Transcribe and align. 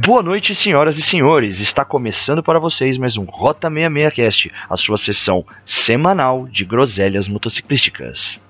Boa 0.00 0.22
noite, 0.22 0.54
senhoras 0.54 0.96
e 0.96 1.02
senhores. 1.02 1.58
Está 1.58 1.84
começando 1.84 2.40
para 2.40 2.60
vocês 2.60 2.96
mais 2.96 3.16
um 3.16 3.24
Rota 3.24 3.68
66 3.68 4.14
Cast, 4.14 4.52
a 4.70 4.76
sua 4.76 4.96
sessão 4.96 5.44
semanal 5.66 6.46
de 6.46 6.64
groselhas 6.64 7.26
motociclísticas. 7.26 8.40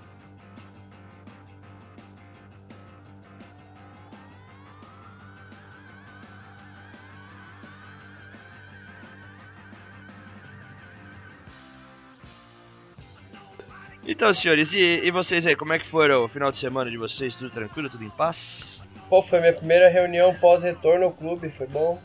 Então, 14.07 14.35
senhores, 14.35 14.75
e, 14.75 15.01
e 15.03 15.11
vocês 15.11 15.47
aí, 15.47 15.57
como 15.57 15.73
é 15.73 15.79
que 15.79 15.89
foram 15.89 16.25
o 16.25 16.29
final 16.29 16.53
de 16.53 16.59
semana 16.59 16.91
de 16.91 16.99
vocês? 16.99 17.35
Tudo 17.35 17.49
tranquilo, 17.49 17.89
tudo 17.89 18.05
em 18.05 18.11
paz? 18.11 18.78
Pô, 19.09 19.23
foi 19.23 19.41
minha 19.41 19.53
primeira 19.53 19.89
reunião 19.89 20.35
pós-retorno 20.35 21.07
ao 21.07 21.13
clube, 21.13 21.49
foi 21.51 21.67
bom. 21.67 21.99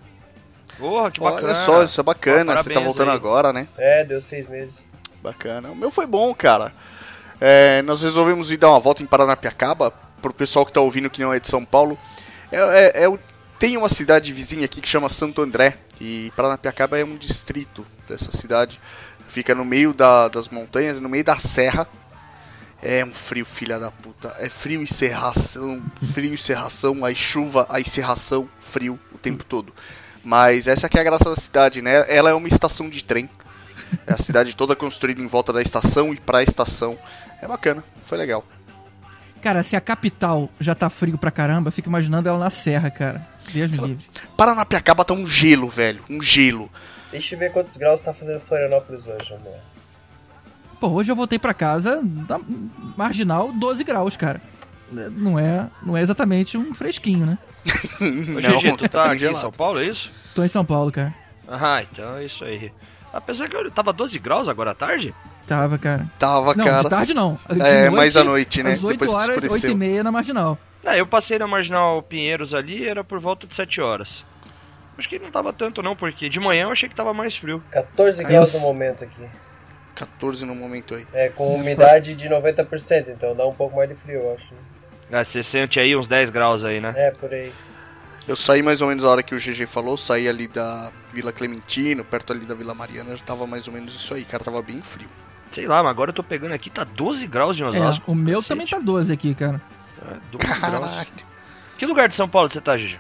Porra, 0.78 1.12
que 1.12 1.20
bacana. 1.20 1.48
Olha 1.48 1.56
só, 1.56 1.84
isso 1.84 2.00
é 2.00 2.04
bacana. 2.04 2.56
Pô, 2.56 2.64
Você 2.64 2.70
tá 2.72 2.80
voltando 2.80 3.12
aí. 3.12 3.16
agora, 3.16 3.52
né? 3.54 3.68
É, 3.78 4.04
deu 4.04 4.22
seis 4.22 4.48
meses. 4.50 4.76
Bacana. 5.22 5.70
O 5.72 5.76
meu 5.76 5.92
foi 5.92 6.06
bom, 6.08 6.34
cara. 6.34 6.72
É, 7.40 7.82
nós 7.84 8.02
resolvemos 8.02 8.52
ir 8.52 8.58
dar 8.58 8.70
uma 8.70 8.80
volta 8.80 9.04
em 9.04 9.06
Paranapiacaba. 9.06 9.92
Pro 10.22 10.34
pessoal 10.34 10.66
que 10.66 10.72
tá 10.72 10.80
ouvindo 10.80 11.10
que 11.10 11.22
não 11.22 11.34
é 11.34 11.40
de 11.40 11.48
São 11.50 11.66
Paulo. 11.66 11.98
É, 12.52 12.58
é- 13.02 13.06
é 13.06 13.18
tem 13.60 13.76
uma 13.78 13.90
cidade 13.90 14.32
vizinha 14.34 14.66
aqui 14.66 14.80
que 14.82 14.88
chama 14.88 15.10
Santo 15.10 15.42
André. 15.42 15.78
E 16.00 16.32
Paranapiacaba 16.36 16.98
é 16.98 17.04
um 17.04 17.18
distrito 17.18 17.86
dessa 18.08 18.32
cidade. 18.32 18.80
Fica 19.28 19.54
no 19.54 19.66
meio 19.66 19.94
da- 19.94 20.28
das 20.30 20.48
montanhas, 20.50 21.00
no 21.00 21.10
meio 21.10 21.23
da 21.23 21.38
serra. 21.38 21.88
É 22.86 23.06
um 23.06 23.14
frio, 23.14 23.45
filha 23.45 23.80
da 23.80 23.89
puta. 23.89 24.36
É 24.38 24.50
frio 24.50 24.84
e 24.84 24.88
serração, 24.88 25.81
frio 26.12 26.34
e 26.34 26.38
serração, 26.38 27.06
aí 27.06 27.16
chuva, 27.16 27.66
aí 27.70 27.86
serração, 27.86 28.50
frio 28.59 29.00
o 29.16 29.17
tempo 29.17 29.45
todo. 29.45 29.73
Mas 30.22 30.67
essa 30.67 30.88
aqui 30.88 30.98
é 30.98 31.02
a 31.02 31.06
graça 31.06 31.30
da 31.30 31.36
cidade, 31.38 31.81
né? 31.81 32.04
Ela 32.14 32.31
é 32.31 32.34
uma 32.34 32.48
estação 32.50 32.89
de 32.89 33.02
trem. 33.02 33.30
É 34.06 34.11
a 34.11 34.17
cidade 34.17 34.54
toda 34.54 34.76
construída 34.76 35.22
em 35.22 35.28
volta 35.28 35.54
da 35.54 35.61
estação 35.61 36.14
e 36.14 36.17
pra 36.17 36.44
estação. 36.44 37.00
É 37.42 37.48
bacana, 37.48 37.81
foi 38.06 38.17
legal. 38.17 38.44
Cara, 39.42 39.64
se 39.64 39.78
a 39.78 39.81
capital 39.81 40.50
já 40.59 40.76
tá 40.76 40.89
frio 40.89 41.17
pra 41.17 41.31
caramba, 41.31 41.72
fico 41.72 41.88
imaginando 41.88 42.28
ela 42.28 42.39
na 42.39 42.50
serra, 42.50 42.92
cara. 42.92 43.26
Deus 43.54 43.72
me 43.72 43.78
livre. 43.78 44.06
Paranapiacaba 44.36 45.06
tá 45.06 45.14
um 45.14 45.26
gelo, 45.26 45.70
velho. 45.70 46.04
Um 46.09 46.22
gelo. 46.22 46.70
Deixa 47.11 47.36
eu 47.36 47.39
ver 47.39 47.54
quantos 47.54 47.78
graus 47.78 48.02
tá 48.02 48.14
fazendo 48.14 48.42
Florianópolis 48.42 49.08
hoje, 49.08 49.31
lá. 49.31 49.73
Pô, 50.84 50.89
hoje 50.89 51.09
eu 51.09 51.16
voltei 51.16 51.39
pra 51.39 51.53
casa, 51.53 52.02
da 52.03 52.38
marginal 52.98 53.53
12 53.53 53.86
graus, 53.86 54.17
cara. 54.17 54.42
Não 54.92 55.39
é, 55.39 55.70
não 55.81 55.95
é 55.95 56.02
exatamente 56.02 56.58
um 56.58 56.73
fresquinho, 56.73 57.26
né? 57.26 57.38
Não, 58.02 58.59
Gigi, 58.59 58.76
tu 58.78 58.89
tá 58.89 59.04
bem 59.08 59.11
aqui 59.16 59.26
em. 59.28 59.38
São 59.38 59.50
Paulo, 59.50 59.80
é 59.80 59.86
isso? 59.88 60.11
Tô 60.36 60.44
em 60.44 60.50
São 60.50 60.66
Paulo, 60.66 60.92
cara. 60.92 61.16
Ah, 61.48 61.81
então 61.89 62.17
é 62.17 62.26
isso 62.26 62.44
aí. 62.44 62.70
Apesar 63.14 63.48
que 63.48 63.56
eu 63.56 63.72
tava 63.72 63.94
12 63.94 64.20
graus 64.20 64.50
agora 64.50 64.72
à 64.72 64.76
tarde? 64.76 65.16
Tava, 65.48 65.78
cara. 65.78 66.06
Tava, 66.20 66.54
não, 66.54 66.66
cara. 66.66 66.84
de 66.84 66.89
tarde 66.89 67.14
não. 67.14 67.39
De 67.50 67.61
É, 67.61 67.89
mais 67.89 68.17
à 68.17 68.23
noite, 68.26 68.61
né? 68.61 68.73
Às 68.73 68.84
8 68.84 69.00
Depois 69.00 69.14
horas, 69.14 69.30
8 69.38 69.44
escureceu. 69.45 69.72
e 69.72 69.76
meia 69.76 70.04
na 70.04 70.11
marginal. 70.11 70.58
É, 70.84 71.00
eu 71.00 71.08
passei 71.08 71.39
na 71.39 71.48
Marginal 71.48 72.04
Pinheiros 72.04 72.54
ali, 72.54 72.86
era 72.86 73.06
por 73.06 73.20
volta 73.22 73.48
de 73.48 73.56
7 73.56 73.80
horas. 73.80 74.26
Acho 74.98 75.08
que 75.08 75.17
não 75.17 75.31
tava 75.31 75.54
tanto 75.54 75.81
não, 75.81 75.95
porque 75.95 76.28
de 76.28 76.42
manhã 76.42 76.64
eu 76.64 76.72
achei 76.73 76.89
que 76.89 76.95
tava 76.95 77.14
mais 77.14 77.34
frio. 77.38 77.64
14 77.72 78.22
Aí 78.26 78.28
graus 78.34 78.54
eu- 78.54 78.59
no 78.59 78.66
momento 78.66 79.06
aqui. 79.06 79.26
14 79.95 80.45
no 80.45 80.55
momento 80.55 80.95
aí. 80.95 81.05
É, 81.13 81.30
com 81.30 81.53
umidade 81.55 82.16
de 82.16 82.27
90%, 82.30 83.09
então 83.09 83.36
dá 83.36 83.45
um 83.45 83.53
pouco 83.53 83.75
mais 83.77 83.89
de 83.89 83.95
frio, 83.95 84.19
eu 84.22 84.33
acho. 84.36 84.54
Ah, 85.11 85.23
você 85.23 85.43
sente 85.43 85.80
aí 85.80 85.95
uns 85.95 86.08
10 86.08 86.30
graus 86.31 86.64
aí, 86.64 86.81
né? 86.81 86.93
É, 86.95 87.11
por 87.11 87.31
aí. 87.33 87.52
Eu 88.27 88.36
saí 88.36 88.64
mais 88.64 88.82
ou 88.82 88.87
menos 88.87 89.03
a 89.03 89.09
hora 89.09 89.21
que 89.21 89.36
o 89.36 89.37
GG 89.37 89.65
falou, 89.67 89.98
saí 89.98 90.27
ali 90.30 90.48
da 90.48 90.92
Vila 91.14 91.32
Clementino, 91.33 92.03
perto 92.05 92.32
ali 92.33 92.45
da 92.45 92.55
Vila 92.55 92.73
Mariana, 92.73 93.15
já 93.15 93.23
tava 93.23 93.45
mais 93.45 93.67
ou 93.67 93.73
menos 93.73 93.93
isso 93.93 94.14
aí, 94.14 94.23
cara, 94.23 94.43
tava 94.43 94.61
bem 94.61 94.82
frio. 94.82 95.09
Sei 95.53 95.67
lá, 95.67 95.83
mas 95.83 95.92
agora 95.92 96.09
eu 96.09 96.15
tô 96.15 96.23
pegando 96.23 96.53
aqui, 96.53 96.70
tá 96.70 96.83
12 96.83 97.27
graus 97.27 97.59
É, 97.59 97.65
Osasco. 97.65 98.11
o 98.11 98.15
meu 98.15 98.36
Cacete. 98.39 98.48
também 98.49 98.65
tá 98.67 98.80
12 98.80 99.14
aqui, 99.14 99.36
cara. 99.36 99.61
É, 100.02 100.15
12 100.32 100.45
graus. 100.59 100.59
Caralho. 100.86 101.08
Que 101.77 101.86
lugar 101.86 102.08
de 102.09 102.15
São 102.15 102.27
Paulo 102.30 102.49
você 102.49 102.61
tá, 102.61 102.77
Gigi? 102.77 102.99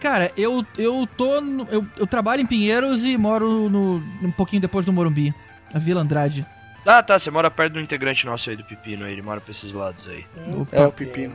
Cara, 0.00 0.30
eu, 0.36 0.66
eu 0.76 1.08
tô. 1.16 1.40
no- 1.40 1.66
eu, 1.70 1.86
eu 1.96 2.06
trabalho 2.06 2.42
em 2.42 2.46
Pinheiros 2.46 3.02
e 3.04 3.16
moro 3.16 3.70
no, 3.70 4.02
um 4.22 4.30
pouquinho 4.32 4.60
depois 4.60 4.84
do 4.84 4.92
Morumbi, 4.92 5.32
na 5.72 5.80
Vila 5.80 6.00
Andrade. 6.00 6.46
Ah, 6.86 7.02
tá, 7.02 7.18
você 7.18 7.30
mora 7.30 7.50
perto 7.50 7.74
do 7.74 7.80
integrante 7.80 8.26
nosso 8.26 8.50
aí 8.50 8.56
do 8.56 8.64
Pepino, 8.64 9.06
aí, 9.06 9.12
ele 9.12 9.22
mora 9.22 9.40
pra 9.40 9.52
esses 9.52 9.72
lados 9.72 10.06
aí. 10.06 10.26
Opa. 10.54 10.76
É 10.76 10.86
o 10.86 10.92
pepino. 10.92 11.34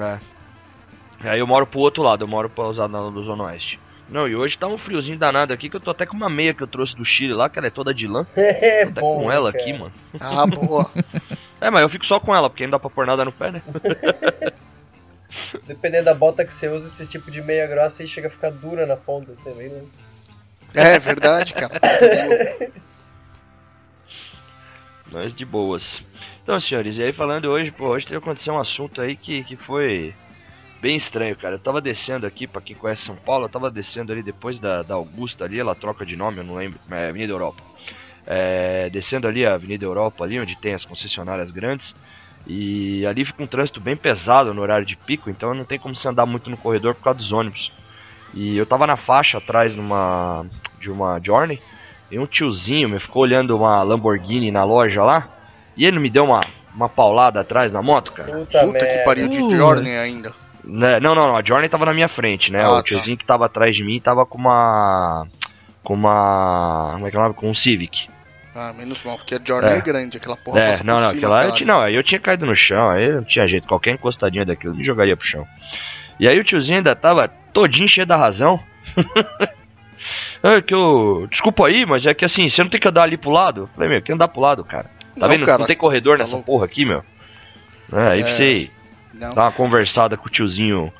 É. 0.00 0.18
Aí 1.28 1.38
eu 1.38 1.46
moro 1.46 1.66
pro 1.66 1.80
outro 1.80 2.02
lado, 2.02 2.24
eu 2.24 2.28
moro 2.28 2.48
pra 2.48 2.64
usar 2.64 2.88
na 2.88 3.00
do 3.10 3.24
Zona 3.24 3.44
Oeste. 3.44 3.78
Não, 4.08 4.28
e 4.28 4.36
hoje 4.36 4.56
tá 4.56 4.66
um 4.68 4.78
friozinho 4.78 5.18
danado 5.18 5.52
aqui 5.52 5.68
que 5.68 5.76
eu 5.76 5.80
tô 5.80 5.90
até 5.90 6.06
com 6.06 6.16
uma 6.16 6.30
meia 6.30 6.54
que 6.54 6.62
eu 6.62 6.66
trouxe 6.66 6.94
do 6.94 7.04
Chile 7.04 7.34
lá, 7.34 7.50
que 7.50 7.58
ela 7.58 7.66
é 7.66 7.70
toda 7.70 7.92
de 7.92 8.06
lã. 8.06 8.24
É 8.36 8.84
Tô 8.84 8.90
até 8.90 9.00
bom. 9.00 9.22
com 9.22 9.32
ela 9.32 9.52
cara. 9.52 9.64
aqui, 9.64 9.72
mano. 9.72 9.92
Ah, 10.20 10.46
boa. 10.46 10.90
É, 11.58 11.70
mas 11.70 11.80
eu 11.80 11.88
fico 11.88 12.04
só 12.04 12.20
com 12.20 12.36
ela, 12.36 12.50
porque 12.50 12.64
não 12.64 12.72
dá 12.72 12.78
pra 12.78 12.90
pôr 12.90 13.06
nada 13.06 13.24
no 13.24 13.32
pé, 13.32 13.50
né? 13.50 13.62
Dependendo 15.66 16.04
da 16.04 16.12
bota 16.12 16.44
que 16.44 16.52
você 16.52 16.68
usa, 16.68 16.86
esse 16.86 17.10
tipo 17.10 17.30
de 17.30 17.40
meia 17.40 17.66
grossa 17.66 18.02
aí 18.02 18.06
chega 18.06 18.28
a 18.28 18.30
ficar 18.30 18.50
dura 18.50 18.84
na 18.84 18.94
ponta, 18.94 19.34
você 19.34 19.50
vê, 19.52 19.68
né? 19.68 19.82
É 20.74 20.98
verdade, 20.98 21.54
cara. 21.54 21.80
Mas 25.12 25.34
de 25.34 25.44
boas. 25.44 26.02
Então, 26.42 26.58
senhores, 26.60 26.96
e 26.98 27.02
aí 27.02 27.12
falando 27.12 27.46
hoje, 27.46 27.70
pô, 27.70 27.88
hoje 27.88 28.06
teve 28.06 28.18
acontecido 28.18 28.54
um 28.54 28.58
assunto 28.58 29.00
aí 29.00 29.16
que, 29.16 29.44
que 29.44 29.56
foi 29.56 30.14
bem 30.80 30.96
estranho, 30.96 31.36
cara. 31.36 31.56
Eu 31.56 31.60
tava 31.60 31.80
descendo 31.80 32.26
aqui, 32.26 32.46
pra 32.46 32.60
quem 32.60 32.76
conhece 32.76 33.02
São 33.02 33.16
Paulo, 33.16 33.46
eu 33.46 33.48
tava 33.48 33.70
descendo 33.70 34.12
ali 34.12 34.22
depois 34.22 34.58
da, 34.58 34.82
da 34.82 34.94
Augusta 34.94 35.44
ali, 35.44 35.58
ela 35.58 35.74
troca 35.74 36.04
de 36.04 36.16
nome, 36.16 36.38
eu 36.38 36.44
não 36.44 36.56
lembro, 36.56 36.78
é 36.90 37.08
Avenida 37.08 37.32
Europa. 37.32 37.62
É, 38.26 38.90
descendo 38.90 39.28
ali 39.28 39.46
a 39.46 39.54
Avenida 39.54 39.84
Europa, 39.84 40.24
ali 40.24 40.38
onde 40.38 40.56
tem 40.56 40.74
as 40.74 40.84
concessionárias 40.84 41.50
grandes. 41.50 41.94
E 42.46 43.04
ali 43.06 43.24
fica 43.24 43.42
um 43.42 43.46
trânsito 43.46 43.80
bem 43.80 43.96
pesado 43.96 44.54
no 44.54 44.62
horário 44.62 44.86
de 44.86 44.96
pico, 44.96 45.28
então 45.28 45.52
não 45.52 45.64
tem 45.64 45.78
como 45.78 45.96
você 45.96 46.08
andar 46.08 46.26
muito 46.26 46.48
no 46.48 46.56
corredor 46.56 46.94
por 46.94 47.02
causa 47.02 47.18
dos 47.18 47.32
ônibus. 47.32 47.72
E 48.32 48.56
eu 48.56 48.66
tava 48.66 48.86
na 48.86 48.96
faixa 48.96 49.38
atrás 49.38 49.74
numa, 49.74 50.46
de 50.78 50.90
uma 50.90 51.20
Journey, 51.20 51.60
e 52.10 52.18
um 52.18 52.26
tiozinho 52.26 52.88
me 52.88 52.98
ficou 53.00 53.22
olhando 53.22 53.56
uma 53.56 53.82
Lamborghini 53.82 54.50
na 54.50 54.64
loja 54.64 55.02
lá, 55.02 55.28
e 55.76 55.84
ele 55.84 55.98
me 55.98 56.08
deu 56.10 56.24
uma, 56.24 56.40
uma 56.74 56.88
paulada 56.88 57.40
atrás 57.40 57.72
na 57.72 57.82
moto, 57.82 58.12
cara. 58.12 58.30
Puta, 58.32 58.60
Puta 58.64 58.86
que 58.86 58.98
pariu 58.98 59.28
de. 59.28 59.38
Journey 59.56 59.96
ainda. 59.96 60.32
Né, 60.64 60.98
Não, 60.98 61.14
não, 61.14 61.28
não, 61.28 61.36
a 61.36 61.42
Journey 61.44 61.68
tava 61.68 61.84
na 61.86 61.94
minha 61.94 62.08
frente, 62.08 62.50
né? 62.50 62.62
Ah, 62.62 62.70
o 62.72 62.76
tá. 62.76 62.82
tiozinho 62.82 63.16
que 63.16 63.24
tava 63.24 63.46
atrás 63.46 63.76
de 63.76 63.84
mim 63.84 64.00
tava 64.00 64.26
com 64.26 64.36
uma. 64.38 65.26
Com 65.82 65.94
uma. 65.94 66.90
Como 66.94 67.06
é 67.06 67.10
que 67.10 67.16
é 67.16 67.20
o 67.20 67.22
nome? 67.22 67.34
Com 67.34 67.50
um 67.50 67.54
Civic. 67.54 68.08
Ah, 68.54 68.72
menos 68.72 69.04
mal, 69.04 69.16
porque 69.18 69.34
a 69.34 69.40
Journey 69.44 69.70
é, 69.70 69.76
É. 69.76 69.80
grande, 69.80 70.16
aquela 70.16 70.36
porra 70.36 70.58
É, 70.60 70.68
passa 70.70 70.82
não, 70.82 70.96
por 70.96 71.02
não, 71.02 71.10
cima, 71.10 71.18
aquela. 71.26 71.44
Eu, 71.44 71.54
tinha- 71.54 71.66
não, 71.66 71.80
aí 71.82 71.94
eu 71.94 72.02
tinha 72.02 72.18
caído 72.18 72.46
no 72.46 72.56
chão, 72.56 72.88
aí 72.90 73.12
não 73.12 73.22
tinha 73.22 73.46
jeito, 73.46 73.68
qualquer 73.68 73.90
encostadinha 73.92 74.44
daquilo 74.46 74.74
me 74.74 74.82
jogaria 74.82 75.16
pro 75.16 75.26
chão. 75.26 75.46
E 76.18 76.26
aí 76.26 76.40
o 76.40 76.42
tiozinho 76.44 76.78
ainda 76.78 76.96
tava 76.96 77.28
todinho 77.52 77.86
cheio 77.88 78.06
da 78.06 78.16
razão. 78.16 78.58
é 80.42 80.60
que 80.62 80.74
eu. 80.74 81.26
Desculpa 81.30 81.66
aí, 81.66 81.84
mas 81.86 82.06
é 82.06 82.14
que 82.14 82.24
assim, 82.24 82.48
você 82.48 82.62
não 82.62 82.70
tem 82.70 82.80
que 82.80 82.88
andar 82.88 83.02
ali 83.02 83.16
pro 83.16 83.30
lado? 83.30 83.62
Eu 83.62 83.66
falei, 83.74 83.88
meu, 83.90 84.02
que 84.02 84.12
andar 84.12 84.28
pro 84.28 84.40
lado, 84.40 84.64
cara? 84.64 84.84
Tá 84.84 84.90
Não, 85.16 85.28
vendo? 85.28 85.46
cara, 85.46 85.58
não 85.58 85.66
tem 85.66 85.76
corredor 85.76 86.16
tá 86.18 86.24
nessa 86.24 86.36
louco. 86.36 86.46
porra 86.52 86.64
aqui, 86.66 86.84
meu. 86.84 87.02
É, 87.92 88.12
aí 88.12 88.20
pra 88.22 88.30
É. 88.30 88.34
você 88.34 88.70
Não. 89.14 89.34
dar 89.34 89.42
uma 89.44 89.52
conversada 89.52 90.16
com 90.16 90.26
o 90.26 90.30
tiozinho, 90.30 90.92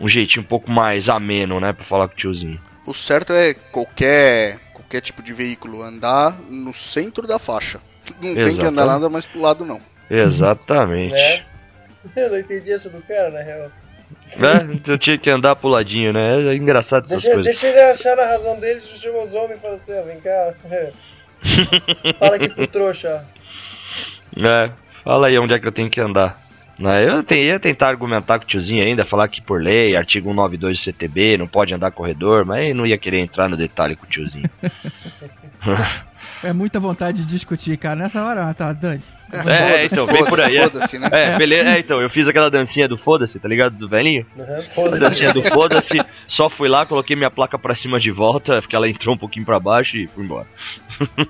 um 0.00 0.08
jeitinho 0.08 0.44
um 0.44 0.48
pouco 0.48 0.70
mais 0.70 1.08
ameno, 1.08 1.58
né? 1.60 1.72
Pra 1.72 1.84
falar 1.84 2.08
com 2.08 2.14
o 2.14 2.16
tiozinho. 2.16 2.60
O 2.86 2.92
certo 2.92 3.32
é 3.32 3.54
qualquer, 3.72 4.58
qualquer 4.72 5.00
tipo 5.00 5.22
de 5.22 5.32
veículo 5.32 5.82
andar 5.82 6.36
no 6.48 6.72
centro 6.72 7.26
da 7.26 7.38
faixa. 7.38 7.80
Não 8.14 8.20
tem 8.20 8.34
que 8.34 8.40
Exatamente. 8.40 8.66
andar 8.68 8.86
nada 8.86 9.08
mais 9.08 9.26
pro 9.26 9.40
lado, 9.40 9.64
não. 9.64 9.80
Exatamente. 10.08 11.12
Né? 11.12 11.42
Eu 12.14 12.30
não 12.30 12.38
entendi 12.38 12.70
essa 12.72 12.88
do 12.88 13.02
cara, 13.02 13.30
na 13.30 13.40
real. 13.42 13.70
Né? 14.36 14.80
Eu 14.86 14.98
tinha 14.98 15.18
que 15.18 15.30
andar 15.30 15.56
pro 15.56 15.68
ladinho, 15.68 16.12
né? 16.12 16.52
É 16.52 16.54
engraçado 16.54 17.06
essas 17.06 17.22
Deixa, 17.22 17.34
coisas. 17.36 17.44
deixa 17.44 17.68
ele 17.68 17.80
achar 17.80 18.18
a 18.18 18.26
razão 18.26 18.58
deles, 18.60 18.88
chama 19.00 19.22
os 19.22 19.34
homens 19.34 19.58
e 19.58 19.62
fala 19.62 19.74
assim, 19.76 19.98
ó, 19.98 20.02
vem 20.02 20.20
cá. 20.20 20.54
Fala 22.18 22.36
aqui 22.36 22.48
pro 22.48 22.66
trouxa. 22.66 23.24
É, 24.36 24.70
fala 25.04 25.28
aí 25.28 25.38
onde 25.38 25.54
é 25.54 25.58
que 25.58 25.66
eu 25.66 25.72
tenho 25.72 25.88
que 25.88 26.00
andar. 26.00 26.42
Né, 26.78 27.06
Eu 27.06 27.24
ia 27.36 27.58
tentar 27.58 27.88
argumentar 27.88 28.38
com 28.38 28.44
o 28.44 28.48
tiozinho 28.48 28.84
ainda, 28.84 29.04
falar 29.04 29.28
que 29.28 29.40
por 29.40 29.62
lei, 29.62 29.96
artigo 29.96 30.28
192 30.28 30.78
do 30.78 30.82
CTB, 30.82 31.38
não 31.38 31.46
pode 31.46 31.72
andar 31.72 31.90
corredor, 31.90 32.44
mas 32.44 32.68
eu 32.68 32.74
não 32.74 32.86
ia 32.86 32.98
querer 32.98 33.20
entrar 33.20 33.48
no 33.48 33.56
detalhe 33.56 33.96
com 33.96 34.04
o 34.04 34.08
tiozinho. 34.08 34.50
É 36.48 36.52
muita 36.52 36.78
vontade 36.78 37.24
de 37.24 37.30
discutir, 37.32 37.76
cara. 37.76 37.96
Nessa 37.96 38.22
hora, 38.24 38.48
ah, 38.48 38.54
tá, 38.54 38.72
Dani. 38.72 39.02
É, 39.32 39.38
foda-se, 39.38 39.94
então, 39.94 40.06
vem 40.06 40.24
por 40.24 40.40
aí, 40.40 40.56
é. 40.56 40.62
Foda-se, 40.62 40.98
né? 40.98 41.08
É, 41.12 41.36
beleza. 41.38 41.70
É, 41.70 41.78
então, 41.80 42.00
eu 42.00 42.08
fiz 42.08 42.28
aquela 42.28 42.50
dancinha 42.50 42.86
do 42.88 42.96
foda-se, 42.96 43.38
tá 43.40 43.48
ligado? 43.48 43.74
Do 43.76 43.88
velhinho. 43.88 44.24
Uhum, 44.36 44.60
A 44.60 44.62
Foda-se. 44.68 44.98
dancinha 45.00 45.32
do 45.32 45.42
foda-se, 45.42 46.00
só 46.28 46.48
fui 46.48 46.68
lá, 46.68 46.86
coloquei 46.86 47.16
minha 47.16 47.30
placa 47.30 47.58
pra 47.58 47.74
cima 47.74 47.98
de 47.98 48.10
volta, 48.10 48.60
porque 48.62 48.76
ela 48.76 48.88
entrou 48.88 49.14
um 49.14 49.18
pouquinho 49.18 49.44
pra 49.44 49.58
baixo 49.58 49.96
e 49.96 50.06
fui 50.06 50.24
embora. 50.24 50.46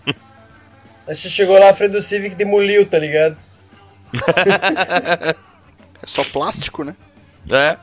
Aí 1.08 1.14
você 1.14 1.28
chegou 1.30 1.58
lá 1.58 1.70
à 1.70 1.74
frente 1.74 1.92
do 1.92 2.00
Civic 2.02 2.34
e 2.34 2.36
demoliu, 2.38 2.84
tá 2.84 2.98
ligado? 2.98 3.36
É 6.02 6.06
só 6.06 6.22
plástico, 6.24 6.84
né? 6.84 6.94
É, 7.48 7.76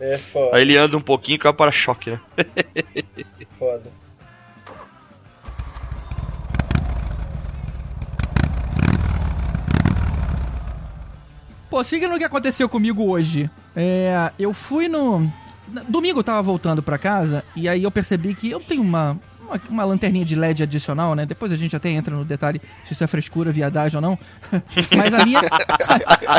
É 0.00 0.18
foda, 0.18 0.56
Aí 0.56 0.62
ele 0.62 0.76
anda 0.78 0.96
um 0.96 1.00
pouquinho 1.00 1.36
e 1.36 1.38
cai 1.38 1.52
para 1.52 1.70
choque, 1.70 2.10
né? 2.10 2.20
foda. 3.58 3.90
Pô, 11.72 11.82
seguindo 11.82 12.14
o 12.14 12.18
que 12.18 12.24
aconteceu 12.24 12.68
comigo 12.68 13.02
hoje. 13.02 13.50
É, 13.74 14.30
eu 14.38 14.52
fui 14.52 14.88
no. 14.88 15.26
Domingo 15.88 16.18
eu 16.18 16.22
tava 16.22 16.42
voltando 16.42 16.82
pra 16.82 16.98
casa 16.98 17.42
e 17.56 17.66
aí 17.66 17.82
eu 17.82 17.90
percebi 17.90 18.34
que 18.34 18.50
eu 18.50 18.60
tenho 18.60 18.82
uma, 18.82 19.18
uma, 19.40 19.60
uma 19.70 19.84
lanterninha 19.84 20.22
de 20.22 20.36
LED 20.36 20.64
adicional, 20.64 21.14
né? 21.14 21.24
Depois 21.24 21.50
a 21.50 21.56
gente 21.56 21.74
até 21.74 21.88
entra 21.88 22.14
no 22.14 22.26
detalhe 22.26 22.60
se 22.84 22.92
isso 22.92 23.02
é 23.02 23.06
frescura, 23.06 23.50
viadagem 23.50 23.96
ou 23.96 24.02
não. 24.02 24.18
Mas 24.94 25.14
a 25.14 25.24
minha. 25.24 25.40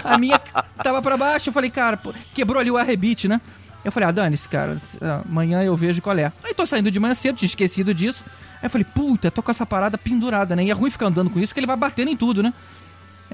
A, 0.04 0.18
minha 0.20 0.38
tava 0.84 1.02
pra 1.02 1.18
baixo, 1.18 1.50
eu 1.50 1.54
falei, 1.54 1.72
cara, 1.72 1.98
pô, 1.98 2.14
quebrou 2.32 2.60
ali 2.60 2.70
o 2.70 2.78
arrebite, 2.78 3.28
né? 3.28 3.42
Eu 3.84 3.92
falei, 3.92 4.10
ah, 4.10 4.12
dane-se, 4.12 4.48
cara, 4.48 4.78
amanhã 5.28 5.64
eu 5.64 5.76
vejo 5.76 6.00
qual 6.00 6.16
é. 6.16 6.32
Aí 6.44 6.54
tô 6.54 6.64
saindo 6.64 6.92
de 6.92 7.00
manhã 7.00 7.16
cedo, 7.16 7.38
tinha 7.38 7.48
esquecido 7.48 7.92
disso. 7.92 8.24
Aí 8.62 8.68
eu 8.68 8.70
falei, 8.70 8.86
puta, 8.86 9.32
tô 9.32 9.42
com 9.42 9.50
essa 9.50 9.66
parada 9.66 9.98
pendurada, 9.98 10.56
né? 10.56 10.64
E 10.64 10.70
é 10.70 10.74
ruim 10.74 10.92
ficar 10.92 11.08
andando 11.08 11.32
com 11.32 11.40
isso, 11.40 11.48
porque 11.48 11.60
ele 11.60 11.66
vai 11.66 11.76
batendo 11.76 12.12
em 12.12 12.16
tudo, 12.16 12.44
né? 12.44 12.54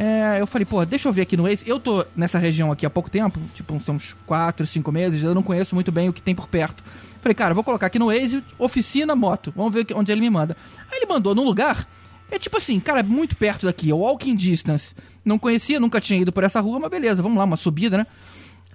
É, 0.01 0.39
eu 0.39 0.47
falei, 0.47 0.65
pô, 0.65 0.85
deixa 0.85 1.09
eu 1.09 1.11
ver 1.11 1.23
aqui 1.23 1.35
no 1.35 1.43
Waze. 1.43 1.67
Eu 1.67 1.77
tô 1.77 2.05
nessa 2.15 2.39
região 2.39 2.71
aqui 2.71 2.85
há 2.85 2.89
pouco 2.89 3.09
tempo, 3.09 3.37
tipo, 3.53 3.77
são 3.83 3.95
uns 3.95 4.15
4, 4.25 4.65
5 4.65 4.89
meses, 4.93 5.23
eu 5.23 5.35
não 5.35 5.43
conheço 5.43 5.75
muito 5.75 5.91
bem 5.91 6.07
o 6.07 6.13
que 6.13 6.21
tem 6.21 6.33
por 6.33 6.47
perto. 6.47 6.81
Falei, 7.21 7.35
cara, 7.35 7.53
vou 7.53 7.65
colocar 7.65 7.87
aqui 7.87 7.99
no 7.99 8.05
Waze, 8.05 8.41
oficina, 8.57 9.13
moto. 9.13 9.51
Vamos 9.53 9.73
ver 9.73 9.85
onde 9.93 10.09
ele 10.09 10.21
me 10.21 10.29
manda. 10.29 10.55
Aí 10.89 10.99
ele 10.99 11.05
mandou 11.05 11.35
num 11.35 11.43
lugar, 11.43 11.85
é 12.31 12.39
tipo 12.39 12.55
assim, 12.55 12.79
cara, 12.79 13.03
muito 13.03 13.35
perto 13.35 13.65
daqui, 13.65 13.91
é 13.91 13.93
walking 13.93 14.37
distance. 14.37 14.95
Não 15.25 15.37
conhecia, 15.37 15.81
nunca 15.81 15.99
tinha 15.99 16.21
ido 16.21 16.31
por 16.31 16.45
essa 16.45 16.61
rua, 16.61 16.79
mas 16.79 16.89
beleza, 16.89 17.21
vamos 17.21 17.37
lá, 17.37 17.43
uma 17.43 17.57
subida, 17.57 17.97
né? 17.97 18.07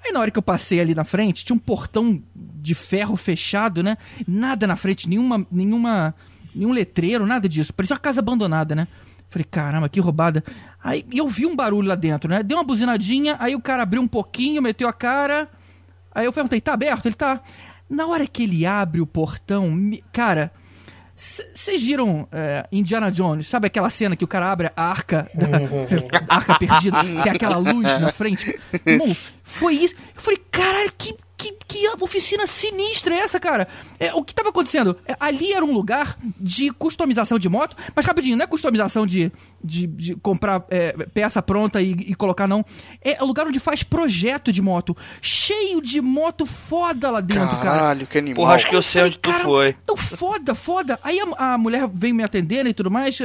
Aí 0.04 0.12
na 0.12 0.20
hora 0.20 0.30
que 0.30 0.38
eu 0.38 0.42
passei 0.42 0.78
ali 0.78 0.94
na 0.94 1.04
frente, 1.04 1.42
tinha 1.42 1.56
um 1.56 1.58
portão 1.58 2.22
de 2.34 2.74
ferro 2.74 3.16
fechado, 3.16 3.82
né? 3.82 3.96
Nada 4.28 4.66
na 4.66 4.76
frente, 4.76 5.08
nenhuma, 5.08 5.46
nenhuma, 5.50 6.14
nenhum 6.54 6.72
letreiro, 6.72 7.26
nada 7.26 7.48
disso. 7.48 7.72
Parecia 7.72 7.94
uma 7.94 8.00
casa 8.00 8.20
abandonada, 8.20 8.74
né? 8.74 8.86
Falei, 9.30 9.44
caramba, 9.44 9.88
que 9.88 9.98
roubada. 10.00 10.44
Aí 10.82 11.04
eu 11.12 11.26
vi 11.28 11.44
um 11.46 11.56
barulho 11.56 11.88
lá 11.88 11.94
dentro, 11.94 12.30
né? 12.30 12.42
Deu 12.42 12.56
uma 12.58 12.64
buzinadinha, 12.64 13.36
aí 13.40 13.54
o 13.54 13.60
cara 13.60 13.82
abriu 13.82 14.00
um 14.00 14.06
pouquinho, 14.08 14.62
meteu 14.62 14.88
a 14.88 14.92
cara. 14.92 15.48
Aí 16.14 16.24
eu 16.26 16.32
perguntei, 16.32 16.60
tá 16.60 16.72
aberto? 16.74 17.06
Ele 17.06 17.14
tá. 17.16 17.40
Na 17.90 18.06
hora 18.06 18.26
que 18.26 18.44
ele 18.44 18.64
abre 18.64 19.00
o 19.00 19.06
portão, 19.06 19.70
me- 19.70 20.04
cara. 20.12 20.52
Vocês 21.16 21.80
viram 21.80 22.26
é, 22.32 22.66
Indiana 22.72 23.10
Jones? 23.10 23.46
Sabe 23.46 23.68
aquela 23.68 23.88
cena 23.88 24.16
que 24.16 24.24
o 24.24 24.28
cara 24.28 24.50
abre 24.50 24.70
a 24.76 24.82
arca, 24.84 25.30
da, 25.32 25.46
a 26.28 26.34
arca 26.36 26.58
perdida, 26.58 27.00
tem 27.22 27.30
aquela 27.32 27.56
luz 27.56 28.00
na 28.00 28.10
frente? 28.12 28.58
Irmão, 28.84 29.14
foi 29.44 29.74
isso. 29.74 29.94
Eu 30.16 30.20
falei, 30.20 30.42
caralho, 30.50 30.92
que, 30.98 31.16
que, 31.44 31.52
que 31.66 31.88
oficina 32.00 32.46
sinistra 32.46 33.14
é 33.14 33.18
essa, 33.18 33.38
cara? 33.38 33.68
É, 33.98 34.14
o 34.14 34.22
que 34.22 34.34
tava 34.34 34.48
acontecendo? 34.48 34.96
É, 35.06 35.14
ali 35.20 35.52
era 35.52 35.64
um 35.64 35.72
lugar 35.72 36.16
de 36.38 36.70
customização 36.70 37.38
de 37.38 37.48
moto, 37.48 37.76
mas 37.94 38.06
rapidinho, 38.06 38.36
não 38.36 38.44
é 38.44 38.46
customização 38.46 39.06
de, 39.06 39.30
de, 39.62 39.86
de 39.86 40.16
comprar 40.16 40.64
é, 40.70 40.92
peça 41.12 41.42
pronta 41.42 41.82
e, 41.82 41.92
e 41.92 42.14
colocar, 42.14 42.46
não. 42.46 42.64
É 43.02 43.22
o 43.22 43.26
lugar 43.26 43.46
onde 43.46 43.60
faz 43.60 43.82
projeto 43.82 44.52
de 44.52 44.62
moto. 44.62 44.96
Cheio 45.20 45.80
de 45.82 46.00
moto 46.00 46.46
foda 46.46 47.10
lá 47.10 47.20
dentro, 47.20 47.56
cara. 47.56 47.62
Caralho, 47.62 48.06
que 48.06 48.18
animal. 48.18 48.44
Porra, 48.44 48.54
acho 48.54 48.68
que 48.68 48.76
eu 48.76 48.82
sei 48.82 49.02
onde 49.02 49.18
tu 49.18 49.30
cara, 49.30 49.44
foi. 49.44 49.76
Não, 49.86 49.96
foda, 49.96 50.54
foda. 50.54 50.98
Aí 51.02 51.18
a, 51.20 51.54
a 51.54 51.58
mulher 51.58 51.88
veio 51.92 52.14
me 52.14 52.22
atender 52.22 52.66
e 52.66 52.74
tudo 52.74 52.90
mais. 52.90 53.18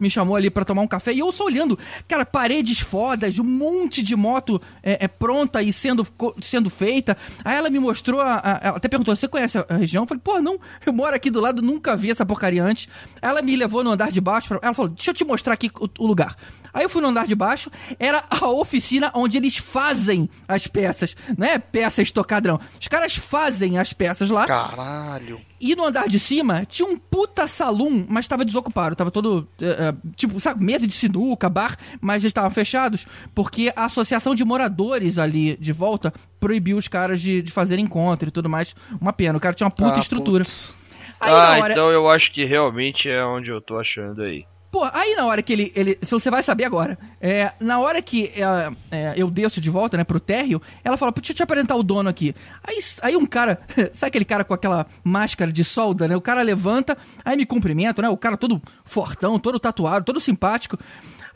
Me 0.00 0.08
chamou 0.10 0.34
ali 0.34 0.48
pra 0.50 0.64
tomar 0.64 0.82
um 0.82 0.88
café 0.88 1.12
e 1.12 1.18
eu 1.18 1.30
só 1.30 1.44
olhando, 1.44 1.78
cara, 2.08 2.24
paredes 2.24 2.80
fodas, 2.80 3.38
um 3.38 3.44
monte 3.44 4.02
de 4.02 4.16
moto 4.16 4.60
é, 4.82 5.04
é, 5.04 5.08
pronta 5.08 5.62
e 5.62 5.72
sendo, 5.72 6.06
sendo 6.40 6.70
feita. 6.70 7.16
Aí 7.44 7.56
ela 7.56 7.68
me 7.68 7.78
mostrou, 7.78 8.20
a, 8.20 8.36
a- 8.36 8.60
ela 8.62 8.76
até 8.78 8.88
perguntou: 8.88 9.14
Você 9.14 9.28
conhece 9.28 9.58
a, 9.58 9.76
região? 9.76 10.04
Eu 10.04 10.08
falei: 10.08 10.20
Pô, 10.24 10.40
não, 10.40 10.58
eu 10.86 10.92
moro 10.92 11.14
aqui 11.14 11.30
do 11.30 11.38
lado, 11.40 11.60
nunca 11.60 11.94
vi 11.96 12.10
essa 12.10 12.24
porcaria 12.24 12.64
antes. 12.64 12.88
Aí 13.20 13.28
ela 13.28 13.42
me 13.42 13.54
levou 13.54 13.84
no 13.84 13.90
andar 13.90 14.10
de 14.10 14.20
baixo, 14.20 14.58
ela 14.62 14.74
falou: 14.74 14.90
Deixa 14.90 15.10
eu 15.10 15.14
te 15.14 15.24
mostrar 15.24 15.52
aqui 15.54 15.70
o, 15.78 15.88
o 16.02 16.06
lugar. 16.06 16.34
Aí 16.72 16.84
eu 16.84 16.88
fui 16.90 17.02
no 17.02 17.08
andar 17.08 17.26
de 17.26 17.34
baixo, 17.34 17.70
era 17.98 18.22
a 18.30 18.48
oficina 18.48 19.10
onde 19.14 19.36
eles 19.36 19.56
fazem 19.56 20.28
as 20.46 20.66
peças, 20.66 21.16
não 21.36 21.46
é 21.46 21.58
peça 21.58 22.02
estocada, 22.02 22.48
não. 22.50 22.60
Os 22.80 22.88
caras 22.88 23.16
fazem 23.16 23.78
as 23.78 23.92
peças 23.92 24.30
lá. 24.30 24.46
Caralho. 24.46 25.40
E 25.60 25.76
no 25.76 25.84
andar 25.84 26.08
de 26.08 26.18
cima 26.18 26.64
tinha 26.64 26.88
um 26.88 26.96
puta 26.96 27.46
salão, 27.46 28.06
mas 28.08 28.26
tava 28.26 28.44
desocupado. 28.44 28.96
Tava 28.96 29.10
todo. 29.10 29.46
eh, 29.60 29.76
eh, 29.90 29.94
tipo, 30.16 30.40
sabe, 30.40 30.64
mesa 30.64 30.86
de 30.86 30.92
sinuca, 30.94 31.50
bar, 31.50 31.76
mas 32.00 32.22
eles 32.22 32.30
estavam 32.30 32.50
fechados. 32.50 33.06
Porque 33.34 33.70
a 33.76 33.84
associação 33.84 34.34
de 34.34 34.42
moradores 34.44 35.18
ali 35.18 35.56
de 35.58 35.72
volta 35.72 36.14
proibiu 36.38 36.78
os 36.78 36.88
caras 36.88 37.20
de, 37.20 37.42
de 37.42 37.50
fazer 37.52 37.78
encontro 37.78 38.28
e 38.28 38.32
tudo 38.32 38.48
mais. 38.48 38.74
Uma 38.98 39.12
pena, 39.12 39.36
o 39.36 39.40
cara 39.40 39.54
tinha 39.54 39.66
uma 39.66 39.70
puta 39.70 39.96
Ah, 39.96 40.00
estrutura. 40.00 40.44
putz. 40.44 40.74
Aí 41.20 41.30
ah, 41.30 41.58
hora. 41.60 41.72
então 41.74 41.90
eu 41.90 42.08
acho 42.08 42.32
que 42.32 42.44
realmente 42.46 43.06
é 43.10 43.22
onde 43.22 43.50
eu 43.50 43.60
tô 43.60 43.76
achando 43.78 44.22
aí. 44.22 44.46
Pô, 44.70 44.88
aí 44.92 45.16
na 45.16 45.26
hora 45.26 45.42
que 45.42 45.52
ele. 45.52 45.72
ele 45.74 45.98
se 46.00 46.12
você 46.12 46.30
vai 46.30 46.42
saber 46.42 46.64
agora. 46.64 46.96
É, 47.20 47.52
na 47.58 47.80
hora 47.80 48.00
que 48.00 48.26
é, 48.36 48.72
é, 48.90 49.14
eu 49.16 49.28
desço 49.28 49.60
de 49.60 49.68
volta, 49.68 49.96
né, 49.96 50.04
pro 50.04 50.20
térreo, 50.20 50.62
ela 50.84 50.96
fala, 50.96 51.10
"Pô, 51.10 51.20
deixa 51.20 51.32
eu 51.32 51.36
te 51.36 51.42
apresentar 51.42 51.74
o 51.74 51.82
dono 51.82 52.08
aqui. 52.08 52.34
Aí, 52.62 52.78
aí 53.02 53.16
um 53.16 53.26
cara, 53.26 53.60
sabe 53.92 54.08
aquele 54.08 54.24
cara 54.24 54.44
com 54.44 54.54
aquela 54.54 54.86
máscara 55.02 55.52
de 55.52 55.64
solda, 55.64 56.06
né? 56.06 56.16
O 56.16 56.20
cara 56.20 56.42
levanta, 56.42 56.96
aí 57.24 57.36
me 57.36 57.44
cumprimenta, 57.44 58.00
né? 58.00 58.08
O 58.08 58.16
cara 58.16 58.36
todo 58.36 58.62
fortão, 58.84 59.38
todo 59.40 59.58
tatuado, 59.58 60.04
todo 60.04 60.20
simpático. 60.20 60.78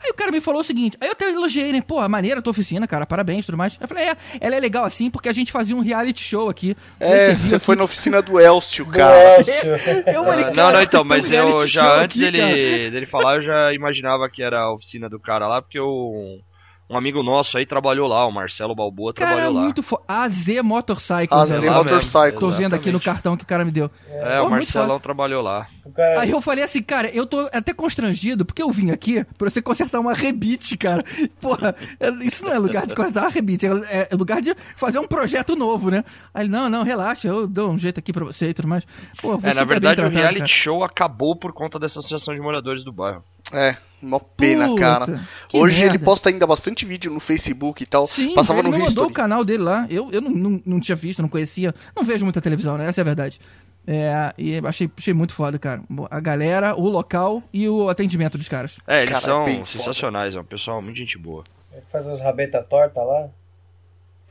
Aí 0.05 0.11
o 0.11 0.13
cara 0.13 0.31
me 0.31 0.39
falou 0.39 0.61
o 0.61 0.63
seguinte, 0.63 0.95
aí 1.01 1.07
eu 1.07 1.13
até 1.13 1.27
elogiei, 1.29 1.71
né? 1.71 1.81
Pô, 1.81 2.07
maneira 2.07 2.39
a 2.39 2.41
tua 2.43 2.51
oficina, 2.51 2.85
cara, 2.87 3.07
parabéns 3.07 3.43
e 3.43 3.45
tudo 3.47 3.57
mais. 3.57 3.75
Eu 3.81 3.87
falei, 3.87 4.03
é, 4.09 4.15
ela 4.39 4.55
é 4.55 4.59
legal 4.59 4.85
assim 4.85 5.09
porque 5.09 5.27
a 5.27 5.33
gente 5.33 5.51
fazia 5.51 5.75
um 5.75 5.81
reality 5.81 6.21
show 6.23 6.47
aqui. 6.47 6.77
É, 6.99 7.35
você 7.35 7.47
dia 7.49 7.59
foi 7.59 7.73
aqui- 7.73 7.79
na 7.79 7.83
oficina 7.85 8.21
do 8.21 8.39
Elcio, 8.39 8.85
cara. 8.85 9.39
Elcio. 9.39 9.71
Eu 10.05 10.23
falei, 10.23 10.43
Ah, 10.43 10.47
não, 10.47 10.53
cara, 10.53 10.77
não, 10.77 10.83
então, 10.83 11.01
um 11.01 11.05
mas 11.05 11.31
eu 11.31 11.67
já 11.67 12.01
antes 12.03 12.21
aqui, 12.21 12.31
cara. 12.37 12.47
dele, 12.53 12.91
dele 12.91 13.05
falar, 13.07 13.37
eu 13.37 13.41
já 13.41 13.73
imaginava 13.73 14.29
que 14.29 14.43
era 14.43 14.59
a 14.61 14.71
oficina 14.73 15.09
do 15.09 15.19
cara 15.19 15.47
lá, 15.47 15.61
porque 15.61 15.79
o, 15.79 16.39
um 16.89 16.97
amigo 16.97 17.23
nosso 17.23 17.57
aí 17.57 17.65
trabalhou 17.65 18.07
lá, 18.07 18.25
o 18.27 18.31
Marcelo 18.31 18.75
Balboa 18.75 19.13
Cara, 19.13 19.31
trabalhou 19.31 19.53
lá. 19.55 19.61
muito 19.61 19.81
foda. 19.81 20.03
AZ 20.07 20.47
Motorcycle. 20.63 21.35
AZ 21.37 21.63
Motorcycle. 21.63 22.39
Tô 22.39 22.49
vendo 22.49 22.75
aqui 22.75 22.91
no 22.91 22.99
cartão 22.99 23.35
que 23.35 23.43
o 23.43 23.47
cara 23.47 23.65
me 23.65 23.71
deu. 23.71 23.89
É, 24.09 24.39
Pô, 24.39 24.47
o 24.47 24.49
Marcelão 24.51 24.99
trabalhou 24.99 25.41
lá. 25.41 25.67
O 25.83 25.91
cara, 25.91 26.21
Aí 26.21 26.29
eu 26.31 26.39
falei 26.41 26.63
assim, 26.63 26.81
cara, 26.83 27.09
eu 27.09 27.25
tô 27.25 27.49
até 27.51 27.73
constrangido, 27.73 28.45
porque 28.45 28.61
eu 28.61 28.69
vim 28.69 28.91
aqui 28.91 29.23
pra 29.37 29.49
você 29.49 29.61
consertar 29.61 29.99
uma 29.99 30.13
rebite, 30.13 30.77
cara. 30.77 31.03
Porra, 31.41 31.75
é- 31.99 32.09
isso 32.25 32.43
não 32.45 32.53
é 32.53 32.57
lugar 32.59 32.85
de 32.85 32.93
consertar 32.95 33.21
uma 33.23 33.29
rebite, 33.31 33.65
é 33.65 34.07
é 34.11 34.15
lugar 34.15 34.41
de 34.41 34.55
fazer 34.75 34.99
um 34.99 35.07
projeto 35.07 35.55
novo, 35.55 35.89
né? 35.89 36.03
Aí 36.33 36.43
ele, 36.43 36.49
não, 36.51 36.69
não, 36.69 36.83
relaxa, 36.83 37.27
eu 37.27 37.47
dou 37.47 37.71
um 37.71 37.77
jeito 37.77 37.99
aqui 37.99 38.13
pra 38.13 38.23
você 38.25 38.49
e 38.49 38.53
tudo 38.53 38.67
mais. 38.67 38.85
Pô, 39.21 39.37
você 39.37 39.47
É, 39.47 39.53
na 39.53 39.61
tá 39.61 39.65
verdade, 39.65 39.93
o 39.93 40.03
tratado, 40.03 40.15
reality 40.17 40.39
cara. 40.39 40.47
show 40.47 40.83
acabou 40.83 41.35
por 41.35 41.51
conta 41.53 41.79
dessa 41.79 41.99
associação 41.99 42.33
de 42.33 42.39
moradores 42.39 42.83
do 42.83 42.91
bairro. 42.91 43.23
É, 43.53 43.75
uma 44.05 44.19
pena, 44.19 44.67
Puta, 44.69 44.81
cara. 44.81 45.21
Hoje 45.53 45.79
ele 45.81 45.89
merda. 45.91 46.05
posta 46.05 46.29
ainda 46.29 46.45
bastante 46.47 46.85
vídeo 46.85 47.11
no 47.11 47.19
Facebook 47.19 47.83
e 47.83 47.85
tal. 47.85 48.07
Sim, 48.07 48.33
Passava 48.33 48.59
ele 48.59 48.67
no 48.69 48.73
me 48.73 48.79
mandou 48.79 48.89
History. 48.89 49.11
o 49.11 49.13
canal 49.13 49.43
dele 49.43 49.63
lá. 49.63 49.85
Eu, 49.89 50.11
eu 50.11 50.21
não, 50.21 50.31
não, 50.31 50.61
não 50.65 50.79
tinha 50.79 50.95
visto, 50.95 51.21
não 51.21 51.29
conhecia. 51.29 51.73
Não 51.95 52.03
vejo 52.03 52.23
muita 52.25 52.41
televisão, 52.41 52.77
né? 52.77 52.87
Essa 52.87 53.01
é 53.01 53.03
a 53.03 53.05
verdade. 53.05 53.39
É, 53.87 54.33
e 54.37 54.57
achei, 54.65 54.89
achei 54.97 55.13
muito 55.13 55.33
foda, 55.33 55.59
cara. 55.59 55.81
A 56.09 56.19
galera, 56.19 56.75
o 56.75 56.87
local 56.89 57.43
e 57.53 57.69
o 57.69 57.87
atendimento 57.89 58.37
dos 58.37 58.47
caras. 58.49 58.77
É, 58.87 59.03
eles 59.03 59.11
Cara, 59.11 59.25
é 59.25 59.29
são 59.29 59.45
foda. 59.45 59.65
sensacionais, 59.65 60.35
é 60.35 60.39
um 60.39 60.43
pessoal 60.43 60.81
muito 60.81 60.97
gente 60.97 61.17
boa. 61.19 61.43
faz 61.91 62.07
uns 62.07 62.19
rabeta 62.21 62.63
torta 62.63 63.01
lá. 63.03 63.29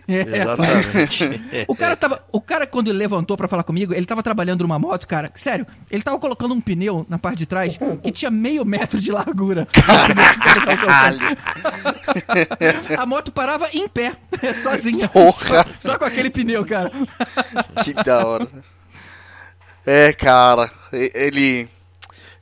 É, 0.06 0.20
Exatamente. 0.20 1.64
O 1.68 1.74
cara 1.74 1.96
tava. 1.96 2.22
O 2.30 2.40
cara, 2.40 2.66
quando 2.66 2.88
ele 2.88 2.98
levantou 2.98 3.36
pra 3.36 3.48
falar 3.48 3.62
comigo, 3.62 3.94
ele 3.94 4.06
tava 4.06 4.22
trabalhando 4.22 4.62
numa 4.62 4.78
moto, 4.78 5.06
cara. 5.06 5.30
Sério, 5.34 5.66
ele 5.90 6.02
tava 6.02 6.18
colocando 6.18 6.52
um 6.54 6.60
pneu 6.60 7.06
na 7.08 7.18
parte 7.18 7.38
de 7.38 7.46
trás 7.46 7.78
que 8.02 8.12
tinha 8.12 8.30
meio 8.30 8.64
metro 8.64 9.00
de 9.00 9.10
largura. 9.10 9.66
Caralho. 9.72 11.20
A 12.98 13.06
moto 13.06 13.32
parava 13.32 13.68
em 13.72 13.88
pé, 13.88 14.14
sozinha. 14.62 15.08
Porra. 15.08 15.64
Só, 15.78 15.92
só 15.92 15.98
com 15.98 16.04
aquele 16.04 16.30
pneu, 16.30 16.64
cara. 16.66 16.92
Que 17.82 17.94
da 17.94 18.26
hora. 18.26 18.48
É, 19.86 20.12
cara, 20.12 20.70
ele 20.92 21.68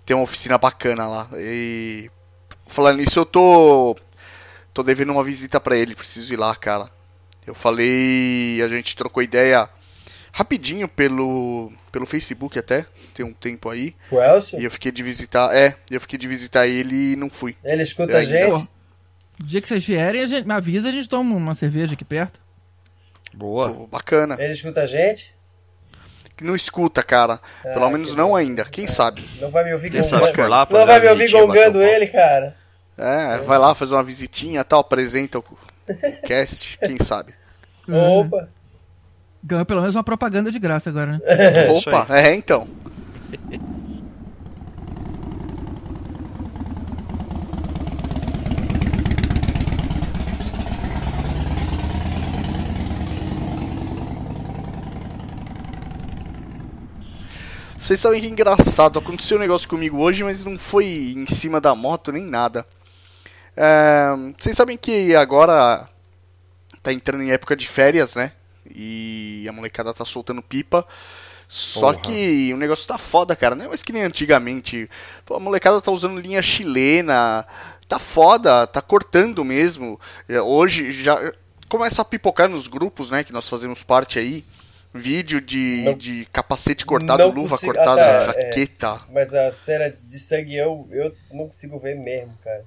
tem 0.05 0.17
uma 0.17 0.25
oficina 0.25 0.59
bacana 0.59 1.07
lá. 1.07 1.29
E 1.35 2.11
falando 2.67 2.99
nisso, 2.99 3.19
eu 3.19 3.27
tô 3.27 3.97
tô 4.73 4.83
devendo 4.83 5.13
uma 5.13 5.23
visita 5.25 5.61
pra 5.61 5.77
ele, 5.77 5.95
preciso 5.95 6.33
ir 6.33 6.39
lá, 6.39 6.55
cara. 6.57 6.89
Eu 7.47 7.55
falei, 7.55 8.61
a 8.63 8.69
gente 8.69 8.95
trocou 8.97 9.23
ideia 9.23 9.69
rapidinho 10.33 10.89
pelo 10.89 11.71
pelo 11.91 12.07
Facebook 12.07 12.59
até, 12.59 12.87
tem 13.15 13.25
um 13.27 13.33
tempo 13.35 13.69
aí. 13.69 13.95
O 14.11 14.19
Elcio, 14.21 14.59
E 14.59 14.65
eu 14.65 14.71
fiquei 14.71 14.91
de 14.91 15.03
visitar, 15.03 15.55
é, 15.55 15.77
eu 15.91 16.01
fiquei 16.01 16.19
de 16.19 16.27
visitar 16.27 16.67
ele 16.67 17.13
e 17.13 17.17
não 17.17 17.29
fui. 17.29 17.55
ele 17.63 17.83
escuta 17.83 18.13
É, 18.13 18.17
a 18.21 18.25
gente. 18.25 18.51
Pô, 18.51 18.67
o 19.41 19.47
dia 19.47 19.61
que 19.61 19.69
vocês 19.69 19.85
vierem, 19.85 20.23
a 20.23 20.27
gente, 20.27 20.47
me 20.47 20.55
avisa, 20.55 20.89
a 20.89 20.93
gente 20.93 21.09
toma 21.09 21.35
uma 21.37 21.55
cerveja 21.55 21.93
aqui 21.95 22.05
perto. 22.05 22.41
Boa. 23.35 23.73
Pô, 23.75 23.87
bacana. 23.87 24.37
Ele 24.39 24.53
escuta 24.53 24.83
a 24.83 24.87
gente. 24.87 25.35
Não 26.41 26.57
escuta, 26.57 27.03
cara. 27.05 27.39
Pelo 27.63 27.85
Ah, 27.85 27.91
menos 27.91 28.11
que 28.11 28.17
não 28.17 28.31
bom. 28.31 28.37
ainda. 28.37 28.65
Quem 28.65 28.87
sabe? 28.87 29.29
Não 29.41 29.51
vai 29.51 29.63
me 29.65 29.73
ouvir 29.75 29.91
Quem 29.91 30.01
gongando. 30.03 30.49
lá 30.49 30.67
pra 30.67 30.79
Não 30.79 30.87
vai 30.87 31.01
me 31.01 31.09
ouvir 31.09 31.31
gongando 31.31 31.81
ele, 31.81 32.07
cara. 32.09 32.57
É, 32.99 33.39
vai 33.43 33.59
lá 33.59 33.75
fazer 33.77 33.95
uma 33.95 34.03
visitinha 34.03 34.65
tal, 34.65 34.81
apresenta 34.81 35.39
o 35.39 35.45
cast, 36.27 36.79
quem 36.79 36.99
sabe. 36.99 37.35
Opa. 37.89 38.49
Ganhou 39.45 39.67
pelo 39.67 39.81
menos 39.81 39.97
uma 39.97 40.05
propaganda 40.05 40.53
de 40.53 40.59
graça 40.59 40.89
agora, 40.89 41.13
né? 41.13 41.67
isso 41.77 41.89
Opa, 41.89 42.07
é 42.11 42.35
então. 42.35 42.69
Vocês 57.77 57.99
sabem 57.99 58.21
que 58.21 58.27
é 58.29 58.31
engraçado, 58.31 58.97
aconteceu 58.97 59.37
um 59.37 59.41
negócio 59.41 59.69
comigo 59.69 59.99
hoje, 59.99 60.23
mas 60.23 60.45
não 60.45 60.57
foi 60.57 61.15
em 61.17 61.27
cima 61.27 61.61
da 61.61 61.75
moto 61.75 62.13
nem 62.13 62.25
nada. 62.25 62.65
É, 63.57 64.09
Vocês 64.39 64.57
sabem 64.57 64.77
que 64.77 65.15
agora 65.15 65.89
tá 66.83 66.93
entrando 66.93 67.23
em 67.23 67.31
época 67.31 67.55
de 67.57 67.67
férias, 67.69 68.15
né? 68.15 68.33
E 68.75 69.47
a 69.49 69.53
molecada 69.53 69.93
tá 69.93 70.05
soltando 70.05 70.43
pipa. 70.43 70.87
Só 71.49 71.93
Porra. 71.93 72.01
que 72.01 72.51
o 72.55 72.57
negócio 72.57 72.87
tá 72.89 72.97
foda, 72.97 73.37
cara. 73.37 73.55
Não 73.55 73.67
é 73.67 73.69
mais 73.69 73.83
que 73.83 73.93
nem 73.93 74.03
antigamente. 74.03 74.89
Pô, 75.27 75.35
a 75.37 75.41
molecada 75.41 75.83
tá 75.83 75.91
usando 75.91 76.19
linha 76.19 76.41
chilena. 76.41 77.47
Tá 77.87 77.99
foda, 77.99 78.67
tá 78.67 78.81
cortando 78.81 79.45
mesmo. 79.45 80.01
É, 80.29 80.41
Hoje 80.41 80.93
já 80.93 81.33
começa 81.69 82.01
a 82.01 82.05
pipocar 82.07 82.49
nos 82.49 82.67
grupos, 82.69 83.11
né? 83.11 83.23
Que 83.23 83.33
nós 83.33 83.47
fazemos 83.49 83.83
parte 83.83 84.19
aí. 84.19 84.45
Vídeo 84.95 85.41
de, 85.41 85.83
Não- 85.87 85.95
de 85.97 86.27
capacete 86.33 86.85
cortado, 86.85 87.27
luva 87.31 87.59
cortada, 87.59 87.93
ah, 87.93 88.33
tá, 88.33 88.39
é. 88.41 88.43
jaqueta. 88.45 89.01
Mas 89.11 89.33
a 89.35 89.51
cena 89.51 89.89
de 89.91 90.19
sangue 90.19 90.55
eu, 90.55 90.87
eu 90.91 91.15
não 91.33 91.47
consigo 91.47 91.79
ver 91.79 91.95
mesmo, 91.97 92.33
cara. 92.45 92.63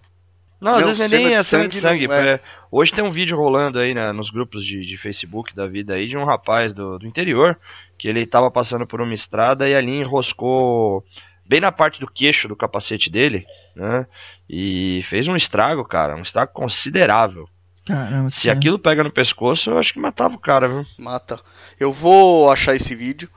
Não, 0.66 0.76
às 0.78 0.86
vezes 0.86 1.02
é 1.02 1.08
cena 1.08 1.28
nem 1.28 1.36
a 1.36 1.44
cena 1.44 1.68
de 1.68 1.80
sangue 1.80 2.08
sangue. 2.08 2.28
é. 2.28 2.34
é- 2.34 2.40
Hoje 2.72 2.92
tem 2.92 3.04
um 3.04 3.12
vídeo 3.12 3.38
rolando 3.38 3.80
aí 3.80 3.94
né, 3.94 4.12
nos 4.12 4.30
grupos 4.30 4.66
de, 4.66 4.86
de 4.86 4.98
Facebook 4.98 5.56
da 5.56 5.66
vida 5.68 5.94
aí 5.94 6.08
de 6.10 6.18
um 6.18 6.26
rapaz 6.26 6.74
do, 6.74 6.98
do 7.00 7.08
interior 7.08 7.58
que 7.98 8.08
ele 8.08 8.26
tava 8.26 8.52
passando 8.52 8.86
por 8.86 9.00
uma 9.00 9.14
estrada 9.14 9.70
e 9.70 9.74
ali 9.76 10.00
enroscou 10.00 11.06
bem 11.46 11.62
na 11.62 11.72
parte 11.72 12.00
do 12.00 12.08
queixo 12.08 12.48
do 12.48 12.56
capacete 12.56 13.10
dele, 13.10 13.46
né? 13.76 14.06
E 14.50 15.06
fez 15.10 15.28
um 15.28 15.36
estrago, 15.36 15.86
cara, 15.86 16.16
um 16.16 16.22
estrago 16.22 16.52
considerável. 16.52 17.48
Caramba. 17.86 18.30
Se 18.32 18.48
cara. 18.48 18.58
aquilo 18.58 18.80
pega 18.80 19.04
no 19.04 19.12
pescoço, 19.12 19.70
eu 19.70 19.78
acho 19.78 19.94
que 19.94 20.00
matava 20.00 20.34
o 20.36 20.40
cara, 20.40 20.68
viu? 20.68 20.86
Mata. 20.98 21.40
Eu 21.80 21.94
vou 21.94 22.52
achar 22.52 22.76
esse 22.76 22.96
vídeo. 22.96 23.30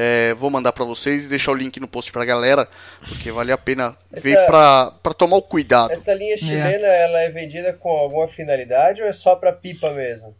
É, 0.00 0.32
vou 0.34 0.48
mandar 0.48 0.72
pra 0.72 0.84
vocês 0.84 1.26
e 1.26 1.28
deixar 1.28 1.50
o 1.50 1.56
link 1.56 1.80
no 1.80 1.88
post 1.88 2.12
pra 2.12 2.24
galera, 2.24 2.68
porque 3.08 3.32
vale 3.32 3.50
a 3.50 3.58
pena 3.58 3.96
Essa- 4.12 4.28
ver 4.28 4.46
pra, 4.46 4.92
pra 5.02 5.12
tomar 5.12 5.36
o 5.36 5.42
cuidado. 5.42 5.90
Essa 5.90 6.14
linha 6.14 6.36
chilena, 6.36 6.86
ela 6.86 7.20
é 7.20 7.28
vendida 7.30 7.72
com 7.72 7.90
alguma 7.90 8.28
finalidade 8.28 9.02
ou 9.02 9.08
é 9.08 9.12
só 9.12 9.34
pra 9.34 9.52
pipa 9.52 9.92
mesmo? 9.92 10.36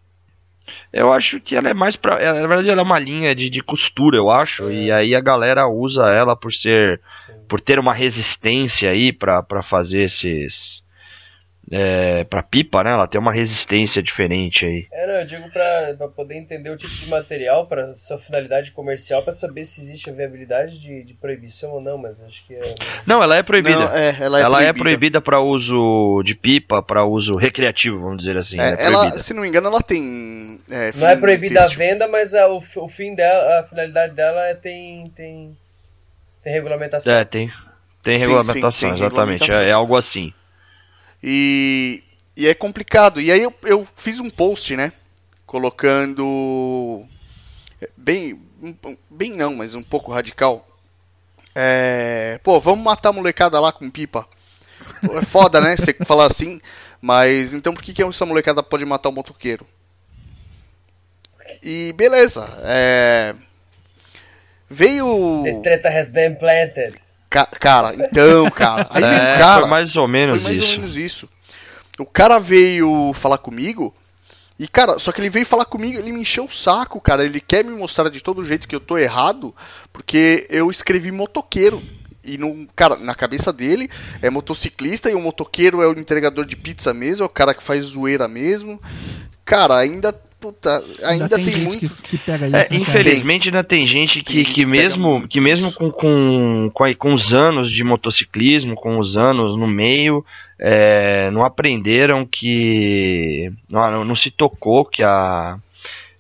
Eu 0.93 1.13
acho 1.13 1.41
que 1.41 1.57
ela 1.57 1.71
é 1.71 1.75
mais 1.75 1.97
pra. 1.97 2.23
ela- 2.23 2.41
Na 2.41 2.47
verdade, 2.47 2.69
ela 2.71 2.81
é 2.83 2.85
uma 2.85 2.99
linha 2.99 3.35
de, 3.35 3.49
de 3.51 3.63
costura, 3.63 4.17
eu 4.19 4.31
acho. 4.31 4.71
E 4.71 4.93
aí 4.93 5.15
a 5.15 5.21
galera 5.21 5.67
usa 5.67 6.03
ela 6.09 6.37
por 6.37 6.53
ser. 6.53 7.01
Por 7.49 7.59
ter 7.61 7.79
uma 7.79 7.95
resistência 7.95 8.91
aí 8.91 9.11
pra 9.13 9.43
fazer 9.63 10.03
esses. 10.05 10.83
É, 11.71 12.25
pra 12.25 12.43
pipa, 12.43 12.83
né? 12.83 12.93
Ela 12.93 13.07
tem 13.07 13.21
uma 13.21 13.33
resistência 13.33 14.03
diferente 14.03 14.65
aí. 14.65 14.87
É, 14.91 15.07
não, 15.07 15.15
eu 15.21 15.27
digo 15.27 15.51
pra, 15.51 15.95
pra 15.99 16.09
poder 16.09 16.37
entender 16.37 16.71
o 16.71 16.77
tipo 16.77 16.95
de 16.97 17.07
material, 17.07 17.67
pra 17.67 17.95
sua 17.95 18.19
finalidade 18.19 18.73
comercial, 18.73 19.23
pra 19.23 19.33
saber 19.33 19.67
se 19.67 19.81
existe 19.83 20.09
a 20.09 20.13
viabilidade 20.13 20.81
de, 20.81 21.05
de 21.05 21.15
proibição 21.15 21.73
ou 21.73 21.81
não, 21.81 21.99
mas 21.99 22.19
acho 22.23 22.47
que 22.47 22.55
é. 22.55 22.75
Não, 23.07 23.23
ela 23.23 23.37
é 23.37 23.43
proibida. 23.43 23.79
Não, 23.79 23.95
é, 23.95 24.17
ela 24.21 24.39
é 24.39 24.43
ela 24.43 24.57
é 24.63 24.73
proibida. 24.73 24.83
proibida 24.83 25.21
para 25.21 25.41
uso 25.41 26.23
de 26.25 26.35
pipa, 26.35 26.83
pra 26.83 27.05
uso 27.05 27.33
recreativo, 27.37 28.01
vamos 28.01 28.19
dizer 28.19 28.37
assim. 28.39 28.59
É, 28.59 28.85
ela 28.85 29.09
é 29.09 29.11
se 29.19 29.35
não 29.35 29.43
me 29.43 29.49
engano, 29.49 29.69
ela 29.69 29.83
tem. 29.83 30.61
é, 30.71 30.91
Não 30.97 31.09
é 31.09 31.17
proibida 31.17 31.61
a 31.61 31.63
têxtil. 31.65 31.79
venda, 31.79 32.09
mas 32.09 32.33
a- 32.35 32.49
o, 32.49 32.59
o 32.59 32.89
fim 32.89 33.15
dela, 33.15 33.61
a 33.61 33.65
finalidade 33.65 34.15
dela 34.15 34.41
é 34.47 34.55
tem. 34.55 35.11
tem. 35.15 35.55
tem 36.43 36.53
regulamentação. 36.53 37.15
É, 37.15 37.25
tem. 37.27 37.53
Tem 38.03 38.15
Sim, 38.15 38.21
regulamentação, 38.21 38.71
sim, 38.73 38.87
tem 38.87 38.89
exatamente. 38.97 39.41
regulamentação. 39.43 39.67
É, 39.67 39.69
é 39.69 39.73
algo 39.73 39.97
assim. 39.97 40.33
E, 41.23 42.03
e 42.37 42.47
é 42.47 42.55
complicado. 42.55 43.21
E 43.21 43.31
aí 43.33 43.43
eu, 43.43 43.55
eu 43.65 43.87
fiz 43.97 44.19
um 44.21 44.31
post, 44.31 44.77
né? 44.77 44.93
Colocando. 45.47 47.05
é, 47.81 47.89
Bem. 47.97 48.41
um- 48.63 48.97
Bem 49.11 49.33
não, 49.33 49.55
mas 49.55 49.75
um 49.75 49.83
pouco 49.83 50.13
radical. 50.13 50.67
É, 51.55 52.39
pô, 52.43 52.61
vamos 52.61 52.85
matar 52.85 53.09
a 53.09 53.13
molecada 53.13 53.59
lá 53.59 53.73
com 53.73 53.91
pipa. 53.91 54.29
É 55.17 55.23
foda, 55.23 55.61
né? 55.61 55.77
Você 55.77 55.93
falar 56.05 56.27
assim. 56.27 56.61
Mas 57.01 57.55
então 57.55 57.73
por 57.73 57.83
que, 57.83 57.93
que 57.93 58.03
essa 58.03 58.27
molecada 58.27 58.63
pode 58.63 58.85
matar 58.85 59.09
o 59.09 59.13
motoqueiro? 59.13 59.67
E 61.63 61.93
beleza. 61.95 62.47
É, 62.63 63.35
veio. 64.69 65.43
The 65.45 65.61
treta 65.63 65.89
has 65.89 66.11
been 66.11 66.37
planted. 66.37 67.01
Ca- 67.31 67.47
cara, 67.47 67.95
então, 67.95 68.51
cara. 68.51 68.87
Aí 68.91 69.03
veio 69.03 69.15
é, 69.15 69.35
o 69.37 69.39
cara. 69.39 69.61
foi 69.63 69.71
mais 69.71 69.97
ou 69.97 70.09
menos 70.09 70.37
Foi 70.37 70.45
mais 70.45 70.57
isso. 70.57 70.65
ou 70.65 70.71
menos 70.71 70.97
isso. 70.97 71.29
O 71.99 72.07
cara 72.07 72.39
veio 72.39 73.13
falar 73.15 73.39
comigo. 73.39 73.95
E, 74.59 74.67
cara, 74.67 74.99
só 74.99 75.13
que 75.13 75.21
ele 75.21 75.29
veio 75.31 75.47
falar 75.47 75.65
comigo, 75.67 75.99
ele 75.99 76.11
me 76.11 76.23
encheu 76.23 76.45
o 76.47 76.51
saco, 76.51 77.01
cara. 77.01 77.25
Ele 77.25 77.41
quer 77.41 77.65
me 77.65 77.73
mostrar 77.73 78.09
de 78.09 78.21
todo 78.21 78.45
jeito 78.45 78.67
que 78.67 78.75
eu 78.75 78.81
tô 78.81 78.99
errado, 78.99 79.55
porque 79.93 80.47
eu 80.51 80.71
escrevi 80.71 81.13
motoqueiro. 81.13 81.83
E, 82.25 82.37
não, 82.37 82.67
cara, 82.75 82.97
na 82.97 83.15
cabeça 83.15 83.53
dele 83.53 83.89
é 84.21 84.29
motociclista 84.29 85.09
e 85.11 85.15
o 85.15 85.21
motoqueiro 85.21 85.81
é 85.81 85.87
o 85.87 85.99
entregador 85.99 86.45
de 86.45 86.57
pizza 86.57 86.93
mesmo, 86.93 87.23
é 87.23 87.27
o 87.27 87.31
cara 87.31 87.55
que 87.55 87.63
faz 87.63 87.85
zoeira 87.85 88.27
mesmo. 88.27 88.81
Cara, 89.45 89.77
ainda, 89.79 90.13
puta, 90.41 90.85
ainda, 91.03 91.29
tem, 91.29 91.45
gente 91.45 91.65
muito. 91.65 91.79
que, 91.79 92.09
que 92.09 92.19
pega 92.19 92.47
isso. 92.47 92.57
É, 92.57 92.59
né, 92.61 92.65
cara? 92.65 92.77
infelizmente 92.77 93.49
ainda 93.49 93.65
tem 93.65 93.87
gente 93.87 94.21
que, 94.23 94.35
Tem 94.35 94.45
gente 94.45 94.55
que 94.55 94.61
que 94.61 94.67
mesmo, 94.67 95.27
que 95.29 95.41
mesmo 95.41 95.69
isso. 95.69 95.79
com, 95.79 95.91
com, 95.91 96.71
com 96.97 97.15
os 97.15 97.35
anos 97.35 97.71
de 97.71 97.83
motociclismo, 97.83 98.75
com 98.75 98.99
os 98.99 99.17
anos 99.17 99.57
no 99.57 99.67
meio, 99.67 100.25
é, 100.59 101.31
não 101.31 101.45
aprenderam 101.45 102.27
que. 102.27 103.53
Não, 103.69 104.05
não 104.05 104.17
se 104.17 104.31
tocou 104.31 104.85
que 104.85 105.03
a. 105.03 105.59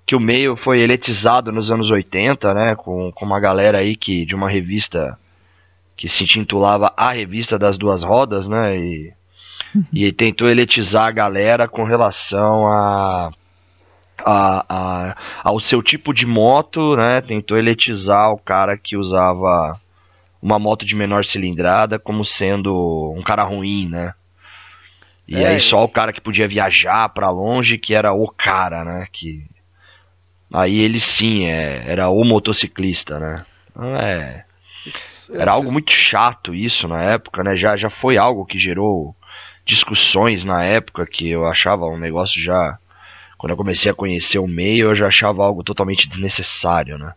Que 0.06 0.16
o 0.16 0.20
meio 0.20 0.56
foi 0.56 0.80
eletizado 0.80 1.52
nos 1.52 1.70
anos 1.70 1.90
80, 1.90 2.54
né? 2.54 2.74
Com, 2.74 3.12
com 3.12 3.24
uma 3.26 3.40
galera 3.40 3.78
aí 3.78 3.96
que. 3.96 4.24
de 4.24 4.34
uma 4.34 4.48
revista 4.48 5.18
que 5.96 6.08
se 6.08 6.22
intitulava 6.22 6.92
A 6.96 7.10
Revista 7.10 7.58
das 7.58 7.76
Duas 7.76 8.04
Rodas, 8.04 8.46
né? 8.46 8.78
E, 8.78 9.12
e 9.92 10.12
tentou 10.12 10.48
eletizar 10.48 11.06
a 11.06 11.12
galera 11.12 11.66
com 11.66 11.82
relação 11.82 12.68
a 12.68 13.32
a, 14.24 14.64
a- 14.68 15.16
ao 15.44 15.60
seu 15.60 15.82
tipo 15.82 16.12
de 16.12 16.26
moto, 16.26 16.96
né? 16.96 17.20
Tentou 17.20 17.56
eletizar 17.58 18.30
o 18.32 18.38
cara 18.38 18.76
que 18.76 18.96
usava 18.96 19.78
uma 20.42 20.58
moto 20.58 20.86
de 20.86 20.94
menor 20.96 21.24
cilindrada 21.24 21.98
como 21.98 22.24
sendo 22.24 23.14
um 23.16 23.22
cara 23.22 23.44
ruim, 23.44 23.88
né? 23.88 24.14
E 25.28 25.44
É, 25.44 25.46
aí 25.46 25.60
só 25.60 25.84
o 25.84 25.88
cara 25.88 26.12
que 26.12 26.20
podia 26.20 26.48
viajar 26.48 27.08
pra 27.10 27.30
longe 27.30 27.78
que 27.78 27.94
era 27.94 28.12
o 28.12 28.28
cara, 28.28 28.84
né? 28.84 29.06
Que 29.12 29.44
aí 30.52 30.80
ele 30.80 30.98
sim 31.00 31.46
é, 31.46 31.84
era 31.90 32.08
o 32.08 32.24
motociclista, 32.24 33.18
né? 33.18 33.44
Então, 33.70 33.96
é, 33.96 34.44
era 35.36 35.52
algo 35.52 35.72
muito 35.72 35.92
chato 35.92 36.54
isso 36.54 36.88
na 36.88 37.02
época, 37.02 37.44
né? 37.44 37.56
Já, 37.56 37.76
já 37.76 37.90
foi 37.90 38.16
algo 38.18 38.46
que 38.46 38.58
gerou 38.58 39.16
discussões 39.66 40.44
na 40.44 40.64
época 40.64 41.06
que 41.06 41.28
eu 41.30 41.46
achava 41.46 41.86
um 41.86 41.98
negócio 41.98 42.42
já. 42.42 42.78
Quando 43.38 43.52
eu 43.52 43.56
comecei 43.56 43.90
a 43.90 43.94
conhecer 43.94 44.38
o 44.38 44.48
meio, 44.48 44.88
eu 44.88 44.94
já 44.96 45.06
achava 45.06 45.44
algo 45.44 45.62
totalmente 45.62 46.08
desnecessário, 46.08 46.98
né? 46.98 47.14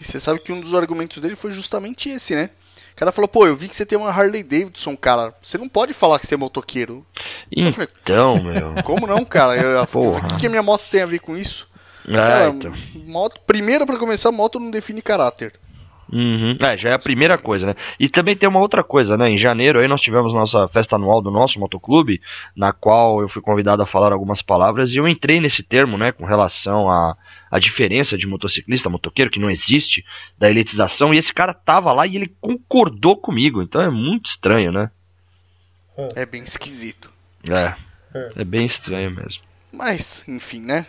E 0.00 0.04
você 0.04 0.18
sabe 0.18 0.40
que 0.40 0.52
um 0.52 0.60
dos 0.60 0.74
argumentos 0.74 1.18
dele 1.18 1.36
foi 1.36 1.50
justamente 1.52 2.08
esse, 2.08 2.34
né? 2.34 2.50
O 2.92 2.96
cara 2.96 3.10
falou, 3.12 3.26
pô, 3.28 3.46
eu 3.46 3.56
vi 3.56 3.68
que 3.68 3.74
você 3.74 3.84
tem 3.86 3.98
uma 3.98 4.10
Harley 4.10 4.42
Davidson, 4.42 4.96
cara. 4.96 5.34
Você 5.42 5.58
não 5.58 5.68
pode 5.68 5.92
falar 5.92 6.18
que 6.18 6.26
você 6.26 6.34
é 6.34 6.36
motoqueiro. 6.38 7.04
Então, 7.50 8.40
meu. 8.42 8.82
Como 8.84 9.06
não, 9.06 9.24
cara? 9.24 9.56
Eu, 9.56 9.86
Porra. 9.86 10.24
o 10.24 10.28
que, 10.28 10.36
que 10.36 10.46
a 10.46 10.50
minha 10.50 10.62
moto 10.62 10.84
tem 10.90 11.02
a 11.02 11.06
ver 11.06 11.18
com 11.18 11.36
isso? 11.36 11.68
É, 12.06 12.12
Cara, 12.12 12.46
então. 12.48 12.72
moto, 13.06 13.40
primeiro 13.46 13.86
pra 13.86 13.96
começar, 13.98 14.30
moto 14.32 14.58
não 14.58 14.70
define 14.70 15.00
caráter. 15.00 15.52
Uhum. 16.12 16.58
É, 16.60 16.76
já 16.76 16.90
é 16.90 16.92
a 16.92 16.98
primeira 16.98 17.38
coisa, 17.38 17.68
né? 17.68 17.74
E 17.98 18.06
também 18.06 18.36
tem 18.36 18.46
uma 18.46 18.60
outra 18.60 18.84
coisa, 18.84 19.16
né? 19.16 19.30
Em 19.30 19.38
janeiro 19.38 19.80
aí 19.80 19.88
nós 19.88 20.00
tivemos 20.00 20.34
nossa 20.34 20.68
festa 20.68 20.96
anual 20.96 21.22
do 21.22 21.30
nosso 21.30 21.58
motoclube, 21.58 22.20
na 22.54 22.70
qual 22.70 23.22
eu 23.22 23.28
fui 23.30 23.40
convidado 23.40 23.82
a 23.82 23.86
falar 23.86 24.12
algumas 24.12 24.42
palavras 24.42 24.92
e 24.92 24.98
eu 24.98 25.08
entrei 25.08 25.40
nesse 25.40 25.62
termo, 25.62 25.96
né? 25.96 26.12
Com 26.12 26.26
relação 26.26 26.90
à 26.90 27.16
a 27.50 27.58
diferença 27.58 28.16
de 28.16 28.26
motociclista, 28.26 28.88
motoqueiro, 28.88 29.30
que 29.30 29.38
não 29.38 29.50
existe, 29.50 30.02
da 30.38 30.48
elitização, 30.48 31.12
e 31.12 31.18
esse 31.18 31.34
cara 31.34 31.52
tava 31.52 31.92
lá 31.92 32.06
e 32.06 32.16
ele 32.16 32.34
concordou 32.40 33.14
comigo, 33.14 33.60
então 33.60 33.82
é 33.82 33.90
muito 33.90 34.30
estranho, 34.30 34.72
né? 34.72 34.90
É 36.16 36.24
bem 36.24 36.42
esquisito. 36.42 37.12
É, 37.44 37.74
é 38.36 38.44
bem 38.44 38.64
estranho 38.64 39.10
mesmo. 39.10 39.42
Mas, 39.70 40.26
enfim, 40.26 40.62
né? 40.62 40.86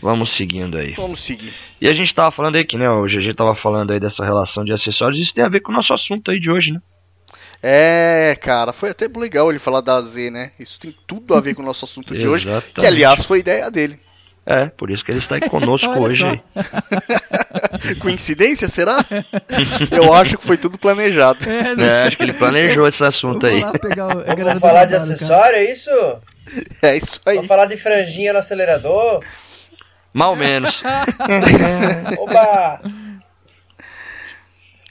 Vamos 0.00 0.32
seguindo 0.32 0.76
aí. 0.76 0.92
Vamos 0.92 1.20
seguir. 1.20 1.54
E 1.80 1.88
a 1.88 1.92
gente 1.92 2.14
tava 2.14 2.30
falando 2.30 2.56
aí 2.56 2.64
que, 2.64 2.76
né, 2.76 2.88
o 2.88 3.04
GG 3.04 3.34
tava 3.34 3.54
falando 3.54 3.92
aí 3.92 4.00
dessa 4.00 4.24
relação 4.24 4.64
de 4.64 4.72
acessórios, 4.72 5.20
isso 5.20 5.34
tem 5.34 5.44
a 5.44 5.48
ver 5.48 5.60
com 5.60 5.72
o 5.72 5.74
nosso 5.74 5.92
assunto 5.92 6.30
aí 6.30 6.40
de 6.40 6.50
hoje, 6.50 6.72
né? 6.72 6.80
É, 7.62 8.36
cara, 8.40 8.72
foi 8.72 8.90
até 8.90 9.06
legal 9.06 9.48
ele 9.48 9.60
falar 9.60 9.80
da 9.80 10.00
Z, 10.00 10.30
né? 10.30 10.50
Isso 10.58 10.80
tem 10.80 10.94
tudo 11.06 11.34
a 11.34 11.40
ver 11.40 11.54
com 11.54 11.62
o 11.62 11.64
nosso 11.64 11.84
assunto 11.84 12.16
de 12.16 12.26
hoje, 12.26 12.48
que 12.74 12.84
aliás 12.84 13.24
foi 13.24 13.38
ideia 13.38 13.70
dele. 13.70 14.00
É, 14.44 14.66
por 14.66 14.90
isso 14.90 15.04
que 15.04 15.12
ele 15.12 15.18
está 15.18 15.36
aí 15.36 15.48
conosco 15.48 15.88
hoje. 16.00 16.24
Coincidência, 18.00 18.68
será? 18.68 18.98
Eu 19.90 20.12
acho 20.12 20.36
que 20.36 20.44
foi 20.44 20.58
tudo 20.58 20.76
planejado. 20.76 21.48
É, 21.48 21.76
né? 21.76 21.86
É, 21.86 22.02
acho 22.08 22.16
que 22.16 22.24
ele 22.24 22.34
planejou 22.34 22.88
esse 22.88 23.04
assunto 23.04 23.46
aí. 23.46 23.60
lá 23.60 23.72
pegar 23.72 24.08
o, 24.08 24.10
a 24.10 24.34
galera 24.34 24.44
Vamos 24.44 24.60
falar 24.60 24.84
de 24.84 24.96
acessório, 24.96 25.56
é 25.56 25.70
isso? 25.70 25.90
É 26.82 26.96
isso 26.96 27.20
aí. 27.24 27.36
Vamos 27.36 27.48
falar 27.48 27.66
de 27.66 27.76
franjinha 27.76 28.32
no 28.32 28.40
acelerador? 28.40 29.20
Mal 30.12 30.36
menos. 30.36 30.82
Oba! 32.18 32.80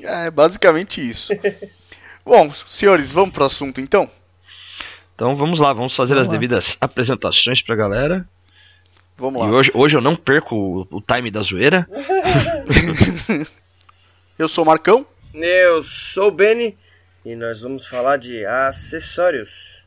É 0.01 0.32
basicamente 0.32 1.08
isso. 1.08 1.32
Bom, 2.25 2.51
senhores, 2.54 3.12
vamos 3.12 3.32
pro 3.32 3.46
assunto 3.46 3.80
então? 3.80 4.10
Então 5.16 5.36
vamos 5.36 5.60
lá, 5.60 5.72
vamos 5.74 5.96
fazer 5.96 6.16
Vamos 6.16 6.28
as 6.28 6.28
lá. 6.28 6.32
devidas 6.34 6.78
apresentações 6.82 7.62
pra 7.62 7.75
galera. 7.75 8.28
Vamos 9.18 9.46
E 9.48 9.51
lá. 9.51 9.58
hoje, 9.58 9.72
hoje 9.75 9.96
eu 9.96 10.01
não 10.01 10.16
perco 10.16 10.56
o, 10.56 10.88
o 10.98 11.01
time 11.01 11.30
da 11.30 11.42
zoeira. 11.42 11.88
Eu 14.40 14.48
sou 14.48 14.63
o 14.63 14.68
Marcão. 14.68 15.06
Eu 15.36 15.84
sou 15.84 16.30
o 16.30 16.32
Benny 16.32 16.75
e 17.24 17.36
nós 17.36 17.62
vamos 17.62 17.86
falar 17.86 18.18
de 18.18 18.44
acessórios. 18.44 19.84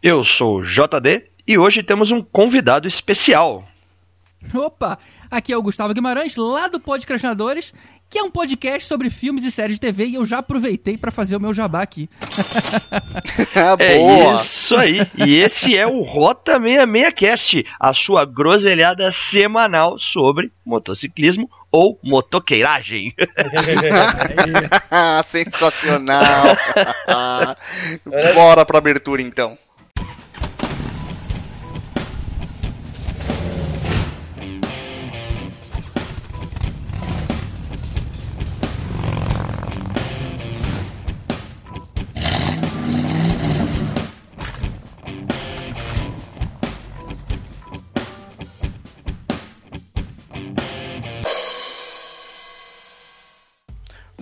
Eu 0.00 0.22
sou 0.24 0.58
o 0.60 0.64
JD 0.64 1.24
e 1.46 1.58
hoje 1.58 1.82
temos 1.82 2.12
um 2.12 2.22
convidado 2.22 2.86
especial. 2.86 3.66
Opa, 4.52 4.98
aqui 5.30 5.52
é 5.52 5.56
o 5.56 5.62
Gustavo 5.62 5.94
Guimarães, 5.94 6.36
lá 6.36 6.68
do 6.68 6.78
Podcastinadores, 6.78 7.72
que 8.08 8.18
é 8.18 8.22
um 8.22 8.30
podcast 8.30 8.86
sobre 8.86 9.10
filmes 9.10 9.44
e 9.44 9.50
séries 9.50 9.74
de 9.76 9.80
TV 9.80 10.06
e 10.06 10.14
eu 10.14 10.24
já 10.24 10.38
aproveitei 10.38 10.96
pra 10.96 11.10
fazer 11.10 11.34
o 11.36 11.40
meu 11.40 11.52
jabá 11.54 11.82
aqui. 11.82 12.08
Ah, 13.56 13.76
É 13.78 13.98
boa. 13.98 14.42
isso 14.42 14.76
aí. 14.76 15.06
E 15.16 15.36
esse 15.36 15.76
é 15.76 15.86
o 15.86 16.02
Rota 16.02 16.60
66 16.60 17.14
Cast, 17.14 17.66
a 17.78 17.94
sua 17.94 18.24
groselhada 18.24 19.10
semanal 19.12 19.96
sobre 19.98 20.52
motociclismo 20.64 21.48
ou 21.70 21.98
motoqueiragem. 22.02 23.14
Sensacional. 25.24 26.56
Bora 28.34 28.64
pra 28.66 28.78
abertura 28.78 29.22
então. 29.22 29.56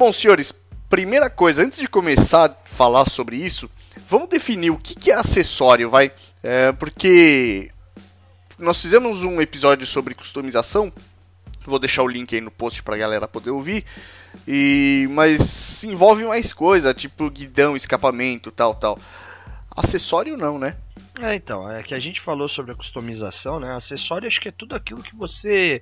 Bom, 0.05 0.13
senhores, 0.13 0.53
primeira 0.91 1.31
coisa, 1.31 1.63
antes 1.63 1.79
de 1.79 1.87
começar 1.87 2.47
a 2.47 2.69
falar 2.69 3.09
sobre 3.09 3.37
isso, 3.37 3.71
vamos 4.11 4.29
definir 4.29 4.71
o 4.71 4.77
que 4.77 5.13
é 5.13 5.15
acessório, 5.15 5.89
vai? 5.89 6.11
É, 6.43 6.73
porque 6.73 7.71
nós 8.59 8.83
fizemos 8.83 9.23
um 9.23 9.41
episódio 9.41 9.87
sobre 9.87 10.13
customização, 10.13 10.93
vou 11.65 11.79
deixar 11.79 12.03
o 12.03 12.09
link 12.09 12.35
aí 12.35 12.41
no 12.41 12.51
post 12.51 12.83
pra 12.83 12.97
galera 12.97 13.29
poder 13.29 13.51
ouvir, 13.51 13.85
e 14.45 15.07
mas 15.13 15.85
envolve 15.85 16.25
mais 16.25 16.53
coisa, 16.53 16.93
tipo 16.93 17.31
guidão, 17.31 17.77
escapamento, 17.77 18.51
tal, 18.51 18.75
tal. 18.75 18.99
Acessório 19.71 20.37
não, 20.37 20.59
né? 20.59 20.77
É, 21.21 21.37
então, 21.37 21.71
é 21.71 21.81
que 21.83 21.95
a 21.95 21.99
gente 22.01 22.21
falou 22.21 22.49
sobre 22.49 22.73
a 22.73 22.75
customização, 22.75 23.61
né? 23.61 23.73
Acessório 23.77 24.27
acho 24.27 24.41
que 24.41 24.49
é 24.49 24.53
tudo 24.53 24.75
aquilo 24.75 25.01
que 25.01 25.15
você 25.15 25.81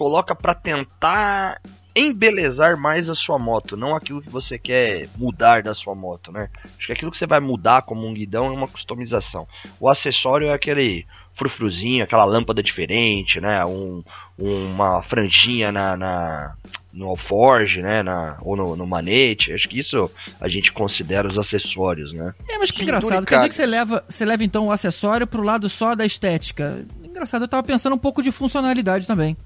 coloca 0.00 0.34
pra 0.34 0.54
tentar 0.54 1.60
embelezar 1.94 2.74
mais 2.74 3.10
a 3.10 3.14
sua 3.14 3.38
moto, 3.38 3.76
não 3.76 3.94
aquilo 3.94 4.22
que 4.22 4.30
você 4.30 4.58
quer 4.58 5.06
mudar 5.18 5.62
da 5.62 5.74
sua 5.74 5.94
moto, 5.94 6.32
né? 6.32 6.48
Acho 6.64 6.86
que 6.86 6.92
aquilo 6.94 7.10
que 7.10 7.18
você 7.18 7.26
vai 7.26 7.38
mudar 7.38 7.82
como 7.82 8.06
um 8.06 8.12
guidão 8.14 8.46
é 8.46 8.50
uma 8.50 8.66
customização. 8.66 9.46
O 9.78 9.90
acessório 9.90 10.48
é 10.48 10.54
aquele 10.54 11.04
frufruzinho, 11.34 12.02
aquela 12.02 12.24
lâmpada 12.24 12.62
diferente, 12.62 13.38
né? 13.42 13.62
Um, 13.66 14.02
uma 14.38 15.02
franjinha 15.02 15.70
na, 15.70 15.94
na 15.98 16.54
no 16.94 17.08
alforge, 17.08 17.82
né? 17.82 18.02
Na, 18.02 18.38
ou 18.40 18.56
no, 18.56 18.76
no 18.76 18.86
manete. 18.86 19.52
Acho 19.52 19.68
que 19.68 19.80
isso 19.80 20.10
a 20.40 20.48
gente 20.48 20.72
considera 20.72 21.28
os 21.28 21.36
acessórios, 21.36 22.14
né? 22.14 22.32
É, 22.48 22.56
mas 22.56 22.70
que 22.70 22.84
engraçado. 22.84 23.26
Quer 23.26 23.36
dizer 23.36 23.48
que 23.50 23.54
você 23.54 23.66
leva, 23.66 24.02
você 24.08 24.24
leva 24.24 24.42
então 24.44 24.68
o 24.68 24.72
acessório 24.72 25.26
pro 25.26 25.42
lado 25.42 25.68
só 25.68 25.94
da 25.94 26.06
estética. 26.06 26.86
Engraçado, 27.04 27.42
eu 27.42 27.48
tava 27.48 27.62
pensando 27.62 27.94
um 27.94 27.98
pouco 27.98 28.22
de 28.22 28.32
funcionalidade 28.32 29.06
também. 29.06 29.36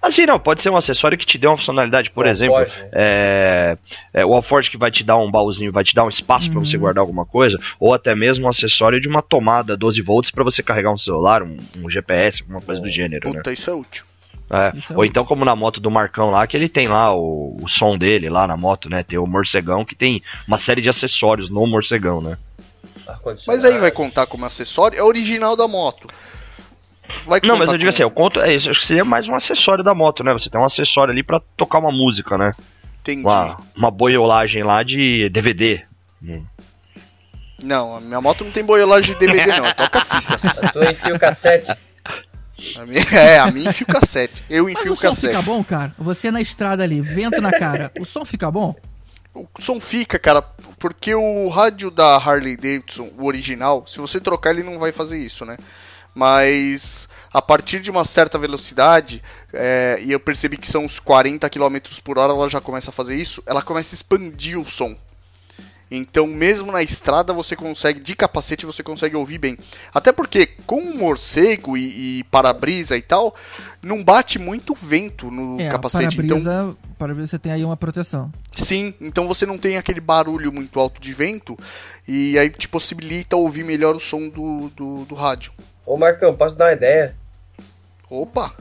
Assim, 0.00 0.26
não, 0.26 0.38
pode 0.38 0.62
ser 0.62 0.70
um 0.70 0.76
acessório 0.76 1.16
que 1.18 1.26
te 1.26 1.36
dê 1.38 1.46
uma 1.46 1.56
funcionalidade, 1.56 2.10
por 2.10 2.26
O 2.26 2.28
exemplo, 2.28 2.56
alforge. 2.58 2.88
é, 2.92 3.76
é, 4.12 4.24
o 4.26 4.34
alforge 4.34 4.70
que 4.70 4.76
vai 4.76 4.90
te 4.90 5.02
dar 5.02 5.16
um 5.16 5.30
baúzinho, 5.30 5.72
vai 5.72 5.82
te 5.84 5.94
dar 5.94 6.04
um 6.04 6.08
espaço 6.08 6.50
pra 6.50 6.60
você 6.60 6.76
guardar 6.76 7.00
alguma 7.02 7.24
coisa, 7.24 7.58
ou 7.78 7.92
até 7.94 8.14
mesmo 8.14 8.46
um 8.46 8.48
acessório 8.48 9.00
de 9.00 9.08
uma 9.08 9.22
tomada 9.22 9.76
12 9.76 10.00
volts 10.02 10.30
pra 10.30 10.44
você 10.44 10.62
carregar 10.62 10.92
um 10.92 10.98
celular, 10.98 11.42
um, 11.42 11.56
um 11.78 11.90
GPS, 11.90 12.42
alguma 12.42 12.60
coisa 12.60 12.80
do 12.80 12.90
gênero, 12.90 13.28
né? 13.30 13.36
Puta, 13.36 13.52
isso 13.52 13.70
é 13.70 13.74
útil. 13.74 14.04
É, 14.50 14.76
Isso 14.76 14.92
é 14.92 14.96
Ou 14.96 15.00
útil. 15.00 15.10
então 15.10 15.24
como 15.24 15.44
na 15.44 15.56
moto 15.56 15.80
do 15.80 15.90
Marcão 15.90 16.30
lá, 16.30 16.46
que 16.46 16.56
ele 16.56 16.68
tem 16.68 16.86
lá 16.86 17.12
o, 17.14 17.56
o 17.60 17.68
som 17.68 17.96
dele 17.96 18.28
lá 18.28 18.46
na 18.46 18.56
moto, 18.56 18.90
né? 18.90 19.02
Tem 19.02 19.18
o 19.18 19.26
morcegão 19.26 19.84
que 19.84 19.94
tem 19.94 20.22
uma 20.46 20.58
série 20.58 20.82
de 20.82 20.88
acessórios 20.90 21.48
no 21.50 21.66
morcegão, 21.66 22.20
né? 22.20 22.36
Mas 23.46 23.64
aí 23.64 23.78
vai 23.78 23.90
contar 23.90 24.26
como 24.26 24.44
acessório, 24.44 24.98
é 24.98 25.02
original 25.02 25.56
da 25.56 25.66
moto. 25.66 26.08
Vai 27.26 27.40
Não, 27.42 27.56
mas 27.56 27.68
eu 27.68 27.78
digo 27.78 27.90
assim, 27.90 28.02
eu 28.02 28.10
conto, 28.10 28.40
é 28.40 28.54
isso, 28.54 28.70
acho 28.70 28.80
que 28.80 28.86
seria 28.86 29.04
mais 29.04 29.28
um 29.28 29.34
acessório 29.34 29.84
da 29.84 29.94
moto, 29.94 30.22
né? 30.22 30.32
Você 30.32 30.50
tem 30.50 30.60
um 30.60 30.64
acessório 30.64 31.12
ali 31.12 31.22
pra 31.22 31.40
tocar 31.56 31.78
uma 31.78 31.92
música, 31.92 32.36
né? 32.36 32.52
Entendi. 33.00 33.22
Uma, 33.22 33.56
uma 33.76 33.90
boiolagem 33.90 34.62
lá 34.62 34.82
de 34.82 35.28
DVD. 35.28 35.82
Não, 37.62 37.96
a 37.96 38.00
minha 38.00 38.20
moto 38.20 38.44
não 38.44 38.52
tem 38.52 38.64
boiolagem 38.64 39.14
de 39.14 39.20
DVD 39.20 39.60
não, 39.60 39.72
toca 39.72 40.00
fitas. 40.04 40.58
A 40.62 40.72
tua 40.72 40.90
enfia 40.90 41.14
o 41.14 41.18
cassete. 41.18 41.72
A 42.76 42.86
minha, 42.86 43.02
é, 43.12 43.38
a 43.38 43.50
minha 43.50 43.70
enfia 43.70 43.86
o 43.88 43.92
cassete. 43.92 44.44
Eu 44.48 44.68
enfio 44.68 44.90
o 44.90 44.94
o 44.94 44.96
som 44.96 45.02
cassete. 45.02 45.26
fica 45.28 45.42
bom, 45.42 45.62
cara? 45.62 45.94
Você 45.98 46.30
na 46.30 46.40
estrada 46.40 46.82
ali, 46.82 47.00
vento 47.00 47.40
na 47.40 47.50
cara. 47.52 47.90
O 47.98 48.04
som 48.04 48.24
fica 48.24 48.50
bom? 48.50 48.74
O 49.34 49.48
som 49.58 49.80
fica, 49.80 50.18
cara, 50.18 50.40
porque 50.78 51.14
o 51.14 51.48
rádio 51.48 51.90
da 51.90 52.16
Harley 52.16 52.56
Davidson, 52.56 53.10
o 53.18 53.26
original, 53.26 53.84
se 53.86 53.98
você 53.98 54.20
trocar 54.20 54.50
ele 54.50 54.62
não 54.62 54.78
vai 54.78 54.92
fazer 54.92 55.18
isso, 55.18 55.44
né? 55.44 55.56
Mas 56.14 57.08
a 57.32 57.42
partir 57.42 57.80
de 57.80 57.90
uma 57.90 58.04
certa 58.04 58.38
velocidade, 58.38 59.22
é, 59.52 59.98
e 60.00 60.12
eu 60.12 60.20
percebi 60.20 60.56
que 60.56 60.68
são 60.68 60.84
uns 60.84 61.00
40 61.00 61.50
km 61.50 61.76
por 62.04 62.16
hora, 62.16 62.32
ela 62.32 62.48
já 62.48 62.60
começa 62.60 62.90
a 62.90 62.92
fazer 62.92 63.16
isso, 63.16 63.42
ela 63.44 63.60
começa 63.60 63.92
a 63.92 63.96
expandir 63.96 64.58
o 64.58 64.64
som. 64.64 64.96
Então, 65.90 66.26
mesmo 66.26 66.72
na 66.72 66.82
estrada, 66.82 67.32
você 67.32 67.54
consegue, 67.54 68.00
de 68.00 68.16
capacete, 68.16 68.64
você 68.64 68.82
consegue 68.82 69.14
ouvir 69.16 69.38
bem. 69.38 69.56
Até 69.92 70.12
porque, 70.12 70.46
com 70.66 70.78
o 70.78 70.96
morcego 70.96 71.76
e, 71.76 72.20
e 72.20 72.24
para-brisa 72.24 72.96
e 72.96 73.02
tal, 73.02 73.34
não 73.82 74.02
bate 74.02 74.38
muito 74.38 74.74
vento 74.74 75.30
no 75.30 75.60
É, 75.60 75.68
capacete. 75.68 76.20
Então, 76.20 76.42
para-brisa, 76.42 76.76
para-brisa 76.98 77.26
você 77.28 77.38
tem 77.38 77.52
aí 77.52 77.64
uma 77.64 77.76
proteção. 77.76 78.32
Sim, 78.56 78.94
então 79.00 79.28
você 79.28 79.44
não 79.44 79.58
tem 79.58 79.76
aquele 79.76 80.00
barulho 80.00 80.52
muito 80.52 80.80
alto 80.80 81.00
de 81.00 81.12
vento 81.12 81.56
e 82.06 82.38
aí 82.38 82.48
te 82.48 82.68
possibilita 82.68 83.36
ouvir 83.36 83.64
melhor 83.64 83.94
o 83.94 84.00
som 84.00 84.28
do, 84.28 84.70
do, 84.70 85.04
do 85.04 85.14
rádio. 85.14 85.52
Ô 85.86 85.96
Marcão, 85.96 86.34
posso 86.34 86.56
dar 86.56 86.66
uma 86.66 86.72
ideia? 86.72 87.14
Opa! 88.10 88.52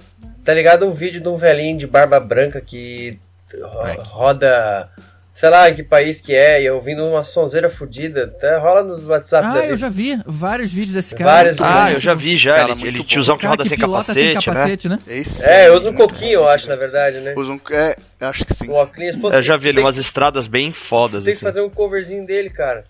Tá 0.43 0.53
ligado 0.53 0.85
um 0.85 0.93
vídeo 0.93 1.21
de 1.21 1.27
um 1.27 1.35
velhinho 1.35 1.77
de 1.77 1.87
barba 1.87 2.19
branca 2.19 2.59
que 2.59 3.17
ro- 3.61 4.01
roda, 4.03 4.89
sei 5.31 5.49
lá 5.49 5.69
em 5.69 5.73
que 5.73 5.83
país 5.83 6.19
que 6.19 6.35
é, 6.35 6.61
e 6.61 6.69
ouvindo 6.69 7.05
uma 7.05 7.23
sonzeira 7.23 7.69
fodida. 7.69 8.25
Até 8.25 8.57
rola 8.57 8.83
nos 8.83 9.05
WhatsApp 9.07 9.47
Ah, 9.47 9.55
eu 9.57 9.61
vida. 9.63 9.77
já 9.77 9.89
vi 9.89 10.19
vários 10.25 10.71
vídeos 10.71 10.95
desse 10.95 11.15
cara. 11.15 11.31
Vários 11.31 11.61
Ah, 11.61 11.83
vídeos. 11.85 11.93
eu 11.95 11.99
já 12.01 12.13
vi 12.13 12.35
já. 12.35 12.55
Cara, 12.55 12.71
ele, 12.73 12.87
ele 12.87 13.03
tiozão 13.05 13.37
que 13.37 13.45
roda 13.45 13.63
que 13.63 13.69
sem 13.69 13.77
capacete, 13.77 14.13
sem 14.19 14.33
né? 14.33 14.41
capacete, 14.41 14.89
né? 14.89 14.99
Esse 15.07 15.45
É, 15.49 15.71
usa 15.71 15.89
um 15.91 15.93
coquinho, 15.95 16.33
eu 16.33 16.49
acho, 16.49 16.67
na 16.67 16.75
verdade, 16.75 17.21
né? 17.21 17.33
Usa 17.37 17.51
um, 17.53 17.59
é, 17.71 17.95
acho 18.19 18.43
que 18.45 18.53
sim. 18.53 18.69
Um 18.69 18.73
óculos. 18.73 19.15
Pô, 19.15 19.31
Eu 19.31 19.43
já 19.43 19.55
vi 19.55 19.69
ele 19.69 19.79
umas 19.79 19.97
estradas 19.97 20.45
bem 20.45 20.73
fodas. 20.73 21.23
tem 21.23 21.33
que 21.33 21.37
assim. 21.37 21.45
fazer 21.45 21.61
um 21.61 21.69
coverzinho 21.69 22.25
dele, 22.25 22.49
cara. 22.49 22.83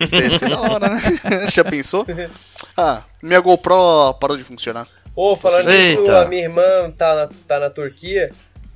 Esse 0.00 0.44
é 0.44 0.48
da 0.48 0.60
hora, 0.60 0.88
né? 0.88 1.00
Já 1.52 1.64
pensou? 1.64 2.06
Ah, 2.76 3.02
minha 3.22 3.40
GoPro 3.40 4.14
parou 4.14 4.36
de 4.36 4.44
funcionar. 4.44 4.86
Ô, 5.14 5.34
falando 5.34 5.70
Eita. 5.70 6.00
nisso, 6.02 6.10
a 6.12 6.26
minha 6.26 6.42
irmã 6.42 6.90
tá 6.96 7.14
na, 7.14 7.28
tá 7.48 7.58
na 7.58 7.70
Turquia 7.70 8.30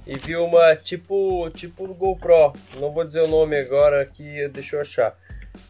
e 0.06 0.16
viu 0.16 0.44
uma 0.44 0.74
tipo, 0.76 1.50
tipo 1.50 1.87
GoPro. 1.94 2.52
Não 2.80 2.92
vou 2.92 3.04
dizer 3.04 3.20
o 3.20 3.28
nome 3.28 3.59
agora 3.59 4.04
que 4.06 4.48
deixa 4.48 4.76
eu 4.76 4.80
achar. 4.80 5.14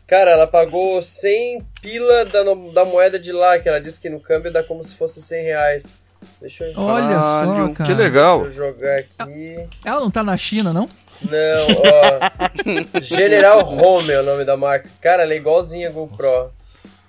Cara, 0.06 0.32
ela 0.32 0.46
pagou 0.46 1.02
100 1.02 1.58
pila 1.80 2.24
da, 2.24 2.42
da 2.72 2.84
moeda 2.84 3.18
de 3.18 3.32
lá, 3.32 3.58
que 3.58 3.68
ela 3.68 3.80
disse 3.80 4.00
que 4.00 4.10
no 4.10 4.20
câmbio 4.20 4.52
dá 4.52 4.62
como 4.62 4.82
se 4.84 4.94
fosse 4.94 5.20
100 5.22 5.44
reais. 5.44 5.94
Deixa 6.40 6.64
eu, 6.64 6.78
Olha 6.78 7.14
só, 7.14 7.72
cara. 7.74 7.86
Que 7.86 7.94
legal. 7.94 8.42
deixa 8.42 8.60
eu 8.60 8.72
jogar 8.72 8.96
aqui. 8.98 9.56
Ela 9.84 10.00
não 10.00 10.10
tá 10.10 10.22
na 10.22 10.36
China, 10.36 10.72
não? 10.72 10.88
Não, 11.22 11.66
ó. 11.83 13.00
General 13.02 13.66
Home 13.68 14.11
é 14.11 14.20
o 14.20 14.24
nome 14.24 14.44
da 14.44 14.56
marca. 14.56 14.88
Cara, 15.00 15.22
ela 15.22 15.33
é 15.33 15.37
igualzinha 15.37 15.88
a 15.88 15.92
GoPro. 15.92 16.52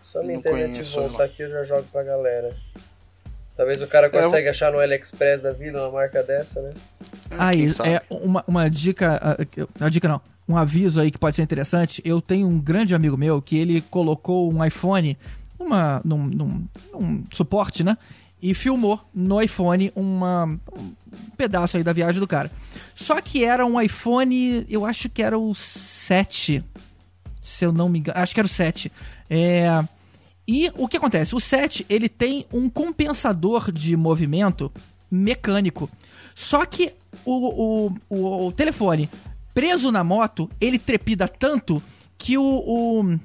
Só 0.03 0.21
Não 0.21 0.31
internet 0.31 0.83
voltar 0.93 1.17
não. 1.19 1.25
aqui 1.25 1.43
eu 1.43 1.51
já 1.51 1.63
jogo 1.63 1.85
pra 1.91 2.03
galera. 2.03 2.53
Talvez 3.55 3.81
o 3.81 3.87
cara 3.87 4.09
consegue 4.09 4.47
é, 4.47 4.49
achar 4.49 4.71
no 4.71 4.79
AliExpress 4.79 5.41
da 5.41 5.51
vida 5.51 5.77
uma 5.79 5.91
marca 5.91 6.23
dessa, 6.23 6.61
né? 6.61 6.71
Aí, 7.37 7.67
é 7.85 8.01
uma, 8.09 8.43
uma 8.47 8.69
dica, 8.69 9.37
uma 9.79 9.91
dica 9.91 10.07
não, 10.07 10.21
um 10.49 10.57
aviso 10.57 10.99
aí 10.99 11.11
que 11.11 11.17
pode 11.17 11.35
ser 11.35 11.43
interessante. 11.43 12.01
Eu 12.03 12.21
tenho 12.21 12.47
um 12.47 12.59
grande 12.59 12.95
amigo 12.95 13.15
meu 13.15 13.41
que 13.41 13.57
ele 13.57 13.81
colocou 13.81 14.51
um 14.51 14.65
iPhone 14.65 15.17
numa, 15.59 16.01
num, 16.03 16.25
num, 16.25 16.67
num 16.93 17.23
suporte, 17.31 17.83
né? 17.83 17.97
E 18.41 18.53
filmou 18.53 18.99
no 19.13 19.41
iPhone 19.41 19.91
uma, 19.95 20.45
um 20.45 20.95
pedaço 21.37 21.77
aí 21.77 21.83
da 21.83 21.93
viagem 21.93 22.19
do 22.19 22.27
cara. 22.27 22.51
Só 22.95 23.21
que 23.21 23.43
era 23.43 23.65
um 23.65 23.79
iPhone, 23.79 24.65
eu 24.67 24.85
acho 24.85 25.09
que 25.09 25.21
era 25.21 25.37
o 25.37 25.53
7. 25.53 26.63
Se 27.39 27.65
eu 27.65 27.71
não 27.71 27.87
me 27.87 27.99
engano. 27.99 28.17
Acho 28.19 28.33
que 28.33 28.39
era 28.39 28.47
o 28.47 28.49
7. 28.49 28.91
É. 29.29 29.83
E 30.47 30.71
o 30.75 30.87
que 30.87 30.97
acontece? 30.97 31.35
O 31.35 31.39
7 31.39 31.85
ele 31.87 32.09
tem 32.09 32.45
um 32.51 32.69
compensador 32.69 33.71
de 33.71 33.95
movimento 33.95 34.71
mecânico. 35.09 35.89
Só 36.33 36.65
que 36.65 36.93
o, 37.25 37.89
o, 38.09 38.47
o, 38.47 38.51
telefone 38.51 39.09
preso 39.53 39.91
na 39.91 40.03
moto, 40.03 40.49
ele 40.59 40.79
trepida 40.79 41.27
tanto 41.27 41.81
que 42.17 42.37
o, 42.37 42.43
o, 42.43 43.19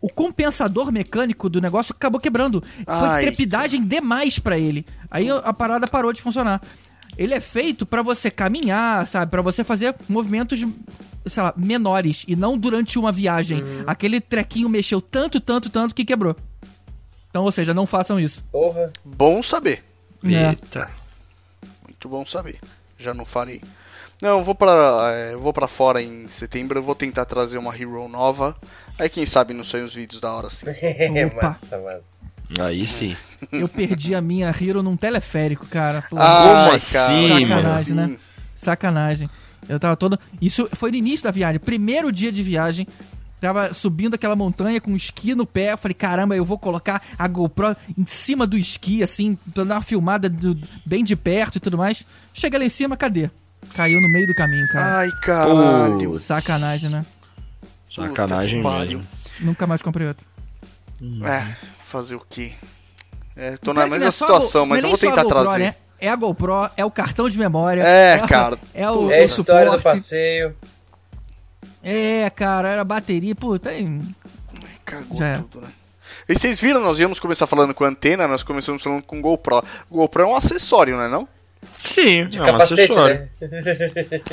o 0.00 0.08
compensador 0.08 0.92
mecânico 0.92 1.48
do 1.48 1.60
negócio 1.60 1.94
acabou 1.94 2.20
quebrando. 2.20 2.62
Ai. 2.86 3.22
Foi 3.22 3.22
trepidagem 3.22 3.84
demais 3.84 4.38
para 4.38 4.58
ele. 4.58 4.86
Aí 5.10 5.28
a 5.30 5.52
parada 5.52 5.86
parou 5.88 6.12
de 6.12 6.22
funcionar. 6.22 6.62
Ele 7.16 7.34
é 7.34 7.40
feito 7.40 7.84
para 7.84 8.00
você 8.00 8.30
caminhar, 8.30 9.06
sabe? 9.06 9.30
para 9.30 9.42
você 9.42 9.64
fazer 9.64 9.94
movimentos, 10.08 10.64
sei 11.26 11.42
lá, 11.42 11.52
menores 11.56 12.24
e 12.28 12.36
não 12.36 12.56
durante 12.56 12.96
uma 12.98 13.10
viagem. 13.10 13.60
Uhum. 13.60 13.84
Aquele 13.88 14.20
trequinho 14.20 14.68
mexeu 14.68 15.00
tanto, 15.00 15.40
tanto, 15.40 15.68
tanto 15.68 15.94
que 15.94 16.04
quebrou. 16.04 16.36
Então, 17.28 17.42
ou 17.44 17.50
seja, 17.50 17.74
não 17.74 17.86
façam 17.86 18.20
isso. 18.20 18.42
Porra. 18.52 18.92
Bom 19.04 19.42
saber. 19.42 19.84
É. 20.24 20.50
Eita. 20.50 20.88
Muito 21.84 22.08
bom 22.08 22.24
saber. 22.24 22.58
Já 22.98 23.14
não 23.14 23.24
farei. 23.24 23.60
Não, 24.20 24.38
eu 24.38 24.44
vou 24.44 24.54
para 24.54 25.12
é, 25.14 25.36
vou 25.36 25.52
para 25.52 25.68
fora 25.68 26.02
em 26.02 26.26
setembro, 26.26 26.78
eu 26.78 26.82
vou 26.82 26.94
tentar 26.94 27.24
trazer 27.24 27.56
uma 27.56 27.74
Hero 27.74 28.08
nova. 28.08 28.56
Aí 28.98 29.08
quem 29.08 29.24
sabe 29.24 29.54
não 29.54 29.62
saem 29.62 29.84
os 29.84 29.94
vídeos 29.94 30.20
da 30.20 30.32
hora 30.32 30.48
assim. 30.48 30.66
Opa. 31.26 31.50
massa, 31.50 31.78
mano. 31.78 32.00
Aí 32.58 32.86
sim. 32.86 33.16
Eu 33.52 33.68
perdi 33.68 34.14
a 34.14 34.20
minha 34.20 34.48
Hero 34.48 34.82
num 34.82 34.96
teleférico, 34.96 35.66
cara. 35.66 36.02
Pô, 36.10 36.16
Ai, 36.18 36.76
assim, 36.76 36.90
cara, 36.90 37.28
sacanagem, 37.28 37.94
né? 37.94 38.18
Sacanagem. 38.56 39.30
Eu 39.68 39.78
tava 39.78 39.96
todo. 39.96 40.18
Isso 40.40 40.68
foi 40.72 40.90
no 40.90 40.96
início 40.96 41.24
da 41.24 41.30
viagem, 41.30 41.60
primeiro 41.60 42.10
dia 42.10 42.32
de 42.32 42.42
viagem. 42.42 42.88
Tava 43.40 43.72
subindo 43.72 44.14
aquela 44.14 44.34
montanha 44.34 44.80
com 44.80 44.96
esqui 44.96 45.34
no 45.34 45.46
pé. 45.46 45.72
Eu 45.72 45.78
falei, 45.78 45.94
caramba, 45.94 46.36
eu 46.36 46.44
vou 46.44 46.58
colocar 46.58 47.02
a 47.16 47.28
GoPro 47.28 47.76
em 47.96 48.04
cima 48.06 48.46
do 48.46 48.58
esqui, 48.58 49.02
assim, 49.02 49.36
pra 49.54 49.64
dar 49.64 49.76
uma 49.76 49.82
filmada 49.82 50.28
do, 50.28 50.58
bem 50.84 51.04
de 51.04 51.14
perto 51.14 51.56
e 51.56 51.60
tudo 51.60 51.78
mais. 51.78 52.04
Chega 52.34 52.58
lá 52.58 52.64
em 52.64 52.68
cima, 52.68 52.96
cadê? 52.96 53.30
Caiu 53.74 54.00
no 54.00 54.08
meio 54.08 54.26
do 54.26 54.34
caminho, 54.34 54.66
cara. 54.68 54.98
Ai, 54.98 55.10
caralho. 55.22 56.18
Sacanagem, 56.18 56.90
né? 56.90 57.04
Sacanagem 57.94 58.62
mesmo. 58.62 59.06
Nunca 59.40 59.66
mais 59.66 59.82
comprei 59.82 60.08
outro. 60.08 60.26
É, 61.24 61.56
fazer 61.84 62.16
o 62.16 62.26
quê? 62.28 62.52
É, 63.36 63.56
tô 63.56 63.72
na 63.72 63.86
mesma 63.86 64.08
é 64.08 64.10
situação, 64.10 64.66
mas 64.66 64.82
eu 64.82 64.90
vou 64.90 64.98
tentar 64.98 65.22
GoPro, 65.22 65.44
trazer. 65.44 65.64
Né? 65.64 65.74
É 66.00 66.08
a 66.08 66.16
GoPro, 66.16 66.70
é 66.76 66.84
o 66.84 66.90
cartão 66.90 67.28
de 67.28 67.38
memória. 67.38 67.82
É, 67.82 68.14
é 68.14 68.26
cara. 68.26 68.58
É, 68.74 68.90
o, 68.90 69.10
é 69.10 69.20
a 69.20 69.24
história 69.24 69.70
do 69.70 69.80
passeio. 69.80 70.56
É, 71.90 72.28
cara, 72.28 72.68
era 72.68 72.84
bateria, 72.84 73.34
puta, 73.34 73.70
aí. 73.70 73.88
Cagou 74.84 75.16
Já 75.16 75.38
tudo, 75.38 75.62
né? 75.62 75.68
E 76.28 76.34
vocês 76.34 76.60
viram, 76.60 76.82
nós 76.82 77.00
íamos 77.00 77.18
começar 77.18 77.46
falando 77.46 77.72
com 77.72 77.82
antena, 77.82 78.28
nós 78.28 78.42
começamos 78.42 78.82
falando 78.82 79.02
com 79.02 79.22
GoPro. 79.22 79.64
GoPro 79.90 80.22
é 80.22 80.26
um 80.26 80.36
acessório, 80.36 80.96
não 80.96 81.04
é 81.04 81.08
não? 81.08 81.26
Sim, 81.86 82.26
de 82.26 82.38
é 82.38 82.44
capacete, 82.44 82.92
um 82.92 83.04
né? 83.04 83.28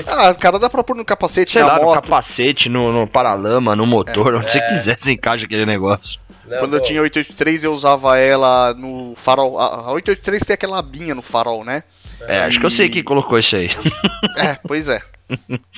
ah, 0.06 0.34
cara, 0.34 0.60
dá 0.60 0.70
pra 0.70 0.84
pôr 0.84 0.98
no 0.98 1.06
capacete 1.06 1.54
Sei 1.54 1.62
na 1.62 1.68
lá, 1.68 1.76
moto. 1.76 1.96
no 1.96 2.02
capacete, 2.02 2.68
no, 2.68 2.92
no 2.92 3.08
paralama, 3.08 3.74
no 3.74 3.86
motor, 3.86 4.34
é. 4.34 4.38
onde 4.38 4.52
você 4.52 4.58
é. 4.58 4.68
quiser, 4.68 5.00
você 5.00 5.14
encaixa 5.14 5.46
aquele 5.46 5.66
negócio. 5.66 6.20
Não, 6.46 6.60
Quando 6.60 6.76
eu 6.76 6.82
tinha 6.82 7.02
883, 7.02 7.64
eu 7.64 7.74
usava 7.74 8.20
ela 8.20 8.74
no 8.74 9.16
farol. 9.16 9.58
A 9.58 9.94
883 9.94 10.44
tem 10.44 10.54
aquela 10.56 10.80
abinha 10.80 11.16
no 11.16 11.22
farol, 11.22 11.64
né? 11.64 11.84
É, 12.28 12.42
acho 12.42 12.60
que 12.60 12.66
eu 12.66 12.72
sei 12.72 12.90
quem 12.90 13.04
colocou 13.04 13.40
isso 13.40 13.56
aí. 13.56 13.70
É, 14.38 14.56
pois 14.68 14.90
é. 14.90 15.02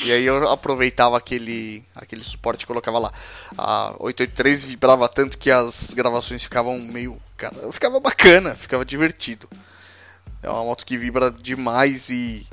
e 0.04 0.12
aí 0.12 0.26
eu 0.26 0.50
aproveitava 0.50 1.18
aquele, 1.18 1.84
aquele 1.96 2.24
suporte 2.24 2.64
e 2.64 2.68
colocava 2.68 2.98
lá. 3.00 3.14
A 3.58 3.92
883 4.00 4.66
vibrava 4.66 5.08
tanto 5.08 5.38
que 5.38 5.52
as 5.52 5.94
gravações 5.94 6.44
ficavam 6.44 6.80
meio. 6.80 7.22
Cara, 7.38 7.56
ficava 7.72 8.00
bacana, 8.00 8.56
ficava 8.56 8.84
divertido. 8.84 9.48
É 10.42 10.50
uma 10.50 10.64
moto 10.64 10.86
que 10.86 10.98
vibra 10.98 11.32
demais 11.32 12.10
e 12.10 12.46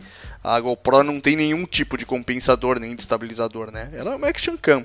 a 0.43 0.61
GoPro 0.61 1.03
não 1.03 1.21
tem 1.21 1.37
nenhum 1.37 1.65
tipo 1.65 1.97
de 1.97 2.05
compensador 2.05 2.79
nem 2.79 2.95
de 2.95 3.03
estabilizador, 3.03 3.71
né? 3.71 3.91
Ela 3.95 4.13
é 4.13 4.17
uma 4.17 4.29
action 4.29 4.57
cam. 4.57 4.85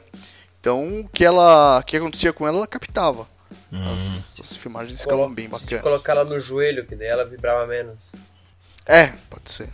Então, 0.59 1.01
o 1.01 1.09
que 1.09 1.23
ela, 1.23 1.79
o 1.79 1.83
que 1.83 1.97
acontecia 1.97 2.33
com 2.33 2.47
ela, 2.47 2.57
ela 2.57 2.67
captava. 2.67 3.27
Hum. 3.71 3.93
As, 3.93 4.39
as, 4.39 4.55
filmagens 4.55 5.01
ficavam 5.01 5.33
bem 5.33 5.49
bacanas. 5.49 5.81
colocar 5.81 6.13
ela 6.13 6.23
no 6.23 6.39
joelho, 6.39 6.85
que 6.85 6.95
daí 6.95 7.07
ela 7.07 7.25
vibrava 7.25 7.67
menos. 7.67 7.95
É, 8.89 9.13
pode 9.29 9.51
ser. 9.51 9.69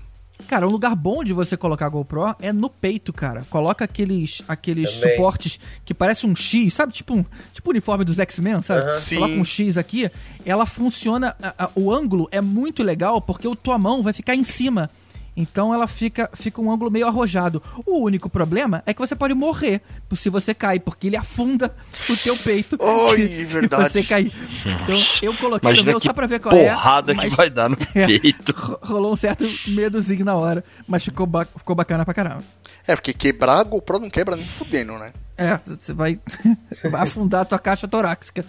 Cara, 0.49 0.67
um 0.67 0.69
lugar 0.69 0.93
bom 0.95 1.23
de 1.23 1.34
você 1.34 1.56
colocar 1.56 1.86
a 1.86 1.89
GoPro 1.89 2.36
é 2.41 2.51
no 2.51 2.69
peito, 2.69 3.13
cara. 3.13 3.43
Coloca 3.49 3.86
aqueles, 3.86 4.43
aqueles 4.47 4.89
suportes 4.91 5.58
que 5.86 5.93
parece 5.93 6.28
um 6.28 6.36
X, 6.36 6.73
sabe? 6.73 6.91
Tipo 6.91 7.15
um 7.15 7.25
tipo 7.54 7.69
uniforme 7.69 8.04
dos 8.04 8.19
X-Men, 8.19 8.62
sabe? 8.62 8.86
Uhum. 8.86 9.19
Coloca 9.19 9.41
um 9.41 9.45
X 9.45 9.78
aqui, 9.78 10.12
ela 10.45 10.65
funciona. 10.65 11.36
A, 11.41 11.65
a, 11.65 11.69
o 11.75 11.91
ângulo 11.91 12.28
é 12.32 12.41
muito 12.41 12.84
legal 12.84 13.21
porque 13.21 13.47
o 13.47 13.56
tua 13.56 13.78
mão 13.78 14.04
vai 14.04 14.12
ficar 14.12 14.36
em 14.36 14.43
cima. 14.43 14.89
Então 15.36 15.74
ela 15.74 15.88
fica, 15.88 16.30
fica 16.34 16.62
um 16.62 16.71
ângulo 16.71 16.89
meio 16.89 17.08
arrojado. 17.08 17.62
O 17.86 18.00
único 18.00 18.30
problema 18.30 18.82
é 18.86 18.93
que 18.93 19.00
você 19.00 19.15
pode 19.15 19.34
morrer 19.34 19.82
se 20.15 20.30
você 20.30 20.54
cair, 20.54 20.80
porque 20.80 21.08
ele 21.08 21.17
afunda 21.17 21.76
o 22.10 22.15
teu 22.15 22.38
peito. 22.38 22.78
Oi, 22.80 23.45
verdade. 23.45 23.86
Se 23.91 24.02
você 24.02 24.04
cair. 24.04 24.34
Então 24.65 24.98
eu 25.21 25.36
coloquei 25.38 25.69
Imagina 25.69 25.86
no 25.86 25.91
meu 25.91 26.00
só 26.00 26.13
pra 26.13 26.26
ver 26.26 26.39
qual 26.39 26.56
é. 26.56 26.69
porrada 26.69 27.13
que 27.13 27.30
vai 27.30 27.50
dar 27.50 27.69
no 27.69 27.78
é, 27.93 28.06
peito. 28.08 28.80
rolou 28.82 29.12
um 29.12 29.15
certo 29.15 29.45
medozinho 29.67 30.24
na 30.24 30.36
hora, 30.36 30.63
mas 30.88 31.04
ficou, 31.04 31.26
ba 31.28 31.43
ficou 31.45 31.76
bacana 31.76 32.06
pra 32.06 32.13
caramba. 32.13 32.43
É, 32.88 32.95
porque 32.95 33.13
quebrar 33.13 33.60
a 33.60 33.63
GoPro 33.63 34.00
não 34.00 34.10
quebra 34.10 34.36
nem 34.36 34.48
fudendo, 34.48 34.93
né? 34.93 35.12
É, 35.38 35.58
você 35.58 35.91
vai, 35.91 36.17
vai 36.89 37.02
afundar 37.02 37.41
a 37.41 37.45
tua 37.45 37.60
caixa 37.60 37.88
torácica. 37.88 38.45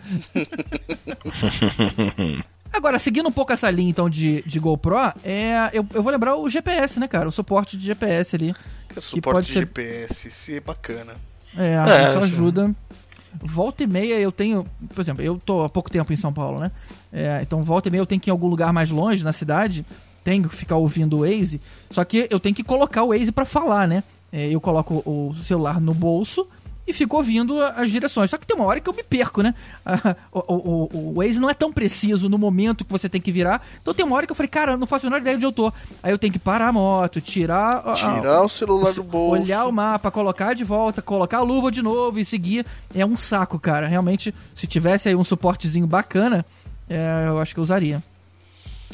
Agora, 2.72 2.98
seguindo 2.98 3.28
um 3.28 3.32
pouco 3.32 3.52
essa 3.52 3.70
linha, 3.70 3.90
então, 3.90 4.08
de, 4.08 4.42
de 4.42 4.58
GoPro, 4.58 4.96
é, 5.24 5.70
eu, 5.72 5.86
eu 5.94 6.02
vou 6.02 6.12
lembrar 6.12 6.36
o 6.36 6.48
GPS, 6.48 7.00
né, 7.00 7.08
cara? 7.08 7.28
O 7.28 7.32
suporte 7.32 7.76
de 7.76 7.86
GPS 7.86 8.36
ali. 8.36 8.54
O 8.94 9.00
suporte 9.00 9.46
de 9.46 9.52
ser... 9.52 9.60
GPS, 9.60 10.28
isso 10.28 10.52
é 10.52 10.60
bacana. 10.60 11.14
É, 11.56 11.74
é 11.74 12.10
isso 12.10 12.18
ajuda. 12.22 12.74
Volta 13.34 13.82
e 13.82 13.86
meia 13.86 14.18
eu 14.18 14.32
tenho... 14.32 14.64
Por 14.94 15.00
exemplo, 15.00 15.22
eu 15.22 15.38
tô 15.38 15.62
há 15.62 15.68
pouco 15.68 15.90
tempo 15.90 16.12
em 16.12 16.16
São 16.16 16.32
Paulo, 16.32 16.58
né? 16.58 16.70
É, 17.12 17.40
então, 17.42 17.62
volta 17.62 17.88
e 17.88 17.90
meia 17.90 18.00
eu 18.00 18.06
tenho 18.06 18.20
que 18.20 18.28
ir 18.28 18.30
em 18.30 18.32
algum 18.32 18.48
lugar 18.48 18.72
mais 18.72 18.90
longe, 18.90 19.24
na 19.24 19.32
cidade, 19.32 19.84
tenho 20.24 20.48
que 20.48 20.56
ficar 20.56 20.76
ouvindo 20.76 21.18
o 21.18 21.20
Waze, 21.20 21.60
só 21.90 22.04
que 22.04 22.26
eu 22.30 22.40
tenho 22.40 22.54
que 22.54 22.64
colocar 22.64 23.04
o 23.04 23.08
Waze 23.08 23.30
para 23.30 23.44
falar, 23.44 23.86
né? 23.86 24.02
É, 24.32 24.48
eu 24.48 24.60
coloco 24.60 25.02
o 25.06 25.34
celular 25.44 25.80
no 25.80 25.94
bolso 25.94 26.48
e 26.86 26.92
fico 26.92 27.16
ouvindo 27.16 27.62
as 27.62 27.90
direções. 27.90 28.30
Só 28.30 28.38
que 28.38 28.46
tem 28.46 28.56
uma 28.56 28.64
hora 28.64 28.80
que 28.80 28.88
eu 28.88 28.94
me 28.94 29.02
perco, 29.02 29.42
né? 29.42 29.54
o, 30.32 30.38
o, 30.38 30.88
o, 30.92 31.14
Waze 31.14 31.40
não 31.40 31.50
é 31.50 31.54
tão 31.54 31.72
preciso 31.72 32.28
no 32.28 32.38
momento 32.38 32.84
que 32.84 32.92
você 32.92 33.08
tem 33.08 33.20
que 33.20 33.32
virar. 33.32 33.60
Então 33.82 33.92
tem 33.92 34.04
uma 34.04 34.16
hora 34.16 34.26
que 34.26 34.32
eu 34.32 34.36
falei, 34.36 34.48
cara, 34.48 34.76
não 34.76 34.86
faço 34.86 35.06
a 35.06 35.10
menor 35.10 35.20
ideia 35.20 35.36
onde 35.36 35.44
eu 35.44 35.52
tô. 35.52 35.72
Aí 36.02 36.12
eu 36.12 36.18
tenho 36.18 36.32
que 36.32 36.38
parar 36.38 36.68
a 36.68 36.72
moto, 36.72 37.20
tirar. 37.20 37.82
Tirar 37.94 38.36
a, 38.36 38.42
o 38.42 38.48
celular 38.48 38.92
do 38.92 39.02
bolso. 39.02 39.42
Olhar 39.42 39.66
o 39.66 39.72
mapa, 39.72 40.10
colocar 40.10 40.54
de 40.54 40.64
volta, 40.64 41.02
colocar 41.02 41.38
a 41.38 41.42
luva 41.42 41.70
de 41.70 41.82
novo 41.82 42.18
e 42.18 42.24
seguir. 42.24 42.64
É 42.94 43.04
um 43.04 43.16
saco, 43.16 43.58
cara. 43.58 43.88
Realmente, 43.88 44.34
se 44.54 44.66
tivesse 44.66 45.08
aí 45.08 45.16
um 45.16 45.24
suportezinho 45.24 45.86
bacana, 45.86 46.44
é, 46.88 47.24
eu 47.28 47.40
acho 47.40 47.52
que 47.52 47.60
eu 47.60 47.64
usaria. 47.64 48.02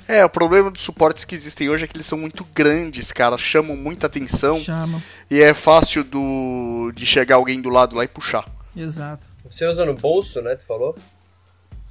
É, 0.09 0.25
o 0.25 0.29
problema 0.29 0.71
dos 0.71 0.83
suportes 0.83 1.25
que 1.25 1.35
existem 1.35 1.69
hoje 1.69 1.85
é 1.85 1.89
que 1.89 1.97
eles 1.97 2.07
são 2.07 2.19
muito 2.19 2.45
grandes, 2.55 3.13
cara, 3.13 3.39
chamam 3.39 3.77
muita 3.77 4.07
atenção. 4.07 4.59
Chamam. 4.61 5.03
E 5.31 5.41
é 5.41 5.55
fácil 5.55 6.05
do 6.05 6.93
de 6.95 7.07
chegar 7.07 7.37
alguém 7.37 7.61
do 7.61 7.69
lado 7.69 7.97
lá 7.97 8.05
e 8.05 8.09
puxar. 8.09 8.45
Exato. 8.77 9.27
Você 9.45 9.67
usa 9.67 9.85
no 9.85 9.95
bolso, 9.95 10.41
né, 10.41 10.57
tu 10.57 10.65
falou? 10.65 10.95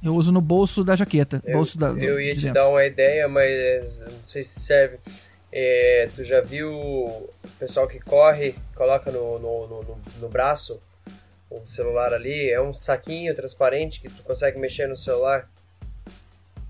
Eu 0.02 0.14
uso 0.16 0.32
no 0.32 0.40
bolso 0.40 0.82
da 0.82 0.96
jaqueta. 0.96 1.40
Eu, 1.44 1.56
bolso 1.56 1.78
da, 1.78 1.88
eu 1.88 2.20
ia 2.20 2.34
te 2.34 2.50
dar 2.50 2.68
uma 2.68 2.84
ideia, 2.84 3.28
mas 3.28 3.98
não 4.00 4.24
sei 4.24 4.42
se 4.42 4.58
serve. 4.58 4.98
É, 5.52 6.08
tu 6.16 6.24
já 6.24 6.40
viu 6.40 6.72
o 6.72 7.28
pessoal 7.58 7.86
que 7.86 8.00
corre, 8.00 8.54
coloca 8.74 9.10
no, 9.12 9.38
no, 9.38 9.66
no, 9.68 9.98
no 10.20 10.28
braço 10.28 10.80
o 11.50 11.58
celular 11.66 12.12
ali? 12.12 12.50
É 12.50 12.60
um 12.60 12.74
saquinho 12.74 13.34
transparente 13.34 14.00
que 14.00 14.08
tu 14.08 14.22
consegue 14.22 14.58
mexer 14.58 14.88
no 14.88 14.96
celular. 14.96 15.48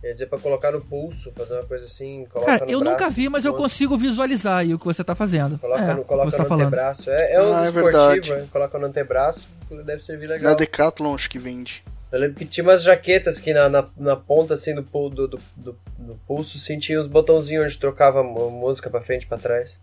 Quer 0.03 0.11
dizer, 0.15 0.27
pra 0.27 0.37
colocar 0.37 0.73
no 0.73 0.81
pulso, 0.81 1.31
fazer 1.31 1.55
uma 1.55 1.63
coisa 1.63 1.85
assim, 1.85 2.27
coloca 2.29 2.59
Cara, 2.59 2.69
eu 2.69 2.81
braço, 2.81 2.93
nunca 2.93 3.09
vi, 3.09 3.29
mas 3.29 3.45
eu 3.45 3.55
consigo 3.55 3.97
visualizar 3.97 4.59
aí 4.59 4.75
o 4.75 4.79
que 4.79 4.85
você 4.85 5.05
tá 5.05 5.15
fazendo. 5.15 5.61
Coloca 5.61 5.81
é, 5.81 5.95
no, 5.95 6.05
coloca 6.05 6.31
tá 6.33 6.39
no 6.39 6.45
falando. 6.45 6.67
antebraço. 6.67 7.09
É, 7.09 7.33
é 7.35 7.37
ah, 7.37 7.43
uns 7.45 7.59
é 7.59 7.65
esportivos, 7.67 8.51
coloca 8.51 8.79
no 8.81 8.87
antebraço, 8.87 9.49
deve 9.85 10.03
servir 10.03 10.27
legal. 10.27 10.51
Na 10.51 10.57
Decathlon 10.57 11.15
acho 11.15 11.31
que 11.31 11.39
vende. 11.39 11.85
Eu 12.11 12.19
lembro 12.19 12.35
que 12.35 12.45
tinha 12.45 12.65
umas 12.65 12.83
jaquetas 12.83 13.39
que 13.39 13.55
na, 13.55 13.69
na, 13.69 13.85
na 13.97 14.17
ponta 14.17 14.55
assim 14.55 14.75
do, 14.75 14.83
do, 14.83 15.29
do, 15.29 15.41
do, 15.57 15.79
do 15.97 16.15
pulso 16.27 16.59
sentia 16.59 16.99
os 16.99 17.07
botãozinhos 17.07 17.65
onde 17.65 17.79
trocava 17.79 18.25
música 18.25 18.91
pra 18.91 19.01
frente 19.01 19.23
e 19.23 19.27
pra 19.27 19.39
trás. 19.39 19.79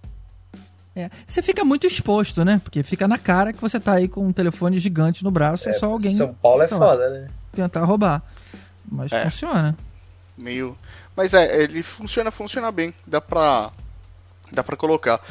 É. 0.96 1.10
Você 1.26 1.42
fica 1.42 1.64
muito 1.64 1.88
exposto, 1.88 2.44
né? 2.44 2.60
Porque 2.62 2.84
fica 2.84 3.08
na 3.08 3.18
cara 3.18 3.54
que 3.54 3.62
você 3.62 3.80
tá 3.80 3.94
aí 3.94 4.10
com 4.10 4.28
um 4.28 4.34
telefone 4.34 4.80
gigante 4.80 5.24
no 5.24 5.32
braço 5.32 5.70
e 5.70 5.74
só 5.76 5.86
alguém 5.86 6.12
São 6.12 6.34
Paulo 6.34 6.62
é 6.62 6.68
lá. 6.70 6.78
foda, 6.78 7.10
né? 7.10 7.28
tentar 7.54 7.86
roubar. 7.86 8.22
Mas 8.92 9.12
É. 9.12 9.24
funciona. 9.24 9.78
Meio. 10.40 10.76
Mas 11.16 11.34
é, 11.34 11.64
ele 11.64 11.84
funciona, 11.84 12.32
funciona 12.32 12.72
bem. 12.72 12.94
Dá 13.06 13.20
pra. 13.22 13.72
Dá 14.52 14.64
pra 14.64 14.76
colocar. 14.76 15.22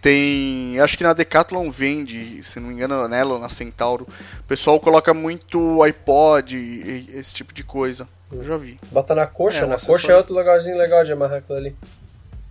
Tem. 0.00 0.78
Acho 0.78 0.96
que 0.96 1.02
na 1.02 1.12
Decathlon 1.12 1.68
vende, 1.70 2.42
se 2.44 2.60
não 2.60 2.68
me 2.68 2.74
engano, 2.74 3.08
nela 3.08 3.34
ou 3.34 3.40
na 3.40 3.48
Centauro. 3.48 4.06
O 4.40 4.44
pessoal 4.44 4.78
coloca 4.78 5.12
muito 5.12 5.82
iPod 5.82 6.56
e 6.56 7.06
esse 7.14 7.34
tipo 7.34 7.52
de 7.52 7.64
coisa. 7.64 8.06
Eu 8.30 8.44
já 8.44 8.56
vi. 8.56 8.78
Bota 8.92 9.14
na 9.14 9.26
coxa, 9.26 9.60
É, 9.64 9.66
na 9.66 9.76
acessório. 9.76 10.00
coxa 10.02 10.12
é 10.12 10.16
outro 10.16 10.34
lugarzinho 10.34 10.76
legal 10.76 11.02
de 11.02 11.12
amarrar 11.12 11.38
aquilo 11.38 11.58
ali. 11.58 11.76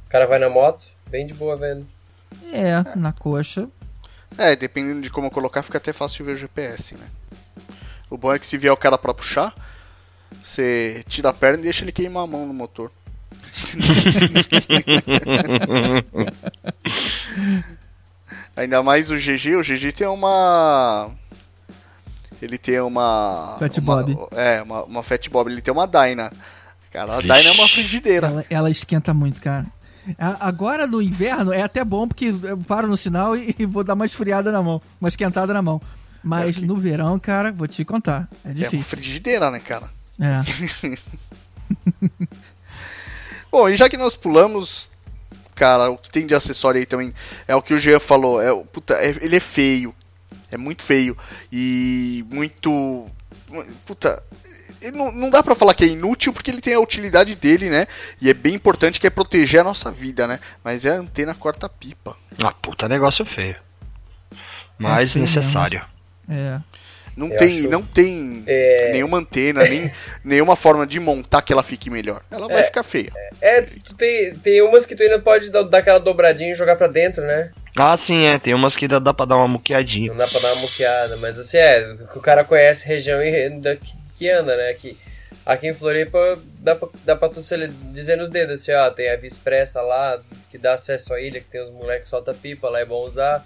O 0.05 0.09
cara 0.09 0.25
vai 0.25 0.39
na 0.39 0.49
moto, 0.49 0.87
bem 1.09 1.25
de 1.25 1.33
boa 1.33 1.55
vendo. 1.55 1.87
É, 2.51 2.73
na 2.97 3.13
coxa. 3.13 3.69
É, 4.37 4.55
dependendo 4.55 5.01
de 5.01 5.09
como 5.09 5.29
colocar, 5.31 5.61
fica 5.63 5.77
até 5.77 5.93
fácil 5.93 6.25
ver 6.25 6.31
o 6.33 6.37
GPS, 6.37 6.95
né? 6.95 7.07
O 8.09 8.17
bom 8.17 8.33
é 8.33 8.39
que 8.39 8.47
se 8.47 8.57
vier 8.57 8.73
o 8.73 8.77
cara 8.77 8.97
pra 8.97 9.13
puxar, 9.13 9.53
você 10.47 11.03
tira 11.07 11.29
a 11.29 11.33
perna 11.33 11.59
e 11.59 11.63
deixa 11.63 11.83
ele 11.83 11.91
queimar 11.91 12.23
a 12.23 12.27
mão 12.27 12.45
no 12.47 12.53
motor. 12.53 12.91
Ainda 18.55 18.81
mais 18.83 19.11
o 19.11 19.15
GG, 19.15 19.55
o 19.55 19.61
GG 19.61 19.91
tem 19.93 20.07
uma. 20.07 21.09
Ele 22.41 22.57
tem 22.57 22.79
uma. 22.79 23.55
Fat 23.59 23.77
uma- 23.77 24.03
Bob. 24.03 24.17
É, 24.31 24.61
uma, 24.61 24.83
uma 24.83 25.03
Fat 25.03 25.29
Bob, 25.29 25.51
ele 25.51 25.61
tem 25.61 25.73
uma 25.73 25.87
Dyna. 25.87 26.31
Cara, 26.91 27.17
a. 27.17 27.21
Dyna 27.21 27.49
é 27.49 27.51
uma 27.51 27.67
frigideira. 27.67 28.27
Ela, 28.27 28.45
ela 28.49 28.69
esquenta 28.69 29.13
muito, 29.13 29.41
cara. 29.41 29.65
Agora 30.39 30.87
no 30.87 31.01
inverno 31.01 31.51
é 31.51 31.61
até 31.61 31.83
bom 31.83 32.07
porque 32.07 32.33
eu 32.43 32.57
paro 32.59 32.87
no 32.87 32.95
sinal 32.95 33.35
e, 33.35 33.53
e 33.59 33.65
vou 33.65 33.83
dar 33.83 33.93
uma 33.93 34.05
esfriada 34.05 34.53
na 34.53 34.63
mão, 34.63 34.81
uma 35.01 35.09
esquentada 35.09 35.53
na 35.53 35.61
mão. 35.61 35.81
Mas 36.23 36.57
no 36.57 36.77
verão, 36.77 37.19
cara, 37.19 37.51
vou 37.51 37.67
te 37.67 37.83
contar. 37.83 38.27
É 38.43 38.47
É 38.47 38.51
uma 38.51 38.55
difícil. 38.55 38.83
frigideira, 38.83 39.51
né, 39.51 39.59
cara? 39.59 39.89
É. 40.19 40.97
Bom, 43.51 43.69
e 43.69 43.77
já 43.77 43.87
que 43.89 43.97
nós 43.97 44.15
pulamos, 44.15 44.89
cara, 45.55 45.89
o 45.89 45.97
que 45.97 46.09
tem 46.09 46.25
de 46.25 46.35
acessório 46.35 46.79
aí 46.79 46.85
também 46.85 47.13
é 47.47 47.55
o 47.55 47.61
que 47.61 47.73
o 47.73 47.77
Jean 47.77 47.99
falou. 47.99 48.41
É, 48.41 48.53
puta, 48.65 48.93
é- 48.95 49.15
ele 49.21 49.35
é 49.37 49.39
feio. 49.39 49.95
É 50.51 50.57
muito 50.57 50.83
feio. 50.83 51.17
E 51.51 52.25
muito. 52.29 53.05
Puta. 53.85 54.21
Não, 54.93 55.11
não 55.11 55.29
dá 55.29 55.41
pra 55.41 55.55
falar 55.55 55.73
que 55.73 55.83
é 55.83 55.87
inútil 55.87 56.31
porque 56.31 56.51
ele 56.51 56.61
tem 56.61 56.75
a 56.75 56.79
utilidade 56.79 57.33
dele, 57.35 57.69
né? 57.69 57.87
E 58.21 58.29
é 58.29 58.33
bem 58.33 58.53
importante 58.53 58.99
que 58.99 59.07
é 59.07 59.09
proteger 59.09 59.61
a 59.61 59.63
nossa 59.63 59.91
vida, 59.91 60.27
né? 60.27 60.39
Mas 60.63 60.85
é 60.85 60.91
a 60.91 60.99
antena 60.99 61.33
corta-pipa. 61.33 62.15
Ah, 62.41 62.51
puta 62.51 62.87
negócio 62.87 63.25
feio. 63.25 63.55
Mas 64.77 65.13
feio 65.13 65.25
mesmo. 65.25 65.39
necessário. 65.41 65.83
É. 66.29 66.59
Não 67.17 67.29
Eu 67.31 67.37
tem, 67.37 67.59
acho- 67.61 67.69
não 67.69 67.81
tem 67.81 68.43
É. 68.45 68.91
nenhuma 68.93 69.17
antena, 69.17 69.63
nem 69.63 69.91
nenhuma 70.23 70.55
forma 70.55 70.85
de 70.85 70.99
montar 70.99 71.41
que 71.41 71.51
ela 71.51 71.63
fique 71.63 71.89
melhor. 71.89 72.21
Ela 72.29 72.47
vai 72.47 72.61
É. 72.61 72.63
ficar 72.63 72.83
feia. 72.83 73.11
É, 73.41 73.61
tu 73.63 73.95
tem, 73.95 74.35
tem 74.35 74.61
umas 74.61 74.85
que 74.85 74.95
tu 74.95 75.01
ainda 75.01 75.17
pode 75.19 75.49
dar, 75.49 75.63
dar 75.63 75.79
aquela 75.79 75.99
dobradinha 75.99 76.51
e 76.51 76.55
jogar 76.55 76.75
pra 76.75 76.87
dentro, 76.87 77.23
né? 77.25 77.51
Ah, 77.75 77.97
sim, 77.97 78.25
é. 78.27 78.37
Tem 78.37 78.53
umas 78.53 78.75
que 78.75 78.87
dá, 78.87 78.99
dá 78.99 79.13
pra 79.13 79.25
dar 79.25 79.35
uma 79.37 79.47
muqueadinha. 79.47 80.09
Não 80.09 80.17
dá 80.17 80.27
pra 80.27 80.39
dar 80.39 80.53
uma 80.53 80.61
muqueada, 80.61 81.17
mas 81.17 81.39
assim, 81.39 81.57
é, 81.57 81.95
o 82.15 82.19
cara 82.21 82.43
conhece 82.43 82.87
região 82.87 83.21
e 83.23 83.49
da, 83.59 83.75
que, 83.75 83.91
que 84.15 84.29
anda, 84.29 84.55
né? 84.55 84.73
Que, 84.75 84.95
aqui 85.45 85.67
em 85.67 85.73
Floripa 85.73 86.37
dá 86.59 86.75
pra, 86.75 86.87
dá 87.03 87.15
pra 87.15 87.29
tu 87.29 87.39
dizer 87.93 88.15
nos 88.17 88.29
dedos 88.29 88.61
assim, 88.61 88.73
ó, 88.73 88.89
tem 88.91 89.09
a 89.09 89.15
Via 89.15 89.27
Expressa 89.27 89.81
lá, 89.81 90.19
que 90.51 90.57
dá 90.57 90.73
acesso 90.73 91.13
à 91.13 91.21
ilha, 91.21 91.39
que 91.39 91.47
tem 91.47 91.63
os 91.63 91.71
moleques 91.71 92.03
que 92.03 92.09
solta 92.09 92.33
pipa, 92.33 92.69
lá 92.69 92.79
é 92.79 92.85
bom 92.85 93.03
usar. 93.05 93.43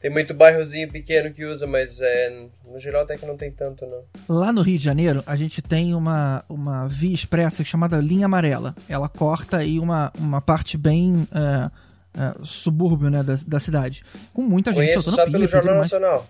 Tem 0.00 0.10
muito 0.10 0.32
bairrozinho 0.32 0.90
pequeno 0.90 1.30
que 1.30 1.44
usa, 1.44 1.66
mas 1.66 2.00
é, 2.00 2.46
no 2.70 2.80
geral 2.80 3.02
até 3.02 3.18
que 3.18 3.26
não 3.26 3.36
tem 3.36 3.50
tanto, 3.50 3.86
não. 3.86 4.02
Lá 4.34 4.50
no 4.50 4.62
Rio 4.62 4.78
de 4.78 4.84
Janeiro, 4.84 5.22
a 5.26 5.36
gente 5.36 5.60
tem 5.60 5.94
uma, 5.94 6.42
uma 6.48 6.88
via 6.88 7.14
expressa 7.14 7.62
chamada 7.62 7.98
Linha 7.98 8.24
Amarela. 8.24 8.74
Ela 8.88 9.10
corta 9.10 9.58
aí 9.58 9.78
uma, 9.78 10.10
uma 10.18 10.40
parte 10.40 10.78
bem 10.78 11.28
é, 11.34 11.70
é, 12.18 12.34
subúrbio 12.44 13.10
né, 13.10 13.22
da, 13.22 13.38
da 13.46 13.60
cidade. 13.60 14.02
Com 14.32 14.42
muita 14.42 14.72
gente 14.72 14.86
Conheço 14.86 15.02
soltando 15.02 15.16
só 15.16 15.24
pipa 15.26 15.38
pelo 15.38 15.48
Jornal. 15.48 15.76
Nacional. 15.76 16.26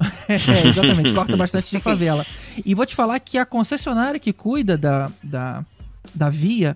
É, 0.28 0.68
exatamente, 0.68 1.12
corta 1.12 1.36
bastante 1.36 1.76
de 1.76 1.82
favela. 1.82 2.24
E 2.64 2.74
vou 2.74 2.86
te 2.86 2.94
falar 2.94 3.20
que 3.20 3.36
a 3.36 3.44
concessionária 3.44 4.18
que 4.18 4.32
cuida 4.32 4.78
da, 4.78 5.10
da, 5.22 5.62
da 6.14 6.28
via, 6.30 6.74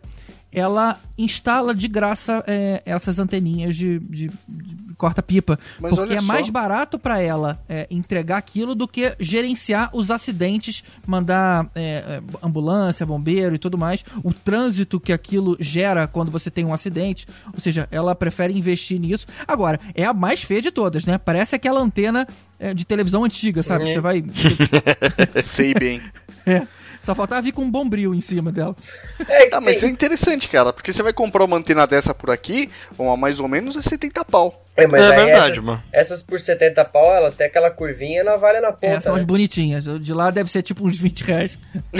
ela 0.55 0.99
instala 1.19 1.75
de 1.75 1.87
graça 1.89 2.43
é, 2.47 2.83
essas 2.87 3.19
anteninhas 3.19 3.77
de, 3.77 3.99
de- 3.99 4.31
de 4.49 4.95
corta-pipa. 4.97 5.59
Porque 5.79 6.15
é 6.15 6.21
só. 6.21 6.27
mais 6.27 6.49
barato 6.49 6.99
para 6.99 7.21
ela 7.21 7.59
é, 7.69 7.87
entregar 7.91 8.37
aquilo 8.39 8.75
do 8.75 8.87
que 8.89 9.15
gerenciar 9.19 9.91
os 9.93 10.11
acidentes, 10.11 10.85
mandar 11.07 11.69
é, 11.75 11.83
é, 11.83 12.23
ambulância, 12.43 13.05
bombeiro 13.05 13.55
e 13.55 13.59
tudo 13.59 13.77
mais. 13.77 14.05
O 14.23 14.33
trânsito 14.33 15.01
que 15.01 15.13
aquilo 15.13 15.57
gera 15.61 16.07
quando 16.07 16.31
você 16.31 16.51
tem 16.51 16.65
um 16.65 16.73
acidente. 16.73 17.27
Ou 17.53 17.61
seja, 17.61 17.89
ela 17.91 18.15
prefere 18.15 18.57
investir 18.57 18.99
nisso. 19.01 19.27
Agora, 19.47 19.79
é 19.95 20.05
a 20.05 20.15
mais 20.15 20.43
feia 20.43 20.63
de 20.63 20.71
todas, 20.71 21.05
né? 21.05 21.19
Parece 21.19 21.55
aquela 21.57 21.81
antena 21.81 22.27
é, 22.59 22.73
de 22.73 22.85
televisão 22.85 23.25
antiga, 23.25 23.63
sabe? 23.63 23.85
Uhum. 23.85 23.93
Você 23.95 24.01
vai. 24.01 24.25
Sei 25.43 25.75
bem. 25.75 26.01
É, 26.47 26.67
só 27.05 27.15
faltava 27.15 27.43
vir 27.43 27.53
com 27.53 27.63
um 27.63 27.71
bombril 27.71 28.15
em 28.15 28.21
cima 28.21 28.51
dela. 28.51 28.75
É, 29.29 29.49
Ah, 29.53 29.61
mas 29.61 29.77
é 29.77 29.81
tem- 29.81 29.91
interessante, 29.91 30.49
cara, 30.49 30.73
porque 30.73 30.93
você 30.93 31.03
vai 31.03 31.13
comprar 31.13 31.45
uma 31.45 31.57
antena 31.57 31.87
dessa 31.87 32.15
por 32.15 32.31
aqui, 32.31 32.71
uma 32.99 33.17
mais 33.17 33.39
ou 33.41 33.47
menos, 33.49 33.77
é 33.77 33.83
70 33.83 34.25
pau. 34.25 34.63
é, 34.77 34.87
mas 34.87 35.03
É 35.07 35.11
aí 35.11 35.25
verdade, 35.27 35.51
essas, 35.53 35.65
mano. 35.65 35.83
essas 35.93 36.23
por 36.23 36.41
70 36.41 36.85
pau, 36.87 37.15
elas 37.15 37.35
têm 37.35 37.47
aquela 37.47 37.71
curvinha 37.71 38.23
e 38.23 38.25
navalha 38.25 38.61
na 38.61 38.69
É, 38.69 38.73
ponta. 38.73 39.01
são 39.03 39.15
as 39.15 39.21
né? 39.21 39.27
bonitinhas. 39.27 39.85
De 40.01 40.13
lá 40.13 40.31
deve 40.31 40.51
ser 40.51 40.63
tipo 40.63 40.87
uns 40.87 40.97
20 40.97 41.23
reais. 41.25 41.59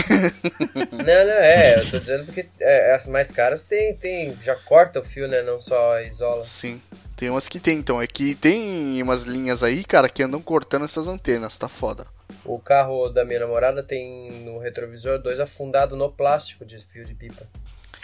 Não, 0.91 1.25
não, 1.25 1.33
é, 1.33 1.79
eu 1.79 1.91
tô 1.91 1.99
dizendo 1.99 2.25
porque 2.25 2.45
é, 2.59 2.93
as 2.95 3.07
mais 3.07 3.31
caras 3.31 3.63
tem, 3.65 3.93
tem, 3.95 4.35
já 4.43 4.55
corta 4.55 4.99
o 4.99 5.03
fio, 5.03 5.27
né? 5.27 5.41
Não 5.43 5.61
só 5.61 5.99
isola. 6.01 6.43
Sim. 6.43 6.81
Tem 7.15 7.29
umas 7.29 7.47
que 7.47 7.59
tem, 7.59 7.77
então. 7.77 8.01
É 8.01 8.07
que 8.07 8.35
tem 8.35 9.01
umas 9.01 9.23
linhas 9.23 9.63
aí, 9.63 9.83
cara, 9.83 10.09
que 10.09 10.21
andam 10.21 10.41
cortando 10.41 10.85
essas 10.85 11.07
antenas, 11.07 11.57
tá 11.57 11.67
foda. 11.69 12.05
O 12.43 12.59
carro 12.59 13.09
da 13.09 13.23
minha 13.23 13.39
namorada 13.39 13.81
tem 13.81 14.31
no 14.43 14.59
retrovisor 14.59 15.19
dois 15.19 15.39
afundados 15.39 15.97
no 15.97 16.11
plástico 16.11 16.65
de 16.65 16.79
fio 16.79 17.05
de 17.05 17.13
pipa. 17.13 17.47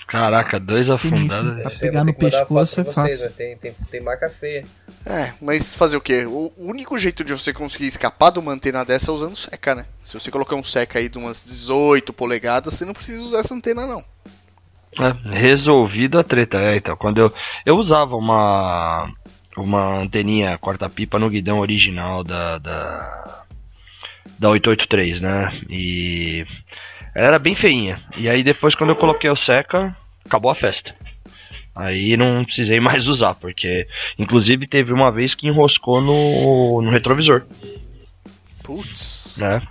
Caraca, 0.08 0.60
dois 0.60 0.88
Sinistro. 0.88 1.10
afundados. 1.10 1.56
Pra 1.62 1.72
pegar 1.72 2.04
no 2.04 2.14
pescoço 2.14 2.82
é 2.82 2.84
vocês, 2.84 2.96
fácil. 2.96 3.20
mas 3.24 3.34
tem, 3.34 3.56
tem, 3.56 3.74
tem 3.90 4.02
marca 4.02 4.30
feia. 4.30 4.66
É, 5.06 5.32
mas 5.42 5.74
fazer 5.74 5.96
o 5.96 6.02
quê? 6.02 6.26
O 6.26 6.52
único 6.58 6.98
jeito 6.98 7.24
de 7.24 7.32
você 7.32 7.54
conseguir 7.54 7.88
escapar 7.88 8.30
de 8.32 8.40
uma 8.40 8.52
antena 8.52 8.84
dessa 8.84 9.10
é 9.10 9.14
usando 9.14 9.38
seca, 9.38 9.74
né? 9.74 9.86
Se 10.04 10.14
você 10.14 10.30
colocar 10.30 10.56
um 10.56 10.64
seca 10.66 11.00
aí 11.00 11.08
de 11.08 11.18
umas 11.18 11.46
18 11.46 12.12
polegadas, 12.12 12.74
você 12.74 12.84
não 12.84 12.94
precisa 12.94 13.22
usar 13.22 13.40
essa 13.40 13.54
antena, 13.54 13.88
não. 13.88 14.04
É, 15.00 15.30
resolvido 15.30 16.20
a 16.20 16.24
treta. 16.24 16.60
É, 16.60 16.76
então, 16.76 16.96
quando 16.98 17.20
eu, 17.20 17.34
eu 17.66 17.76
usava 17.76 18.16
uma, 18.16 19.10
uma 19.58 20.00
anteninha 20.02 20.58
corta-pipa 20.58 21.18
no 21.18 21.30
guidão 21.30 21.60
original 21.60 22.24
da, 22.24 22.58
da, 22.58 23.44
da 24.38 24.50
883, 24.50 25.22
né? 25.22 25.50
E 25.70 26.46
ela 27.16 27.28
era 27.28 27.40
bem 27.40 27.56
feinha. 27.56 28.00
E 28.18 28.30
aí 28.30 28.44
depois, 28.44 28.76
quando 28.76 28.90
eu 28.92 28.96
coloquei 28.96 29.30
o 29.30 29.36
seca, 29.36 29.96
acabou 30.26 30.52
a 30.52 30.56
festa. 30.56 30.94
Aí 31.76 32.18
não 32.18 32.44
precisei 32.44 32.80
mais 32.82 33.08
usar, 33.08 33.36
porque 33.36 33.88
inclusive 34.20 34.68
teve 34.68 34.92
uma 34.92 35.12
vez 35.12 35.34
que 35.34 35.48
enroscou 35.48 36.02
no, 36.02 36.82
no 36.82 36.90
retrovisor, 36.90 37.44
Putz. 38.64 39.38
né? 39.38 39.62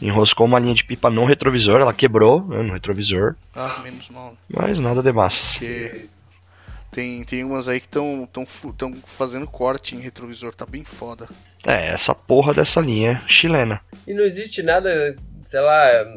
Enroscou 0.00 0.46
uma 0.46 0.58
linha 0.58 0.74
de 0.74 0.84
pipa 0.84 1.10
no 1.10 1.24
retrovisor, 1.24 1.80
ela 1.80 1.92
quebrou 1.94 2.44
né, 2.46 2.62
no 2.62 2.72
retrovisor, 2.72 3.34
Ah, 3.54 3.80
menos 3.82 4.08
mal. 4.10 4.36
mas 4.48 4.78
nada 4.78 5.02
demais. 5.02 5.52
Porque 5.52 6.06
tem, 6.90 7.24
tem 7.24 7.44
umas 7.44 7.68
aí 7.68 7.80
que 7.80 7.86
estão 7.86 8.28
tão, 8.32 8.44
tão 8.72 8.94
fazendo 9.06 9.46
corte 9.46 9.94
em 9.94 10.00
retrovisor, 10.00 10.54
tá 10.54 10.64
bem 10.64 10.84
foda. 10.84 11.28
É, 11.66 11.88
essa 11.88 12.14
porra 12.14 12.54
dessa 12.54 12.80
linha 12.80 13.22
chilena. 13.28 13.80
E 14.06 14.14
não 14.14 14.24
existe 14.24 14.62
nada, 14.62 15.14
sei 15.42 15.60
lá, 15.60 15.86
é, 15.88 16.14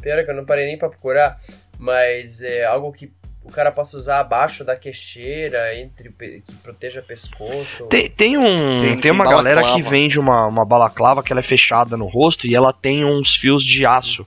pera 0.00 0.24
que 0.24 0.30
eu 0.30 0.34
não 0.36 0.44
parei 0.44 0.66
nem 0.66 0.78
pra 0.78 0.88
procurar, 0.88 1.38
mas 1.78 2.40
é 2.40 2.64
algo 2.64 2.92
que 2.92 3.12
o 3.44 3.50
cara 3.52 3.70
possa 3.70 3.96
usar 3.96 4.20
abaixo 4.20 4.64
da 4.64 4.74
queixeira, 4.74 5.78
entre 5.78 6.10
que 6.10 6.42
proteja 6.62 7.02
pescoço. 7.02 7.84
Tem, 7.90 8.08
tem 8.10 8.36
um. 8.38 8.42
Tem- 8.42 8.80
Tem, 8.92 9.00
tem 9.02 9.10
uma 9.12 9.24
galera 9.24 9.60
balaclava. 9.60 9.82
que 9.82 9.88
vende 9.90 10.18
uma, 10.18 10.46
uma 10.46 10.64
balaclava 10.64 11.22
que 11.22 11.32
ela 11.32 11.40
é 11.40 11.44
fechada 11.44 11.96
no 11.96 12.06
rosto 12.06 12.46
e 12.46 12.54
ela 12.54 12.72
tem 12.72 13.04
uns 13.04 13.34
fios 13.36 13.64
de 13.64 13.84
aço 13.86 14.26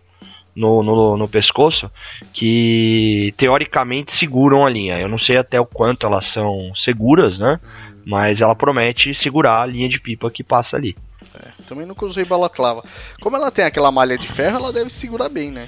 no, 0.56 0.82
no, 0.84 1.18
no 1.18 1.28
pescoço 1.28 1.90
que 2.34 3.34
teoricamente 3.38 4.16
seguram 4.16 4.66
a 4.66 4.70
linha. 4.70 5.00
Eu 5.00 5.08
não 5.10 5.18
sei 5.18 5.38
até 5.38 5.60
o 5.60 5.66
quanto 5.66 6.06
elas 6.06 6.26
são 6.28 6.70
seguras, 6.76 7.38
né? 7.40 7.60
Mas 8.06 8.40
ela 8.42 8.56
promete 8.56 9.14
segurar 9.14 9.62
a 9.62 9.66
linha 9.66 9.90
de 9.90 10.00
pipa 10.00 10.32
que 10.32 10.44
passa 10.44 10.78
ali. 10.78 10.96
É, 11.36 11.50
também 11.68 11.86
nunca 11.86 12.06
usei 12.06 12.24
balaclava. 12.24 12.84
Como 13.22 13.36
ela 13.36 13.52
tem 13.52 13.66
aquela 13.66 13.92
malha 13.92 14.18
de 14.18 14.28
ferro, 14.28 14.58
ela 14.58 14.72
deve 14.72 14.90
segurar 14.90 15.28
bem, 15.30 15.52
né? 15.52 15.68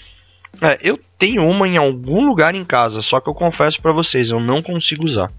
É, 0.62 0.78
eu 0.82 1.00
tenho 1.18 1.48
uma 1.48 1.68
em 1.68 1.78
algum 1.78 2.26
lugar 2.26 2.54
em 2.56 2.66
casa, 2.66 3.02
só 3.02 3.20
que 3.22 3.30
eu 3.30 3.34
confesso 3.34 3.82
para 3.82 3.92
vocês, 3.94 4.30
eu 4.30 4.40
não 4.40 4.62
consigo 4.62 5.06
usar. 5.06 5.32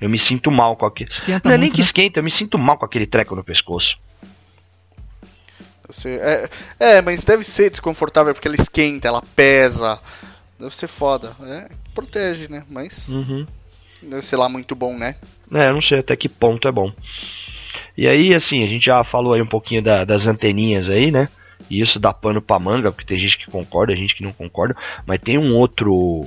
Eu 0.00 0.08
me 0.08 0.18
sinto 0.18 0.50
mal 0.50 0.76
com 0.76 0.86
aquele. 0.86 1.10
Esquenta 1.10 1.48
não 1.48 1.54
é 1.54 1.58
muito, 1.58 1.60
nem 1.62 1.70
que 1.72 1.78
né? 1.78 1.84
esquenta, 1.84 2.20
eu 2.20 2.24
me 2.24 2.30
sinto 2.30 2.58
mal 2.58 2.76
com 2.78 2.84
aquele 2.84 3.06
treco 3.06 3.34
no 3.34 3.42
pescoço. 3.42 3.96
Você, 5.88 6.16
é, 6.20 6.48
é, 6.78 7.02
mas 7.02 7.22
deve 7.24 7.42
ser 7.42 7.70
desconfortável 7.70 8.34
porque 8.34 8.46
ela 8.46 8.56
esquenta, 8.56 9.08
ela 9.08 9.22
pesa. 9.34 9.98
Deve 10.60 10.76
ser 10.76 10.88
foda. 10.88 11.32
É, 11.42 11.68
protege, 11.94 12.46
né? 12.48 12.64
Mas 12.68 13.08
Uhum. 13.08 13.46
deve 14.02 14.22
ser 14.22 14.36
lá 14.36 14.48
muito 14.48 14.74
bom, 14.74 14.94
né? 14.96 15.14
É, 15.52 15.68
eu 15.68 15.72
não 15.72 15.80
sei 15.82 16.00
até 16.00 16.14
que 16.14 16.28
ponto 16.28 16.68
é 16.68 16.72
bom. 16.72 16.92
E 17.96 18.06
aí, 18.06 18.34
assim, 18.34 18.62
a 18.62 18.68
gente 18.68 18.84
já 18.84 19.02
falou 19.02 19.32
aí 19.32 19.40
um 19.42 19.46
pouquinho 19.46 19.82
da- 19.82 20.04
das 20.04 20.26
anteninhas 20.26 20.90
aí, 20.90 21.10
né? 21.10 21.28
E 21.70 21.80
isso 21.80 21.98
dá 21.98 22.12
pano 22.12 22.40
pra 22.40 22.58
manga, 22.58 22.90
porque 22.90 23.06
tem 23.06 23.18
gente 23.18 23.38
que 23.38 23.50
concorda, 23.50 23.96
gente 23.96 24.14
que 24.14 24.22
não 24.22 24.32
concorda. 24.32 24.74
Mas 25.06 25.20
tem 25.20 25.38
um 25.38 25.54
outro. 25.54 26.26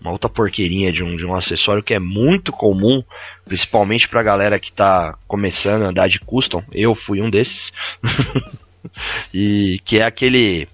Uma 0.00 0.10
outra 0.10 0.28
porqueirinha 0.28 0.92
de 0.92 1.04
um, 1.04 1.16
de 1.16 1.24
um 1.24 1.32
acessório 1.32 1.82
que 1.82 1.94
é 1.94 1.98
muito 2.00 2.50
comum, 2.50 3.04
principalmente 3.44 4.08
pra 4.08 4.20
galera 4.20 4.58
que 4.58 4.72
tá 4.72 5.16
começando 5.28 5.84
a 5.84 5.90
andar 5.90 6.08
de 6.08 6.18
custom. 6.18 6.60
Eu 6.72 6.96
fui 6.96 7.22
um 7.22 7.30
desses. 7.30 7.72
e 9.32 9.80
que 9.84 9.98
é 9.98 10.04
aquele. 10.04 10.68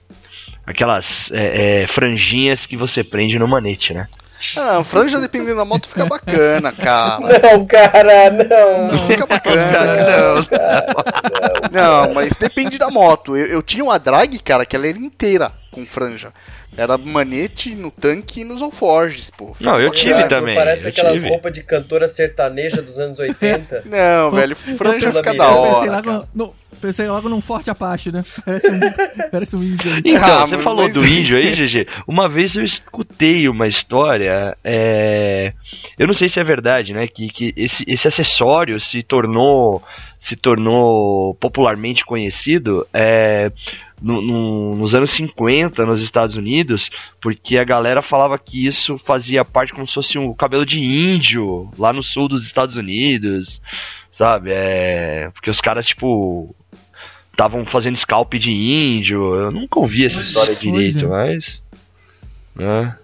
Aquelas 0.64 1.30
é, 1.32 1.82
é, 1.82 1.86
franjinhas 1.86 2.66
que 2.66 2.76
você 2.76 3.04
prende 3.04 3.38
no 3.38 3.48
manete, 3.48 3.92
né? 3.92 4.08
Ah, 4.56 4.82
franja 4.84 5.20
dependendo 5.20 5.56
da 5.56 5.64
moto 5.64 5.88
fica 5.88 6.06
bacana, 6.06 6.72
cara. 6.72 7.18
Não, 7.42 7.66
cara, 7.66 8.30
não. 8.30 8.92
Não 8.92 9.06
fica 9.06 9.26
bacana. 9.26 10.46
Não, 11.72 12.14
mas 12.14 12.32
depende 12.34 12.78
da 12.78 12.90
moto. 12.90 13.36
Eu, 13.36 13.46
eu 13.46 13.62
tinha 13.62 13.84
uma 13.84 13.98
drag, 13.98 14.38
cara, 14.40 14.64
que 14.64 14.76
ela 14.76 14.86
era 14.86 14.98
inteira 14.98 15.52
com 15.78 15.86
franja. 15.86 16.32
Era 16.76 16.98
manete 16.98 17.74
no 17.74 17.90
tanque 17.90 18.40
e 18.40 18.44
nos 18.44 18.60
alforges, 18.60 19.30
pô. 19.30 19.54
Não, 19.60 19.80
eu 19.80 19.90
tive 19.92 20.24
também. 20.28 20.54
Parece 20.54 20.84
eu 20.86 20.90
aquelas 20.90 21.22
roupas 21.22 21.52
de 21.52 21.62
cantora 21.62 22.08
sertaneja 22.08 22.82
dos 22.82 22.98
anos 22.98 23.18
80. 23.18 23.84
Não, 23.86 24.30
velho, 24.30 24.56
franja 24.56 25.12
fica 25.12 25.32
não 25.32 25.38
da 25.38 25.48
hora. 25.50 25.90
logo, 25.92 26.02
cara. 26.02 26.28
no, 26.34 26.54
pensei 26.80 27.08
logo 27.08 27.28
num 27.28 27.40
forte 27.40 27.70
Apache, 27.70 28.10
né? 28.12 28.24
Parece 28.44 28.70
um, 28.70 28.80
parece 29.30 29.56
um 29.56 29.62
índio 29.62 29.92
aí. 29.92 30.02
Então, 30.04 30.42
Ah, 30.42 30.46
você 30.46 30.58
falou 30.58 30.84
mas- 30.84 30.94
do 30.94 31.06
índio 31.06 31.36
aí, 31.36 31.52
GG. 31.52 31.86
Uma 32.06 32.28
vez 32.28 32.54
eu 32.56 32.64
escutei 32.64 33.48
uma 33.48 33.66
história, 33.66 34.56
é... 34.62 35.52
eu 35.98 36.06
não 36.06 36.14
sei 36.14 36.28
se 36.28 36.38
é 36.40 36.44
verdade, 36.44 36.92
né? 36.92 37.06
Que, 37.06 37.28
que 37.28 37.54
esse, 37.56 37.84
esse 37.86 38.06
acessório 38.08 38.80
se 38.80 39.02
tornou 39.02 39.82
se 40.20 40.34
tornou 40.34 41.34
popularmente 41.36 42.04
conhecido 42.04 42.84
é, 42.92 43.52
no- 44.00 44.22
no- 44.22 44.76
nos 44.76 44.94
anos 44.94 45.10
50 45.12 45.84
nos 45.86 46.00
Estados 46.00 46.36
Unidos, 46.36 46.90
porque 47.20 47.58
a 47.58 47.64
galera 47.64 48.02
falava 48.02 48.38
que 48.38 48.66
isso 48.66 48.96
fazia 48.98 49.44
parte 49.44 49.72
como 49.72 49.86
se 49.86 49.94
fosse 49.94 50.18
um 50.18 50.32
cabelo 50.34 50.64
de 50.66 50.78
índio 50.78 51.70
lá 51.78 51.92
no 51.92 52.02
sul 52.02 52.28
dos 52.28 52.44
Estados 52.44 52.76
Unidos, 52.76 53.60
sabe? 54.12 54.50
É, 54.52 55.30
porque 55.34 55.50
os 55.50 55.60
caras, 55.60 55.86
tipo, 55.86 56.54
estavam 57.32 57.64
fazendo 57.66 57.96
scalp 57.96 58.34
de 58.34 58.50
índio. 58.50 59.34
Eu 59.34 59.50
nunca 59.50 59.78
ouvi 59.78 60.04
essa 60.04 60.20
história 60.20 60.50
Olha. 60.52 60.60
direito, 60.60 61.08
mas. 61.08 61.62
né? 62.54 62.96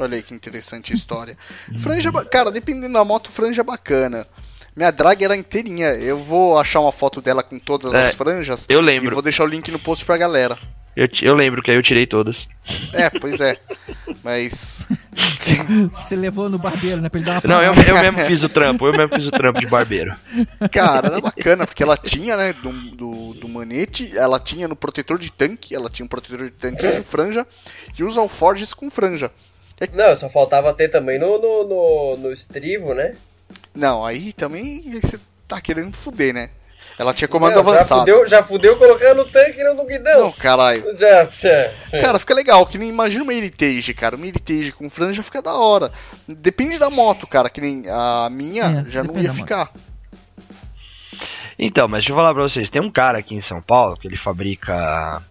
Olha 0.00 0.14
aí 0.16 0.22
que 0.22 0.32
interessante 0.34 0.92
a 0.92 0.94
história. 0.94 1.36
Franja, 1.78 2.12
cara, 2.26 2.52
dependendo 2.52 2.92
da 2.92 3.04
moto, 3.04 3.30
franja 3.32 3.62
é 3.62 3.64
bacana. 3.64 4.26
Minha 4.78 4.92
drag 4.92 5.24
era 5.24 5.34
inteirinha. 5.34 5.88
Eu 5.88 6.16
vou 6.18 6.56
achar 6.56 6.78
uma 6.78 6.92
foto 6.92 7.20
dela 7.20 7.42
com 7.42 7.58
todas 7.58 7.92
É, 7.92 8.02
as 8.02 8.14
franjas 8.14 8.64
Eu 8.68 8.78
e 8.78 8.84
lembro. 8.84 9.12
vou 9.12 9.20
deixar 9.22 9.42
o 9.42 9.46
link 9.48 9.68
no 9.72 9.78
post 9.80 10.04
pra 10.04 10.16
galera. 10.16 10.56
Eu, 10.96 11.08
eu 11.20 11.34
lembro 11.34 11.60
que 11.60 11.70
aí 11.70 11.76
eu 11.76 11.82
tirei 11.82 12.06
todas. 12.06 12.46
É, 12.92 13.10
pois 13.10 13.40
é. 13.40 13.56
Mas. 14.22 14.86
Você 15.94 16.14
levou 16.14 16.48
no 16.48 16.58
barbeiro, 16.58 17.00
né? 17.00 17.08
Pra 17.08 17.18
ele 17.18 17.26
dar 17.26 17.32
uma 17.44 17.54
Não, 17.56 17.60
eu, 17.60 17.72
eu 17.74 18.02
mesmo 18.02 18.26
fiz 18.26 18.42
o 18.44 18.48
trampo, 18.48 18.86
eu 18.86 18.92
mesmo 18.92 19.16
fiz 19.16 19.26
o 19.26 19.30
trampo 19.32 19.58
de 19.58 19.66
barbeiro. 19.66 20.14
Cara, 20.70 21.08
era 21.08 21.20
bacana, 21.20 21.66
porque 21.66 21.82
ela 21.82 21.96
tinha, 21.96 22.36
né, 22.36 22.52
do, 22.52 22.70
do, 22.72 23.34
do 23.34 23.48
manete, 23.48 24.16
ela 24.16 24.38
tinha 24.38 24.68
no 24.68 24.76
protetor 24.76 25.18
de 25.18 25.30
tanque, 25.30 25.74
ela 25.74 25.90
tinha 25.90 26.04
um 26.04 26.08
protetor 26.08 26.44
de 26.44 26.50
tanque 26.50 26.86
com 26.88 27.02
franja, 27.04 27.44
e 27.98 28.04
os 28.04 28.16
alforges 28.16 28.72
com 28.72 28.88
franja. 28.90 29.30
Não, 29.92 30.14
só 30.16 30.28
faltava 30.28 30.72
ter 30.74 30.88
também 30.88 31.18
no, 31.18 31.36
no, 31.40 31.68
no, 31.68 32.16
no 32.16 32.32
estrivo, 32.32 32.94
né? 32.94 33.14
Não, 33.74 34.04
aí 34.04 34.32
também 34.32 34.82
você 35.00 35.18
tá 35.46 35.60
querendo 35.60 35.96
fuder, 35.96 36.34
né? 36.34 36.50
Ela 36.98 37.14
tinha 37.14 37.28
comando 37.28 37.54
Não, 37.54 37.62
já 37.64 37.70
avançado. 37.70 38.00
fudeu, 38.00 38.28
já 38.28 38.42
fudeu 38.42 38.76
colocando 38.76 39.18
no 39.18 39.24
tanque 39.26 39.60
e 39.60 39.64
no 39.64 39.74
Não, 39.74 39.86
guidão. 39.86 40.32
caralho. 40.32 40.84
Já, 40.98 41.24
já. 41.26 41.70
Cara, 42.00 42.18
fica 42.18 42.34
legal, 42.34 42.66
que 42.66 42.76
nem 42.76 42.88
imagina 42.88 43.22
uma 43.22 43.32
Heritage, 43.32 43.94
cara. 43.94 44.16
Uma 44.16 44.26
Heritage 44.26 44.72
com 44.72 44.90
franja 44.90 45.22
fica 45.22 45.40
da 45.40 45.54
hora. 45.54 45.92
Depende 46.26 46.76
da 46.76 46.90
moto, 46.90 47.24
cara, 47.24 47.48
que 47.48 47.60
nem 47.60 47.84
a 47.88 48.28
minha 48.30 48.84
É, 48.86 48.90
já 48.90 49.04
não 49.04 49.16
ia 49.16 49.32
ficar. 49.32 49.70
Então, 51.58 51.86
mas 51.88 52.00
deixa 52.00 52.12
eu 52.12 52.16
falar 52.16 52.34
pra 52.34 52.42
vocês, 52.42 52.70
tem 52.70 52.80
um 52.82 52.90
cara 52.90 53.18
aqui 53.18 53.34
em 53.34 53.42
São 53.42 53.60
Paulo 53.60 53.96
que 53.96 54.06
ele 54.06 54.16
fabrica 54.16 55.22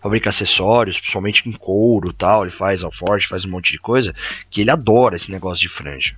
fabrica 0.00 0.28
acessórios, 0.28 0.98
principalmente 0.98 1.48
em 1.48 1.52
couro 1.52 2.10
e 2.10 2.12
tal, 2.12 2.42
ele 2.44 2.52
faz 2.52 2.82
alforge, 2.84 3.26
faz 3.26 3.44
um 3.44 3.50
monte 3.50 3.72
de 3.72 3.78
coisa, 3.78 4.14
que 4.48 4.60
ele 4.60 4.70
adora 4.70 5.16
esse 5.16 5.30
negócio 5.30 5.60
de 5.62 5.68
franja. 5.68 6.14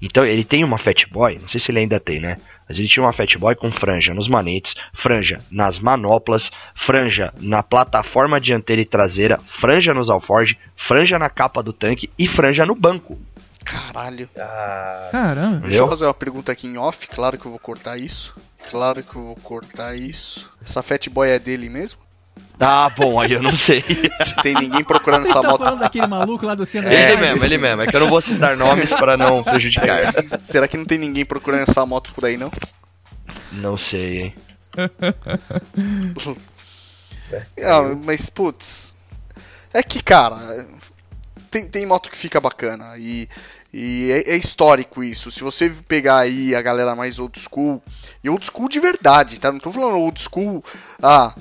Então, 0.00 0.24
ele 0.24 0.44
tem 0.44 0.64
uma 0.64 0.78
Fat 0.78 1.04
Boy, 1.10 1.38
não 1.40 1.48
sei 1.48 1.60
se 1.60 1.70
ele 1.70 1.80
ainda 1.80 2.00
tem, 2.00 2.20
né? 2.20 2.36
Mas 2.68 2.78
ele 2.78 2.88
tinha 2.88 3.04
uma 3.04 3.12
Fat 3.12 3.36
Boy 3.36 3.54
com 3.54 3.70
franja 3.70 4.14
nos 4.14 4.28
manetes, 4.28 4.74
franja 4.94 5.40
nas 5.50 5.78
manoplas, 5.78 6.50
franja 6.74 7.32
na 7.38 7.62
plataforma 7.62 8.40
dianteira 8.40 8.82
e 8.82 8.86
traseira, 8.86 9.38
franja 9.60 9.92
nos 9.92 10.08
alforge, 10.08 10.56
franja 10.76 11.18
na 11.18 11.28
capa 11.28 11.62
do 11.62 11.72
tanque 11.72 12.08
e 12.18 12.26
franja 12.28 12.64
no 12.64 12.74
banco. 12.74 13.20
Caralho. 13.64 14.28
Ah, 14.36 15.08
Caramba. 15.12 15.60
Deixa 15.60 15.78
eu 15.78 15.88
fazer 15.88 16.06
uma 16.06 16.14
pergunta 16.14 16.50
aqui 16.50 16.66
em 16.66 16.76
off, 16.78 17.06
claro 17.06 17.38
que 17.38 17.46
eu 17.46 17.50
vou 17.50 17.60
cortar 17.60 17.96
isso. 17.96 18.34
Claro 18.70 19.02
que 19.02 19.16
eu 19.16 19.22
vou 19.22 19.36
cortar 19.36 19.96
isso. 19.96 20.50
Essa 20.64 20.82
Fat 20.82 21.08
Boy 21.08 21.30
é 21.30 21.38
dele 21.38 21.68
mesmo? 21.68 22.00
Ah, 22.60 22.88
bom, 22.96 23.20
aí 23.20 23.32
eu 23.32 23.42
não 23.42 23.56
sei. 23.56 23.82
Se 24.24 24.36
tem 24.42 24.54
ninguém 24.54 24.84
procurando 24.84 25.24
Você 25.24 25.30
essa 25.32 25.42
tá 25.42 25.48
moto. 25.48 25.58
falando 25.58 25.80
daquele 25.80 26.06
maluco 26.06 26.46
lá 26.46 26.54
do 26.54 26.64
centro 26.64 26.90
É, 26.90 27.12
ele 27.12 27.20
mesmo, 27.20 27.44
ele 27.44 27.58
mesmo. 27.58 27.82
É 27.82 27.86
que 27.86 27.96
eu 27.96 28.00
não 28.00 28.08
vou 28.08 28.20
citar 28.20 28.56
nomes 28.56 28.88
para 28.88 29.16
não 29.16 29.42
prejudicar. 29.42 30.12
Será 30.44 30.68
que 30.68 30.76
não 30.76 30.84
tem 30.84 30.98
ninguém 30.98 31.24
procurando 31.24 31.62
essa 31.62 31.84
moto 31.84 32.12
por 32.14 32.24
aí, 32.24 32.36
não? 32.36 32.50
Não 33.52 33.76
sei, 33.76 34.20
hein? 34.20 34.34
Ah, 37.62 37.80
mas, 38.04 38.28
putz. 38.28 38.94
É 39.72 39.82
que, 39.82 40.02
cara, 40.02 40.36
tem, 41.50 41.66
tem 41.66 41.86
moto 41.86 42.10
que 42.10 42.16
fica 42.16 42.38
bacana. 42.38 42.98
E, 42.98 43.26
e 43.72 44.10
é, 44.10 44.34
é 44.34 44.36
histórico 44.36 45.02
isso. 45.02 45.30
Se 45.30 45.40
você 45.42 45.70
pegar 45.88 46.18
aí 46.18 46.54
a 46.54 46.60
galera 46.60 46.94
mais 46.94 47.18
old 47.18 47.38
school, 47.40 47.82
e 48.22 48.28
old 48.28 48.44
school 48.44 48.68
de 48.68 48.78
verdade, 48.78 49.38
tá? 49.38 49.50
Não 49.50 49.58
tô 49.58 49.72
falando 49.72 49.96
old 49.96 50.20
school, 50.20 50.62
ah, 51.02 51.34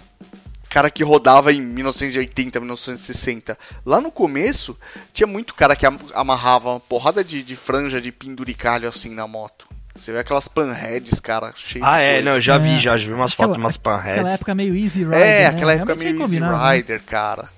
cara 0.71 0.89
que 0.89 1.03
rodava 1.03 1.51
em 1.51 1.62
1980, 1.62 2.60
1960. 2.60 3.57
Lá 3.86 3.99
no 3.99 4.10
começo, 4.12 4.77
tinha 5.13 5.27
muito 5.27 5.53
cara 5.53 5.75
que 5.75 5.86
am- 5.86 5.99
amarrava 6.13 6.69
uma 6.71 6.79
porrada 6.79 7.23
de, 7.23 7.43
de 7.43 7.55
franja 7.55 7.99
de 8.01 8.12
penduricalho 8.12 8.88
assim 8.88 9.13
na 9.13 9.27
moto. 9.27 9.67
Você 9.93 10.13
vê 10.13 10.19
aquelas 10.19 10.47
panheads, 10.47 11.19
cara, 11.19 11.53
cheio 11.55 11.84
Ah, 11.84 11.97
de 11.97 12.03
é, 12.03 12.13
coisa. 12.13 12.29
não, 12.29 12.36
eu 12.38 12.41
já 12.41 12.57
vi, 12.57 12.69
É. 12.69 12.79
já, 12.79 12.97
já 12.97 13.05
vi 13.05 13.13
umas 13.13 13.34
Aquela- 13.34 13.49
fotos, 13.49 13.62
umas 13.63 13.75
Aquela 13.75 13.97
panheads. 13.97 14.25
época 14.34 14.55
meio 14.55 14.75
Easy 14.75 15.03
Rider, 15.03 15.19
É, 15.19 15.39
né? 15.41 15.45
aquela 15.47 15.73
época 15.73 15.93
Realmente 15.93 16.13
meio 16.13 16.23
Easy 16.23 16.39
né? 16.39 16.73
Rider, 16.75 17.03
cara. 17.03 17.49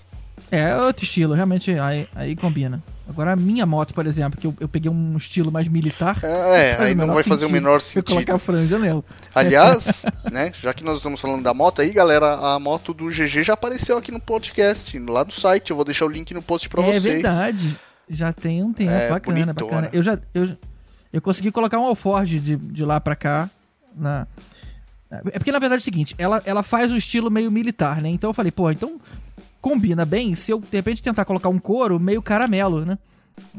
É 0.51 0.75
outro 0.75 1.03
estilo, 1.05 1.33
realmente 1.35 1.71
aí, 1.79 2.07
aí 2.15 2.35
combina. 2.35 2.81
Agora 3.07 3.33
a 3.33 3.35
minha 3.35 3.65
moto, 3.65 3.93
por 3.93 4.05
exemplo, 4.07 4.39
que 4.39 4.47
eu, 4.47 4.55
eu 4.61 4.67
peguei 4.67 4.89
um 4.89 5.17
estilo 5.17 5.51
mais 5.51 5.67
militar. 5.67 6.17
É, 6.23 6.77
aí 6.79 6.93
o 6.93 6.95
não 6.95 7.13
vai 7.13 7.23
fazer 7.23 7.45
o 7.45 7.49
menor 7.49 7.75
Eu 7.75 7.79
sentido. 7.81 8.13
colocar 8.13 8.35
a 8.35 8.39
franja 8.39 8.79
nela. 8.79 9.03
Aliás, 9.35 10.05
né, 10.31 10.53
já 10.61 10.73
que 10.73 10.83
nós 10.85 10.97
estamos 10.97 11.19
falando 11.19 11.43
da 11.43 11.53
moto 11.53 11.81
aí, 11.81 11.91
galera, 11.91 12.33
a 12.55 12.59
moto 12.59 12.93
do 12.93 13.07
GG 13.07 13.43
já 13.43 13.53
apareceu 13.53 13.97
aqui 13.97 14.09
no 14.11 14.21
podcast, 14.21 14.97
lá 14.99 15.25
no 15.25 15.31
site. 15.31 15.71
Eu 15.71 15.75
vou 15.75 15.83
deixar 15.83 16.05
o 16.05 16.09
link 16.09 16.33
no 16.33 16.41
post 16.41 16.69
pra 16.69 16.81
é 16.81 16.85
vocês. 16.85 17.03
verdade. 17.03 17.77
Já 18.09 18.31
tem 18.31 18.63
um 18.63 18.71
tempo, 18.71 18.91
É, 18.91 19.09
bacana, 19.09 19.43
bonitona. 19.53 19.71
bacana. 19.71 19.89
Eu 19.91 20.01
já 20.03 20.17
eu, 20.33 20.55
eu 21.11 21.21
consegui 21.21 21.51
colocar 21.51 21.79
um 21.79 21.85
alforge 21.85 22.39
de, 22.39 22.55
de 22.55 22.85
lá 22.85 23.01
pra 23.01 23.15
cá. 23.15 23.49
Na... 23.95 24.25
É 25.11 25.37
porque 25.37 25.51
na 25.51 25.59
verdade 25.59 25.81
é 25.81 25.83
o 25.83 25.85
seguinte, 25.85 26.15
ela, 26.17 26.41
ela 26.45 26.63
faz 26.63 26.91
o 26.91 26.95
estilo 26.97 27.29
meio 27.29 27.51
militar, 27.51 28.01
né? 28.01 28.09
Então 28.09 28.29
eu 28.29 28.33
falei, 28.33 28.51
pô, 28.51 28.71
então 28.71 28.99
combina 29.63 30.03
bem 30.03 30.35
se 30.35 30.51
eu 30.51 30.59
de 30.59 30.75
repente 30.75 31.01
tentar 31.01 31.23
colocar 31.23 31.47
um 31.47 31.57
couro 31.57 31.97
meio 31.97 32.21
caramelo, 32.21 32.83
né? 32.83 32.99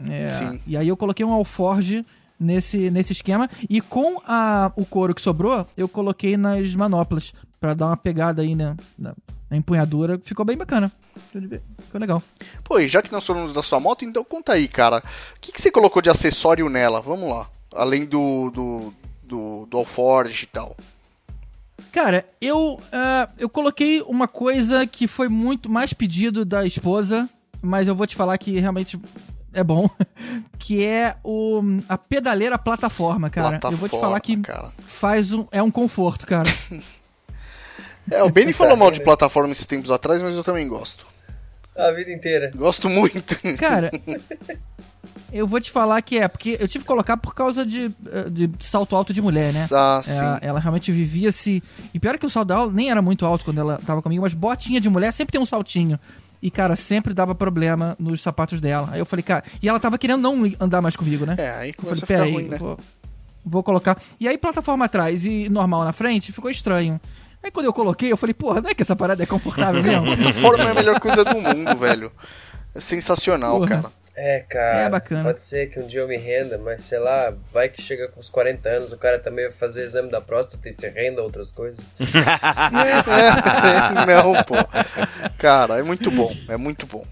É, 0.06 0.28
Sim. 0.28 0.60
E 0.66 0.76
aí 0.76 0.86
eu 0.86 0.96
coloquei 0.98 1.24
um 1.24 1.32
alforge 1.32 2.04
nesse, 2.38 2.90
nesse 2.90 3.14
esquema 3.14 3.48
e 3.70 3.80
com 3.80 4.20
a, 4.26 4.70
o 4.76 4.84
couro 4.84 5.14
que 5.14 5.22
sobrou, 5.22 5.66
eu 5.74 5.88
coloquei 5.88 6.36
nas 6.36 6.74
manoplas 6.74 7.32
pra 7.58 7.72
dar 7.72 7.86
uma 7.86 7.96
pegada 7.96 8.42
aí 8.42 8.54
na, 8.54 8.76
na, 8.98 9.14
na 9.48 9.56
empunhadura. 9.56 10.20
Ficou 10.22 10.44
bem 10.44 10.58
bacana. 10.58 10.92
Ficou 11.30 11.98
legal. 11.98 12.22
Pô, 12.62 12.78
e 12.78 12.86
já 12.86 13.00
que 13.00 13.10
nós 13.10 13.26
falamos 13.26 13.54
da 13.54 13.62
sua 13.62 13.80
moto, 13.80 14.04
então 14.04 14.22
conta 14.22 14.52
aí, 14.52 14.68
cara. 14.68 14.98
O 14.98 15.40
que, 15.40 15.52
que 15.52 15.60
você 15.60 15.70
colocou 15.70 16.02
de 16.02 16.10
acessório 16.10 16.68
nela? 16.68 17.00
Vamos 17.00 17.30
lá. 17.30 17.48
Além 17.74 18.04
do, 18.04 18.50
do 18.50 18.94
do, 19.24 19.66
do 19.66 19.78
Alforge 19.78 20.44
e 20.44 20.46
tal. 20.46 20.76
Cara, 21.94 22.26
eu, 22.40 22.74
uh, 22.74 23.32
eu 23.38 23.48
coloquei 23.48 24.02
uma 24.02 24.26
coisa 24.26 24.84
que 24.84 25.06
foi 25.06 25.28
muito 25.28 25.70
mais 25.70 25.92
pedido 25.92 26.44
da 26.44 26.66
esposa, 26.66 27.28
mas 27.62 27.86
eu 27.86 27.94
vou 27.94 28.04
te 28.04 28.16
falar 28.16 28.36
que 28.36 28.58
realmente 28.58 29.00
é 29.52 29.62
bom, 29.62 29.88
que 30.58 30.84
é 30.84 31.14
o, 31.22 31.62
a 31.88 31.96
pedaleira 31.96 32.58
plataforma, 32.58 33.30
cara. 33.30 33.60
Plataforma, 33.60 33.76
eu 33.76 33.78
vou 33.78 33.88
te 33.88 34.00
falar 34.00 34.18
que 34.18 34.36
cara. 34.38 34.72
faz 34.84 35.32
um, 35.32 35.46
é 35.52 35.62
um 35.62 35.70
conforto, 35.70 36.26
cara. 36.26 36.50
É, 38.10 38.22
o 38.22 38.28
Benny 38.28 38.52
falou 38.52 38.76
mal 38.76 38.90
de 38.90 39.00
plataforma 39.00 39.50
esses 39.52 39.64
tempos 39.64 39.90
atrás, 39.90 40.20
mas 40.20 40.36
eu 40.36 40.44
também 40.44 40.68
gosto. 40.68 41.06
A 41.74 41.90
vida 41.92 42.12
inteira. 42.12 42.50
Gosto 42.54 42.86
muito. 42.90 43.34
Cara, 43.56 43.90
eu 45.36 45.46
vou 45.46 45.60
te 45.60 45.70
falar 45.70 46.00
que 46.02 46.18
é, 46.18 46.28
porque 46.28 46.56
eu 46.60 46.68
tive 46.68 46.84
que 46.84 46.88
colocar 46.88 47.16
por 47.16 47.34
causa 47.34 47.66
de, 47.66 47.90
eh, 48.10 48.28
de 48.30 48.50
salto 48.60 48.94
alto 48.94 49.12
de 49.12 49.20
mulher, 49.20 49.52
né? 49.52 49.66
Ah, 49.72 49.98
É, 50.00 50.02
sim. 50.02 50.24
ela 50.40 50.60
realmente 50.60 50.90
vivia 50.92 51.32
se. 51.32 51.62
E 51.92 51.98
pior 51.98 52.16
que 52.18 52.24
o 52.24 52.30
salto 52.30 52.48
dela 52.48 52.70
nem 52.72 52.90
era 52.90 53.02
muito 53.02 53.26
alto 53.26 53.44
quando 53.44 53.58
ela 53.60 53.78
tava 53.84 54.00
comigo, 54.00 54.22
mas 54.22 54.32
botinha 54.32 54.80
de 54.80 54.88
mulher 54.88 55.12
sempre 55.12 55.32
tem 55.32 55.40
um 55.40 55.46
saltinho. 55.46 55.98
E, 56.40 56.50
cara, 56.50 56.76
sempre 56.76 57.14
dava 57.14 57.34
problema 57.34 57.96
nos 57.98 58.20
sapatos 58.20 58.60
dela. 58.60 58.90
Aí 58.92 58.98
eu 59.00 59.06
falei, 59.06 59.22
cara. 59.22 59.42
E 59.62 59.68
ela 59.68 59.80
tava 59.80 59.96
querendo 59.98 60.20
não 60.20 60.50
andar 60.60 60.82
mais 60.82 60.94
comigo, 60.94 61.24
né? 61.26 61.34
É, 61.38 61.50
aí 61.50 61.68
Eu 61.70 61.74
começa 61.74 62.04
a 62.04 62.06
falei, 62.06 62.22
ficar 62.22 62.38
ruim, 62.38 62.48
né? 62.48 62.56
vou, 62.58 62.78
vou 63.44 63.62
colocar. 63.62 63.96
E 64.20 64.28
aí, 64.28 64.36
plataforma 64.36 64.84
atrás 64.84 65.24
e 65.24 65.48
normal 65.48 65.84
na 65.84 65.92
frente, 65.92 66.32
ficou 66.32 66.50
estranho. 66.50 67.00
Aí 67.42 67.50
quando 67.50 67.66
eu 67.66 67.72
coloquei, 67.72 68.12
eu 68.12 68.16
falei, 68.16 68.34
porra, 68.34 68.60
não 68.60 68.70
é 68.70 68.74
que 68.74 68.82
essa 68.82 68.94
parada 68.94 69.22
é 69.22 69.26
confortável 69.26 69.82
mesmo? 69.82 70.04
Plataforma 70.04 70.64
é 70.64 70.70
a 70.70 70.74
melhor 70.74 71.00
coisa 71.00 71.24
do 71.24 71.34
mundo, 71.40 71.76
velho. 71.76 72.12
É 72.74 72.80
sensacional, 72.80 73.56
Porra. 73.58 73.68
cara. 73.68 74.03
É, 74.16 74.44
cara. 74.48 74.78
É 74.82 74.88
bacana. 74.88 75.24
Pode 75.24 75.42
ser 75.42 75.68
que 75.70 75.80
um 75.80 75.86
dia 75.86 76.00
eu 76.00 76.08
me 76.08 76.16
renda, 76.16 76.56
mas 76.58 76.82
sei 76.84 76.98
lá, 76.98 77.32
vai 77.52 77.68
que 77.68 77.82
chega 77.82 78.08
com 78.08 78.20
os 78.20 78.28
40 78.28 78.68
anos, 78.68 78.92
o 78.92 78.96
cara 78.96 79.18
também 79.18 79.46
vai 79.46 79.54
fazer 79.54 79.82
exame 79.82 80.10
da 80.10 80.20
próstata 80.20 80.68
e 80.68 80.72
se 80.72 80.88
renda 80.88 81.20
a 81.20 81.24
outras 81.24 81.50
coisas. 81.50 81.92
não, 84.06 84.44
pô. 84.44 84.54
Cara, 85.38 85.78
é 85.78 85.82
muito 85.82 86.10
bom. 86.10 86.34
É 86.48 86.56
muito 86.56 86.86
bom. 86.86 87.04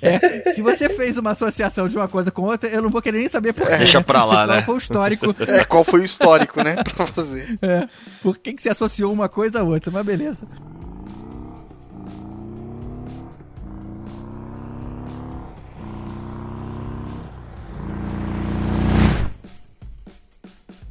É, 0.00 0.52
se 0.52 0.62
você 0.62 0.88
fez 0.88 1.18
uma 1.18 1.32
associação 1.32 1.88
de 1.88 1.96
uma 1.96 2.06
coisa 2.06 2.30
com 2.30 2.42
outra, 2.42 2.68
eu 2.68 2.82
não 2.82 2.90
vou 2.90 3.02
querer 3.02 3.18
nem 3.18 3.28
saber 3.28 3.52
por 3.52 3.66
quê. 3.66 3.78
Deixa 3.78 4.00
pra 4.00 4.24
lá, 4.24 4.44
Qual 4.46 4.56
né? 4.56 4.62
foi 4.62 4.74
o 4.74 4.78
histórico. 4.78 5.36
É, 5.48 5.64
qual 5.64 5.84
foi 5.84 6.00
o 6.00 6.04
histórico, 6.04 6.62
né? 6.62 6.76
Pra 6.94 7.06
fazer. 7.06 7.48
É, 7.60 7.88
por 8.22 8.38
que, 8.38 8.52
que 8.52 8.62
se 8.62 8.68
associou 8.68 9.12
uma 9.12 9.28
coisa 9.28 9.60
a 9.60 9.62
outra, 9.64 9.90
mas 9.90 10.06
beleza. 10.06 10.46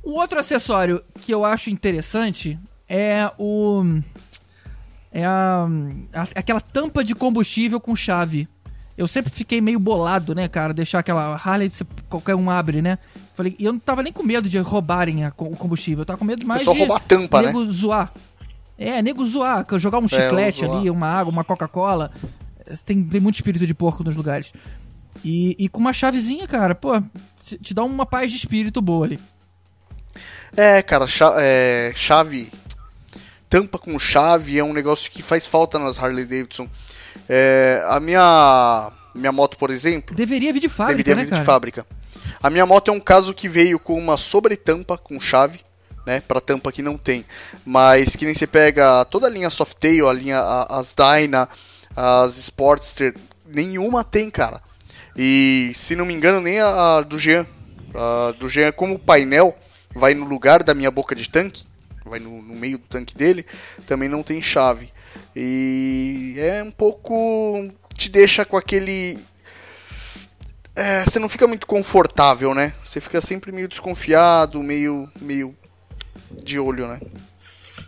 Um 0.04 0.12
outro 0.14 0.40
acessório 0.40 1.04
que 1.22 1.32
eu 1.34 1.46
acho 1.46 1.70
interessante 1.70 2.60
é 2.90 3.30
o. 3.38 3.84
É 5.12 5.26
a, 5.26 5.66
a- 6.14 6.28
aquela 6.36 6.62
tampa 6.62 7.04
de 7.04 7.14
combustível 7.14 7.80
com 7.80 7.96
chave. 7.96 8.48
Eu 8.98 9.08
sempre 9.08 9.32
fiquei 9.32 9.60
meio 9.62 9.80
bolado, 9.80 10.36
né, 10.36 10.48
cara? 10.48 10.74
Deixar 10.74 11.00
aquela 11.00 11.36
Harley, 11.36 11.72
qualquer 12.10 12.36
um 12.36 12.50
abre, 12.50 12.82
né? 12.82 12.98
Falei, 13.36 13.56
e 13.58 13.66
eu 13.66 13.74
não 13.74 13.80
tava 13.80 14.04
nem 14.04 14.14
com 14.14 14.22
medo 14.24 14.48
de 14.50 14.58
roubarem 14.60 15.26
a 15.26 15.30
o 15.38 15.56
combustível, 15.56 16.02
eu 16.02 16.06
tava 16.06 16.20
com 16.20 16.26
medo 16.26 16.46
mais 16.46 16.60
pessoal 16.62 16.76
de 16.76 16.82
roubar 16.82 16.98
a 16.98 17.00
tampa, 17.00 17.42
né? 17.42 17.48
nego 17.48 17.66
zoar. 17.74 18.14
É, 18.78 19.02
nego 19.02 19.26
zoar, 19.26 19.66
jogar 19.80 20.00
um 20.00 20.08
chiclete 20.08 20.66
zoar. 20.66 20.78
ali, 20.80 20.90
uma 20.90 21.08
água, 21.08 21.32
uma 21.32 21.44
Coca-Cola. 21.44 22.12
Tem, 22.86 23.04
tem 23.04 23.20
muito 23.22 23.36
espírito 23.36 23.66
de 23.66 23.74
porco 23.74 24.04
nos 24.04 24.16
lugares. 24.16 24.52
E, 25.24 25.56
e 25.60 25.68
com 25.70 25.80
uma 25.80 25.94
chavezinha, 25.94 26.48
cara, 26.48 26.74
pô, 26.76 27.02
te, 27.44 27.58
te 27.58 27.74
dá 27.74 27.84
uma 27.84 28.06
paz 28.06 28.32
de 28.32 28.38
espírito 28.38 28.82
boa 28.82 29.06
ali. 29.06 29.20
É, 30.56 30.82
cara, 30.82 31.08
cha- 31.08 31.36
é, 31.38 31.92
chave. 31.96 32.52
Tampa 33.50 33.78
com 33.78 33.98
chave 34.00 34.58
é 34.58 34.64
um 34.64 34.74
negócio 34.74 35.12
que 35.12 35.22
faz 35.22 35.46
falta 35.46 35.78
nas 35.78 36.00
Harley 36.00 36.26
Davidson. 36.26 36.68
É, 37.28 37.84
a 37.88 38.00
minha 38.00 38.92
minha 39.14 39.32
moto, 39.34 39.58
por 39.58 39.70
exemplo, 39.70 40.16
Deveria 40.16 40.54
vir 40.54 40.62
de 40.62 40.70
fábrica, 40.70 40.98
deveria 41.04 41.16
né, 41.16 41.24
vir 41.24 41.30
cara? 41.30 41.42
de 41.42 41.46
fábrica. 41.46 41.86
A 42.42 42.50
minha 42.50 42.66
moto 42.66 42.90
é 42.90 42.94
um 42.94 43.00
caso 43.00 43.34
que 43.34 43.50
veio 43.50 43.78
com 43.78 43.98
uma 43.98 44.16
sobretampa 44.16 44.98
com 44.98 45.20
chave, 45.20 45.60
né, 46.06 46.22
para 46.26 46.40
tampa 46.40 46.72
que 46.72 46.82
não 46.82 46.98
tem. 46.98 47.26
Mas 47.66 48.16
que 48.16 48.26
nem 48.26 48.34
você 48.34 48.48
pega 48.48 49.04
toda 49.06 49.28
a 49.28 49.30
linha 49.30 49.50
Softail, 49.50 50.08
a 50.08 50.14
linha 50.14 50.40
a- 50.40 50.80
as 50.80 50.94
Dyna, 50.96 51.50
as 51.94 52.38
Sportster, 52.38 53.14
nenhuma 53.46 54.02
tem, 54.04 54.30
cara. 54.30 54.62
E 55.16 55.72
se 55.76 55.94
não 55.94 56.06
me 56.06 56.14
engano, 56.14 56.40
nem 56.40 56.60
a, 56.62 56.98
a 56.98 57.02
do 57.02 57.20
Jean. 57.20 57.46
A 57.94 58.32
do 58.40 58.48
Jean, 58.48 58.72
como 58.72 58.96
o 58.96 59.00
painel 59.00 59.58
vai 59.94 60.14
no 60.14 60.26
lugar 60.26 60.64
da 60.64 60.74
minha 60.74 60.92
boca 60.92 61.16
de 61.16 61.30
tanque, 61.30 61.64
vai 62.06 62.20
no, 62.20 62.42
no 62.42 62.56
meio 62.56 62.78
do 62.78 62.86
tanque 62.86 63.16
dele, 63.16 63.46
também 63.88 64.10
não 64.10 64.24
tem 64.24 64.42
chave. 64.42 64.90
E 65.36 66.36
é 66.38 66.64
um 66.64 66.72
pouco. 66.72 67.70
te 67.94 68.10
deixa 68.10 68.46
com 68.46 68.58
aquele. 68.58 69.20
É, 70.76 71.04
você 71.04 71.20
não 71.20 71.28
fica 71.28 71.48
muito 71.48 71.68
confortável, 71.68 72.54
né? 72.56 72.74
Você 72.82 73.02
fica 73.02 73.22
sempre 73.22 73.52
meio 73.52 73.68
desconfiado, 73.68 74.62
meio. 74.62 75.10
meio. 75.20 75.56
de 76.44 76.60
olho, 76.60 76.88
né? 76.88 77.00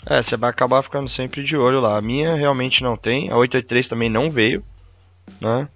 É, 0.06 0.22
você 0.22 0.36
vai 0.36 0.49
acabar 0.49 0.84
ficando 0.84 1.10
sempre 1.10 1.43
de 1.43 1.56
olho 1.56 1.80
lá. 1.80 1.97
A 1.97 2.01
minha 2.01 2.36
realmente 2.36 2.84
não 2.84 2.97
tem, 2.97 3.30
a 3.30 3.38
883 3.38 3.88
também 3.88 4.10
não 4.10 4.30
veio, 4.30 4.64
né? 5.39 5.68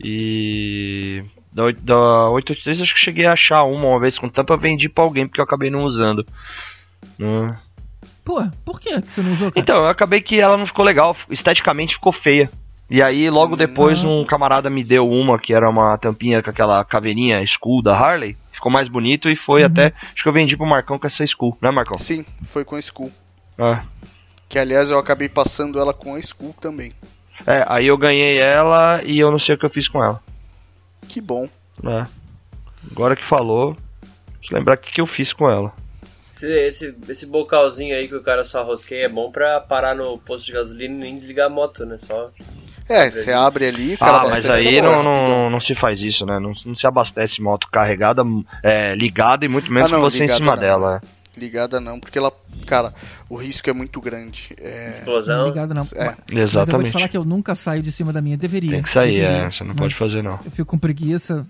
E 0.00 1.24
da, 1.52 1.64
da 1.80 2.30
883 2.30 2.82
acho 2.82 2.94
que 2.94 3.00
cheguei 3.00 3.26
a 3.26 3.32
achar 3.32 3.64
uma 3.64 3.86
uma 3.88 4.00
vez 4.00 4.18
com 4.18 4.28
tampa, 4.28 4.56
vendi 4.56 4.88
pra 4.88 5.04
alguém 5.04 5.26
porque 5.26 5.40
eu 5.40 5.44
acabei 5.44 5.70
não 5.70 5.84
usando. 5.84 6.24
né? 7.18 7.50
Pô, 8.24 8.42
por 8.64 8.80
que 8.80 9.00
que 9.00 9.10
você 9.10 9.22
não 9.22 9.32
usou, 9.32 9.50
cara? 9.50 9.60
Então, 9.60 9.76
eu 9.78 9.88
acabei 9.88 10.20
que 10.20 10.38
ela 10.38 10.56
não 10.58 10.66
ficou 10.66 10.84
legal, 10.84 11.16
esteticamente 11.30 11.94
ficou 11.94 12.12
feia. 12.12 12.50
E 12.90 13.02
aí, 13.02 13.28
logo 13.28 13.56
depois, 13.56 14.02
um 14.02 14.24
camarada 14.24 14.70
me 14.70 14.82
deu 14.82 15.08
uma 15.08 15.38
que 15.38 15.52
era 15.52 15.68
uma 15.68 15.96
tampinha 15.98 16.42
com 16.42 16.48
aquela 16.48 16.82
caveirinha 16.84 17.42
skull 17.42 17.82
da 17.82 17.94
Harley. 17.94 18.36
Ficou 18.50 18.72
mais 18.72 18.88
bonito 18.88 19.30
e 19.30 19.36
foi 19.36 19.62
até. 19.62 19.92
Acho 20.02 20.22
que 20.22 20.28
eu 20.28 20.32
vendi 20.32 20.56
pro 20.56 20.66
Marcão 20.66 20.98
com 20.98 21.06
essa 21.06 21.22
skull, 21.22 21.56
né, 21.60 21.70
Marcão? 21.70 21.98
Sim, 21.98 22.24
foi 22.44 22.64
com 22.64 22.76
a 22.76 22.78
Skull. 22.80 23.12
É. 23.58 23.80
Que 24.48 24.58
aliás 24.58 24.90
eu 24.90 24.98
acabei 24.98 25.28
passando 25.28 25.78
ela 25.78 25.94
com 25.94 26.14
a 26.14 26.18
Skull 26.18 26.54
também. 26.60 26.92
É, 27.46 27.64
aí 27.68 27.86
eu 27.86 27.96
ganhei 27.96 28.38
ela 28.38 29.00
e 29.04 29.18
eu 29.18 29.30
não 29.30 29.38
sei 29.38 29.54
o 29.54 29.58
que 29.58 29.64
eu 29.64 29.70
fiz 29.70 29.86
com 29.86 30.02
ela. 30.02 30.20
Que 31.08 31.20
bom. 31.20 31.48
né? 31.82 32.06
Agora 32.90 33.16
que 33.16 33.24
falou, 33.24 33.76
deixa 34.40 34.52
eu 34.54 34.58
lembrar 34.58 34.76
o 34.76 34.80
que, 34.80 34.92
que 34.92 35.00
eu 35.00 35.06
fiz 35.06 35.32
com 35.32 35.50
ela. 35.50 35.72
Esse, 36.30 36.46
esse, 36.52 36.94
esse 37.08 37.26
bocalzinho 37.26 37.96
aí 37.96 38.06
que 38.06 38.14
o 38.14 38.22
cara 38.22 38.44
só 38.44 38.62
rosqueia 38.62 39.06
é 39.06 39.08
bom 39.08 39.30
pra 39.32 39.58
parar 39.60 39.94
no 39.94 40.18
posto 40.18 40.46
de 40.46 40.52
gasolina 40.52 40.94
e 40.94 40.98
nem 40.98 41.16
desligar 41.16 41.46
a 41.46 41.50
moto, 41.50 41.84
né? 41.84 41.98
Só. 42.06 42.26
É, 42.88 43.10
você 43.10 43.32
abre 43.32 43.66
ali, 43.66 43.96
cara 43.96 44.18
Ah, 44.18 44.28
mas 44.28 44.46
aí 44.46 44.80
não, 44.80 45.02
não, 45.02 45.50
não 45.50 45.60
se 45.60 45.74
faz 45.74 46.00
isso, 46.00 46.24
né? 46.24 46.38
Não, 46.38 46.52
não 46.64 46.76
se 46.76 46.86
abastece 46.86 47.42
moto 47.42 47.68
carregada, 47.72 48.22
é, 48.62 48.94
ligada 48.94 49.44
e 49.44 49.48
muito 49.48 49.72
menos 49.72 49.90
Ah, 49.90 49.96
não, 49.96 50.02
com 50.04 50.10
você 50.10 50.24
em 50.24 50.28
cima 50.28 50.52
não. 50.54 50.58
dela. 50.60 51.00
é. 51.02 51.18
Ligada 51.40 51.80
não, 51.80 51.98
porque 52.00 52.18
ela, 52.18 52.32
cara, 52.66 52.94
o 53.28 53.36
risco 53.36 53.68
é 53.68 53.72
muito 53.72 54.00
grande. 54.00 54.50
É, 54.58 54.90
Explosão. 54.90 55.48
Ligado 55.48 55.74
não. 55.74 55.86
É, 55.94 56.04
Mas- 56.06 56.06
Mas 56.06 56.06
eu 56.06 56.16
vou 56.16 56.46
te 56.46 56.50
Exatamente. 56.50 56.90
falar 56.92 57.08
que 57.08 57.16
eu 57.16 57.24
nunca 57.24 57.54
saio 57.54 57.82
de 57.82 57.90
cima 57.92 58.12
da 58.12 58.20
minha. 58.20 58.36
Deveria. 58.36 58.70
Tem 58.72 58.82
que 58.82 58.90
sair, 58.90 59.20
Deveria. 59.20 59.36
é. 59.46 59.50
Você 59.50 59.64
não 59.64 59.74
pode 59.74 59.94
fazer, 59.94 60.22
não. 60.22 60.38
Eu 60.44 60.50
fico 60.50 60.64
com 60.66 60.78
preguiça 60.78 61.46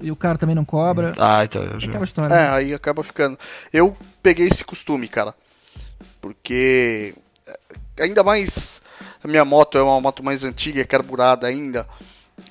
e 0.00 0.10
o 0.10 0.16
cara 0.16 0.36
também 0.38 0.54
não 0.54 0.64
cobra. 0.64 1.14
Ah, 1.18 1.44
então. 1.44 1.62
eu 1.62 1.80
já- 1.80 1.86
Aquela 1.88 2.04
história. 2.04 2.34
é, 2.34 2.48
aí 2.50 2.74
acaba 2.74 3.02
ficando. 3.04 3.38
Eu 3.72 3.96
peguei 4.22 4.46
esse 4.46 4.64
costume, 4.64 5.06
cara. 5.08 5.34
Porque 6.20 7.14
é, 7.96 8.04
ainda 8.04 8.22
mais 8.22 8.80
a 9.22 9.28
minha 9.28 9.44
moto 9.44 9.78
é 9.78 9.82
uma 9.82 10.00
moto 10.00 10.22
mais 10.22 10.44
antiga, 10.44 10.80
é 10.80 10.84
carburada 10.84 11.46
ainda. 11.46 11.86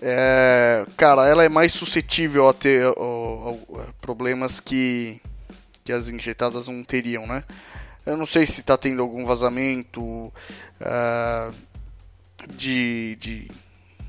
É, 0.02 0.86
cara, 0.98 1.28
ela 1.28 1.44
é 1.44 1.50
mais 1.50 1.72
suscetível 1.74 2.48
a 2.50 2.54
ter 2.54 2.86
ó, 2.98 3.56
ó, 3.70 3.80
problemas 4.02 4.60
que, 4.60 5.22
que 5.84 5.92
as 5.92 6.10
injetadas 6.10 6.68
não 6.68 6.84
teriam, 6.84 7.28
né? 7.28 7.44
Eu 8.06 8.16
não 8.16 8.26
sei 8.26 8.46
se 8.46 8.62
tá 8.62 8.78
tendo 8.78 9.02
algum 9.02 9.26
vazamento 9.26 10.32
ah, 10.80 11.52
de, 12.50 13.18
de, 13.20 13.52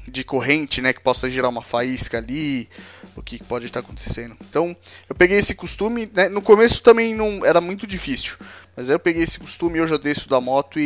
de 0.06 0.24
corrente, 0.24 0.82
né? 0.82 0.92
Que 0.92 1.00
possa 1.00 1.30
gerar 1.30 1.48
uma 1.48 1.62
faísca 1.62 2.18
ali, 2.18 2.68
o 3.16 3.22
que 3.22 3.42
pode 3.42 3.66
estar 3.66 3.80
acontecendo. 3.80 4.36
Então, 4.48 4.76
eu 5.08 5.14
peguei 5.14 5.38
esse 5.38 5.54
costume, 5.54 6.10
né? 6.12 6.28
No 6.28 6.42
começo 6.42 6.82
também 6.82 7.14
não 7.14 7.44
era 7.44 7.60
muito 7.60 7.86
difícil, 7.86 8.36
mas 8.76 8.90
aí 8.90 8.94
eu 8.94 9.00
peguei 9.00 9.22
esse 9.22 9.38
costume 9.38 9.78
eu 9.78 9.88
já 9.88 9.96
desço 9.96 10.28
da 10.28 10.40
moto 10.40 10.78
e, 10.78 10.82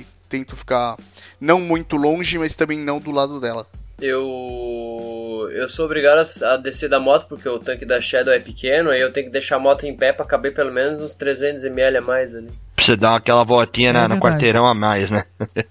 e 0.00 0.06
tento 0.28 0.56
ficar 0.56 0.96
não 1.40 1.60
muito 1.60 1.96
longe, 1.96 2.38
mas 2.38 2.54
também 2.54 2.78
não 2.78 3.00
do 3.00 3.10
lado 3.10 3.40
dela. 3.40 3.66
Eu. 4.00 5.48
Eu 5.52 5.68
sou 5.68 5.84
obrigado 5.84 6.18
a- 6.18 6.54
a 6.54 6.56
descer 6.56 6.88
da 6.88 6.98
moto 6.98 7.26
porque 7.28 7.48
o 7.48 7.58
tanque 7.58 7.84
da 7.86 8.00
Shadow 8.00 8.32
é 8.34 8.38
pequeno, 8.40 8.90
aí 8.90 9.00
eu 9.00 9.12
tenho 9.12 9.26
que 9.26 9.32
deixar 9.32 9.56
a 9.56 9.58
moto 9.60 9.84
em 9.84 9.96
pé 9.96 10.12
pra 10.12 10.24
caber 10.24 10.52
pelo 10.52 10.72
menos 10.72 11.00
uns 11.00 11.14
300ml 11.16 11.98
a 11.98 12.00
mais 12.00 12.34
ali. 12.34 12.48
Pra 12.74 12.84
você 12.84 12.96
dar 12.96 13.16
aquela 13.16 13.44
voltinha 13.44 13.90
É 13.90 13.92
na, 13.92 14.08
no 14.08 14.18
quarteirão 14.18 14.66
a 14.66 14.74
mais, 14.74 15.10
né? 15.10 15.24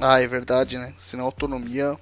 Ah, 0.00 0.20
é 0.22 0.28
verdade, 0.28 0.78
né? 0.78 0.92
Senão 0.96 1.24
a 1.24 1.26
autonomia 1.26 1.96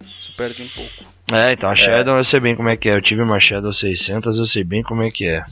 Você 0.00 0.32
perde 0.36 0.62
um 0.62 0.68
pouco. 0.68 1.04
É, 1.32 1.52
então 1.52 1.68
a 1.68 1.74
Shadow 1.76 2.16
eu 2.16 2.24
sei 2.24 2.40
bem 2.40 2.56
como 2.56 2.68
é 2.70 2.76
que 2.78 2.88
é. 2.88 2.94
Eu 2.96 3.02
tive 3.02 3.20
uma 3.22 3.38
Shadow 3.38 3.72
600, 3.72 4.38
eu 4.38 4.46
sei 4.46 4.64
bem 4.64 4.82
como 4.82 5.02
é 5.02 5.10
que 5.10 5.26
é. 5.28 5.44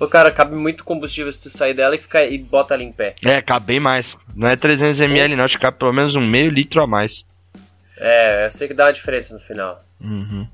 Pô, 0.00 0.08
cara, 0.08 0.30
cabe 0.30 0.56
muito 0.56 0.82
combustível 0.82 1.30
se 1.30 1.42
tu 1.42 1.50
sair 1.50 1.74
dela 1.74 1.94
e, 1.94 1.98
ficar, 1.98 2.24
e 2.24 2.38
bota 2.38 2.72
ela 2.72 2.82
em 2.82 2.90
pé. 2.90 3.16
É, 3.22 3.42
cabe 3.42 3.66
bem 3.66 3.78
mais. 3.78 4.16
Não 4.34 4.48
é 4.48 4.56
300ml 4.56 5.36
não, 5.36 5.44
acho 5.44 5.56
que 5.56 5.60
cabe 5.60 5.76
pelo 5.76 5.92
menos 5.92 6.16
um 6.16 6.26
meio 6.26 6.50
litro 6.50 6.82
a 6.82 6.86
mais. 6.86 7.22
É, 7.98 8.46
eu 8.46 8.50
sei 8.50 8.66
que 8.66 8.72
dá 8.72 8.86
uma 8.86 8.94
diferença 8.94 9.34
no 9.34 9.40
final. 9.40 9.76
Uhum. 10.00 10.48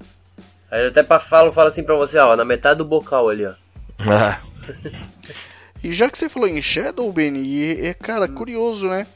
Aí 0.69 0.83
eu 0.83 0.89
até 0.89 1.01
pra 1.05 1.21
falo, 1.21 1.53
falo 1.53 1.69
assim 1.69 1.85
pra 1.85 1.95
você, 1.95 2.19
ó, 2.19 2.35
na 2.35 2.45
metade 2.45 2.79
do 2.79 2.85
bocal 2.85 3.29
ali, 3.29 3.47
ó. 3.47 3.53
É. 4.03 4.41
E 5.85 5.93
já 5.93 6.11
que 6.11 6.19
você 6.19 6.29
falou 6.29 6.49
em 6.49 6.61
Shadow, 6.61 7.13
Benny, 7.13 7.87
é, 7.87 7.95
cara, 7.95 8.27
curioso, 8.27 8.89
né? 8.89 9.07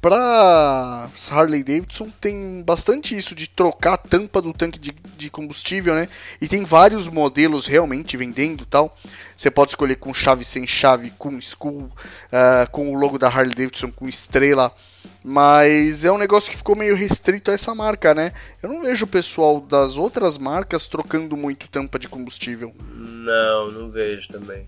Pra 0.00 1.10
Harley 1.30 1.62
Davidson 1.62 2.08
tem 2.18 2.62
bastante 2.62 3.14
isso 3.14 3.34
de 3.34 3.46
trocar 3.46 3.94
a 3.94 3.98
tampa 3.98 4.40
do 4.40 4.50
tanque 4.50 4.78
de, 4.78 4.96
de 5.18 5.28
combustível, 5.28 5.94
né? 5.94 6.08
E 6.40 6.48
tem 6.48 6.64
vários 6.64 7.06
modelos 7.06 7.66
realmente 7.66 8.16
vendendo 8.16 8.64
tal. 8.64 8.96
Você 9.36 9.50
pode 9.50 9.72
escolher 9.72 9.96
com 9.96 10.14
chave 10.14 10.42
sem 10.42 10.66
chave, 10.66 11.12
com 11.18 11.38
skull, 11.38 11.90
uh, 11.92 12.70
com 12.70 12.94
o 12.94 12.98
logo 12.98 13.18
da 13.18 13.28
Harley 13.28 13.54
Davidson, 13.54 13.92
com 13.92 14.08
estrela. 14.08 14.74
Mas 15.22 16.02
é 16.02 16.10
um 16.10 16.16
negócio 16.16 16.50
que 16.50 16.56
ficou 16.56 16.74
meio 16.74 16.96
restrito 16.96 17.50
a 17.50 17.54
essa 17.54 17.74
marca, 17.74 18.14
né? 18.14 18.32
Eu 18.62 18.70
não 18.70 18.80
vejo 18.80 19.04
o 19.04 19.08
pessoal 19.08 19.60
das 19.60 19.98
outras 19.98 20.38
marcas 20.38 20.86
trocando 20.86 21.36
muito 21.36 21.68
tampa 21.68 21.98
de 21.98 22.08
combustível. 22.08 22.74
Não, 22.94 23.70
não 23.70 23.90
vejo 23.90 24.28
também. 24.28 24.66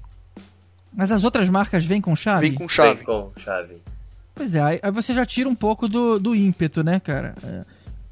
Mas 0.93 1.11
as 1.11 1.25
outras 1.25 1.49
marcas 1.49 1.87
vêm 1.87 2.03
com 2.03 2.15
chave? 2.15 2.51
Vem 2.51 2.55
com 2.55 2.69
chave. 2.69 2.97
Vem 2.97 3.05
com 3.05 3.33
chave. 3.39 3.81
Pois 4.35 4.55
é, 4.55 4.63
aí, 4.63 4.81
aí 4.83 4.91
você 4.91 5.15
já 5.15 5.27
tira 5.27 5.49
um 5.49 5.55
pouco 5.55 5.89
do, 5.89 6.19
do 6.19 6.35
ímpeto, 6.35 6.83
né, 6.83 7.01
cara? 7.01 7.35
É, 7.45 7.61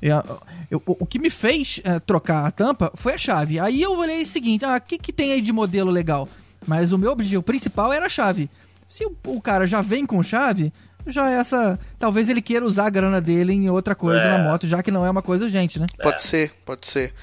eu- 0.03 0.23
eu- 0.71 0.83
o 0.87 0.97
o 1.01 1.07
que 1.07 1.19
me 1.19 1.31
fez 1.31 1.81
é, 1.85 1.99
trocar 1.99 2.47
a 2.47 2.51
tampa 2.51 2.91
foi 2.95 3.15
a 3.15 3.19
chave. 3.19 3.59
Aí 3.59 3.81
eu 3.83 3.97
olhei 3.97 4.23
o 4.23 4.27
seguinte, 4.27 4.65
ah, 4.65 4.77
o 4.77 4.81
que, 4.81 4.99
que 4.99 5.13
tem 5.13 5.33
aí 5.33 5.41
de 5.41 5.53
modelo 5.53 5.91
legal? 5.91 6.29
Mas 6.67 6.93
o 6.93 6.99
meu 6.99 7.11
objetivo 7.13 7.43
principal 7.43 7.93
era 7.93 8.07
a 8.07 8.09
chave. 8.11 8.51
Se 8.89 9.05
o, 9.07 9.17
o 9.27 9.41
cara 9.41 9.67
já 9.67 9.81
vem 9.81 10.05
com 10.05 10.23
chave, 10.23 10.73
já 11.07 11.31
é 11.31 11.35
essa... 11.37 11.79
Talvez 11.99 12.29
ele 12.29 12.43
queira 12.43 12.67
usar 12.67 12.87
a 12.87 12.91
grana 12.91 13.21
dele 13.21 13.53
em 13.55 13.71
outra 13.71 13.95
coisa 13.95 14.21
É. 14.23 14.37
na 14.37 14.45
moto, 14.51 14.67
já 14.67 14.83
que 14.83 14.91
não 14.91 15.07
é 15.07 15.11
uma 15.11 15.23
coisa 15.23 15.45
urgente, 15.45 15.79
né? 15.81 15.87
Pode 16.03 16.23
ser, 16.23 16.53
pode 16.67 16.87
ser. 16.87 17.15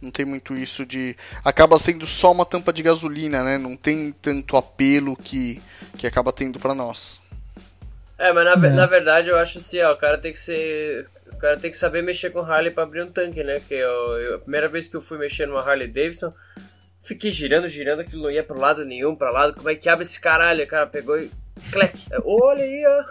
Não 0.00 0.10
tem 0.10 0.26
muito 0.26 0.52
isso 0.54 0.84
de. 0.84 1.16
Acaba 1.44 1.78
sendo 1.78 2.04
só 2.06 2.32
uma 2.32 2.44
tampa 2.44 2.72
de 2.72 2.82
gasolina, 2.82 3.44
né? 3.44 3.56
Não 3.56 3.76
tem 3.76 4.10
tanto 4.20 4.56
apelo 4.56 5.16
que, 5.16 5.62
que 5.96 6.08
acaba 6.08 6.32
tendo 6.32 6.58
pra 6.58 6.74
nós. 6.74 7.21
É, 8.24 8.32
mas 8.32 8.44
na, 8.44 8.52
É. 8.68 8.70
na 8.70 8.86
verdade 8.86 9.28
eu 9.30 9.36
acho 9.36 9.58
assim, 9.58 9.80
ó, 9.80 9.92
o 9.92 9.96
cara 9.96 10.16
tem 10.16 10.32
que 10.32 10.38
ser. 10.38 11.06
O 11.32 11.36
cara 11.38 11.58
tem 11.58 11.72
que 11.72 11.76
saber 11.78 12.02
mexer 12.02 12.30
com 12.30 12.38
Harley 12.40 12.70
pra 12.70 12.84
abrir 12.84 13.02
um 13.02 13.08
tanque, 13.10 13.42
né? 13.42 13.60
Que 13.66 13.74
eu, 13.74 13.90
eu- 14.20 14.34
a 14.36 14.38
primeira 14.38 14.68
vez 14.68 14.86
que 14.86 14.94
eu 14.94 15.00
fui 15.00 15.18
mexer 15.18 15.46
numa 15.46 15.60
Harley 15.60 15.88
Davidson, 15.88 16.32
fiquei 17.02 17.32
girando, 17.32 17.68
girando, 17.68 17.98
aquilo 18.00 18.22
não 18.22 18.30
ia 18.30 18.44
pro 18.44 18.56
lado 18.60 18.84
nenhum, 18.84 19.16
pra 19.16 19.30
lado. 19.32 19.54
Como 19.54 19.68
é 19.68 19.74
que 19.74 19.88
abre 19.88 20.04
esse 20.04 20.20
caralho? 20.20 20.62
O 20.62 20.66
cara 20.68 20.86
pegou 20.86 21.18
e. 21.18 21.30
Clec! 21.72 21.98
Olha 22.24 22.62
aí, 22.62 22.84
ó. 22.86 23.04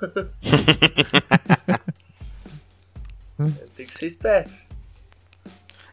tem 3.76 3.86
que 3.86 3.98
ser 3.98 4.06
esperto. 4.06 4.52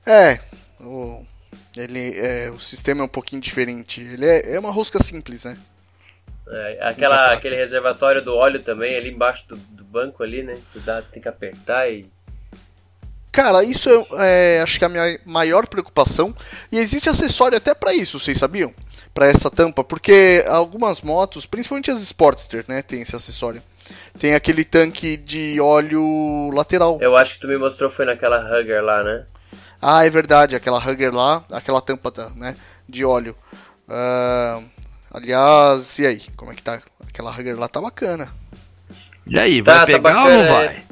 É, 0.06 0.38
o, 0.80 1.24
ele, 1.76 2.18
é, 2.18 2.50
o 2.50 2.60
sistema 2.60 3.02
é 3.02 3.04
um 3.04 3.08
pouquinho 3.08 3.42
diferente. 3.42 4.00
Ele 4.00 4.24
é, 4.26 4.54
é 4.54 4.58
uma 4.60 4.70
rosca 4.70 5.02
simples, 5.02 5.44
né? 5.44 5.56
É, 6.50 6.78
aquela, 6.80 7.32
aquele 7.32 7.56
reservatório 7.56 8.22
do 8.22 8.34
óleo 8.34 8.60
também, 8.60 8.96
ali 8.96 9.10
embaixo 9.10 9.46
do, 9.48 9.56
do 9.56 9.84
banco 9.84 10.22
ali, 10.22 10.42
né? 10.42 10.58
Tu 10.72 10.80
dá, 10.80 11.02
tem 11.02 11.20
que 11.22 11.28
apertar 11.28 11.90
e. 11.90 12.06
Cara, 13.30 13.62
isso 13.62 13.88
é, 13.90 14.56
é, 14.56 14.60
acho 14.62 14.78
que 14.78 14.84
é 14.84 14.86
a 14.86 14.90
minha 14.90 15.20
maior 15.26 15.66
preocupação. 15.68 16.34
E 16.72 16.78
existe 16.78 17.08
acessório 17.08 17.56
até 17.58 17.74
pra 17.74 17.92
isso, 17.94 18.18
vocês 18.18 18.38
sabiam? 18.38 18.72
Pra 19.12 19.26
essa 19.26 19.50
tampa, 19.50 19.84
porque 19.84 20.44
algumas 20.48 21.02
motos, 21.02 21.44
principalmente 21.44 21.90
as 21.90 22.00
Sportster, 22.00 22.64
né, 22.66 22.82
tem 22.82 23.02
esse 23.02 23.14
acessório. 23.14 23.62
Tem 24.18 24.34
aquele 24.34 24.64
tanque 24.64 25.16
de 25.16 25.60
óleo 25.60 26.50
lateral. 26.52 26.98
Eu 27.00 27.16
acho 27.16 27.34
que 27.34 27.40
tu 27.40 27.48
me 27.48 27.56
mostrou 27.56 27.88
foi 27.90 28.04
naquela 28.04 28.38
Hugger 28.38 28.82
lá, 28.82 29.02
né? 29.02 29.24
Ah, 29.80 30.04
é 30.04 30.10
verdade, 30.10 30.56
aquela 30.56 30.78
Hugger 30.78 31.14
lá, 31.14 31.44
aquela 31.50 31.80
tampa 31.80 32.10
da- 32.10 32.30
né, 32.30 32.56
de 32.88 33.04
óleo. 33.04 33.36
Ah, 33.88 34.60
aliás, 35.12 35.98
e 35.98 36.06
aí? 36.06 36.22
Como 36.36 36.52
é 36.52 36.54
que 36.54 36.62
tá? 36.62 36.80
Aquela 37.06 37.30
Hugger 37.30 37.58
lá 37.58 37.68
tá 37.68 37.80
bacana. 37.80 38.28
E 39.26 39.38
aí, 39.38 39.62
Tá, 39.62 39.78
vai 39.78 39.80
tá 39.80 39.86
pegar 39.86 39.98
ou 39.98 40.02
bacana, 40.30 40.36
não 40.36 40.44
é. 40.44 40.66
vai? 40.66 40.82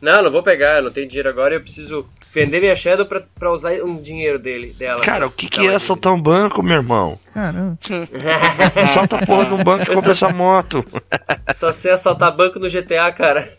Não, 0.00 0.22
não 0.24 0.30
vou 0.32 0.42
pegar, 0.42 0.78
eu 0.78 0.82
não 0.82 0.90
tenho 0.90 1.06
dinheiro 1.08 1.28
agora, 1.28 1.54
eu 1.54 1.60
preciso 1.60 2.04
vender 2.32 2.58
minha 2.60 2.74
Shadow 2.74 3.06
pra, 3.06 3.22
pra 3.38 3.52
usar 3.52 3.72
um 3.84 4.00
dinheiro 4.02 4.36
dele, 4.38 4.74
dela. 4.76 5.00
Cara, 5.04 5.28
o 5.28 5.30
que, 5.30 5.48
que 5.48 5.58
Aquela 5.60 5.74
é 5.74 5.76
assaltar 5.76 6.12
um 6.12 6.20
banco, 6.20 6.60
meu 6.62 6.76
irmão? 6.76 7.18
Caramba. 7.32 7.78
Assalta 8.74 9.16
a 9.18 9.26
porra 9.26 9.44
de 9.46 9.54
um 9.54 9.62
banco 9.62 9.84
e 9.84 9.94
compra 9.94 10.10
essa 10.12 10.30
moto. 10.32 10.84
Só 11.54 11.70
sei 11.72 11.92
assaltar 11.92 12.34
banco 12.34 12.58
no 12.58 12.68
GTA, 12.68 13.12
cara. 13.12 13.56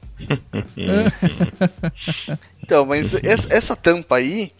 Então, 2.61 2.85
mas 2.85 3.13
essa, 3.23 3.53
essa 3.53 3.75
tampa 3.75 4.17
aí, 4.17 4.51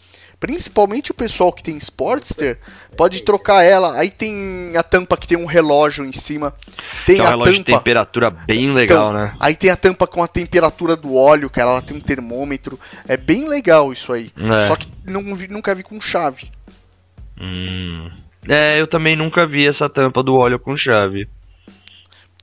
principalmente 0.44 1.10
o 1.10 1.14
pessoal 1.14 1.54
que 1.54 1.64
tem 1.64 1.78
Sportster, 1.78 2.60
pode 2.98 3.24
trocar 3.24 3.64
ela. 3.64 3.98
Aí 3.98 4.12
tem 4.12 4.76
a 4.76 4.84
tampa 4.84 5.16
que 5.16 5.26
tem 5.26 5.38
um 5.38 5.46
relógio 5.46 6.04
em 6.04 6.12
cima. 6.12 6.54
Tem 7.06 7.22
um 7.22 7.26
a 7.26 7.30
relógio 7.30 7.54
de 7.54 7.64
tampa. 7.64 7.78
temperatura 7.78 8.30
bem 8.30 8.74
legal, 8.74 9.12
Então, 9.12 9.24
né? 9.24 9.34
Aí 9.40 9.56
tem 9.56 9.70
a 9.70 9.78
tampa 9.78 10.06
com 10.06 10.22
a 10.22 10.28
temperatura 10.28 10.98
do 10.98 11.16
óleo, 11.16 11.50
cara. 11.50 11.70
Ela 11.70 11.82
tem 11.82 11.96
um 11.96 12.02
termômetro. 12.02 12.78
É 13.08 13.16
bem 13.16 13.48
legal 13.48 13.94
isso 13.94 14.12
aí. 14.12 14.34
É. 14.36 14.68
Só 14.68 14.76
que 14.76 14.86
não 15.06 15.22
nunca 15.22 15.74
vi 15.74 15.82
com 15.82 16.02
chave. 16.02 16.52
Hum. 17.40 18.12
É, 18.46 18.82
eu 18.82 18.86
também 18.86 19.16
nunca 19.16 19.48
vi 19.48 19.66
essa 19.66 19.88
tampa 19.88 20.22
do 20.22 20.36
óleo 20.36 20.60
com 20.60 20.76
chave. 20.76 21.26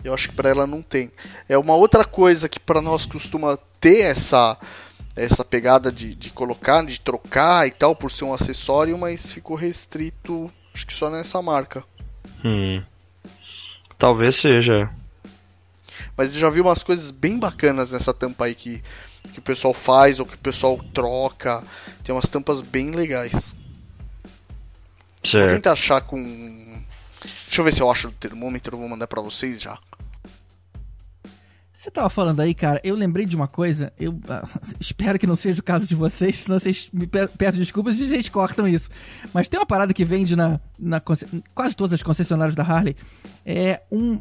Eu 0.03 0.15
acho 0.15 0.31
que 0.31 0.35
pra 0.35 0.49
ela 0.49 0.67
não 0.67 0.81
tem. 0.81 1.13
É 1.47 1.59
uma 1.59 1.75
outra 1.75 2.03
coisa 2.03 2.49
que 2.49 2.59
pra 2.59 2.81
nós 2.81 3.05
costuma 3.05 3.59
ter 3.79 4.07
essa 4.07 4.57
essa 5.25 5.45
pegada 5.45 5.93
de, 5.93 6.15
de 6.15 6.31
colocar, 6.31 6.85
de 6.85 7.01
trocar 7.01 7.67
e 7.67 7.71
tal, 7.71 7.95
por 7.95 8.11
ser 8.11 8.25
um 8.25 8.35
acessório, 8.35 8.97
mas 8.97 9.33
ficou 9.33 9.57
restrito, 9.57 10.51
acho 10.75 10.87
que 10.87 10.95
só 10.95 11.11
nessa 11.11 11.43
marca. 11.43 11.85
Hum. 12.45 12.83
Talvez 13.99 14.37
seja. 14.37 14.91
Mas 16.17 16.35
eu 16.35 16.41
já 16.41 16.51
vi 16.51 16.61
umas 16.61 16.83
coisas 16.83 17.11
bem 17.11 17.39
bacanas 17.39 17.93
nessa 17.93 18.15
tampa 18.15 18.47
aí 18.47 18.55
que, 18.55 18.83
que 19.33 19.39
o 19.39 19.43
pessoal 19.43 19.75
faz 19.75 20.19
ou 20.21 20.27
que 20.27 20.35
o 20.35 20.39
pessoal 20.39 20.79
troca. 20.95 21.63
Tem 22.03 22.15
umas 22.15 22.29
tampas 22.29 22.63
bem 22.63 22.91
legais. 22.91 23.55
Vou 25.23 25.31
Certo. 25.31 25.51
tentar 25.51 25.73
achar 25.73 26.01
com. 26.01 26.19
Deixa 27.45 27.61
eu 27.61 27.65
ver 27.65 27.75
se 27.75 27.83
eu 27.83 27.91
acho 27.91 28.09
o 28.09 28.13
termômetro, 28.13 28.77
vou 28.77 28.89
mandar 28.89 29.07
pra 29.07 29.21
vocês 29.21 29.61
já. 29.61 29.79
Você 31.81 31.91
tava 31.91 32.11
falando 32.11 32.41
aí, 32.41 32.53
cara, 32.53 32.79
eu 32.85 32.95
lembrei 32.95 33.25
de 33.25 33.35
uma 33.35 33.49
coisa, 33.49 33.91
eu 33.99 34.21
ah, 34.29 34.47
espero 34.79 35.19
que 35.19 35.27
não 35.27 35.35
seja 35.35 35.61
o 35.61 35.65
caso 35.65 35.87
de 35.87 35.95
vocês, 35.95 36.41
senão 36.41 36.59
vocês 36.59 36.91
me 36.93 37.07
pe- 37.07 37.27
peçam 37.39 37.59
desculpas 37.59 37.99
e 37.99 38.07
vocês 38.07 38.29
cortam 38.29 38.69
isso. 38.69 38.91
Mas 39.33 39.49
tem 39.49 39.59
uma 39.59 39.65
parada 39.65 39.95
que 39.95 40.05
vende 40.05 40.37
na, 40.37 40.61
na 40.79 41.01
quase 41.01 41.75
todas 41.75 41.95
as 41.95 42.03
concessionárias 42.03 42.55
da 42.55 42.63
Harley, 42.63 42.95
é 43.47 43.81
um 43.91 44.21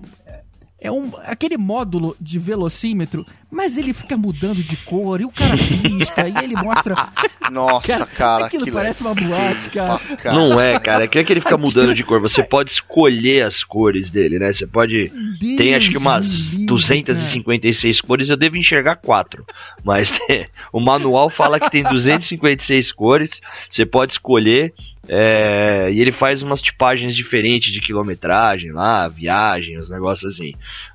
é 0.80 0.90
um 0.90 1.12
aquele 1.18 1.58
módulo 1.58 2.16
de 2.22 2.40
velocímetro, 2.40 3.26
mas 3.52 3.78
ele 3.78 3.94
fica 3.94 4.16
mudando 4.16 4.64
de 4.64 4.78
cor 4.78 5.22
e 5.22 5.26
o 5.26 5.32
cara 5.32 5.56
pisca 5.58 6.28
e 6.28 6.44
ele 6.44 6.56
mostra 6.56 7.10
Nossa, 7.50 8.06
cara, 8.06 8.46
aquilo 8.46 8.64
aquilo 8.64 8.76
parece 8.78 9.04
é 9.04 9.06
uma 9.08 9.16
boate, 9.16 9.70
cara. 9.70 10.00
cara. 10.18 10.36
Não 10.36 10.62
é, 10.62 10.80
cara. 10.80 11.06
É 11.06 11.08
que 11.08 11.18
é 11.18 11.24
que 11.24 11.34
ele 11.34 11.42
fica 11.42 11.58
mudando 11.58 11.96
de 11.96 12.04
cor. 12.04 12.22
Você 12.22 12.44
pode 12.44 12.72
escolher 12.72 13.44
as 13.44 13.64
cores 13.64 14.10
dele, 14.12 14.38
né? 14.38 14.54
Você 14.54 14.68
pode. 14.68 15.12
Tem 15.58 15.76
acho 15.76 15.90
que 15.90 15.98
umas 15.98 16.28
Deus 16.28 16.52
me 16.52 16.58
livre, 16.60 16.66
256 16.68 18.02
cores. 18.02 18.30
Eu 18.30 18.38
devo 18.38 18.58
enxergar 18.58 18.98
quatro. 18.98 19.46
Mas 19.84 20.14
é, 20.30 20.48
o 20.72 20.80
manual 20.80 21.30
fala 21.30 21.60
que 21.60 21.72
tem 21.72 21.84
256 21.84 22.92
cores. 22.92 23.42
Você 23.70 23.86
pode 23.86 24.14
escolher. 24.14 24.74
é, 25.08 25.90
e 25.92 26.00
ele 26.00 26.12
faz 26.12 26.44
umas 26.44 26.62
tipagens 26.62 27.16
diferentes 27.16 27.74
de 27.74 27.82
quilometragem 27.82 28.72
lá, 28.72 29.08
viagem, 29.08 29.78
os 29.78 29.90
negócios 29.90 30.34
assim. 30.34 30.52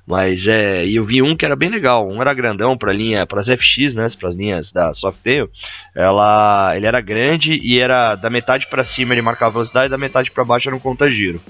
Mas 0.07 0.45
é. 0.47 0.85
E 0.85 0.97
eu 0.97 1.05
vi 1.05 1.21
um 1.23 1.35
que 1.35 1.43
era 1.45 1.55
bem 1.55 1.69
legal. 1.69 2.07
Um 2.07 2.21
era 2.21 2.33
grandão 2.33 2.77
pra 2.77 2.93
linha, 2.93 3.25
pras 3.25 3.47
FX, 3.47 3.95
né? 3.95 4.05
Pras 4.19 4.35
linhas 4.35 4.71
da 4.71 4.93
Softail. 4.93 5.49
Ela, 5.95 6.73
ele 6.75 6.85
era 6.85 7.01
grande 7.01 7.53
e 7.61 7.79
era 7.79 8.13
da 8.15 8.29
metade 8.29 8.67
pra 8.69 8.83
cima 8.83 9.13
ele 9.13 9.21
marcava 9.23 9.53
velocidade, 9.53 9.89
da 9.89 9.97
metade 9.97 10.29
pra 10.29 10.43
baixo 10.45 10.69
era 10.69 10.75
um 10.75 10.79
conta-giro. 10.79 11.41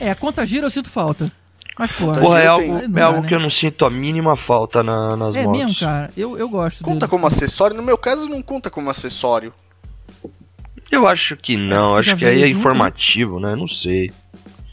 É, 0.00 0.10
a 0.10 0.14
conta 0.14 0.44
gira 0.46 0.66
eu 0.66 0.70
sinto 0.70 0.88
falta. 0.90 1.30
Mas, 1.78 1.90
Conta 1.92 2.20
Porra, 2.20 2.38
é 2.40 2.46
algo, 2.46 2.80
tem. 2.80 2.90
É 2.96 3.02
algo 3.02 3.20
né? 3.20 3.28
que 3.28 3.34
eu 3.34 3.40
não 3.40 3.50
sinto 3.50 3.84
a 3.84 3.90
mínima 3.90 4.36
falta 4.36 4.82
na- 4.82 5.16
nas 5.16 5.34
é 5.34 5.42
motos. 5.42 5.60
mesmo, 5.60 5.80
cara. 5.80 6.10
Eu, 6.16 6.38
eu 6.38 6.48
gosto 6.48 6.84
Conta 6.84 7.00
dele. 7.00 7.10
como 7.10 7.26
acessório? 7.26 7.76
No 7.76 7.82
meu 7.82 7.98
caso, 7.98 8.28
não 8.28 8.40
conta 8.40 8.70
como 8.70 8.88
acessório. 8.90 9.52
Eu 10.90 11.06
acho 11.08 11.36
que 11.36 11.56
não, 11.56 11.94
Você 11.94 12.10
acho 12.10 12.18
que 12.18 12.24
aí 12.26 12.42
é 12.42 12.46
junto, 12.46 12.58
informativo, 12.60 13.40
né? 13.40 13.56
Não 13.56 13.66
sei. 13.66 14.10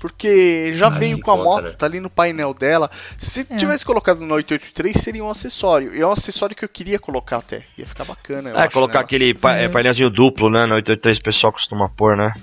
Porque 0.02 0.74
já 0.74 0.88
Acho 0.88 0.97
veio 0.97 1.20
com 1.22 1.30
a 1.30 1.38
moto, 1.38 1.64
né? 1.66 1.72
tá 1.78 1.86
ali 1.86 1.99
no 1.99 2.10
painel 2.10 2.56
dela. 2.56 2.89
Se 3.20 3.45
É. 3.47 3.56
tivesse 3.56 3.86
colocado 3.86 4.20
no 4.20 4.34
883, 4.34 4.97
seria 4.99 5.24
um 5.24 5.30
acessório. 5.30 5.95
E 5.95 6.02
é 6.02 6.08
um 6.08 6.12
acessório 6.12 6.56
que 6.56 6.66
eu 6.66 6.70
queria 6.70 6.97
colocar 6.97 7.38
até. 7.38 7.62
Ia 7.78 7.86
ficar 7.86 8.04
bacana. 8.04 8.49
eu 8.49 8.58
É, 8.58 8.62
acho, 8.64 8.72
colocar 8.74 8.93
nela. 8.95 9.06
aquele 9.06 9.36
pa 9.36 9.56
É. 9.56 9.66
é, 9.66 9.70
painelzinho 9.70 10.10
duplo, 10.10 10.49
né? 10.49 10.66
No 10.66 10.74
883 10.74 11.20
o 11.20 11.22
pessoal 11.22 11.54
costuma 11.54 11.88
pôr, 11.88 12.18
né? 12.18 12.34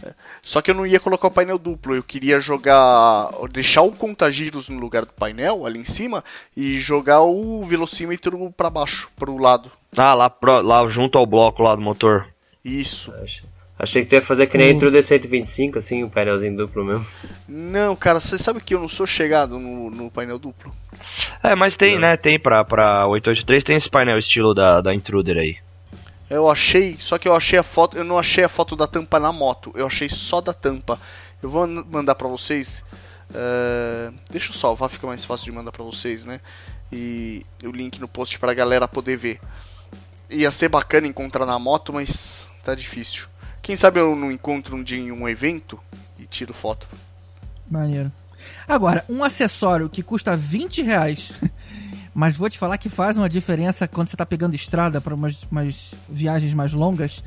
Só 0.40 0.62
que 0.62 0.70
eu 0.70 0.74
não 0.76 0.86
ia 0.86 1.00
colocar 1.00 1.26
o 1.26 1.30
painel 1.32 1.58
duplo. 1.58 1.96
Eu 1.96 2.02
queria 2.04 2.40
jogar. 2.40 3.28
deixar 3.50 3.82
o 3.82 3.90
contagiros 3.90 4.68
no 4.68 4.78
lugar 4.78 5.04
do 5.04 5.12
painel, 5.12 5.66
ali 5.66 5.80
em 5.80 5.84
cima, 5.84 6.22
e 6.56 6.78
jogar 6.78 7.22
o 7.22 7.64
velocímetro 7.64 8.52
pra 8.56 8.70
baixo, 8.70 9.10
pro 9.16 9.36
lado. 9.36 9.70
Ah, 9.96 10.14
lá, 10.14 10.30
pro- 10.30 10.60
lá 10.62 10.88
junto 10.88 11.18
ao 11.18 11.26
bloco 11.26 11.62
lá 11.62 11.74
do 11.74 11.80
motor. 11.80 12.26
Isso. 12.64 13.12
Ach- 13.22 13.42
Achei 13.78 14.02
que 14.02 14.08
tu 14.08 14.14
ia 14.14 14.22
fazer 14.22 14.46
que 14.48 14.58
nem 14.58 14.68
a 14.68 14.70
Intruder 14.72 15.04
125, 15.04 15.78
assim, 15.78 16.02
um 16.02 16.08
painelzinho 16.08 16.56
duplo 16.56 16.84
mesmo. 16.84 17.06
Não, 17.48 17.94
cara, 17.94 18.18
você 18.18 18.36
sabe 18.36 18.60
que 18.60 18.74
eu 18.74 18.80
não 18.80 18.88
sou 18.88 19.06
chegado 19.06 19.58
no, 19.58 19.88
no 19.88 20.10
painel 20.10 20.38
duplo. 20.38 20.74
É, 21.42 21.54
mas 21.54 21.76
tem, 21.76 21.96
né? 21.98 22.16
Tem 22.16 22.40
pra, 22.40 22.64
pra 22.64 23.06
883, 23.06 23.62
tem 23.62 23.76
esse 23.76 23.88
painel 23.88 24.18
estilo 24.18 24.52
da, 24.52 24.80
da 24.80 24.92
Intruder 24.92 25.36
aí. 25.36 25.56
Eu 26.28 26.50
achei, 26.50 26.96
só 26.98 27.16
que 27.18 27.28
eu 27.28 27.34
achei 27.34 27.58
a 27.58 27.62
foto, 27.62 27.96
eu 27.96 28.04
não 28.04 28.18
achei 28.18 28.42
a 28.44 28.48
foto 28.48 28.74
da 28.76 28.86
tampa 28.86 29.18
na 29.20 29.32
moto, 29.32 29.72
eu 29.76 29.86
achei 29.86 30.08
só 30.08 30.40
da 30.40 30.52
tampa. 30.52 31.00
Eu 31.40 31.48
vou 31.48 31.62
an- 31.62 31.84
mandar 31.88 32.16
pra 32.16 32.26
vocês. 32.28 32.84
eh, 33.32 34.10
deixa 34.30 34.50
eu 34.50 34.54
salvar, 34.56 34.90
fica 34.90 35.06
mais 35.06 35.24
fácil 35.24 35.46
de 35.46 35.52
mandar 35.52 35.70
pra 35.72 35.84
vocês, 35.84 36.24
né? 36.24 36.40
E 36.92 37.46
o 37.64 37.70
link 37.70 38.00
no 38.00 38.08
post 38.08 38.38
pra 38.40 38.52
galera 38.54 38.88
poder 38.88 39.16
ver. 39.16 39.38
Ia 40.28 40.50
ser 40.50 40.68
bacana 40.68 41.06
encontrar 41.06 41.46
na 41.46 41.58
moto, 41.58 41.92
mas 41.92 42.48
tá 42.64 42.74
difícil. 42.74 43.26
Quem 43.62 43.76
sabe 43.76 44.00
eu 44.00 44.14
não 44.16 44.30
encontro 44.32 44.76
um 44.76 44.82
dia 44.82 44.98
em 44.98 45.12
um 45.12 45.28
evento 45.28 45.78
e 46.18 46.24
tiro 46.24 46.54
foto. 46.54 46.88
Maneiro. 47.70 48.10
Agora, 48.66 49.04
um 49.08 49.22
acessório 49.22 49.88
que 49.88 50.02
custa 50.02 50.36
20 50.36 50.82
reais, 50.82 51.32
mas 52.14 52.36
vou 52.36 52.48
te 52.48 52.58
falar 52.58 52.78
que 52.78 52.88
faz 52.88 53.16
uma 53.16 53.28
diferença 53.28 53.86
quando 53.86 54.08
você 54.08 54.16
tá 54.16 54.24
pegando 54.24 54.54
estrada 54.54 55.00
para 55.00 55.14
umas, 55.14 55.38
umas 55.50 55.94
viagens 56.08 56.54
mais 56.54 56.72
longas, 56.72 57.22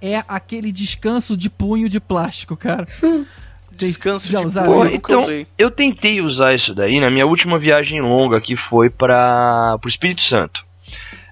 é 0.00 0.22
aquele 0.28 0.70
descanso 0.72 1.36
de 1.36 1.50
punho 1.50 1.88
de 1.88 2.00
plástico, 2.00 2.56
cara. 2.56 2.86
Vocês 3.00 3.92
Descanso 3.92 4.28
já 4.30 4.40
de 4.40 4.46
usaram 4.46 4.72
Pô, 4.72 4.84
nunca 4.84 4.96
então, 4.96 5.22
usei. 5.22 5.46
eu 5.56 5.70
tentei 5.70 6.20
usar 6.20 6.54
isso 6.54 6.74
daí 6.74 7.00
na 7.00 7.10
minha 7.10 7.26
última 7.26 7.58
viagem 7.58 8.00
longa, 8.00 8.40
que 8.40 8.56
foi 8.56 8.90
para 8.90 9.76
pro 9.78 9.88
Espírito 9.90 10.22
Santo. 10.22 10.67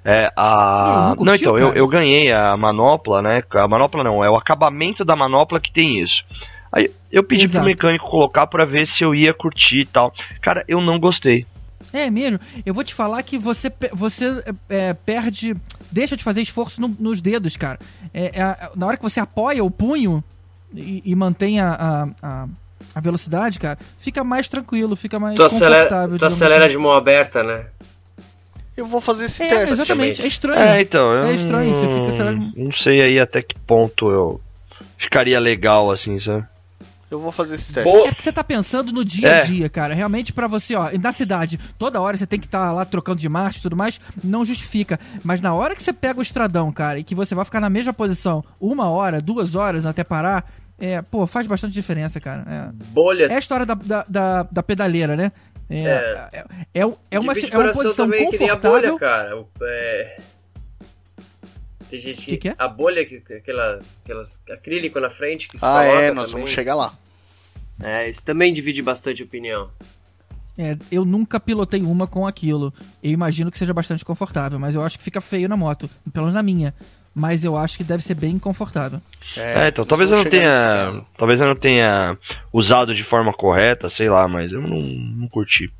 É, 0.08 0.28
a... 0.36 1.14
não 1.16 1.24
não, 1.24 1.34
então, 1.34 1.56
eu, 1.58 1.66
cara? 1.68 1.78
eu 1.80 1.88
ganhei 1.88 2.30
a 2.30 2.56
manopla, 2.56 3.20
né? 3.20 3.42
A 3.50 3.66
manopla 3.66 4.04
não, 4.04 4.22
é 4.24 4.30
o 4.30 4.36
acabamento 4.36 5.04
da 5.04 5.16
manopla 5.16 5.58
que 5.58 5.72
tem 5.72 6.00
isso. 6.00 6.24
Aí 6.70 6.88
eu 7.10 7.24
pedi 7.24 7.42
Exato. 7.44 7.58
pro 7.58 7.66
mecânico 7.66 8.08
colocar 8.08 8.46
pra 8.46 8.64
ver 8.64 8.86
se 8.86 9.02
eu 9.02 9.14
ia 9.14 9.34
curtir 9.34 9.80
e 9.80 9.86
tal. 9.86 10.14
Cara, 10.40 10.64
eu 10.68 10.80
não 10.80 10.98
gostei. 11.00 11.44
É 11.92 12.08
mesmo. 12.08 12.38
Eu 12.64 12.72
vou 12.72 12.84
te 12.84 12.94
falar 12.94 13.22
que 13.24 13.36
você, 13.36 13.72
você 13.92 14.44
é, 14.68 14.92
perde. 14.92 15.54
Deixa 15.90 16.16
de 16.16 16.22
fazer 16.22 16.40
esforço 16.42 16.80
no- 16.80 16.94
nos 17.00 17.20
dedos, 17.20 17.56
cara. 17.56 17.78
É, 18.12 18.26
é, 18.40 18.70
na 18.76 18.86
hora 18.86 18.96
que 18.96 19.02
você 19.02 19.18
apoia 19.18 19.64
o 19.64 19.70
punho 19.70 20.22
e, 20.74 21.02
e 21.04 21.14
mantém 21.16 21.60
a, 21.60 21.72
a, 21.72 22.02
a- 22.22 22.48
a 22.94 23.00
velocidade, 23.00 23.58
cara, 23.58 23.78
fica 23.98 24.22
mais 24.24 24.48
tranquilo, 24.48 24.94
fica 24.96 25.18
mais 25.18 25.34
Tu 25.34 25.42
acelera, 25.44 26.08
tu 26.16 26.24
acelera 26.26 26.64
assim. 26.66 26.76
de 26.76 26.78
mão 26.78 26.92
aberta, 26.92 27.42
né? 27.42 27.66
Eu 28.76 28.86
vou 28.86 29.00
fazer 29.00 29.24
esse 29.26 29.42
É, 29.42 29.48
teste. 29.48 29.72
exatamente. 29.72 30.22
É 30.22 30.26
estranho. 30.26 30.60
É, 30.60 30.82
então, 30.82 31.12
eu 31.12 31.24
É 31.24 31.34
estranho, 31.34 31.74
você 31.74 31.86
fica, 31.86 32.00
não, 32.00 32.12
sei 32.16 32.24
lá, 32.24 32.32
não 32.64 32.72
sei 32.72 33.00
aí 33.02 33.18
até 33.20 33.40
que 33.42 33.58
ponto 33.60 34.10
eu 34.10 34.40
ficaria 34.98 35.38
legal 35.40 35.90
assim, 35.90 36.20
sabe? 36.20 36.44
Eu 37.10 37.20
vou 37.20 37.30
fazer 37.30 37.54
esse 37.54 37.72
teste. 37.72 37.88
Boa. 37.88 38.08
É 38.08 38.10
porque 38.10 38.22
você 38.22 38.32
tá 38.32 38.42
pensando 38.42 38.92
no 38.92 39.04
dia 39.04 39.28
a 39.28 39.38
É. 39.38 39.44
dia, 39.44 39.68
cara. 39.68 39.94
Realmente 39.94 40.32
pra 40.32 40.48
você, 40.48 40.74
ó, 40.74 40.90
na 41.00 41.12
cidade, 41.12 41.58
toda 41.78 42.00
hora 42.00 42.16
você 42.16 42.26
tem 42.26 42.38
que 42.40 42.46
estar 42.46 42.72
lá 42.72 42.84
trocando 42.84 43.20
de 43.20 43.28
marcha 43.28 43.60
e 43.60 43.62
tudo 43.62 43.76
mais, 43.76 44.00
não 44.24 44.44
justifica. 44.44 44.98
Mas 45.22 45.40
na 45.40 45.54
hora 45.54 45.76
que 45.76 45.82
você 45.84 45.92
pega 45.92 46.18
o 46.18 46.22
estradão, 46.22 46.70
cara, 46.72 46.98
e 46.98 47.04
que 47.04 47.14
você 47.14 47.32
vai 47.34 47.44
ficar 47.44 47.60
na 47.60 47.70
mesma 47.70 47.92
posição 47.92 48.44
uma 48.60 48.90
hora, 48.90 49.20
duas 49.22 49.54
horas 49.54 49.86
até 49.86 50.02
parar, 50.02 50.50
é, 50.80 51.00
pô, 51.00 51.26
faz 51.28 51.46
bastante 51.46 51.72
diferença, 51.72 52.18
cara. 52.20 52.44
É, 52.46 52.84
Bolha. 52.88 53.26
é 53.26 53.36
a 53.36 53.38
história 53.38 53.64
da, 53.64 53.74
da, 53.74 54.04
da, 54.08 54.42
da 54.50 54.62
pedaleira, 54.62 55.14
né? 55.16 55.30
É, 55.68 55.84
é, 55.84 56.28
é, 56.32 56.44
é 56.74 56.86
uma, 56.86 56.96
é 57.10 57.18
uma 57.18 57.34
coração 57.34 57.82
posição 57.82 58.06
também 58.06 58.30
que 58.30 58.38
nem 58.38 58.50
a 58.50 58.56
bolha, 58.56 58.92
confortável. 58.92 59.48
cara. 59.58 59.70
É... 59.72 60.18
Tem 61.90 62.00
gente 62.00 62.18
que. 62.24 62.30
Que 62.32 62.36
que 62.38 62.48
é? 62.50 62.54
A 62.58 62.68
bolha, 62.68 63.04
que, 63.04 63.22
aquela, 63.32 63.78
aquelas 64.04 64.42
acrílico 64.50 64.98
na 65.00 65.10
frente 65.10 65.48
que 65.48 65.58
se 65.58 65.64
Ah, 65.64 65.82
coloca 65.84 66.02
é, 66.02 66.12
nós 66.12 66.26
também. 66.26 66.42
vamos 66.42 66.50
chegar 66.50 66.74
lá. 66.74 66.94
É, 67.82 68.08
isso 68.08 68.24
também 68.24 68.52
divide 68.52 68.80
bastante 68.82 69.22
opinião. 69.22 69.70
É, 70.58 70.76
eu 70.90 71.04
nunca 71.04 71.38
pilotei 71.38 71.82
uma 71.82 72.06
com 72.06 72.26
aquilo. 72.26 72.72
Eu 73.02 73.10
imagino 73.10 73.50
que 73.50 73.58
seja 73.58 73.74
bastante 73.74 74.04
confortável, 74.04 74.58
mas 74.58 74.74
eu 74.74 74.82
acho 74.82 74.96
que 74.98 75.04
fica 75.04 75.20
feio 75.20 75.48
na 75.48 75.56
moto, 75.56 75.88
pelo 76.12 76.24
menos 76.26 76.34
na 76.34 76.42
minha. 76.42 76.74
Mas 77.18 77.42
eu 77.42 77.56
acho 77.56 77.78
que 77.78 77.82
deve 77.82 78.02
ser 78.02 78.12
bem 78.12 78.38
confortável. 78.38 79.00
É, 79.34 79.68
então 79.68 79.84
nós 79.84 79.88
talvez 79.88 80.10
eu 80.10 80.18
não 80.18 80.24
tenha. 80.26 81.02
Talvez 81.16 81.40
eu 81.40 81.46
não 81.46 81.56
tenha 81.56 82.18
usado 82.52 82.94
de 82.94 83.02
forma 83.02 83.32
correta, 83.32 83.88
sei 83.88 84.10
lá, 84.10 84.28
mas 84.28 84.52
eu 84.52 84.60
não, 84.60 84.78
não 84.78 85.26
curti. 85.26 85.72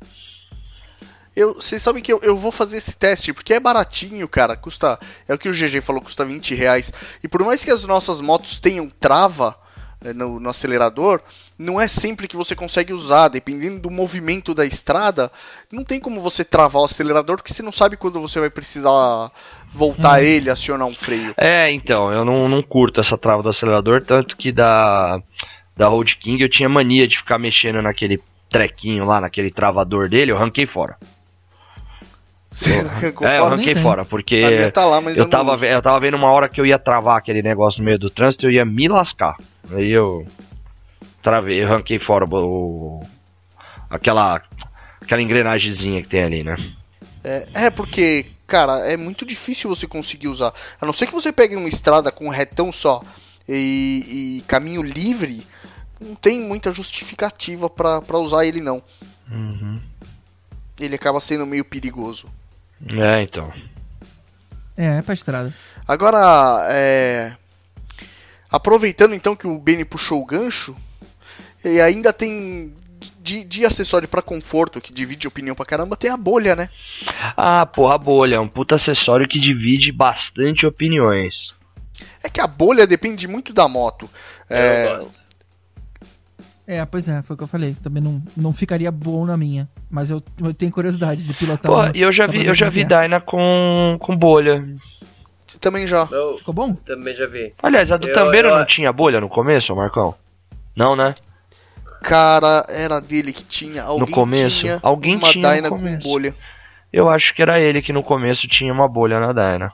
Eu, 1.35 1.53
vocês 1.53 1.79
sabem 1.79 2.01
que 2.01 2.11
eu, 2.11 2.19
eu 2.23 2.35
vou 2.35 2.51
fazer 2.51 2.77
esse 2.77 2.95
teste, 2.95 3.31
porque 3.33 3.53
é 3.53 3.59
baratinho, 3.59 4.27
cara. 4.27 4.57
Custa. 4.57 4.97
É 5.27 5.33
o 5.35 5.37
que 5.37 5.47
o 5.47 5.53
GG 5.53 5.79
falou, 5.81 6.01
custa 6.01 6.25
20 6.25 6.55
reais. 6.55 6.91
E 7.23 7.27
por 7.27 7.43
mais 7.43 7.63
que 7.63 7.69
as 7.69 7.85
nossas 7.85 8.19
motos 8.19 8.57
tenham 8.57 8.89
trava 8.89 9.55
no, 10.13 10.39
no 10.39 10.49
acelerador, 10.49 11.21
não 11.57 11.79
é 11.79 11.87
sempre 11.87 12.27
que 12.27 12.35
você 12.35 12.55
consegue 12.55 12.93
usar. 12.93 13.27
Dependendo 13.29 13.79
do 13.79 13.91
movimento 13.91 14.53
da 14.53 14.65
estrada, 14.65 15.31
não 15.71 15.83
tem 15.83 15.99
como 15.99 16.21
você 16.21 16.43
travar 16.43 16.81
o 16.81 16.85
acelerador, 16.85 17.37
porque 17.37 17.53
você 17.53 17.63
não 17.63 17.71
sabe 17.71 17.97
quando 17.97 18.19
você 18.19 18.39
vai 18.39 18.49
precisar 18.49 19.31
voltar 19.73 20.23
ele, 20.23 20.49
acionar 20.49 20.87
um 20.87 20.95
freio. 20.95 21.33
É, 21.37 21.71
então, 21.71 22.11
eu 22.11 22.23
não, 22.23 22.47
não 22.47 22.61
curto 22.61 22.99
essa 22.99 23.17
trava 23.17 23.43
do 23.43 23.49
acelerador, 23.49 24.03
tanto 24.03 24.37
que 24.37 24.51
da, 24.51 25.21
da 25.75 25.87
Road 25.87 26.15
King 26.17 26.41
eu 26.41 26.49
tinha 26.49 26.69
mania 26.69 27.07
de 27.07 27.17
ficar 27.17 27.37
mexendo 27.37 27.81
naquele 27.81 28.21
trequinho 28.49 29.05
lá, 29.05 29.19
naquele 29.19 29.51
travador 29.51 30.09
dele, 30.09 30.31
eu 30.31 30.37
ranquei 30.37 30.65
fora. 30.65 30.97
É, 32.65 33.09
eu 33.09 33.13
fora? 33.13 33.55
ranquei 33.55 33.73
tem. 33.75 33.83
fora, 33.83 34.03
porque 34.03 34.71
tá 34.71 34.83
lá, 34.83 34.99
mas 34.99 35.15
eu, 35.17 35.25
eu 35.25 35.29
tava, 35.29 35.53
uso. 35.53 35.65
eu 35.65 35.81
tava 35.81 35.99
vendo 35.99 36.17
uma 36.17 36.31
hora 36.31 36.49
que 36.49 36.59
eu 36.59 36.65
ia 36.65 36.79
travar 36.79 37.17
aquele 37.17 37.43
negócio 37.43 37.79
no 37.79 37.85
meio 37.85 37.99
do 37.99 38.09
trânsito, 38.09 38.47
eu 38.47 38.51
ia 38.51 38.65
me 38.65 38.87
lascar. 38.87 39.35
Aí 39.71 39.91
eu 39.91 40.25
travei, 41.21 41.63
eu 41.63 41.67
ranquei 41.67 41.99
fora 41.99 42.25
o, 42.25 43.05
aquela, 43.89 44.41
aquela 45.01 45.21
engrenagemzinha 45.21 46.01
que 46.01 46.09
tem 46.09 46.23
ali, 46.23 46.43
né? 46.43 46.55
É, 47.23 47.47
é, 47.53 47.69
porque, 47.69 48.25
cara, 48.47 48.79
é 48.91 48.97
muito 48.97 49.25
difícil 49.25 49.69
você 49.69 49.85
conseguir 49.85 50.27
usar. 50.27 50.51
A 50.81 50.85
não 50.85 50.93
ser 50.93 51.05
que 51.05 51.13
você 51.13 51.31
pegue 51.31 51.55
uma 51.55 51.69
estrada 51.69 52.11
com 52.11 52.25
um 52.25 52.29
retão 52.29 52.71
só 52.71 53.03
e, 53.47 54.39
e 54.39 54.43
caminho 54.47 54.81
livre, 54.81 55.45
não 55.99 56.15
tem 56.15 56.39
muita 56.39 56.71
justificativa 56.71 57.69
pra 57.69 58.17
usar 58.17 58.45
ele, 58.45 58.61
não. 58.61 58.81
Ele 60.79 60.95
acaba 60.95 61.19
sendo 61.19 61.45
meio 61.45 61.65
perigoso. 61.65 62.27
É, 62.85 63.21
então. 63.21 63.51
É, 64.75 64.97
é 64.97 65.01
pra 65.01 65.13
estrada. 65.13 65.53
Agora, 65.87 66.67
é, 66.69 67.33
aproveitando 68.51 69.15
então 69.15 69.35
que 69.35 69.47
o 69.47 69.57
Benny 69.57 69.85
puxou 69.85 70.21
o 70.21 70.25
gancho, 70.25 70.75
e 71.63 71.81
ainda 71.81 72.13
tem 72.13 72.73
de, 73.19 73.43
de 73.43 73.65
acessório 73.65 74.07
pra 74.07 74.21
conforto, 74.21 74.79
que 74.79 74.93
divide 74.93 75.27
opinião 75.27 75.55
pra 75.55 75.65
caramba, 75.65 75.97
tem 75.97 76.09
a 76.09 76.17
bolha, 76.17 76.55
né? 76.55 76.69
Ah, 77.35 77.65
porra, 77.65 77.95
a 77.95 77.97
bolha 77.97 78.35
é 78.35 78.39
um 78.39 78.47
puta 78.47 78.75
acessório 78.75 79.27
que 79.27 79.39
divide 79.39 79.91
bastante 79.91 80.65
opiniões. 80.65 81.53
É 82.23 82.29
que 82.29 82.39
a 82.39 82.47
bolha 82.47 82.87
depende 82.87 83.27
muito 83.27 83.53
da 83.53 83.67
moto. 83.67 84.09
É, 84.49 84.93
Eu 84.93 84.97
gosto. 84.97 85.26
É, 86.67 86.83
pois 86.85 87.07
é, 87.07 87.21
foi 87.21 87.33
o 87.33 87.37
que 87.37 87.43
eu 87.43 87.47
falei. 87.47 87.75
Também 87.81 88.03
não, 88.03 88.21
não 88.35 88.51
ficaria 88.53 88.91
bom 88.91 89.25
na 89.25 89.37
minha. 89.37 89.69
Mas 89.89 90.09
eu, 90.09 90.21
eu 90.43 90.53
tenho 90.53 90.71
curiosidade 90.71 91.23
de 91.25 91.33
pilotar 91.33 91.71
Pô, 91.71 91.77
uma. 91.79 91.91
e 91.95 92.01
eu 92.01 92.11
já 92.11 92.27
vi, 92.27 92.45
eu 92.45 92.53
já 92.53 92.69
vi. 92.69 92.83
Dyna 92.83 93.21
com, 93.21 93.95
com 94.01 94.15
bolha. 94.17 94.63
também 95.61 95.87
já. 95.87 96.05
Eu 96.11 96.37
Ficou 96.37 96.53
bom? 96.53 96.73
também 96.73 97.15
já 97.15 97.25
vi. 97.25 97.53
Aliás, 97.63 97.89
a 97.91 97.95
do 97.97 98.07
Eu- 98.09 98.13
Tambeiro 98.13 98.49
eu- 98.49 98.57
não 98.59 98.65
tinha 98.65 98.91
bolha 98.91 99.21
no 99.21 99.29
começo, 99.29 99.73
Marcão? 99.75 100.13
Não, 100.75 100.93
né? 100.95 101.15
Cara, 102.03 102.65
era 102.69 102.99
dele 102.99 103.31
que 103.33 103.43
tinha. 103.43 103.83
Alguém 103.83 104.13
começo? 104.13 104.59
tinha 104.59 104.79
Alguém 104.83 105.15
uma 105.15 105.29
tinha 105.29 105.47
no 105.47 105.55
Dyna 105.55 105.69
com 105.69 105.97
bolha. 105.99 106.35
Eu 106.91 107.09
acho 107.09 107.33
que 107.33 107.41
era 107.41 107.59
ele 107.59 107.81
que 107.81 107.91
no 107.93 108.03
começo 108.03 108.47
tinha 108.47 108.71
uma 108.73 108.87
bolha 108.87 109.19
na 109.19 109.31
Dyna. 109.31 109.71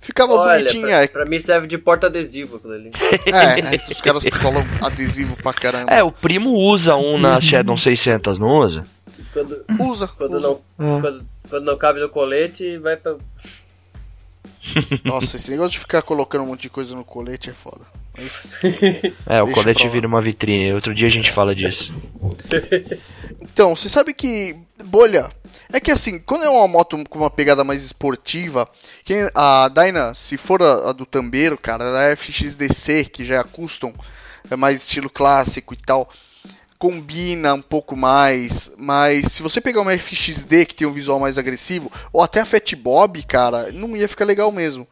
Ficava 0.00 0.32
Olha, 0.34 0.58
bonitinha. 0.60 0.86
pra, 0.86 1.02
É, 1.02 1.06
pra 1.08 1.24
mim 1.26 1.38
serve 1.38 1.66
de 1.66 1.76
porta-adesivo 1.76 2.56
aquilo 2.56 2.72
ali. 2.72 2.90
é, 3.26 3.74
é, 3.76 3.80
os 3.90 4.00
caras 4.02 4.24
colam 4.42 4.64
adesivo 4.80 5.36
pra 5.36 5.52
caramba. 5.52 5.92
É, 5.92 6.02
o 6.02 6.10
primo 6.10 6.54
usa 6.54 6.94
um 6.96 7.18
na 7.18 7.40
Shadow 7.40 7.76
600, 7.76 8.38
não 8.38 8.58
usa? 8.60 8.82
Quando, 9.32 9.64
Usa. 9.78 10.08
quando, 10.08 10.38
usa. 10.38 10.40
não, 10.78 10.96
É. 10.96 11.00
quando, 11.00 11.26
quando 11.50 11.64
não 11.64 11.76
cabe 11.76 12.00
no 12.00 12.08
colete, 12.08 12.78
vai 12.78 12.96
pra. 12.96 13.16
Nossa, 15.04 15.36
esse 15.36 15.50
negócio 15.50 15.72
de 15.72 15.78
ficar 15.78 16.02
colocando 16.02 16.42
um 16.42 16.46
monte 16.48 16.62
de 16.62 16.70
coisa 16.70 16.94
no 16.96 17.04
colete 17.04 17.50
é 17.50 17.52
foda. 17.52 17.82
Mas 18.16 18.56
É, 19.26 19.42
o 19.42 19.50
colete 19.52 19.88
vira 19.88 20.06
uma 20.06 20.20
vitrine. 20.20 20.72
Outro 20.72 20.92
dia 20.94 21.06
a 21.08 21.10
gente 21.10 21.30
fala 21.30 21.54
disso. 21.54 21.92
Então, 23.40 23.74
você 23.74 23.88
sabe 23.88 24.12
que 24.12 24.56
bolha 24.84 25.30
é 25.72 25.80
que 25.80 25.90
assim, 25.90 26.18
quando 26.18 26.44
é 26.44 26.48
uma 26.50 26.66
moto 26.68 27.02
com 27.08 27.18
uma 27.18 27.30
pegada 27.30 27.64
mais 27.64 27.84
esportiva, 27.84 28.68
a 29.34 29.68
Dyna, 29.68 30.14
se 30.14 30.36
for 30.36 30.62
a, 30.62 30.90
a 30.90 30.92
do 30.92 31.06
Tambeiro, 31.06 31.56
cara, 31.58 31.84
ela 31.84 32.04
é 32.04 32.16
FXDC, 32.16 33.04
que 33.06 33.24
já 33.24 33.36
é 33.36 33.38
a 33.38 33.44
custom, 33.44 33.92
é 34.50 34.56
mais 34.56 34.82
estilo 34.82 35.10
clássico 35.10 35.74
e 35.74 35.76
tal, 35.76 36.10
combina 36.78 37.52
um 37.52 37.60
pouco 37.62 37.94
mais, 37.94 38.72
mas 38.78 39.32
se 39.32 39.42
você 39.42 39.60
pegar 39.60 39.82
uma 39.82 39.96
FXD 39.96 40.64
que 40.64 40.74
tem 40.74 40.86
um 40.86 40.92
visual 40.92 41.20
mais 41.20 41.36
agressivo, 41.36 41.92
ou 42.12 42.22
até 42.22 42.40
a 42.40 42.46
Fat 42.46 42.74
Bob, 42.74 43.22
cara, 43.24 43.70
não 43.70 43.96
ia 43.96 44.08
ficar 44.08 44.24
legal 44.24 44.50
mesmo. 44.50 44.88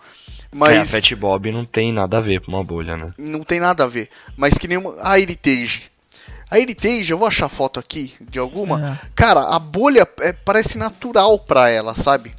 Mas 0.52 0.92
É, 0.92 0.98
a 0.98 1.00
Fat 1.00 1.14
Bob 1.14 1.50
não 1.50 1.64
tem 1.64 1.92
nada 1.92 2.18
a 2.18 2.20
ver 2.20 2.40
com 2.40 2.52
uma 2.52 2.64
bolha, 2.64 2.96
né? 2.96 3.12
não 3.18 3.42
tem 3.42 3.60
nada 3.60 3.84
a 3.84 3.86
ver. 3.86 4.08
Mas 4.36 4.56
que 4.56 4.68
nem 4.68 4.78
uma, 4.78 4.94
a 5.02 5.18
Heritage. 5.18 5.90
A 6.50 6.58
Heritage, 6.58 7.10
eu 7.10 7.18
vou 7.18 7.28
achar 7.28 7.48
foto 7.48 7.78
aqui 7.78 8.14
de 8.20 8.38
alguma. 8.38 8.92
É. 8.92 9.08
Cara, 9.14 9.40
a 9.54 9.58
bolha 9.58 10.08
é- 10.20 10.32
parece 10.32 10.78
natural 10.78 11.38
pra 11.38 11.68
ela, 11.68 11.94
sabe? 11.94 12.34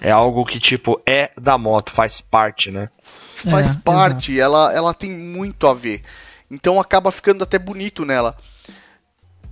É 0.00 0.10
algo 0.10 0.44
que, 0.44 0.60
tipo, 0.60 1.00
é 1.06 1.30
da 1.40 1.56
moto, 1.56 1.92
faz 1.92 2.20
parte, 2.20 2.70
né? 2.70 2.90
Faz 3.02 3.74
É, 3.74 3.78
parte, 3.82 4.38
ela, 4.38 4.72
ela 4.74 4.92
tem 4.92 5.10
muito 5.10 5.66
a 5.66 5.72
ver. 5.74 6.02
Então 6.50 6.78
acaba 6.78 7.10
ficando 7.10 7.42
até 7.42 7.58
bonito 7.58 8.04
nela. 8.04 8.36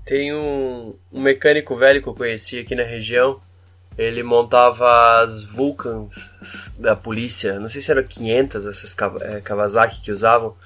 Tem 0.04 0.34
um, 0.34 0.92
um 1.12 1.20
mecânico 1.20 1.74
velho 1.76 2.02
que 2.02 2.08
eu 2.08 2.14
conheci 2.14 2.58
aqui 2.58 2.74
na 2.74 2.82
região. 2.82 3.40
Ele 3.96 4.22
montava 4.22 5.20
as 5.22 5.42
Vulcans 5.44 6.30
da 6.78 6.96
polícia. 6.96 7.58
Não 7.60 7.68
sei 7.68 7.80
se 7.80 7.90
eram 7.90 8.02
500 8.02 8.66
essas 8.66 8.96
eh, 9.22 9.40
Kawasaki 9.42 10.00
que 10.00 10.10
usavam. 10.10 10.56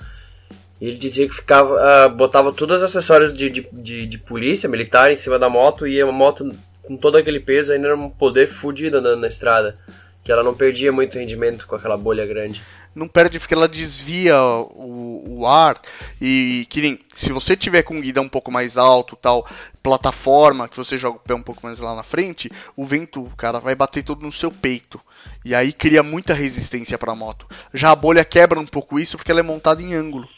Ele 0.80 0.96
dizia 0.96 1.26
que 1.26 1.34
ficava, 1.34 1.80
ah, 1.80 2.08
botava 2.08 2.52
todos 2.52 2.78
os 2.78 2.82
acessórios 2.82 3.36
de, 3.36 3.48
de, 3.48 3.68
de, 3.72 4.06
de 4.06 4.18
polícia 4.18 4.68
militar 4.68 5.10
em 5.10 5.16
cima 5.16 5.38
da 5.38 5.48
moto 5.48 5.86
e 5.86 6.00
a 6.00 6.06
moto 6.12 6.50
com 6.82 6.96
todo 6.96 7.16
aquele 7.16 7.40
peso 7.40 7.72
ainda 7.72 7.88
era 7.88 7.96
um 7.96 8.10
poder 8.10 8.46
fudido 8.46 8.98
andando 8.98 9.20
na 9.20 9.28
estrada. 9.28 9.74
Que 10.22 10.32
ela 10.32 10.42
não 10.42 10.54
perdia 10.54 10.90
muito 10.90 11.16
rendimento 11.16 11.66
com 11.66 11.76
aquela 11.76 11.96
bolha 11.96 12.26
grande. 12.26 12.60
Não 12.92 13.06
perde 13.06 13.38
porque 13.38 13.54
ela 13.54 13.68
desvia 13.68 14.36
o, 14.42 15.38
o 15.40 15.46
ar. 15.46 15.80
E 16.20 16.66
que 16.68 16.80
nem 16.80 16.98
se 17.14 17.30
você 17.30 17.56
tiver 17.56 17.82
com 17.82 17.94
um 17.94 18.00
guidão 18.00 18.24
um 18.24 18.28
pouco 18.28 18.50
mais 18.50 18.76
alto, 18.76 19.14
tal, 19.14 19.46
plataforma, 19.82 20.68
que 20.68 20.76
você 20.76 20.98
joga 20.98 21.18
o 21.18 21.20
pé 21.20 21.34
um 21.34 21.42
pouco 21.42 21.60
mais 21.62 21.78
lá 21.78 21.94
na 21.94 22.02
frente, 22.02 22.50
o 22.76 22.84
vento, 22.84 23.30
cara, 23.36 23.60
vai 23.60 23.76
bater 23.76 24.02
todo 24.02 24.22
no 24.22 24.32
seu 24.32 24.50
peito. 24.50 25.00
E 25.44 25.54
aí 25.54 25.72
cria 25.72 26.02
muita 26.02 26.34
resistência 26.34 26.98
pra 26.98 27.14
moto. 27.14 27.46
Já 27.72 27.92
a 27.92 27.96
bolha 27.96 28.24
quebra 28.24 28.58
um 28.58 28.66
pouco 28.66 28.98
isso 28.98 29.16
porque 29.16 29.30
ela 29.30 29.40
é 29.40 29.44
montada 29.44 29.80
em 29.80 29.94
ângulo. 29.94 30.28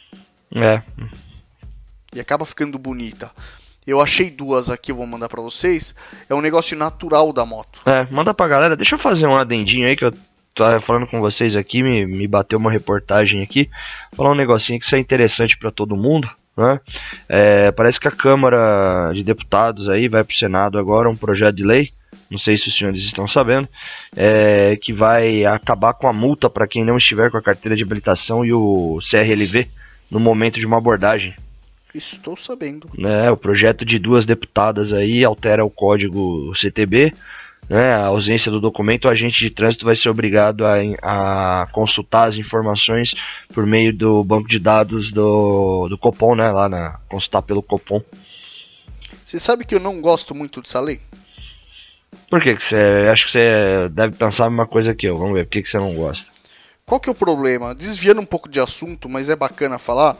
É. 0.55 0.82
e 2.14 2.20
acaba 2.20 2.46
ficando 2.46 2.78
bonita. 2.78 3.30
Eu 3.86 4.03
achei 4.03 4.30
duas 4.30 4.68
aqui, 4.68 4.92
eu 4.92 4.96
vou 4.96 5.07
mandar 5.07 5.30
pra 5.30 5.40
vocês. 5.40 5.94
É 6.28 6.34
um 6.34 6.42
negócio 6.42 6.76
natural 6.76 7.32
da 7.32 7.46
moto. 7.46 7.80
É, 7.86 8.07
manda 8.11 8.34
pra 8.34 8.46
galera. 8.46 8.76
Deixa 8.76 8.96
eu 8.96 8.99
fazer 8.99 9.26
um 9.26 9.34
adendinho 9.34 9.88
aí 9.88 9.96
que 9.96 10.05
eu 10.05 10.12
tava 10.55 10.80
falando 10.80 11.07
com 11.07 11.20
vocês 11.20 11.57
aqui, 11.57 11.82
me, 11.82 12.05
me 12.05 12.26
bateu 12.26 12.59
uma 12.59 12.70
reportagem 12.70 13.42
aqui. 13.42 13.70
Falar 14.14 14.32
um 14.32 14.34
negocinho 14.34 14.78
que 14.78 14.84
isso 14.84 14.94
é 14.94 14.99
interessante 14.99 15.57
pra 15.57 15.70
todo 15.70 15.96
mundo, 15.96 16.28
né? 16.55 16.80
É, 17.28 17.70
parece 17.70 17.99
que 17.99 18.09
a 18.09 18.11
Câmara 18.11 19.11
de 19.14 19.22
Deputados 19.22 19.88
aí 19.88 20.07
vai 20.07 20.22
pro 20.22 20.36
Senado 20.36 20.78
agora 20.78 21.09
um 21.09 21.16
projeto 21.16 21.57
de 21.57 21.64
lei. 21.64 21.90
Não 22.30 22.38
sei 22.38 22.59
se 22.59 22.68
os 22.68 22.76
senhores 22.76 23.03
estão 23.03 23.26
sabendo, 23.26 23.66
é, 24.14 24.76
que 24.76 24.92
vai 24.92 25.46
acabar 25.46 25.94
com 25.94 26.07
a 26.07 26.12
multa 26.12 26.51
para 26.51 26.66
quem 26.66 26.84
não 26.84 26.99
estiver 26.99 27.30
com 27.30 27.38
a 27.38 27.42
carteira 27.42 27.74
de 27.74 27.82
habilitação 27.82 28.44
e 28.44 28.53
o 28.53 28.99
CRLV 29.01 29.66
no 30.11 30.19
momento 30.21 30.59
de 30.59 30.67
uma 30.67 30.79
abordagem. 30.79 31.35
Estou 31.95 32.37
sabendo. 32.37 32.89
né, 32.97 33.31
o 33.31 33.37
projeto 33.37 33.85
de 33.85 33.99
duas 33.99 34.27
deputadas 34.27 34.93
aí 34.93 35.25
altera 35.25 35.65
o 35.65 35.71
código 35.71 36.55
CTB, 36.55 37.13
né, 37.69 37.93
a 37.93 38.07
ausência 38.07 38.51
do 38.51 38.61
documento, 38.61 39.07
o 39.07 39.09
agente 39.09 39.39
de 39.39 39.51
trânsito 39.51 39.85
vai 39.85 39.97
ser 39.97 40.09
obrigado 40.09 40.65
a, 40.67 40.77
a 41.03 41.67
consultar 41.67 42.29
as 42.29 42.37
informações 42.37 43.15
por 43.53 43.67
meio 43.67 43.93
do 43.93 44.23
banco 44.23 44.49
de 44.49 44.59
dados 44.59 45.11
do, 45.11 45.87
do 45.89 45.99
Copom, 45.99 46.35
né, 46.35 46.49
lá 46.51 46.69
na, 46.69 46.99
consultar 47.09 47.43
pelo 47.43 47.63
Copom. 47.63 48.03
Você 49.25 49.39
sabe 49.39 49.65
que 49.65 49.75
eu 49.75 49.81
não 49.81 50.01
gosto 50.01 50.35
muito 50.35 50.61
dessa 50.61 50.81
lei? 50.81 51.01
Por 52.31 52.43
que 52.43 52.57
que 52.57 52.65
você, 52.65 53.09
acho 53.11 53.27
que 53.27 53.33
você 53.33 53.89
deve 53.91 54.17
pensar 54.17 54.47
a 54.47 54.51
mesma 54.51 54.67
coisa 54.67 54.95
que 54.95 55.07
eu, 55.07 55.19
vamos 55.19 55.35
ver, 55.35 55.45
por 55.45 55.53
que 55.53 55.63
que 55.63 55.69
você 55.69 55.79
não 55.79 55.95
gosta? 55.95 56.31
Qual 56.89 56.99
que 56.99 57.09
é 57.09 57.12
o 57.12 57.14
problema? 57.14 57.74
Desviando 57.74 58.22
um 58.22 58.24
pouco 58.24 58.49
de 58.49 58.59
assunto, 58.59 59.11
mas 59.11 59.28
é 59.28 59.36
bacana 59.36 59.78
falar. 59.78 60.16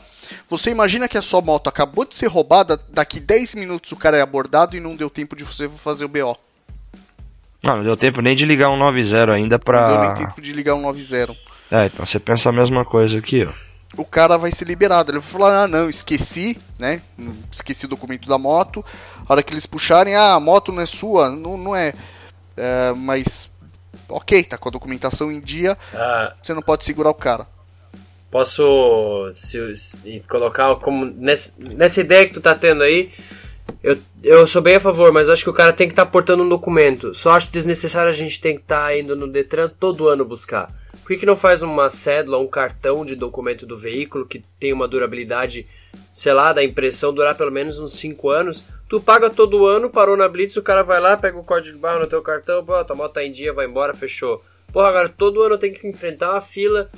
Você 0.47 0.69
imagina 0.69 1.07
que 1.07 1.17
a 1.17 1.21
sua 1.21 1.41
moto 1.41 1.67
acabou 1.67 2.05
de 2.05 2.15
ser 2.15 2.27
roubada, 2.27 2.79
daqui 2.89 3.19
10 3.19 3.55
minutos 3.55 3.91
o 3.91 3.95
cara 3.95 4.17
é 4.17 4.21
abordado 4.21 4.77
e 4.77 4.79
não 4.79 4.95
deu 4.95 5.09
tempo 5.09 5.35
de 5.35 5.43
você 5.43 5.67
fazer 5.67 6.05
o 6.05 6.07
BO. 6.07 6.37
Não, 7.63 7.77
não 7.77 7.83
deu 7.83 7.97
tempo 7.97 8.21
nem 8.21 8.35
de 8.35 8.45
ligar 8.45 8.69
um 8.69 8.77
90 8.77 9.31
ainda 9.33 9.33
Não 9.33 9.47
deu 9.47 9.59
pra... 9.59 10.13
nem 10.13 10.13
tempo 10.27 10.39
de 10.39 10.53
ligar 10.53 10.75
um 10.75 10.81
90. 10.81 11.35
É, 11.71 11.87
então 11.87 12.05
você 12.05 12.19
pensa 12.19 12.49
a 12.49 12.53
mesma 12.53 12.85
coisa 12.85 13.17
aqui, 13.17 13.41
ó. 13.43 13.51
o 13.99 14.05
cara 14.05 14.37
vai 14.37 14.51
ser 14.51 14.65
liberado. 14.65 15.11
Ele 15.11 15.19
vai 15.19 15.27
falar, 15.27 15.63
ah, 15.63 15.67
não, 15.67 15.89
esqueci, 15.89 16.55
né? 16.77 17.01
Esqueci 17.51 17.85
o 17.85 17.89
documento 17.89 18.29
da 18.29 18.37
moto. 18.37 18.85
A 19.27 19.33
hora 19.33 19.41
que 19.41 19.51
eles 19.53 19.65
puxarem, 19.65 20.15
ah, 20.15 20.35
a 20.35 20.39
moto 20.39 20.71
não 20.71 20.81
é 20.83 20.85
sua, 20.85 21.31
não, 21.31 21.57
não 21.57 21.75
é. 21.75 21.93
É, 22.55 22.93
Mas, 22.95 23.49
ok, 24.09 24.43
tá 24.43 24.57
com 24.57 24.69
a 24.69 24.71
documentação 24.71 25.31
em 25.31 25.39
dia, 25.39 25.77
Ah, 25.93 26.33
você 26.41 26.53
não 26.53 26.61
pode 26.61 26.85
segurar 26.85 27.09
o 27.09 27.13
cara. 27.15 27.45
Posso 28.31 29.31
se, 29.33 29.75
se- 29.75 30.23
colocar 30.29 30.75
como 30.75 31.05
nessa, 31.05 31.53
nessa 31.57 31.99
ideia 32.01 32.27
que 32.27 32.33
tu 32.33 32.41
tá 32.41 32.53
tendo 32.53 32.83
aí? 32.83 33.11
Eu, 33.81 33.97
eu 34.23 34.45
sou 34.47 34.61
bem 34.61 34.75
a 34.75 34.79
favor, 34.79 35.11
mas 35.11 35.29
acho 35.29 35.43
que 35.43 35.49
o 35.49 35.53
cara 35.53 35.73
tem 35.73 35.87
que 35.87 35.93
estar 35.93 36.05
portando 36.05 36.43
um 36.43 36.49
documento. 36.49 37.13
Só 37.13 37.31
acho 37.31 37.49
desnecessário 37.49 38.09
a 38.09 38.13
gente 38.13 38.39
tem 38.39 38.55
que 38.55 38.61
estar 38.61 38.95
indo 38.97 39.15
no 39.15 39.27
Detran 39.27 39.67
todo 39.69 40.07
ano 40.07 40.25
buscar. 40.25 40.71
Por 41.01 41.07
que, 41.07 41.17
que 41.17 41.25
não 41.25 41.35
faz 41.35 41.63
uma 41.63 41.89
cédula, 41.89 42.37
um 42.37 42.47
cartão 42.47 43.03
de 43.03 43.15
documento 43.15 43.65
do 43.65 43.75
veículo 43.75 44.27
que 44.27 44.43
tem 44.59 44.71
uma 44.73 44.87
durabilidade, 44.87 45.65
sei 46.13 46.33
lá, 46.33 46.53
da 46.53 46.63
impressão 46.63 47.13
durar 47.13 47.35
pelo 47.35 47.51
menos 47.51 47.79
uns 47.79 47.93
5 47.93 48.29
anos? 48.29 48.63
Tu 48.87 48.99
paga 48.99 49.29
todo 49.29 49.65
ano, 49.65 49.89
parou 49.89 50.17
na 50.17 50.27
Blitz, 50.27 50.57
o 50.57 50.63
cara 50.63 50.83
vai 50.83 50.99
lá, 50.99 51.15
pega 51.15 51.37
o 51.37 51.45
código 51.45 51.75
de 51.75 51.81
barra 51.81 51.99
no 51.99 52.07
teu 52.07 52.21
cartão, 52.21 52.65
pô, 52.65 52.83
tua 52.83 52.95
moto 52.95 53.13
tá 53.13 53.23
em 53.23 53.31
dia, 53.31 53.53
vai 53.53 53.67
embora, 53.67 53.93
fechou. 53.93 54.41
Porra, 54.73 54.89
agora 54.89 55.09
todo 55.09 55.41
ano 55.41 55.55
eu 55.55 55.59
tenho 55.59 55.73
que 55.73 55.87
enfrentar 55.87 56.31
uma 56.31 56.41
fila 56.41 56.89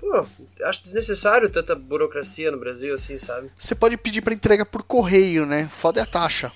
Pô, 0.00 0.24
acho 0.64 0.82
desnecessário 0.82 1.50
tanta 1.50 1.74
burocracia 1.74 2.52
no 2.52 2.58
Brasil, 2.58 2.94
assim, 2.94 3.16
sabe? 3.16 3.48
Você 3.58 3.74
pode 3.74 3.96
pedir 3.96 4.22
pra 4.22 4.32
entrega 4.32 4.64
por 4.64 4.82
correio, 4.82 5.44
né? 5.44 5.68
Foda 5.70 6.00
é 6.00 6.02
a 6.04 6.06
taxa. 6.06 6.52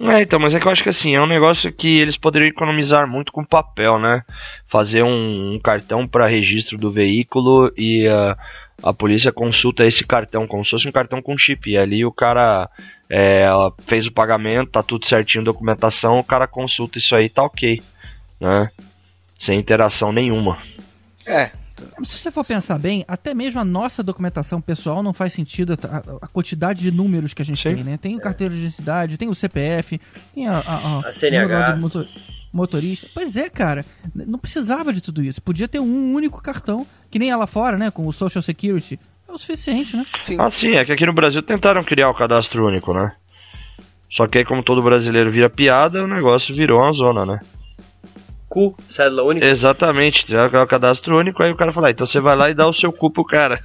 É, 0.00 0.22
então, 0.22 0.38
mas 0.38 0.54
é 0.54 0.60
que 0.60 0.66
eu 0.66 0.72
acho 0.72 0.82
que 0.82 0.88
assim, 0.88 1.14
é 1.14 1.20
um 1.20 1.26
negócio 1.26 1.72
que 1.72 2.00
eles 2.00 2.16
poderiam 2.16 2.48
economizar 2.48 3.08
muito 3.08 3.32
com 3.32 3.44
papel, 3.44 3.98
né? 3.98 4.22
Fazer 4.68 5.02
um, 5.02 5.54
um 5.54 5.58
cartão 5.58 6.06
para 6.06 6.26
registro 6.26 6.76
do 6.76 6.90
veículo 6.90 7.72
e 7.76 8.06
a 8.06 8.36
a 8.82 8.92
polícia 8.92 9.32
consulta 9.32 9.86
esse 9.86 10.04
cartão, 10.04 10.46
como 10.46 10.64
se 10.64 10.70
fosse 10.70 10.88
um 10.88 10.92
cartão 10.92 11.22
com 11.22 11.38
chip. 11.38 11.70
E 11.70 11.78
ali 11.78 12.04
o 12.04 12.12
cara 12.12 12.68
é, 13.10 13.48
fez 13.86 14.06
o 14.06 14.12
pagamento, 14.12 14.72
tá 14.72 14.82
tudo 14.82 15.06
certinho, 15.06 15.44
documentação, 15.44 16.18
o 16.18 16.24
cara 16.24 16.46
consulta 16.46 16.98
isso 16.98 17.14
aí, 17.14 17.28
tá 17.28 17.42
ok, 17.42 17.80
né? 18.40 18.70
Sem 19.38 19.58
interação 19.58 20.12
nenhuma. 20.12 20.62
É, 21.26 21.50
Se 22.02 22.18
você 22.18 22.30
for 22.30 22.44
pensar 22.44 22.78
bem, 22.78 23.04
até 23.08 23.34
mesmo 23.34 23.60
a 23.60 23.64
nossa 23.64 24.02
documentação 24.02 24.60
pessoal 24.60 25.02
não 25.02 25.12
faz 25.12 25.32
sentido 25.32 25.72
a, 25.72 26.24
a 26.24 26.28
quantidade 26.28 26.80
de 26.80 26.90
números 26.90 27.34
que 27.34 27.42
a 27.42 27.44
gente 27.44 27.62
Sim. 27.62 27.76
tem, 27.76 27.84
né? 27.84 27.96
Tem 27.96 28.16
o 28.16 28.20
carteira 28.20 28.54
de 28.54 28.60
identidade, 28.60 29.16
tem 29.16 29.28
o 29.28 29.34
CPF, 29.34 30.00
tem 30.34 30.46
a, 30.46 30.58
a, 30.58 30.98
A 31.08 31.12
CNH. 31.12 31.76
Motorista. 32.54 33.08
Pois 33.12 33.36
é, 33.36 33.50
cara, 33.50 33.84
não 34.14 34.38
precisava 34.38 34.92
de 34.92 35.00
tudo 35.00 35.22
isso. 35.22 35.42
Podia 35.42 35.68
ter 35.68 35.80
um 35.80 36.14
único 36.14 36.40
cartão, 36.40 36.86
que 37.10 37.18
nem 37.18 37.30
ela 37.30 37.46
fora, 37.46 37.76
né? 37.76 37.90
Com 37.90 38.06
o 38.06 38.12
Social 38.12 38.42
Security. 38.42 38.98
É 39.28 39.32
o 39.32 39.38
suficiente, 39.38 39.96
né? 39.96 40.04
sim. 40.20 40.36
Ah, 40.38 40.50
sim, 40.50 40.74
é 40.76 40.84
que 40.84 40.92
aqui 40.92 41.06
no 41.06 41.12
Brasil 41.12 41.42
tentaram 41.42 41.82
criar 41.82 42.08
o 42.10 42.14
cadastro 42.14 42.66
único, 42.66 42.92
né? 42.94 43.12
Só 44.10 44.26
que 44.28 44.38
aí, 44.38 44.44
como 44.44 44.62
todo 44.62 44.82
brasileiro 44.82 45.30
vira 45.30 45.50
piada, 45.50 46.04
o 46.04 46.06
negócio 46.06 46.54
virou 46.54 46.80
uma 46.80 46.92
zona, 46.92 47.26
né? 47.26 47.40
Cu, 48.48 48.76
cédula 48.88 49.24
única. 49.24 49.44
Exatamente, 49.46 50.32
é 50.32 50.46
o 50.46 50.66
cadastro 50.68 51.18
único, 51.18 51.42
aí 51.42 51.50
o 51.50 51.56
cara 51.56 51.72
fala, 51.72 51.88
ah, 51.88 51.90
então 51.90 52.06
você 52.06 52.20
vai 52.20 52.36
lá 52.36 52.48
e 52.48 52.54
dá 52.54 52.68
o 52.68 52.72
seu 52.72 52.92
cu 52.92 53.10
pro 53.10 53.24
cara. 53.24 53.60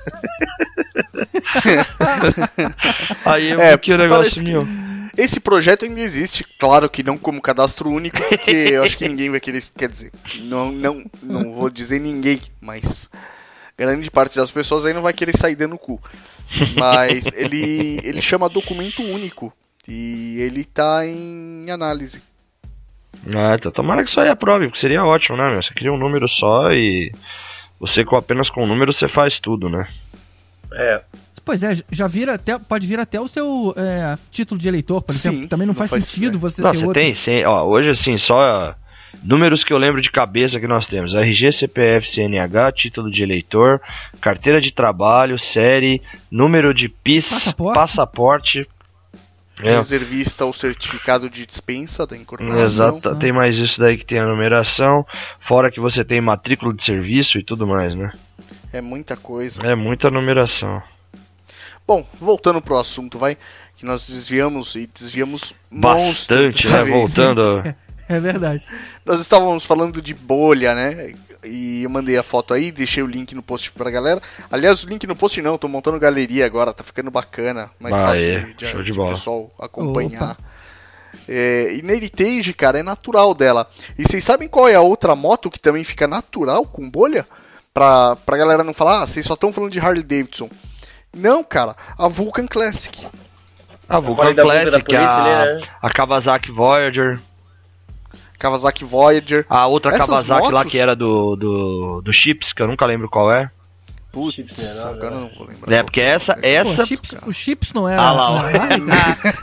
aí 3.25 3.51
eu 3.51 3.59
É, 3.61 3.71
vi 3.73 3.77
que 3.79 3.93
o 3.93 3.97
negócio 3.97 4.43
parece 4.43 4.43
que-. 4.43 4.88
Esse 5.17 5.39
projeto 5.39 5.85
ainda 5.85 5.99
existe, 5.99 6.45
claro 6.57 6.89
que 6.89 7.03
não 7.03 7.17
como 7.17 7.41
cadastro 7.41 7.89
único, 7.89 8.17
porque 8.29 8.51
eu 8.51 8.83
acho 8.83 8.97
que 8.97 9.07
ninguém 9.07 9.29
vai 9.29 9.39
querer. 9.39 9.63
Quer 9.77 9.89
dizer, 9.89 10.11
não, 10.41 10.71
não, 10.71 11.03
não 11.21 11.53
vou 11.53 11.69
dizer 11.69 11.99
ninguém, 11.99 12.41
mas 12.61 13.09
grande 13.77 14.11
parte 14.11 14.35
das 14.35 14.51
pessoas 14.51 14.85
aí 14.85 14.93
não 14.93 15.01
vai 15.01 15.13
querer 15.13 15.37
sair 15.37 15.55
dando 15.55 15.77
cu. 15.77 16.01
Mas 16.75 17.25
ele, 17.33 17.99
ele 18.03 18.21
chama 18.21 18.49
documento 18.49 19.01
único 19.01 19.53
e 19.87 20.39
ele 20.39 20.63
tá 20.63 21.05
em 21.05 21.69
análise. 21.69 22.21
Ah, 23.27 23.55
então 23.55 23.71
tomara 23.71 24.03
que 24.03 24.09
isso 24.09 24.19
aí 24.19 24.29
aprove, 24.29 24.67
porque 24.67 24.79
seria 24.79 25.03
ótimo, 25.03 25.37
né, 25.37 25.49
meu? 25.49 25.61
Você 25.61 25.73
cria 25.73 25.91
um 25.91 25.97
número 25.97 26.27
só 26.27 26.71
e 26.71 27.11
você 27.79 28.03
com 28.03 28.15
apenas 28.15 28.49
com 28.49 28.63
um 28.63 28.67
número 28.67 28.93
você 28.93 29.07
faz 29.07 29.39
tudo, 29.39 29.69
né? 29.69 29.87
É. 30.71 31.01
Pois 31.49 31.63
é, 31.63 31.77
já 31.91 32.05
vira 32.05 32.35
até, 32.35 32.59
pode 32.59 32.85
vir 32.85 32.99
até 32.99 33.19
o 33.19 33.27
seu 33.27 33.73
é, 33.75 34.15
título 34.29 34.61
de 34.61 34.67
eleitor, 34.67 35.01
por 35.01 35.13
Sim, 35.15 35.29
exemplo. 35.29 35.47
Também 35.47 35.65
não, 35.65 35.73
não 35.73 35.77
faz, 35.79 35.89
faz- 35.89 36.05
sentido 36.05 36.37
é. 36.37 36.39
você 36.39 36.61
Não, 36.61 36.69
ter 36.69 36.77
você 36.77 36.85
outro. 36.85 37.01
tem, 37.01 37.15
sim. 37.15 37.43
Ó, 37.43 37.65
hoje 37.65 37.89
assim, 37.89 38.19
só 38.19 38.75
números 39.23 39.63
que 39.63 39.73
eu 39.73 39.77
lembro 39.79 39.99
de 39.99 40.11
cabeça 40.11 40.59
que 40.59 40.67
nós 40.67 40.85
temos: 40.85 41.15
RG, 41.15 41.51
CPF, 41.51 42.07
CNH, 42.07 42.71
título 42.73 43.09
de 43.09 43.23
eleitor, 43.23 43.81
carteira 44.21 44.61
de 44.61 44.69
trabalho, 44.71 45.39
série, 45.39 46.03
número 46.29 46.71
de 46.71 46.87
PIS, 46.87 47.29
Passaporte. 47.29 47.73
passaporte. 47.79 48.67
É, 49.61 49.71
Reservista 49.75 50.45
ou 50.45 50.53
certificado 50.53 51.29
de 51.31 51.47
dispensa 51.47 52.05
da 52.05 52.15
incorporação. 52.15 52.61
Exato, 52.61 53.15
tem 53.15 53.31
mais 53.33 53.57
isso 53.57 53.79
daí 53.79 53.97
que 53.97 54.05
tem 54.05 54.19
a 54.19 54.25
numeração, 54.27 55.03
fora 55.39 55.71
que 55.71 55.79
você 55.79 56.05
tem 56.05 56.21
matrícula 56.21 56.71
de 56.75 56.83
serviço 56.83 57.39
e 57.39 57.43
tudo 57.43 57.65
mais, 57.65 57.95
né? 57.95 58.11
É 58.71 58.79
muita 58.81 59.17
coisa. 59.17 59.61
É 59.65 59.73
muita 59.73 60.11
numeração. 60.11 60.79
Bom, 61.89 62.05
voltando 62.21 62.61
pro 62.61 62.77
assunto, 62.77 63.17
vai. 63.17 63.35
Que 63.75 63.83
nós 63.83 64.05
desviamos 64.05 64.75
e 64.75 64.85
desviamos 64.85 65.55
Bastante, 65.71 66.67
né? 66.69 66.83
vez. 66.83 66.95
Voltando. 66.95 67.75
É 68.07 68.19
verdade. 68.19 68.63
Nós 69.03 69.19
estávamos 69.19 69.63
falando 69.63 69.99
de 69.99 70.13
bolha, 70.13 70.75
né? 70.75 71.15
E 71.43 71.81
eu 71.81 71.89
mandei 71.89 72.15
a 72.15 72.21
foto 72.21 72.53
aí, 72.53 72.71
deixei 72.71 73.01
o 73.01 73.07
link 73.07 73.33
no 73.33 73.41
post 73.41 73.71
pra 73.71 73.89
galera. 73.89 74.21
Aliás, 74.51 74.83
o 74.83 74.87
link 74.87 75.07
no 75.07 75.15
post 75.15 75.41
não, 75.41 75.57
tô 75.57 75.67
montando 75.67 75.99
galeria 75.99 76.45
agora, 76.45 76.71
tá 76.73 76.83
ficando 76.83 77.09
bacana. 77.09 77.71
Mais 77.79 77.95
Ah, 77.95 78.05
fácil 78.07 78.29
é. 78.29 78.39
de, 78.39 78.53
de, 78.53 78.83
de 78.83 78.93
pessoal 78.93 79.51
acompanhar. 79.57 80.37
É, 81.27 81.73
e 81.73 81.81
na 81.81 81.93
Heritage, 81.93 82.53
cara, 82.53 82.77
é 82.77 82.83
natural 82.83 83.33
dela. 83.33 83.67
E 83.97 84.03
vocês 84.07 84.23
sabem 84.23 84.47
qual 84.47 84.67
é 84.67 84.75
a 84.75 84.81
outra 84.81 85.15
moto 85.15 85.49
que 85.49 85.59
também 85.59 85.83
fica 85.83 86.07
natural 86.07 86.65
com 86.65 86.87
bolha? 86.87 87.25
Pra, 87.73 88.15
pra 88.15 88.37
galera 88.37 88.63
não 88.63 88.75
falar, 88.75 89.01
ah, 89.01 89.07
vocês 89.07 89.25
só 89.25 89.33
estão 89.33 89.51
falando 89.51 89.71
de 89.71 89.79
Harley 89.79 90.03
Davidson. 90.03 90.49
Não, 91.13 91.43
cara, 91.43 91.75
a 91.97 92.07
Vulcan 92.07 92.47
Classic. 92.47 93.07
A 93.87 93.99
Vulcan 93.99 94.23
Vulcan 94.25 94.33
da 94.35 94.41
Classic, 94.43 94.83
polícia 94.83 95.07
a, 95.07 95.41
ali, 95.43 95.61
né? 95.61 95.67
a 95.81 95.89
Kawasaki 95.89 96.51
Voyager, 96.51 97.19
Kawasaki 98.37 98.85
Voyager. 98.85 99.45
a 99.49 99.65
outra 99.67 99.91
Essas 99.91 100.05
Kawasaki 100.07 100.51
lá 100.51 100.59
motos- 100.59 100.71
que 100.71 100.77
era 100.77 100.95
do, 100.95 101.35
do, 101.35 102.01
do 102.01 102.13
Chips, 102.13 102.53
que 102.53 102.61
eu 102.61 102.67
nunca 102.67 102.85
lembro 102.85 103.09
qual 103.09 103.31
é. 103.33 103.49
Putz, 104.11 104.35
Chips, 104.35 104.75
né? 104.83 104.89
agora 104.89 105.15
eu 105.15 105.19
não 105.21 105.29
vou 105.37 105.47
lembrar. 105.47 105.71
É, 105.75 105.83
porque 105.83 105.99
que 105.99 106.05
essa, 106.05 106.37
é. 106.41 106.63
Pô, 106.63 106.71
essa 106.71 106.85
chips, 106.85 107.15
os 107.27 107.35
chips 107.35 107.73
não 107.73 107.87
era. 107.87 108.01
Ah 108.01 108.11
lá? 108.11 108.49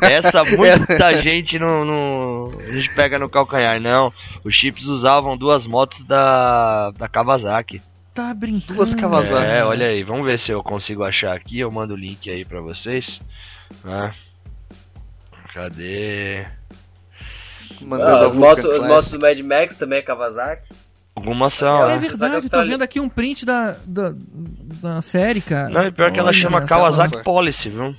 Essa 0.10 0.42
muita 0.56 1.22
gente 1.22 1.56
não, 1.56 1.84
não. 1.84 2.52
A 2.58 2.72
gente 2.72 2.92
pega 2.94 3.16
no 3.16 3.28
calcanhar, 3.28 3.80
não. 3.80 4.12
Os 4.42 4.54
chips 4.56 4.86
usavam 4.86 5.36
duas 5.36 5.66
motos 5.68 6.02
da, 6.02 6.90
da 6.92 7.08
Kawasaki. 7.08 7.80
Tá 8.16 8.34
brincando. 8.34 8.74
Duas 8.74 8.94
Kawasaki. 8.94 9.46
É, 9.46 9.64
olha 9.64 9.86
aí, 9.86 10.02
vamos 10.02 10.24
ver 10.24 10.38
se 10.38 10.50
eu 10.50 10.62
consigo 10.62 11.04
achar 11.04 11.34
aqui. 11.36 11.60
Eu 11.60 11.70
mando 11.70 11.94
o 11.94 11.96
link 11.96 12.30
aí 12.30 12.44
pra 12.44 12.60
vocês. 12.60 13.20
né? 13.84 14.14
Cadê? 15.52 16.44
Mandando 17.80 18.24
Ah, 18.24 18.26
as, 18.26 18.34
motos, 18.34 18.64
as 18.64 18.86
motos 18.86 19.10
do 19.12 19.20
Mad 19.20 19.38
Max 19.40 19.76
também 19.76 19.98
é 19.98 20.02
Kawasaki. 20.02 20.68
Algumas 21.14 21.54
são. 21.54 21.84
É 21.84 21.94
né? 21.94 21.98
verdade, 21.98 22.42
Só 22.42 22.48
tô 22.60 22.66
vendo 22.66 22.82
aqui 22.82 23.00
um 23.00 23.08
print 23.08 23.44
da, 23.46 23.76
da, 23.86 24.12
da 24.82 25.02
série, 25.02 25.40
cara. 25.40 25.68
Não, 25.70 25.86
e 25.86 25.90
pior 25.90 26.12
que 26.12 26.18
ela 26.18 26.28
Olha, 26.28 26.38
chama 26.38 26.58
essa- 26.58 26.66
Kawasaki 26.66 27.22
Policy, 27.22 27.68
viu? 27.70 27.94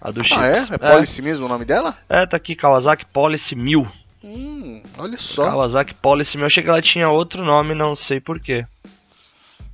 A 0.00 0.10
do 0.10 0.24
chips. 0.24 0.38
Ah, 0.38 0.46
é? 0.46 0.66
É 0.70 0.78
Policy 0.78 1.22
mesmo 1.22 1.46
o 1.46 1.48
nome 1.48 1.64
dela? 1.64 1.96
É, 2.08 2.24
tá 2.26 2.36
aqui, 2.36 2.54
Kawasaki 2.54 3.04
Policy 3.12 3.54
1000. 3.56 3.86
Hum, 4.22 4.82
olha 4.98 5.18
só. 5.18 5.44
Kawasaki 5.50 5.94
Policy 5.94 6.36
1000. 6.36 6.44
Eu 6.44 6.46
achei 6.46 6.62
que 6.62 6.68
ela 6.68 6.82
tinha 6.82 7.08
outro 7.08 7.44
nome, 7.44 7.74
não 7.74 7.96
sei 7.96 8.20
porquê. 8.20 8.64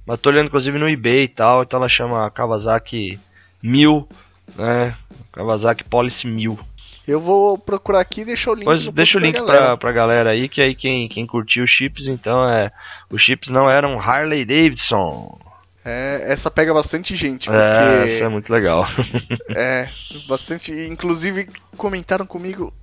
Mas 0.07 0.21
tô 0.21 0.31
olhando 0.31 0.47
inclusive 0.47 0.79
no 0.79 0.89
eBay 0.89 1.25
e 1.25 1.29
tal, 1.29 1.63
então 1.63 1.79
ela 1.81 1.89
chama 1.89 2.31
Kawasaki 2.31 3.19
1000, 3.63 4.09
né? 4.57 4.97
Kawasaki 5.33 5.85
Policy 5.85 6.27
1000. 6.29 6.59
Eu 7.07 7.21
vou 7.21 7.57
procurar 7.57 8.01
aqui 8.01 8.23
e 8.23 8.25
deixar 8.25 8.51
o 8.51 8.55
link 8.55 8.65
Pois 8.65 8.87
deixa 8.89 9.19
o 9.19 9.21
link 9.21 9.35
pra 9.35 9.45
galera. 9.45 9.65
pra, 9.65 9.77
pra 9.77 9.93
galera 9.93 10.31
aí, 10.31 10.49
que 10.49 10.61
aí 10.61 10.75
quem, 10.75 11.09
quem 11.09 11.25
curtiu 11.27 11.65
os 11.65 11.71
chips, 11.71 12.09
então 12.09 12.49
é. 12.49 12.73
Os 13.11 13.23
chips 13.23 13.49
não 13.49 13.71
eram 13.71 14.01
Harley 14.01 14.45
Davidson. 14.45 15.39
É, 15.85 16.33
essa 16.33 16.51
pega 16.51 16.75
bastante 16.75 17.15
gente, 17.15 17.49
É, 17.49 18.07
isso 18.09 18.25
é 18.25 18.29
muito 18.29 18.53
legal. 18.53 18.85
é, 19.55 19.89
bastante. 20.29 20.73
Inclusive, 20.73 21.49
comentaram 21.77 22.27
comigo. 22.27 22.75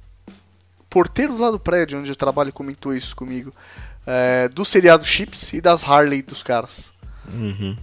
Porteiro 0.90 1.38
lá 1.38 1.52
do 1.52 1.60
prédio 1.60 2.00
onde 2.00 2.10
eu 2.10 2.16
trabalho 2.16 2.54
comentou 2.54 2.96
isso 2.96 3.14
comigo. 3.14 3.52
é, 4.08 4.48
do 4.48 4.64
seriado 4.64 5.04
Chips 5.04 5.52
e 5.52 5.60
das 5.60 5.84
Harley 5.84 6.22
dos 6.22 6.42
caras. 6.42 6.93
Uhum. 7.34 7.76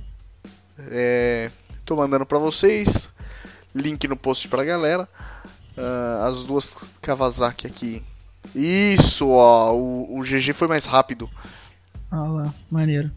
É, 0.90 1.50
tô 1.84 1.96
mandando 1.96 2.26
pra 2.26 2.38
vocês. 2.38 3.08
Link 3.74 4.06
no 4.08 4.16
post 4.16 4.48
pra 4.48 4.64
galera. 4.64 5.08
Ah, 5.76 6.26
as 6.28 6.42
duas 6.44 6.74
Kawasaki 7.00 7.66
aqui. 7.66 8.02
Isso, 8.54 9.28
ó. 9.28 9.72
O, 9.74 10.18
o 10.18 10.22
GG 10.22 10.52
foi 10.52 10.66
mais 10.68 10.84
rápido. 10.84 11.30
Ah 12.10 12.22
lá, 12.24 12.54
maneiro. 12.70 13.10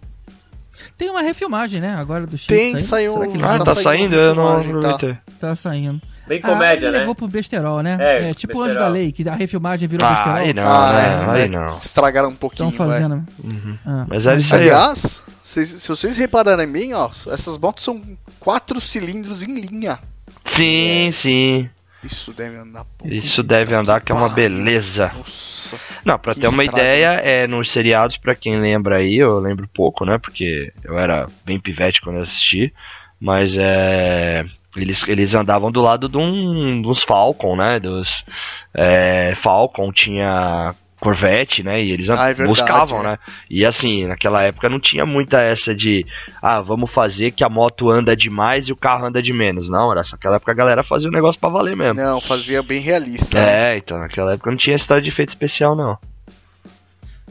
Tem 0.98 1.10
uma 1.10 1.22
refilmagem, 1.22 1.82
né? 1.82 1.96
Agora 1.96 2.26
do 2.28 2.38
chips. 2.38 2.48
Tem, 2.48 2.80
saiu- 2.80 3.14
Será 3.14 3.28
que 3.28 3.42
Ah, 3.42 3.58
Tá 3.58 3.76
tá, 3.76 3.82
saindo 3.82 4.16
Eu 4.16 4.36
não 4.36 4.44
tá. 4.44 4.60
aproveitei. 4.60 5.18
tá 5.40 5.56
saindo? 5.56 6.02
Bem 6.28 6.40
Ah, 6.44 6.48
comédia, 6.50 6.86
ele 6.86 6.94
né? 6.94 7.00
levou 7.00 7.14
pro 7.16 7.28
besterol, 7.28 7.82
né? 7.82 7.98
É, 8.00 8.30
É, 8.30 8.34
tipo 8.34 8.54
o 8.54 8.62
besterol. 8.64 8.64
Anjo 8.64 8.80
da 8.80 8.88
Lei, 8.88 9.12
que 9.12 9.28
a 9.28 9.36
refilmagem 9.36 9.88
virou 9.88 10.08
Ah, 10.08 10.14
besterol. 10.14 10.36
aí 10.38 10.54
não, 10.54 10.64
Ah, 10.64 10.94
né? 10.94 11.08
é, 11.08 11.32
Aí 11.32 11.42
é, 11.44 11.48
não. 11.50 11.78
Estragaram 11.78 12.30
um 12.30 12.36
pouquinho. 12.36 12.70
Estão 12.70 12.88
fazendo. 12.88 13.24
Uhum. 13.44 13.76
Ah, 13.86 14.06
Mas 14.08 14.26
era 14.26 14.40
isso 14.40 14.56
aí. 14.56 14.62
Aliás, 14.62 15.22
vocês- 15.44 15.70
se 15.70 15.88
vocês 15.88 16.16
repararem 16.16 16.68
bem, 16.72 16.94
ó, 16.94 17.10
essas 17.10 17.58
motos 17.58 17.84
são 17.84 18.02
quatro 18.40 18.80
cilindros 18.80 19.44
em 19.44 19.54
linha. 19.60 20.00
Sim, 20.46 21.12
sim. 21.14 21.70
Isso 22.04 22.34
deve 22.34 22.58
andar 22.58 22.84
pouco. 22.98 23.14
Isso 23.14 23.42
deve 23.42 23.74
andar, 23.74 24.02
que 24.02 24.12
é 24.12 24.16
uma 24.16 24.28
beleza. 24.28 25.12
Nossa. 25.16 25.78
Não, 26.04 26.20
pra 26.20 26.36
ter 26.36 26.48
uma 26.48 26.64
ideia, 26.66 27.12
é 27.24 27.48
nos 27.48 27.72
seriados, 27.72 28.18
pra 28.18 28.36
quem 28.36 28.60
lembra 28.60 28.98
aí, 28.98 29.16
eu 29.16 29.40
lembro 29.40 29.70
pouco, 29.74 30.06
né? 30.06 30.18
Porque 30.18 30.74
eu 30.84 31.00
era 31.00 31.26
bem 31.46 31.58
pivete 31.60 32.02
quando 32.02 32.18
eu 32.18 32.24
assisti. 32.24 32.74
Mas 33.22 33.56
é. 33.58 34.46
Eles, 34.76 35.08
eles 35.08 35.36
andavam 35.36 35.72
do 35.72 35.82
lado 35.82 36.10
de 36.10 36.18
um, 36.18 36.82
dos 36.82 37.04
Falcon, 37.04 37.56
né? 37.56 37.80
Dos. 37.80 38.26
É, 38.74 39.36
Falcon 39.36 39.92
tinha 39.92 40.74
Corvette, 41.00 41.62
né? 41.62 41.84
E 41.84 41.92
eles 41.92 42.10
Ah, 42.10 42.30
é 42.30 42.34
verdade, 42.34 42.48
buscavam, 42.48 43.02
é. 43.02 43.04
né? 43.04 43.20
E 43.50 43.66
assim, 43.66 44.06
naquela 44.08 44.42
época 44.42 44.70
não 44.70 44.80
tinha 44.80 45.06
muita 45.06 45.42
essa 45.42 45.76
de. 45.76 46.06
Ah, 46.42 46.62
vamos 46.62 46.92
fazer 46.92 47.32
que 47.32 47.44
a 47.44 47.50
moto 47.50 47.90
anda 47.92 48.16
demais 48.16 48.68
e 48.68 48.72
o 48.72 48.76
carro 48.76 49.06
anda 49.06 49.22
de 49.22 49.32
menos. 49.34 49.70
Não, 49.70 49.92
era 49.92 50.02
só 50.02 50.14
naquela 50.14 50.38
época 50.38 50.54
a 50.54 50.56
galera 50.56 50.84
fazia 50.84 51.10
o 51.10 51.12
negócio 51.12 51.40
pra 51.40 51.50
valer 51.50 51.76
mesmo. 51.76 52.02
Não, 52.02 52.20
fazia 52.22 52.64
bem 52.64 52.80
realista. 52.80 53.38
né? 53.40 53.74
É, 53.74 53.78
então 53.78 54.00
naquela 54.00 54.34
época 54.34 54.50
não 54.50 54.58
tinha 54.58 54.76
história 54.76 55.04
de 55.04 55.10
efeito 55.10 55.30
especial, 55.30 55.76
não. 55.76 55.98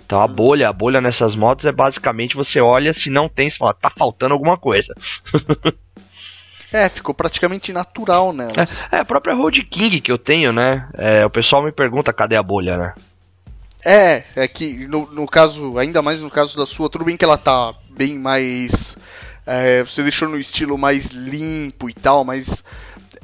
Então 0.05 0.20
a 0.20 0.28
bolha, 0.28 0.68
a 0.68 0.72
bolha 0.72 1.01
nessas 1.01 1.34
motos 1.34 1.64
é 1.64 1.72
basicamente 1.72 2.36
você 2.36 2.61
olha, 2.61 2.93
se 2.93 3.09
não 3.09 3.28
tem, 3.28 3.49
você 3.49 3.57
fala, 3.57 3.72
tá 3.72 3.90
faltando 3.90 4.34
alguma 4.34 4.59
coisa. 4.59 4.93
É, 6.72 6.88
ficou 6.88 7.14
praticamente 7.14 7.72
natural 7.72 8.32
nelas. 8.32 8.84
É 8.90 8.98
a 8.98 9.04
própria 9.04 9.34
Road 9.34 9.62
King 9.64 10.00
que 10.00 10.10
eu 10.10 10.18
tenho, 10.18 10.52
né? 10.52 10.88
É, 10.94 11.24
o 11.26 11.30
pessoal 11.30 11.62
me 11.62 11.70
pergunta 11.72 12.12
cadê 12.12 12.36
a 12.36 12.42
bolha, 12.42 12.76
né? 12.76 12.94
É, 13.84 14.22
é 14.36 14.46
que 14.48 14.86
no, 14.86 15.06
no 15.12 15.26
caso, 15.26 15.76
ainda 15.76 16.00
mais 16.00 16.22
no 16.22 16.30
caso 16.30 16.56
da 16.56 16.64
sua, 16.66 16.88
tudo 16.88 17.04
bem 17.04 17.16
que 17.16 17.24
ela 17.24 17.36
tá 17.36 17.74
bem 17.90 18.16
mais. 18.18 18.96
é, 19.46 19.82
você 19.82 20.02
deixou 20.02 20.28
no 20.28 20.38
estilo 20.38 20.78
mais 20.78 21.06
limpo 21.08 21.90
e 21.90 21.92
tal, 21.94 22.24
mas. 22.24 22.62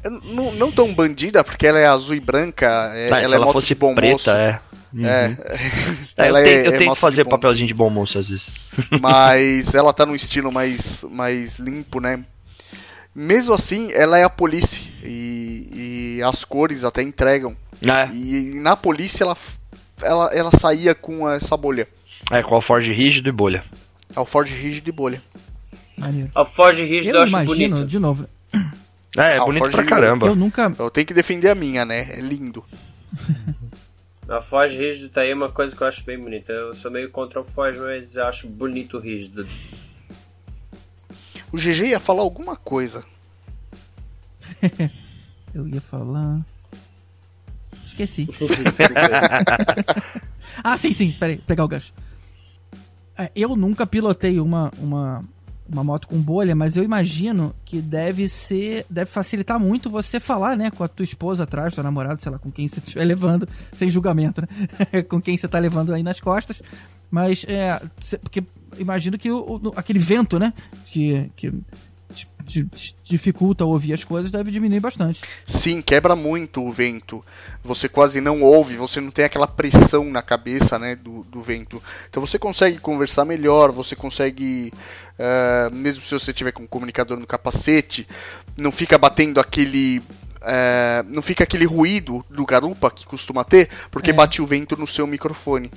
é, 0.02 0.10
Não, 0.10 0.52
não 0.52 0.72
tão 0.72 0.92
bandida, 0.94 1.44
porque 1.44 1.66
ela 1.66 1.78
é 1.78 1.86
azul 1.86 2.16
e 2.16 2.20
branca. 2.20 2.66
é- 2.94 3.08
Ah, 3.12 3.18
ela 3.20 3.28
se 3.28 3.32
é 3.32 3.34
ela 3.36 3.46
moto 3.46 3.52
fosse 3.54 3.68
de 3.68 3.74
bom 3.76 3.94
preta, 3.94 4.12
moço. 4.12 4.30
é. 4.30 4.60
Uhum. 4.92 5.06
É, 5.06 5.36
É, 6.16 6.22
eu 6.22 6.24
ela 6.26 6.42
tento, 6.42 6.66
eu 6.66 6.72
é 6.72 6.78
tento 6.78 6.84
moto 6.86 6.94
de 6.96 7.00
fazer 7.00 7.24
papelzinho 7.28 7.66
de 7.68 7.74
bom 7.74 7.88
moço 7.90 8.18
às 8.18 8.28
vezes. 8.28 8.46
mas 9.00 9.72
ela 9.76 9.92
tá 9.92 10.04
num 10.04 10.14
estilo 10.16 10.50
mais, 10.50 11.04
mais 11.08 11.56
limpo, 11.58 12.00
né? 12.00 12.20
Mesmo 13.20 13.52
assim, 13.54 13.90
ela 13.92 14.16
é 14.16 14.22
a 14.22 14.30
polícia 14.30 14.80
e, 15.02 16.18
e 16.18 16.22
as 16.22 16.44
cores 16.44 16.84
até 16.84 17.02
entregam. 17.02 17.56
É, 17.82 18.14
E 18.14 18.52
na 18.60 18.76
polícia 18.76 19.24
ela, 19.24 19.36
ela, 20.02 20.30
ela 20.32 20.50
saía 20.52 20.94
com 20.94 21.28
essa 21.28 21.56
bolha. 21.56 21.88
é, 22.30 22.42
com 22.42 22.56
a 22.56 22.62
Ford 22.62 22.84
rígido 22.86 23.28
e 23.28 23.32
bolha. 23.32 23.64
É 24.14 24.20
o 24.20 24.24
Ford 24.24 24.48
Rígido 24.48 24.84
de 24.84 24.92
bolha. 24.92 25.20
maneiro. 25.96 26.30
A 26.34 26.44
Forge 26.44 26.84
Rígido 26.84 27.14
eu 27.14 27.16
Eu 27.16 27.22
acho 27.24 27.32
imagino, 27.32 27.76
bonito. 27.76 27.88
de 27.88 27.98
novo, 27.98 28.26
É, 29.16 29.34
é 29.34 29.36
Ah, 29.38 29.42
o 29.42 29.46
bonito 29.46 29.60
Ford 29.62 29.72
pra 29.74 29.84
caramba. 29.84 30.26
eu 30.28 30.36
nunca. 30.36 30.72
Eu 30.78 30.90
tenho 30.90 31.06
que 31.06 31.12
defender 31.12 31.48
a 31.50 31.54
minha, 31.56 31.84
né? 31.84 32.08
É 32.12 32.20
lindo. 32.20 32.64
A 34.28 34.40
Forge 34.42 34.76
Rígido 34.76 35.08
tá 35.08 35.22
aí 35.22 35.32
uma 35.32 35.48
coisa 35.50 35.74
que 35.74 35.82
eu 35.82 35.86
acho 35.86 36.04
bem 36.04 36.18
bonita. 36.20 36.52
Eu 36.52 36.74
sou 36.74 36.90
meio 36.90 37.10
contra 37.10 37.40
o 37.40 37.44
Forge, 37.44 37.78
mas 37.80 38.14
eu 38.16 38.24
acho 38.26 38.46
bonito 38.46 38.98
o 38.98 39.00
rígido. 39.00 39.46
O 41.52 41.56
GG 41.56 41.88
ia 41.88 42.00
falar 42.00 42.22
alguma 42.22 42.56
coisa. 42.56 43.04
Eu 45.54 45.66
ia 45.66 45.80
falar. 45.80 46.44
Esqueci. 47.84 48.28
Ah, 50.64 50.76
sim, 50.76 50.92
sim, 50.92 51.12
peraí, 51.12 51.38
pegar 51.38 51.64
o 51.64 51.68
gancho. 51.68 51.92
É, 53.16 53.30
eu 53.32 53.54
nunca 53.54 53.86
pilotei 53.86 54.40
uma, 54.40 54.72
uma 54.78 55.20
uma 55.68 55.84
moto 55.84 56.08
com 56.08 56.18
bolha, 56.18 56.56
mas 56.56 56.76
eu 56.76 56.82
imagino 56.82 57.54
que 57.64 57.80
deve 57.80 58.28
ser, 58.28 58.86
deve 58.88 59.10
facilitar 59.10 59.60
muito 59.60 59.90
você 59.90 60.18
falar, 60.18 60.56
né, 60.56 60.70
com 60.70 60.82
a 60.82 60.88
tua 60.88 61.04
esposa 61.04 61.44
atrás, 61.44 61.74
tua 61.74 61.84
namorada, 61.84 62.18
sei 62.20 62.32
lá, 62.32 62.38
com 62.38 62.50
quem 62.50 62.66
você 62.66 62.78
estiver 62.78 63.04
levando, 63.04 63.46
sem 63.72 63.90
julgamento, 63.90 64.40
né, 64.40 65.02
com 65.04 65.20
quem 65.20 65.36
você 65.36 65.46
tá 65.46 65.58
levando 65.58 65.92
aí 65.92 66.02
nas 66.02 66.20
costas, 66.20 66.62
mas 67.10 67.44
é, 67.46 67.80
porque 68.22 68.42
imagino 68.78 69.18
que 69.18 69.30
o, 69.30 69.60
o, 69.62 69.72
aquele 69.76 69.98
vento, 69.98 70.38
né, 70.38 70.52
que, 70.86 71.30
que 71.36 71.52
dificulta 73.04 73.64
ouvir 73.64 73.92
as 73.92 74.02
coisas, 74.02 74.32
deve 74.32 74.50
diminuir 74.50 74.80
bastante. 74.80 75.20
Sim, 75.44 75.82
quebra 75.82 76.16
muito 76.16 76.62
o 76.62 76.72
vento. 76.72 77.22
Você 77.62 77.88
quase 77.88 78.20
não 78.20 78.42
ouve, 78.42 78.76
você 78.76 79.00
não 79.00 79.10
tem 79.10 79.24
aquela 79.24 79.46
pressão 79.46 80.04
na 80.04 80.22
cabeça 80.22 80.78
né, 80.78 80.96
do, 80.96 81.20
do 81.22 81.42
vento. 81.42 81.82
Então 82.08 82.24
você 82.24 82.38
consegue 82.38 82.78
conversar 82.78 83.24
melhor, 83.24 83.70
você 83.70 83.94
consegue. 83.94 84.72
Uh, 85.18 85.74
mesmo 85.74 86.02
se 86.02 86.12
você 86.12 86.32
tiver 86.32 86.52
com 86.52 86.62
um 86.62 86.66
comunicador 86.66 87.18
no 87.18 87.26
capacete, 87.26 88.08
não 88.56 88.72
fica 88.72 88.96
batendo 88.96 89.40
aquele 89.40 90.00
é, 90.40 91.04
não 91.06 91.20
fica 91.20 91.44
aquele 91.44 91.64
ruído 91.64 92.24
do 92.30 92.46
garupa 92.46 92.90
que 92.90 93.06
costuma 93.06 93.44
ter, 93.44 93.68
porque 93.90 94.10
é. 94.10 94.12
bate 94.12 94.40
o 94.40 94.46
vento 94.46 94.76
no 94.76 94.86
seu 94.86 95.06
microfone. 95.06 95.70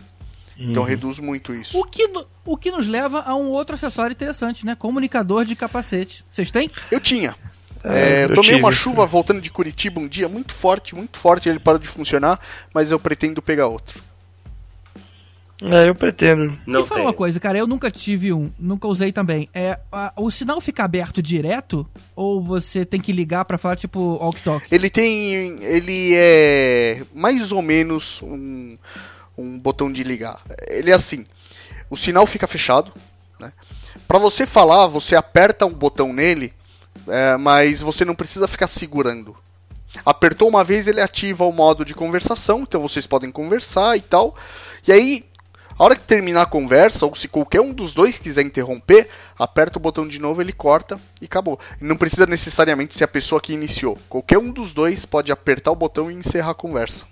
Então 0.69 0.83
uhum. 0.83 0.89
reduz 0.89 1.19
muito 1.19 1.53
isso. 1.53 1.79
O 1.79 1.83
que, 1.83 2.07
o 2.45 2.57
que 2.57 2.71
nos 2.71 2.87
leva 2.87 3.21
a 3.21 3.35
um 3.35 3.49
outro 3.49 3.75
acessório 3.75 4.13
interessante, 4.13 4.65
né? 4.65 4.75
Comunicador 4.75 5.45
de 5.45 5.55
capacete. 5.55 6.23
Vocês 6.31 6.51
têm? 6.51 6.69
Eu 6.91 6.99
tinha. 6.99 7.35
É, 7.83 8.21
é, 8.21 8.23
eu 8.25 8.33
tomei 8.33 8.51
tive. 8.51 8.63
uma 8.63 8.71
chuva 8.71 9.05
voltando 9.05 9.41
de 9.41 9.49
Curitiba 9.49 9.99
um 9.99 10.07
dia 10.07 10.29
muito 10.29 10.53
forte, 10.53 10.93
muito 10.95 11.17
forte, 11.17 11.49
ele 11.49 11.59
parou 11.59 11.79
de 11.79 11.87
funcionar, 11.87 12.39
mas 12.73 12.91
eu 12.91 12.99
pretendo 12.99 13.41
pegar 13.41 13.67
outro. 13.67 13.99
É, 15.63 15.89
eu 15.89 15.93
pretendo. 15.93 16.57
Não 16.65 16.81
Me 16.81 16.87
fala 16.87 17.01
uma 17.01 17.13
coisa, 17.13 17.39
cara, 17.39 17.57
eu 17.57 17.67
nunca 17.67 17.91
tive 17.91 18.33
um, 18.33 18.51
nunca 18.57 18.87
usei 18.87 19.11
também. 19.11 19.47
É, 19.53 19.79
a, 19.91 20.11
o 20.17 20.31
sinal 20.31 20.59
fica 20.59 20.83
aberto 20.83 21.21
direto 21.21 21.87
ou 22.15 22.41
você 22.41 22.83
tem 22.83 22.99
que 22.99 23.11
ligar 23.11 23.45
para 23.45 23.59
falar 23.59 23.75
tipo 23.75 24.17
walk 24.19 24.41
talk? 24.41 24.65
Ele 24.71 24.89
tem, 24.89 25.63
ele 25.63 26.13
é 26.15 27.03
mais 27.13 27.51
ou 27.51 27.61
menos 27.61 28.21
um 28.23 28.75
um 29.41 29.59
botão 29.59 29.91
de 29.91 30.03
ligar. 30.03 30.41
Ele 30.67 30.91
é 30.91 30.93
assim: 30.93 31.25
o 31.89 31.97
sinal 31.97 32.25
fica 32.25 32.47
fechado. 32.47 32.91
Né? 33.39 33.51
Para 34.07 34.19
você 34.19 34.45
falar, 34.45 34.87
você 34.87 35.15
aperta 35.15 35.65
um 35.65 35.73
botão 35.73 36.13
nele, 36.13 36.53
é, 37.07 37.37
mas 37.37 37.81
você 37.81 38.05
não 38.05 38.15
precisa 38.15 38.47
ficar 38.47 38.67
segurando. 38.67 39.35
Apertou 40.05 40.47
uma 40.47 40.63
vez, 40.63 40.87
ele 40.87 41.01
ativa 41.01 41.45
o 41.45 41.51
modo 41.51 41.83
de 41.83 41.93
conversação, 41.93 42.61
então 42.61 42.81
vocês 42.81 43.05
podem 43.05 43.29
conversar 43.29 43.97
e 43.97 44.01
tal. 44.01 44.35
E 44.87 44.91
aí, 44.91 45.25
a 45.77 45.83
hora 45.83 45.95
que 45.95 46.03
terminar 46.03 46.43
a 46.43 46.45
conversa, 46.45 47.05
ou 47.05 47.15
se 47.15 47.27
qualquer 47.27 47.59
um 47.59 47.73
dos 47.73 47.93
dois 47.93 48.17
quiser 48.17 48.45
interromper, 48.45 49.09
aperta 49.37 49.77
o 49.77 49.81
botão 49.81 50.07
de 50.07 50.19
novo, 50.19 50.41
ele 50.41 50.53
corta 50.53 50.99
e 51.19 51.25
acabou. 51.25 51.59
Não 51.79 51.97
precisa 51.97 52.25
necessariamente 52.25 52.95
ser 52.95 53.03
a 53.03 53.07
pessoa 53.07 53.41
que 53.41 53.53
iniciou. 53.53 53.97
Qualquer 54.07 54.37
um 54.37 54.51
dos 54.51 54.73
dois 54.73 55.05
pode 55.05 55.31
apertar 55.31 55.71
o 55.71 55.75
botão 55.75 56.09
e 56.09 56.15
encerrar 56.15 56.51
a 56.51 56.55
conversa. 56.55 57.10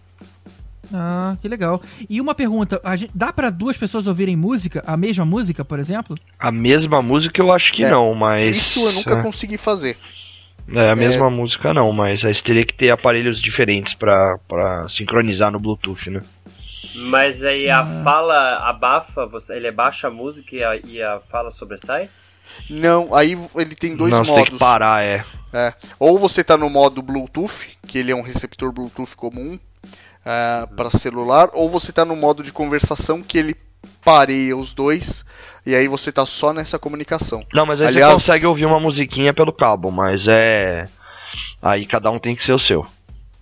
Ah, 0.94 1.36
que 1.42 1.48
legal. 1.48 1.82
E 2.10 2.20
uma 2.20 2.34
pergunta, 2.34 2.82
gente, 2.98 3.12
dá 3.14 3.32
para 3.32 3.50
duas 3.50 3.78
pessoas 3.78 4.08
ouvirem 4.08 4.36
música, 4.36 4.84
a 4.86 4.98
mesma 4.98 5.26
música, 5.26 5.64
por 5.64 5.80
exemplo? 5.80 6.18
A 6.40 6.52
mesma 6.52 7.02
música 7.02 7.42
eu 7.42 7.52
acho 7.52 7.72
que 7.74 7.84
é, 7.84 7.90
não, 7.90 8.14
mas... 8.16 8.56
Isso 8.56 8.80
eu 8.80 8.94
nunca 8.94 9.20
é. 9.20 9.22
consegui 9.22 9.58
fazer. 9.58 9.98
É, 10.72 10.92
a 10.92 10.96
mesma 10.96 11.28
é... 11.28 11.30
música 11.30 11.74
não, 11.74 11.92
mas 11.92 12.24
aí 12.24 12.34
teria 12.36 12.66
que 12.66 12.74
ter 12.74 12.90
aparelhos 12.90 13.42
diferentes 13.42 13.94
para 13.94 14.88
sincronizar 14.90 15.52
no 15.52 15.60
Bluetooth, 15.60 16.10
né? 16.10 16.22
Mas 16.96 17.44
aí 17.44 17.70
a 17.70 17.82
ah. 17.82 18.04
fala 18.04 18.58
abafa, 18.70 19.26
você, 19.26 19.56
ele 19.56 19.72
baixa 19.72 20.08
a 20.08 20.12
música 20.12 20.56
e 20.56 20.64
a, 20.64 20.76
e 20.78 21.02
a 21.02 21.20
fala 21.30 21.52
sobressai? 21.52 22.10
Não, 22.70 23.14
aí 23.14 23.38
ele 23.56 23.76
tem 23.76 23.96
dois 23.96 24.12
não, 24.12 24.20
modos. 24.20 24.34
Você 24.34 24.44
tem 24.44 24.52
que 24.54 24.60
parar, 24.60 25.06
é. 25.06 25.18
é. 25.54 25.74
Ou 26.00 26.18
você 26.18 26.44
tá 26.44 26.58
no 26.58 26.70
modo 26.70 27.02
Bluetooth, 27.02 27.78
que 27.88 27.98
ele 27.98 28.12
é 28.12 28.16
um 28.16 28.22
receptor 28.22 28.72
Bluetooth 28.72 29.16
comum, 29.16 29.58
uh, 30.26 30.76
para 30.76 30.90
celular, 30.90 31.50
ou 31.54 31.70
você 31.70 31.92
está 31.92 32.06
no 32.06 32.16
modo 32.16 32.44
de 32.44 32.52
conversação 32.52 33.22
que 33.22 33.38
ele 33.38 33.56
pareia 34.04 34.56
os 34.56 34.74
dois 34.74 35.24
e 35.66 35.76
aí 35.76 35.88
você 35.88 36.12
tá 36.12 36.26
só 36.26 36.54
nessa 36.54 36.80
comunicação. 36.80 37.46
Não, 37.54 37.66
mas 37.66 37.80
aí 37.82 37.88
Aliás... 37.88 38.14
você 38.14 38.32
consegue 38.32 38.46
ouvir 38.46 38.66
uma 38.66 38.80
musiquinha 38.80 39.34
pelo 39.34 39.54
cabo, 39.54 39.92
mas 39.92 40.28
é. 40.28 40.88
Aí 41.62 41.86
cada 41.86 42.10
um 42.10 42.18
tem 42.18 42.36
que 42.36 42.44
ser 42.44 42.54
o 42.54 42.60
seu. 42.60 42.86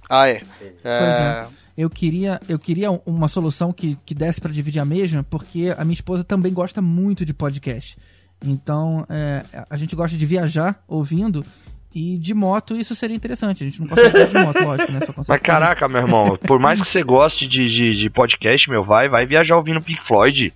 Ah, 0.09 0.27
é. 0.27 0.41
é... 0.83 1.45
Eu 1.77 1.89
queria, 1.89 2.41
eu 2.49 2.57
queria 2.57 2.89
uma 3.05 3.27
solução 3.27 3.71
que, 3.71 3.95
que 4.03 4.15
desse 4.15 4.41
para 4.41 4.51
dividir 4.51 4.79
a 4.79 4.85
mesma, 4.85 5.23
porque 5.23 5.73
a 5.77 5.85
minha 5.85 5.93
esposa 5.93 6.23
também 6.23 6.51
gosta 6.51 6.81
muito 6.81 7.23
de 7.23 7.33
podcast. 7.33 7.95
Então, 8.43 9.05
é, 9.09 9.43
a 9.69 9.77
gente 9.77 9.95
gosta 9.95 10.17
de 10.17 10.25
viajar 10.25 10.83
ouvindo 10.87 11.45
e 11.93 12.17
de 12.17 12.33
moto 12.33 12.75
isso 12.75 12.95
seria 12.95 13.15
interessante. 13.15 13.63
A 13.63 13.67
gente 13.67 13.79
não 13.79 13.87
consegue 13.87 14.25
de 14.25 14.33
moto, 14.33 14.63
lógico, 14.63 14.91
né? 14.91 14.99
Mas 15.27 15.41
caraca, 15.41 15.87
meu 15.87 16.01
irmão, 16.01 16.37
por 16.45 16.59
mais 16.59 16.81
que 16.81 16.87
você 16.87 17.01
goste 17.01 17.47
de, 17.47 17.65
de, 17.65 17.95
de, 17.95 18.09
podcast, 18.09 18.69
meu, 18.69 18.83
vai, 18.83 19.07
vai 19.09 19.25
viajar 19.25 19.55
ouvindo 19.55 19.81
Pink 19.81 20.03
Floyd. 20.03 20.53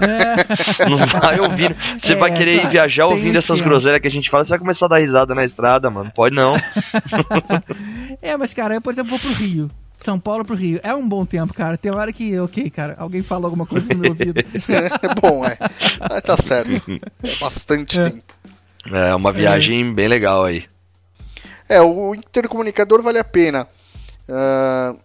É. 0.00 0.88
Não 0.88 0.98
vai 0.98 1.40
ouvindo. 1.40 1.76
Você 2.02 2.12
é, 2.12 2.16
vai 2.16 2.36
querer 2.36 2.64
ir 2.64 2.68
viajar 2.68 3.06
ouvindo 3.06 3.38
essas 3.38 3.60
groselhas 3.60 4.00
que 4.00 4.08
a 4.08 4.10
gente 4.10 4.30
fala, 4.30 4.44
você 4.44 4.50
vai 4.50 4.58
começar 4.58 4.86
a 4.86 4.90
dar 4.90 4.98
risada 4.98 5.34
na 5.34 5.44
estrada, 5.44 5.90
mano. 5.90 6.10
Pode 6.14 6.34
não. 6.34 6.56
é, 8.22 8.36
mas 8.36 8.54
cara, 8.54 8.74
eu, 8.74 8.80
por 8.80 8.92
exemplo, 8.92 9.10
vou 9.10 9.18
pro 9.18 9.32
Rio. 9.32 9.70
São 10.00 10.18
Paulo 10.18 10.44
pro 10.44 10.54
Rio. 10.54 10.80
É 10.82 10.94
um 10.94 11.06
bom 11.06 11.26
tempo, 11.26 11.52
cara. 11.52 11.76
Tem 11.76 11.92
hora 11.92 12.12
que, 12.12 12.38
ok, 12.38 12.70
cara, 12.70 12.94
alguém 12.98 13.22
fala 13.22 13.46
alguma 13.46 13.66
coisa 13.66 13.92
no 13.92 14.00
meu 14.00 14.10
ouvido. 14.10 14.40
é 14.40 15.20
bom, 15.20 15.44
é. 15.44 15.58
Mas 16.00 16.22
tá 16.22 16.36
certo. 16.36 17.00
É 17.22 17.36
bastante 17.36 18.00
é. 18.00 18.08
tempo. 18.08 18.22
É 18.86 19.14
uma 19.14 19.32
viagem 19.32 19.90
é. 19.90 19.92
bem 19.92 20.08
legal 20.08 20.44
aí. 20.44 20.66
É, 21.68 21.80
o 21.80 22.14
intercomunicador 22.14 23.02
vale 23.02 23.18
a 23.18 23.24
pena. 23.24 23.66
Uh, 24.28 24.98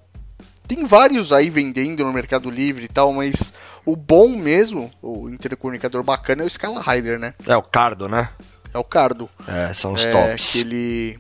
tem 0.68 0.84
vários 0.86 1.32
aí 1.32 1.50
vendendo 1.50 2.04
no 2.04 2.12
Mercado 2.12 2.50
Livre 2.50 2.86
e 2.86 2.88
tal, 2.88 3.14
mas 3.14 3.54
o 3.86 3.96
bom 3.96 4.30
mesmo, 4.30 4.92
o 5.02 5.30
intercomunicador 5.30 6.04
bacana 6.04 6.42
é 6.42 6.46
o 6.46 6.50
Scala 6.50 6.82
Rider, 6.82 7.20
né? 7.20 7.34
É 7.46 7.56
o 7.56 7.62
Cardo, 7.62 8.08
né? 8.08 8.32
É 8.74 8.78
o 8.78 8.84
Cardo. 8.84 9.30
É, 9.48 9.74
são 9.76 9.94
os 9.94 10.02
é, 10.02 10.12
tops. 10.12 10.52
Que 10.52 10.60
ele, 10.60 11.20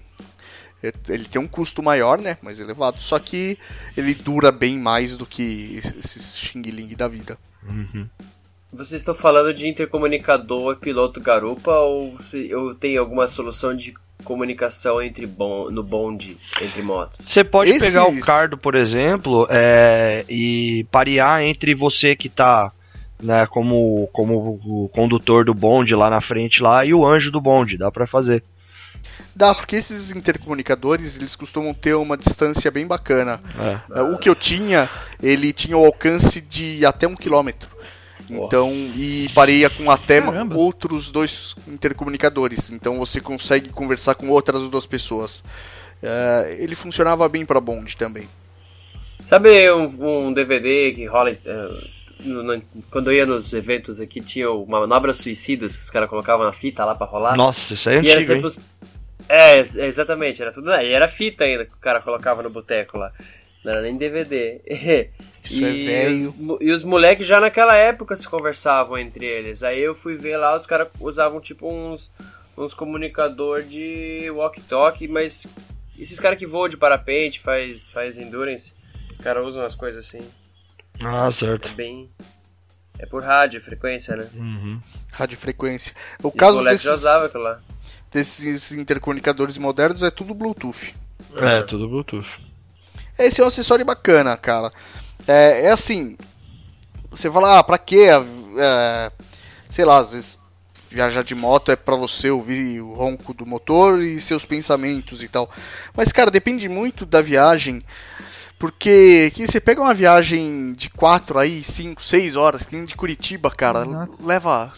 é, 0.83 0.91
ele 1.09 1.25
tem 1.25 1.39
um 1.39 1.47
custo 1.47 1.83
maior, 1.83 2.17
né? 2.17 2.37
Mais 2.41 2.59
elevado. 2.59 2.99
Só 2.99 3.19
que 3.19 3.57
ele 3.95 4.15
dura 4.15 4.51
bem 4.51 4.79
mais 4.79 5.15
do 5.15 5.25
que 5.25 5.79
esses 5.79 6.39
Xing 6.39 6.63
Ling 6.63 6.95
da 6.95 7.07
vida. 7.07 7.37
Uhum. 7.69 8.09
Vocês 8.73 9.01
estão 9.01 9.13
falando 9.13 9.53
de 9.53 9.67
intercomunicador 9.67 10.75
piloto 10.77 11.21
garupa 11.21 11.71
ou 11.71 12.19
se, 12.19 12.49
eu 12.49 12.75
tenho 12.75 12.99
alguma 12.99 13.27
solução 13.27 13.75
de 13.75 13.93
comunicação 14.23 15.01
entre 15.01 15.25
bon, 15.25 15.69
no 15.69 15.83
bonde 15.83 16.37
entre 16.61 16.81
motos? 16.81 17.25
Você 17.25 17.43
pode 17.43 17.69
Esses... 17.69 17.83
pegar 17.83 18.07
o 18.07 18.19
cardo, 18.21 18.57
por 18.57 18.75
exemplo, 18.75 19.47
é, 19.49 20.25
e 20.27 20.85
parear 20.91 21.43
entre 21.43 21.73
você 21.73 22.15
que 22.15 22.27
está 22.27 22.69
né, 23.21 23.45
como, 23.45 24.09
como 24.11 24.59
o 24.65 24.89
condutor 24.89 25.45
do 25.45 25.53
bonde 25.53 25.95
lá 25.95 26.09
na 26.09 26.19
frente 26.19 26.61
lá 26.61 26.83
e 26.83 26.93
o 26.93 27.05
anjo 27.05 27.31
do 27.31 27.39
bonde, 27.39 27.77
dá 27.77 27.91
para 27.91 28.05
fazer. 28.05 28.43
Dá, 29.35 29.53
porque 29.53 29.75
esses 29.75 30.11
intercomunicadores, 30.11 31.17
eles 31.17 31.35
costumam 31.35 31.73
ter 31.73 31.93
uma 31.93 32.17
distância 32.17 32.71
bem 32.71 32.87
bacana. 32.87 33.39
É. 33.93 34.01
O 34.01 34.17
que 34.17 34.29
eu 34.29 34.35
tinha, 34.35 34.89
ele 35.21 35.51
tinha 35.53 35.77
o 35.77 35.85
alcance 35.85 36.41
de 36.41 36.85
até 36.85 37.07
um 37.07 37.15
quilômetro. 37.15 37.69
Então, 38.29 38.71
e 38.95 39.29
pareia 39.33 39.69
com 39.69 39.89
até 39.89 40.21
Caramba. 40.21 40.55
outros 40.55 41.11
dois 41.11 41.55
intercomunicadores. 41.67 42.69
Então 42.71 42.97
você 42.97 43.21
consegue 43.21 43.69
conversar 43.69 44.15
com 44.15 44.29
outras 44.29 44.67
duas 44.69 44.85
pessoas. 44.85 45.39
Uh, 46.01 46.47
ele 46.57 46.75
funcionava 46.75 47.27
bem 47.29 47.45
para 47.45 47.59
Bond 47.59 47.95
também. 47.97 48.27
Sabe 49.25 49.71
um, 49.71 50.27
um 50.27 50.33
DVD 50.33 50.91
que 50.93 51.05
rola. 51.05 51.31
Uh, 51.31 52.05
no, 52.23 52.43
no, 52.43 52.61
quando 52.89 53.11
eu 53.11 53.17
ia 53.17 53.25
nos 53.25 53.53
eventos 53.53 53.99
aqui, 53.99 54.21
tinha 54.21 54.49
uma 54.49 54.79
manobra 54.81 55.13
suicidas 55.13 55.75
que 55.75 55.83
os 55.83 55.89
caras 55.89 56.09
colocavam 56.09 56.45
na 56.45 56.53
fita 56.53 56.85
lá 56.85 56.95
pra 56.95 57.07
rolar. 57.07 57.35
Nossa, 57.35 57.73
isso 57.73 57.89
aí 57.89 58.07
é 58.07 58.17
antigo, 58.17 58.47
os... 58.47 58.59
É, 59.27 59.57
exatamente, 59.59 60.41
era 60.41 60.51
tudo. 60.51 60.71
E 60.71 60.91
era 60.91 61.07
fita 61.07 61.43
ainda 61.43 61.65
que 61.65 61.73
o 61.73 61.77
cara 61.77 61.99
colocava 61.99 62.43
no 62.43 62.49
boteco 62.49 62.97
lá. 62.97 63.11
Não 63.65 63.71
era 63.71 63.81
nem 63.81 63.97
DVD. 63.97 64.61
Isso 65.43 65.65
é 65.65 65.71
e, 65.71 65.87
é 65.87 66.05
velho. 66.05 66.35
Os, 66.39 66.57
e 66.61 66.71
os 66.71 66.83
moleques 66.83 67.25
já 67.25 67.39
naquela 67.39 67.75
época 67.75 68.15
se 68.15 68.29
conversavam 68.29 68.95
entre 68.95 69.25
eles. 69.25 69.63
Aí 69.63 69.81
eu 69.81 69.95
fui 69.95 70.15
ver 70.15 70.37
lá, 70.37 70.55
os 70.55 70.67
caras 70.67 70.87
usavam 70.99 71.41
tipo 71.41 71.67
uns, 71.67 72.11
uns 72.55 72.75
comunicador 72.75 73.63
de 73.63 74.29
walkie-talkie, 74.29 75.07
mas 75.07 75.47
esses 75.97 76.19
caras 76.19 76.37
que 76.37 76.45
voam 76.45 76.69
de 76.69 76.77
parapente, 76.77 77.39
faz, 77.39 77.87
faz 77.87 78.19
endurance, 78.19 78.73
os 79.11 79.17
caras 79.17 79.47
usam 79.47 79.65
as 79.65 79.73
coisas 79.73 80.05
assim. 80.05 80.21
Ah, 80.99 81.31
certo. 81.31 81.67
É 81.67 81.71
bem. 81.71 82.09
É 82.99 83.05
por 83.07 83.23
rádio, 83.23 83.59
frequência, 83.61 84.15
né? 84.15 84.29
Uhum. 84.35 84.79
Radiofrequência. 85.11 85.93
O 86.23 86.27
e 86.27 86.31
caso 86.31 86.63
desses, 86.63 86.83
já 86.83 86.93
usava 86.93 87.25
aquilo 87.25 87.43
lá. 87.43 87.59
desses 88.11 88.71
intercomunicadores 88.71 89.57
modernos 89.57 90.03
é 90.03 90.11
tudo 90.11 90.35
Bluetooth. 90.35 90.93
É, 91.35 91.63
tudo 91.63 91.89
Bluetooth. 91.89 92.27
Esse 93.17 93.41
é 93.41 93.43
um 93.43 93.47
acessório 93.47 93.85
bacana, 93.85 94.35
cara. 94.37 94.71
É, 95.27 95.67
é 95.67 95.71
assim, 95.71 96.17
você 97.09 97.31
fala, 97.31 97.59
ah, 97.59 97.63
pra 97.63 97.77
quê? 97.77 98.07
É, 98.57 99.11
sei 99.69 99.85
lá, 99.85 99.97
às 99.97 100.11
vezes 100.11 100.37
viajar 100.89 101.23
de 101.23 101.35
moto 101.35 101.71
é 101.71 101.75
para 101.75 101.95
você 101.95 102.29
ouvir 102.29 102.79
o 102.79 102.93
ronco 102.93 103.33
do 103.33 103.45
motor 103.45 104.01
e 104.01 104.19
seus 104.19 104.45
pensamentos 104.45 105.21
e 105.21 105.27
tal. 105.27 105.49
Mas, 105.95 106.13
cara, 106.13 106.31
depende 106.31 106.69
muito 106.69 107.05
da 107.05 107.21
viagem. 107.21 107.83
Porque 108.57 109.31
que 109.35 109.45
você 109.45 109.59
pega 109.59 109.81
uma 109.81 109.93
viagem 109.93 110.73
de 110.73 110.89
4 110.89 111.37
aí, 111.37 111.61
5, 111.61 112.01
6 112.01 112.37
horas, 112.37 112.63
que 112.63 112.75
nem 112.75 112.85
de 112.85 112.95
Curitiba, 112.95 113.51
cara, 113.51 113.85
Exato. 113.85 114.17
leva 114.23 114.71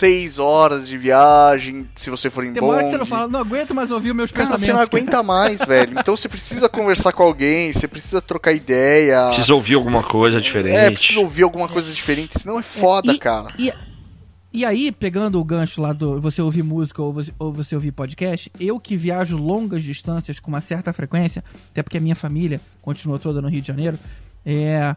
6 0.00 0.38
horas 0.38 0.88
de 0.88 0.96
viagem, 0.96 1.86
se 1.94 2.08
você 2.08 2.30
for 2.30 2.42
em 2.42 2.54
Tem 2.54 2.62
uma 2.62 2.72
hora 2.72 2.78
que 2.78 2.84
bonde. 2.84 2.92
você 2.92 2.98
não 2.98 3.06
fala, 3.06 3.28
não 3.28 3.40
aguento 3.40 3.74
mais 3.74 3.90
ouvir 3.90 4.10
os 4.10 4.16
meus 4.16 4.32
Cara, 4.32 4.46
pensamentos. 4.48 4.66
você 4.66 4.72
não 4.72 4.80
aguenta 4.80 5.22
mais, 5.22 5.60
velho. 5.60 5.92
Então 6.00 6.16
você 6.16 6.26
precisa 6.26 6.70
conversar 6.70 7.12
com 7.12 7.22
alguém, 7.22 7.70
você 7.70 7.86
precisa 7.86 8.22
trocar 8.22 8.52
ideia. 8.52 9.28
Precisa 9.28 9.54
ouvir 9.54 9.74
alguma 9.74 10.02
coisa 10.02 10.40
diferente. 10.40 10.74
É, 10.74 10.90
precisa 10.90 11.20
ouvir 11.20 11.42
alguma 11.42 11.68
coisa 11.68 11.92
diferente, 11.92 12.38
senão 12.40 12.58
é 12.58 12.62
foda, 12.62 13.12
e, 13.12 13.18
cara. 13.18 13.52
E, 13.58 13.70
e 14.50 14.64
aí, 14.64 14.90
pegando 14.90 15.38
o 15.38 15.44
gancho 15.44 15.82
lá 15.82 15.92
do 15.92 16.18
você 16.18 16.40
ouvir 16.40 16.62
música 16.62 17.02
ou 17.02 17.12
você, 17.12 17.32
ou 17.38 17.52
você 17.52 17.74
ouvir 17.74 17.92
podcast, 17.92 18.50
eu 18.58 18.80
que 18.80 18.96
viajo 18.96 19.36
longas 19.36 19.82
distâncias 19.82 20.40
com 20.40 20.48
uma 20.48 20.62
certa 20.62 20.94
frequência, 20.94 21.44
até 21.72 21.82
porque 21.82 21.98
a 21.98 22.00
minha 22.00 22.16
família 22.16 22.58
continua 22.80 23.18
toda 23.18 23.42
no 23.42 23.48
Rio 23.48 23.60
de 23.60 23.68
Janeiro, 23.68 23.98
é, 24.46 24.96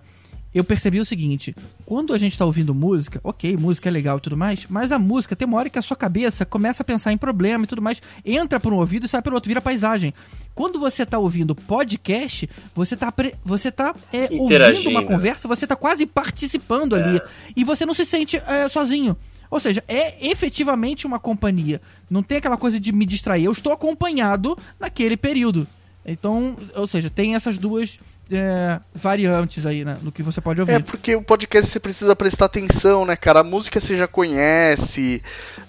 eu 0.53 0.63
percebi 0.63 0.99
o 0.99 1.05
seguinte: 1.05 1.55
quando 1.85 2.13
a 2.13 2.17
gente 2.17 2.37
tá 2.37 2.45
ouvindo 2.45 2.73
música, 2.73 3.19
ok, 3.23 3.57
música 3.57 3.89
é 3.89 3.91
legal 3.91 4.17
e 4.17 4.21
tudo 4.21 4.37
mais, 4.37 4.65
mas 4.69 4.91
a 4.91 4.99
música 4.99 5.35
tem 5.35 5.47
uma 5.47 5.57
hora 5.57 5.69
que 5.69 5.79
a 5.79 5.81
sua 5.81 5.97
cabeça 5.97 6.45
começa 6.45 6.83
a 6.83 6.85
pensar 6.85 7.11
em 7.11 7.17
problema 7.17 7.63
e 7.63 7.67
tudo 7.67 7.81
mais, 7.81 8.01
entra 8.25 8.59
por 8.59 8.73
um 8.73 8.77
ouvido 8.77 9.05
e 9.05 9.09
sai 9.09 9.21
pelo 9.21 9.35
outro, 9.35 9.47
vira 9.47 9.61
paisagem. 9.61 10.13
Quando 10.55 10.79
você 10.79 11.03
tá 11.05 11.17
ouvindo 11.17 11.55
podcast, 11.55 12.47
você 12.75 12.95
tá, 12.95 13.11
pre- 13.11 13.33
você 13.43 13.71
tá 13.71 13.95
é, 14.13 14.27
ouvindo 14.31 14.89
uma 14.89 15.01
conversa, 15.03 15.47
você 15.47 15.65
tá 15.65 15.75
quase 15.75 16.05
participando 16.05 16.95
ali. 16.95 17.19
E 17.55 17.63
você 17.63 17.85
não 17.87 17.93
se 17.95 18.05
sente 18.05 18.37
é, 18.37 18.69
sozinho. 18.69 19.17
Ou 19.49 19.59
seja, 19.59 19.83
é 19.87 20.27
efetivamente 20.27 21.07
uma 21.07 21.19
companhia. 21.19 21.81
Não 22.09 22.21
tem 22.21 22.37
aquela 22.37 22.57
coisa 22.57 22.79
de 22.79 22.91
me 22.91 23.05
distrair. 23.05 23.45
Eu 23.45 23.51
estou 23.51 23.73
acompanhado 23.73 24.55
naquele 24.79 25.17
período. 25.17 25.67
Então, 26.05 26.55
ou 26.75 26.87
seja, 26.87 27.09
tem 27.09 27.33
essas 27.33 27.57
duas 27.57 27.99
é, 28.31 28.79
variantes 28.93 29.65
aí 29.65 29.83
né, 29.83 29.97
no 30.01 30.11
que 30.11 30.23
você 30.23 30.39
pode 30.41 30.59
ouvir. 30.59 30.73
É 30.73 30.79
porque 30.79 31.15
o 31.15 31.21
podcast 31.21 31.71
você 31.71 31.79
precisa 31.79 32.15
prestar 32.15 32.45
atenção, 32.45 33.05
né, 33.05 33.15
cara? 33.15 33.39
A 33.41 33.43
música 33.43 33.79
você 33.79 33.95
já 33.95 34.07
conhece, 34.07 35.21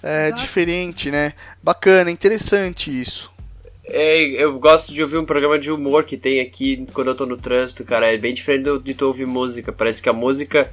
é 0.02 0.26
Exato. 0.26 0.42
diferente, 0.42 1.10
né? 1.10 1.32
Bacana, 1.62 2.10
interessante 2.10 2.90
isso. 3.00 3.30
É, 3.86 4.18
eu 4.42 4.58
gosto 4.58 4.94
de 4.94 5.02
ouvir 5.02 5.18
um 5.18 5.26
programa 5.26 5.58
de 5.58 5.70
humor 5.70 6.04
que 6.04 6.16
tem 6.16 6.40
aqui 6.40 6.86
quando 6.94 7.08
eu 7.08 7.14
tô 7.14 7.26
no 7.26 7.36
trânsito, 7.36 7.84
cara. 7.84 8.12
É 8.12 8.16
bem 8.16 8.32
diferente 8.32 8.64
do- 8.64 8.80
de 8.80 8.94
tu 8.94 9.06
ouvir 9.06 9.26
música. 9.26 9.72
Parece 9.72 10.00
que 10.00 10.08
a 10.08 10.12
música, 10.12 10.72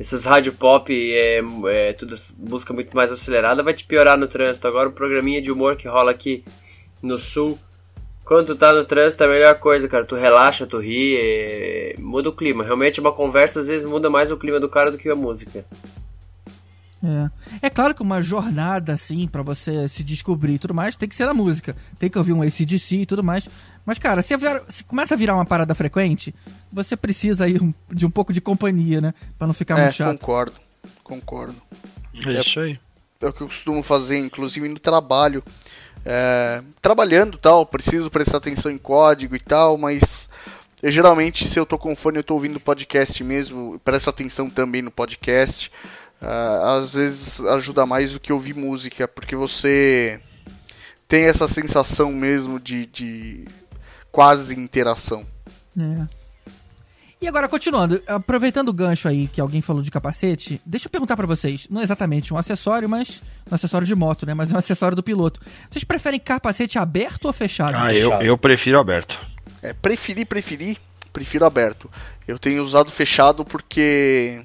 essas 0.00 0.24
rádio 0.24 0.52
pop, 0.52 0.92
é, 0.92 1.40
é 1.66 1.92
tudo 1.92 2.16
música 2.38 2.72
muito 2.72 2.96
mais 2.96 3.12
acelerada, 3.12 3.62
vai 3.62 3.74
te 3.74 3.84
piorar 3.84 4.18
no 4.18 4.26
trânsito. 4.26 4.66
Agora 4.66 4.88
o 4.88 4.92
programinha 4.92 5.40
de 5.40 5.52
humor 5.52 5.76
que 5.76 5.86
rola 5.86 6.10
aqui 6.10 6.42
no 7.00 7.16
sul, 7.16 7.56
quando 8.24 8.46
tu 8.46 8.56
tá 8.56 8.72
no 8.72 8.84
trânsito 8.84 9.22
é 9.22 9.26
a 9.26 9.30
melhor 9.30 9.54
coisa, 9.58 9.88
cara. 9.88 10.04
Tu 10.04 10.14
relaxa, 10.14 10.66
tu 10.66 10.78
ri, 10.78 11.16
é, 11.18 11.94
muda 11.98 12.28
o 12.28 12.32
clima. 12.32 12.64
Realmente 12.64 13.00
uma 13.00 13.12
conversa 13.12 13.60
às 13.60 13.66
vezes 13.66 13.86
muda 13.86 14.08
mais 14.08 14.30
o 14.30 14.36
clima 14.36 14.60
do 14.60 14.68
cara 14.68 14.90
do 14.90 14.98
que 14.98 15.08
a 15.08 15.16
música. 15.16 15.64
É. 17.04 17.66
É 17.66 17.70
claro 17.70 17.94
que 17.94 18.02
uma 18.02 18.22
jornada, 18.22 18.92
assim, 18.92 19.26
pra 19.26 19.42
você 19.42 19.88
se 19.88 20.04
descobrir 20.04 20.54
e 20.54 20.58
tudo 20.58 20.72
mais, 20.72 20.94
tem 20.94 21.08
que 21.08 21.16
ser 21.16 21.26
na 21.26 21.34
música. 21.34 21.74
Tem 21.98 22.08
que 22.08 22.16
ouvir 22.16 22.32
um 22.32 22.42
ACDC 22.42 22.96
e 22.98 23.06
tudo 23.06 23.24
mais. 23.24 23.48
Mas, 23.84 23.98
cara, 23.98 24.22
se, 24.22 24.36
virar- 24.36 24.62
se 24.68 24.84
começa 24.84 25.14
a 25.14 25.16
virar 25.16 25.34
uma 25.34 25.44
parada 25.44 25.74
frequente, 25.74 26.32
você 26.72 26.96
precisa 26.96 27.44
aí 27.44 27.58
de 27.90 28.06
um 28.06 28.10
pouco 28.10 28.32
de 28.32 28.40
companhia, 28.40 29.00
né? 29.00 29.12
Pra 29.36 29.48
não 29.48 29.54
ficar 29.54 29.76
é, 29.78 29.82
muito 29.82 29.96
chato. 29.96 30.18
concordo. 30.18 30.52
Concordo. 31.02 31.56
É 32.24 32.40
isso 32.40 32.60
aí. 32.60 32.78
É 33.20 33.26
o 33.26 33.32
que 33.32 33.42
eu 33.42 33.46
costumo 33.48 33.82
fazer, 33.82 34.18
inclusive 34.18 34.68
no 34.68 34.78
trabalho. 34.78 35.42
É, 36.04 36.62
trabalhando 36.80 37.38
tal, 37.38 37.64
preciso 37.64 38.10
prestar 38.10 38.38
atenção 38.38 38.70
em 38.70 38.78
código 38.78 39.36
e 39.36 39.40
tal, 39.40 39.78
mas 39.78 40.28
eu, 40.82 40.90
geralmente 40.90 41.46
se 41.46 41.58
eu 41.58 41.64
tô 41.64 41.78
com 41.78 41.94
fone 41.94 42.18
eu 42.18 42.24
tô 42.24 42.34
ouvindo 42.34 42.58
podcast 42.58 43.22
mesmo, 43.22 43.78
presto 43.84 44.10
atenção 44.10 44.50
também 44.50 44.82
no 44.82 44.90
podcast. 44.90 45.70
Ah, 46.20 46.76
às 46.76 46.94
vezes 46.94 47.40
ajuda 47.40 47.84
mais 47.84 48.12
do 48.12 48.20
que 48.20 48.32
ouvir 48.32 48.54
música, 48.54 49.08
porque 49.08 49.34
você 49.34 50.20
tem 51.08 51.24
essa 51.24 51.48
sensação 51.48 52.12
mesmo 52.12 52.60
de, 52.60 52.86
de 52.86 53.44
quase 54.10 54.58
interação. 54.58 55.26
É. 55.78 56.21
E 57.22 57.28
agora, 57.28 57.48
continuando, 57.48 58.02
aproveitando 58.08 58.70
o 58.70 58.72
gancho 58.72 59.06
aí 59.06 59.28
que 59.28 59.40
alguém 59.40 59.62
falou 59.62 59.80
de 59.80 59.92
capacete, 59.92 60.60
deixa 60.66 60.88
eu 60.88 60.90
perguntar 60.90 61.16
pra 61.16 61.24
vocês, 61.24 61.68
não 61.70 61.80
é 61.80 61.84
exatamente 61.84 62.34
um 62.34 62.36
acessório, 62.36 62.88
mas 62.88 63.22
um 63.48 63.54
acessório 63.54 63.86
de 63.86 63.94
moto, 63.94 64.26
né? 64.26 64.34
Mas 64.34 64.50
é 64.50 64.54
um 64.54 64.58
acessório 64.58 64.96
do 64.96 65.04
piloto. 65.04 65.40
Vocês 65.70 65.84
preferem 65.84 66.18
capacete 66.18 66.80
aberto 66.80 67.26
ou 67.26 67.32
fechado? 67.32 67.76
Ah, 67.76 67.94
eu, 67.94 68.10
eu 68.22 68.36
prefiro 68.36 68.80
aberto. 68.80 69.16
É, 69.62 69.72
preferi, 69.72 70.24
preferi, 70.24 70.76
prefiro 71.12 71.44
aberto. 71.44 71.88
Eu 72.26 72.40
tenho 72.40 72.60
usado 72.60 72.90
fechado 72.90 73.44
porque 73.44 74.42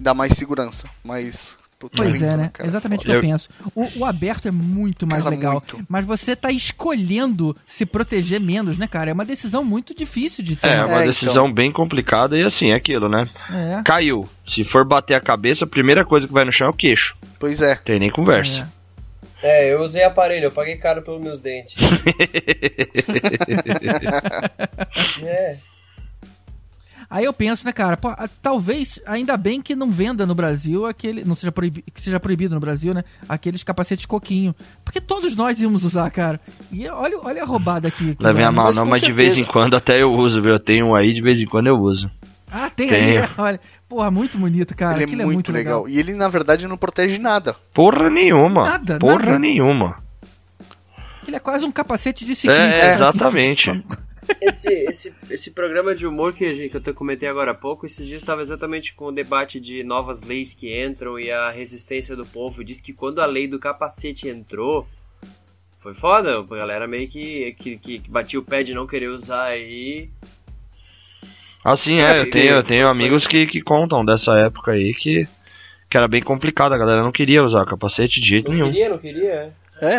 dá 0.00 0.14
mais 0.14 0.34
segurança, 0.34 0.88
mas... 1.02 1.57
puta, 1.78 1.96
Pois 1.96 2.12
vento, 2.12 2.24
é, 2.24 2.36
né? 2.36 2.50
cara, 2.52 2.68
Exatamente 2.68 3.00
o 3.00 3.04
que 3.04 3.10
eu 3.12 3.20
penso. 3.20 3.48
O, 3.74 4.00
o 4.00 4.04
aberto 4.04 4.48
é 4.48 4.50
muito 4.50 5.06
mais 5.06 5.22
Cara, 5.22 5.34
legal. 5.34 5.52
muito. 5.54 5.80
Mas 5.88 6.04
você 6.04 6.34
tá 6.34 6.50
escolhendo 6.50 7.56
se 7.68 7.86
proteger 7.86 8.40
menos, 8.40 8.76
né, 8.78 8.86
cara? 8.86 9.10
É 9.10 9.12
uma 9.12 9.24
decisão 9.24 9.62
muito 9.64 9.94
difícil 9.94 10.42
de 10.44 10.58
É, 10.62 10.78
tomar. 10.78 10.86
uma 10.86 11.02
É, 11.04 11.06
decisão 11.06 11.44
então. 11.44 11.52
bem 11.52 11.72
complicada 11.72 12.36
e 12.38 12.42
assim, 12.42 12.72
é 12.72 12.74
aquilo, 12.74 13.08
né? 13.08 13.22
É. 13.50 13.82
Caiu. 13.84 14.28
Se 14.46 14.64
for 14.64 14.84
bater 14.84 15.14
a 15.14 15.20
cabeça, 15.20 15.64
a 15.64 15.68
primeira 15.68 16.04
coisa 16.04 16.26
que 16.26 16.32
vai 16.32 16.44
no 16.44 16.52
chão 16.52 16.66
é 16.66 16.70
o 16.70 16.74
queixo. 16.74 17.16
Pois 17.38 17.62
é. 17.62 17.76
Tem 17.76 17.98
nem 17.98 18.10
conversa. 18.10 18.68
É, 19.40 19.72
eu 19.72 19.82
usei 19.82 20.02
aparelho, 20.02 20.46
eu 20.46 20.50
paguei 20.50 20.74
caro 20.76 21.00
pelos 21.02 21.22
meus 21.22 21.38
dentes. 21.38 21.76
é. 25.22 25.56
Aí 27.10 27.24
eu 27.24 27.32
penso, 27.32 27.64
né, 27.64 27.72
cara, 27.72 27.96
pô, 27.96 28.14
talvez, 28.42 29.00
ainda 29.06 29.34
bem 29.36 29.62
que 29.62 29.74
não 29.74 29.90
venda 29.90 30.26
no 30.26 30.34
Brasil 30.34 30.84
aquele. 30.84 31.24
Não 31.24 31.34
seja 31.34 31.50
proibido. 31.50 31.90
Que 31.92 32.02
seja 32.02 32.20
proibido 32.20 32.54
no 32.54 32.60
Brasil, 32.60 32.92
né? 32.92 33.02
Aqueles 33.26 33.64
capacetes 33.64 34.04
coquinho. 34.04 34.54
Porque 34.84 35.00
todos 35.00 35.34
nós 35.34 35.58
íamos 35.58 35.84
usar, 35.84 36.10
cara. 36.10 36.38
E 36.70 36.86
olha, 36.86 37.18
olha 37.22 37.42
a 37.42 37.46
roubada 37.46 37.88
aqui. 37.88 38.10
aqui 38.10 38.22
Levem 38.22 38.44
a 38.44 38.52
mal, 38.52 38.66
Mas 38.66 38.76
não, 38.76 38.84
mas 38.84 39.00
de 39.00 39.12
vez 39.12 39.38
em 39.38 39.44
quando 39.44 39.74
até 39.74 40.02
eu 40.02 40.12
uso, 40.12 40.42
viu? 40.42 40.50
Eu 40.52 40.60
tenho 40.60 40.88
um 40.88 40.94
aí, 40.94 41.14
de 41.14 41.22
vez 41.22 41.40
em 41.40 41.46
quando 41.46 41.68
eu 41.68 41.80
uso. 41.80 42.10
Ah, 42.50 42.70
tem 42.70 42.88
Tenho. 42.88 43.22
aí, 43.22 43.28
olha. 43.38 43.60
Porra, 43.88 44.10
muito 44.10 44.36
bonito, 44.38 44.76
cara. 44.76 44.94
ele 44.94 45.02
é 45.02 45.06
Aquilo 45.06 45.24
muito, 45.32 45.50
legal. 45.52 45.88
E 45.88 45.98
ele, 45.98 46.12
na 46.12 46.28
verdade, 46.28 46.66
não 46.66 46.76
protege 46.76 47.16
nada. 47.18 47.56
Porra 47.72 48.10
nenhuma. 48.10 48.64
Nada, 48.68 48.98
Porra 48.98 49.24
nada. 49.24 49.38
nenhuma. 49.38 49.96
Ele 51.26 51.36
é 51.36 51.40
quase 51.40 51.64
um 51.64 51.72
capacete 51.72 52.24
de 52.24 52.34
ciclista. 52.34 52.62
É, 52.62 52.94
exatamente. 52.94 53.70
Esse, 54.40 54.68
esse, 54.70 55.14
esse 55.30 55.50
programa 55.50 55.94
de 55.94 56.06
humor 56.06 56.32
que, 56.32 56.44
a 56.44 56.54
gente- 56.54 56.70
que 56.70 56.76
eu 56.76 56.80
te 56.80 56.92
comentei 56.92 57.28
agora 57.28 57.52
há 57.52 57.54
pouco, 57.54 57.86
esses 57.86 58.06
dias 58.06 58.22
estava 58.22 58.42
exatamente 58.42 58.94
com 58.94 59.06
o 59.06 59.12
debate 59.12 59.58
de 59.60 59.82
novas 59.82 60.22
leis 60.22 60.52
que 60.54 60.80
entram 60.84 61.18
e 61.18 61.30
a 61.30 61.50
resistência 61.50 62.14
do 62.16 62.26
povo. 62.26 62.62
Diz 62.64 62.80
que 62.80 62.92
quando 62.92 63.20
a 63.20 63.26
lei 63.26 63.46
do 63.48 63.58
capacete 63.58 64.28
entrou, 64.28 64.86
foi 65.80 65.94
foda. 65.94 66.38
A 66.40 66.42
galera 66.56 66.86
meio 66.86 67.08
que, 67.08 67.52
que, 67.58 67.78
que, 67.78 67.98
que 68.00 68.10
batia 68.10 68.38
o 68.38 68.42
pé 68.44 68.62
de 68.62 68.74
não 68.74 68.86
querer 68.86 69.08
usar 69.08 69.44
aí. 69.44 70.08
Assim, 71.64 71.98
É, 72.00 72.12
é, 72.16 72.20
eu 72.20 72.30
tenho, 72.30 72.54
eu 72.54 72.62
tenho 72.64 72.88
amigos 72.88 73.26
que, 73.26 73.46
que 73.46 73.60
contam 73.60 74.04
dessa 74.04 74.38
época 74.38 74.72
aí 74.72 74.94
que, 74.94 75.26
que 75.90 75.96
era 75.96 76.08
bem 76.08 76.22
complicado, 76.22 76.72
a 76.72 76.78
galera 76.78 77.02
não 77.02 77.12
queria 77.12 77.42
usar 77.44 77.66
capacete 77.66 78.20
de 78.20 78.28
jeito 78.28 78.48
Não 78.48 78.54
nenhum. 78.54 78.70
queria, 78.70 78.88
não 78.88 78.98
queria? 78.98 79.32
É, 79.32 79.52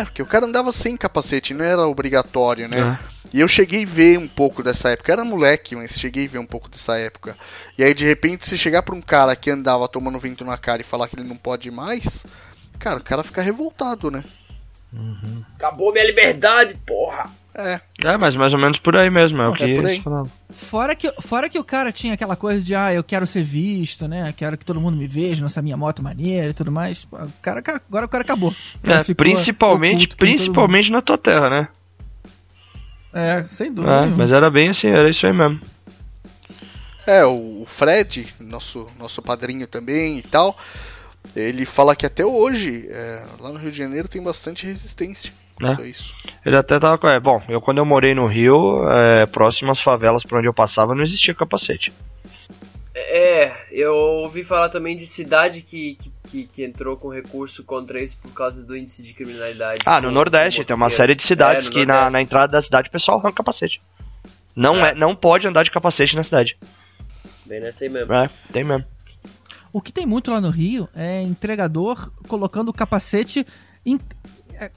porque 0.04 0.22
o 0.22 0.26
cara 0.26 0.46
andava 0.46 0.72
sem 0.72 0.96
capacete, 0.96 1.54
não 1.54 1.64
era 1.64 1.86
obrigatório, 1.86 2.68
né? 2.68 2.98
É. 3.04 3.20
E 3.32 3.40
eu 3.40 3.48
cheguei 3.48 3.84
a 3.84 3.86
ver 3.86 4.18
um 4.18 4.26
pouco 4.26 4.62
dessa 4.62 4.90
época. 4.90 5.10
Eu 5.10 5.14
era 5.14 5.24
moleque, 5.24 5.76
mas 5.76 5.98
cheguei 5.98 6.26
a 6.26 6.28
ver 6.28 6.38
um 6.38 6.46
pouco 6.46 6.68
dessa 6.68 6.98
época. 6.98 7.36
E 7.78 7.84
aí, 7.84 7.94
de 7.94 8.04
repente, 8.04 8.48
se 8.48 8.58
chegar 8.58 8.82
pra 8.82 8.94
um 8.94 9.00
cara 9.00 9.36
que 9.36 9.50
andava 9.50 9.88
tomando 9.88 10.18
vento 10.18 10.44
na 10.44 10.58
cara 10.58 10.82
e 10.82 10.84
falar 10.84 11.08
que 11.08 11.16
ele 11.16 11.28
não 11.28 11.36
pode 11.36 11.70
mais, 11.70 12.26
cara, 12.78 12.98
o 12.98 13.04
cara 13.04 13.22
fica 13.22 13.40
revoltado, 13.40 14.10
né? 14.10 14.24
Acabou 15.54 15.92
minha 15.92 16.04
liberdade, 16.04 16.74
porra! 16.84 17.30
É, 17.54 17.80
É, 18.04 18.16
mas 18.16 18.36
mais 18.36 18.52
ou 18.54 18.58
menos 18.60 18.78
por 18.78 18.96
aí 18.96 19.10
mesmo, 19.10 19.42
é 19.42 19.48
o 19.48 19.54
É 19.54 19.56
que 19.56 19.74
por 19.74 19.84
aí. 19.86 19.92
eles 19.94 20.04
falavam. 20.04 20.30
Fora 20.50 20.94
que, 20.94 21.12
fora 21.20 21.48
que 21.48 21.58
o 21.58 21.64
cara 21.64 21.90
tinha 21.92 22.14
aquela 22.14 22.36
coisa 22.36 22.60
de, 22.62 22.74
ah, 22.74 22.92
eu 22.94 23.02
quero 23.02 23.26
ser 23.26 23.42
visto, 23.42 24.06
né? 24.06 24.32
Quero 24.36 24.56
que 24.56 24.64
todo 24.64 24.80
mundo 24.80 24.96
me 24.96 25.06
veja 25.08 25.42
nessa 25.42 25.60
minha 25.60 25.76
moto 25.76 26.02
maneira 26.02 26.50
e 26.50 26.54
tudo 26.54 26.70
mais. 26.70 27.04
O 27.10 27.28
cara, 27.42 27.60
agora 27.88 28.06
o 28.06 28.08
cara 28.08 28.22
acabou. 28.22 28.50
O 28.50 28.86
cara 28.86 29.00
É, 29.08 29.14
principalmente, 29.14 30.08
principalmente 30.16 30.90
na 30.92 31.02
tua 31.02 31.18
terra, 31.18 31.50
né? 31.50 31.68
É, 33.12 33.44
sem 33.48 33.72
dúvida. 33.72 33.94
É, 33.94 34.06
mas 34.06 34.30
era 34.30 34.48
bem 34.48 34.68
assim, 34.68 34.86
era 34.86 35.10
isso 35.10 35.26
aí 35.26 35.32
mesmo. 35.32 35.60
é 37.06 37.24
o 37.24 37.64
Fred, 37.66 38.32
nosso, 38.38 38.86
nosso 38.98 39.20
padrinho 39.20 39.66
também 39.66 40.18
e 40.18 40.22
tal, 40.22 40.56
ele 41.34 41.66
fala 41.66 41.96
que 41.96 42.06
até 42.06 42.24
hoje, 42.24 42.86
é, 42.88 43.24
lá 43.40 43.52
no 43.52 43.58
Rio 43.58 43.72
de 43.72 43.78
Janeiro, 43.78 44.06
tem 44.06 44.22
bastante 44.22 44.64
resistência 44.64 45.32
quanto 45.60 45.82
É. 45.82 45.88
isso. 45.88 46.14
Ele 46.44 46.56
até 46.56 46.78
tava 46.78 46.98
com. 46.98 47.08
É, 47.08 47.20
bom, 47.20 47.42
eu 47.48 47.60
quando 47.60 47.78
eu 47.78 47.84
morei 47.84 48.14
no 48.14 48.26
Rio, 48.26 48.88
é, 48.90 49.26
próximo 49.26 49.70
às 49.70 49.80
favelas 49.80 50.22
por 50.24 50.38
onde 50.38 50.48
eu 50.48 50.54
passava, 50.54 50.94
não 50.94 51.02
existia 51.04 51.34
capacete. 51.34 51.92
É, 52.94 53.52
eu 53.70 53.94
ouvi 53.94 54.42
falar 54.42 54.68
também 54.68 54.96
de 54.96 55.06
cidade 55.06 55.62
que, 55.62 55.96
que 56.28 56.44
que, 56.44 56.62
entrou 56.64 56.96
com 56.96 57.08
recurso 57.08 57.64
contra 57.64 58.00
isso 58.00 58.16
por 58.18 58.32
causa 58.32 58.62
do 58.62 58.76
índice 58.76 59.02
de 59.02 59.12
criminalidade. 59.12 59.80
Ah, 59.84 60.00
no 60.00 60.12
Nordeste 60.12 60.64
tem 60.64 60.76
uma 60.76 60.88
série 60.90 61.14
de 61.16 61.24
cidades 61.24 61.66
É, 61.66 61.70
que 61.70 61.84
na, 61.84 61.94
Nordeste. 61.94 62.12
na 62.12 62.22
entrada 62.22 62.52
da 62.52 62.62
cidade 62.62 62.88
o 62.88 62.92
pessoal 62.92 63.18
arranca 63.18 63.34
capacete. 63.38 63.80
Não, 64.54 64.76
É. 64.84 64.90
é, 64.90 64.94
não 64.94 65.14
pode 65.16 65.48
andar 65.48 65.64
de 65.64 65.70
capacete 65.72 66.14
na 66.14 66.22
cidade. 66.22 66.56
Bem 67.46 67.60
nessa 67.60 67.84
aí 67.84 67.90
mesmo. 67.90 68.12
É, 68.14 68.30
tem 68.52 68.62
mesmo. 68.62 68.84
O 69.72 69.80
que 69.80 69.92
tem 69.92 70.06
muito 70.06 70.30
lá 70.30 70.40
no 70.40 70.50
Rio 70.50 70.88
é 70.94 71.20
entregador 71.22 72.12
colocando 72.28 72.68
o 72.68 72.72
capacete 72.72 73.44
em, 73.84 73.98
é, 74.54 74.70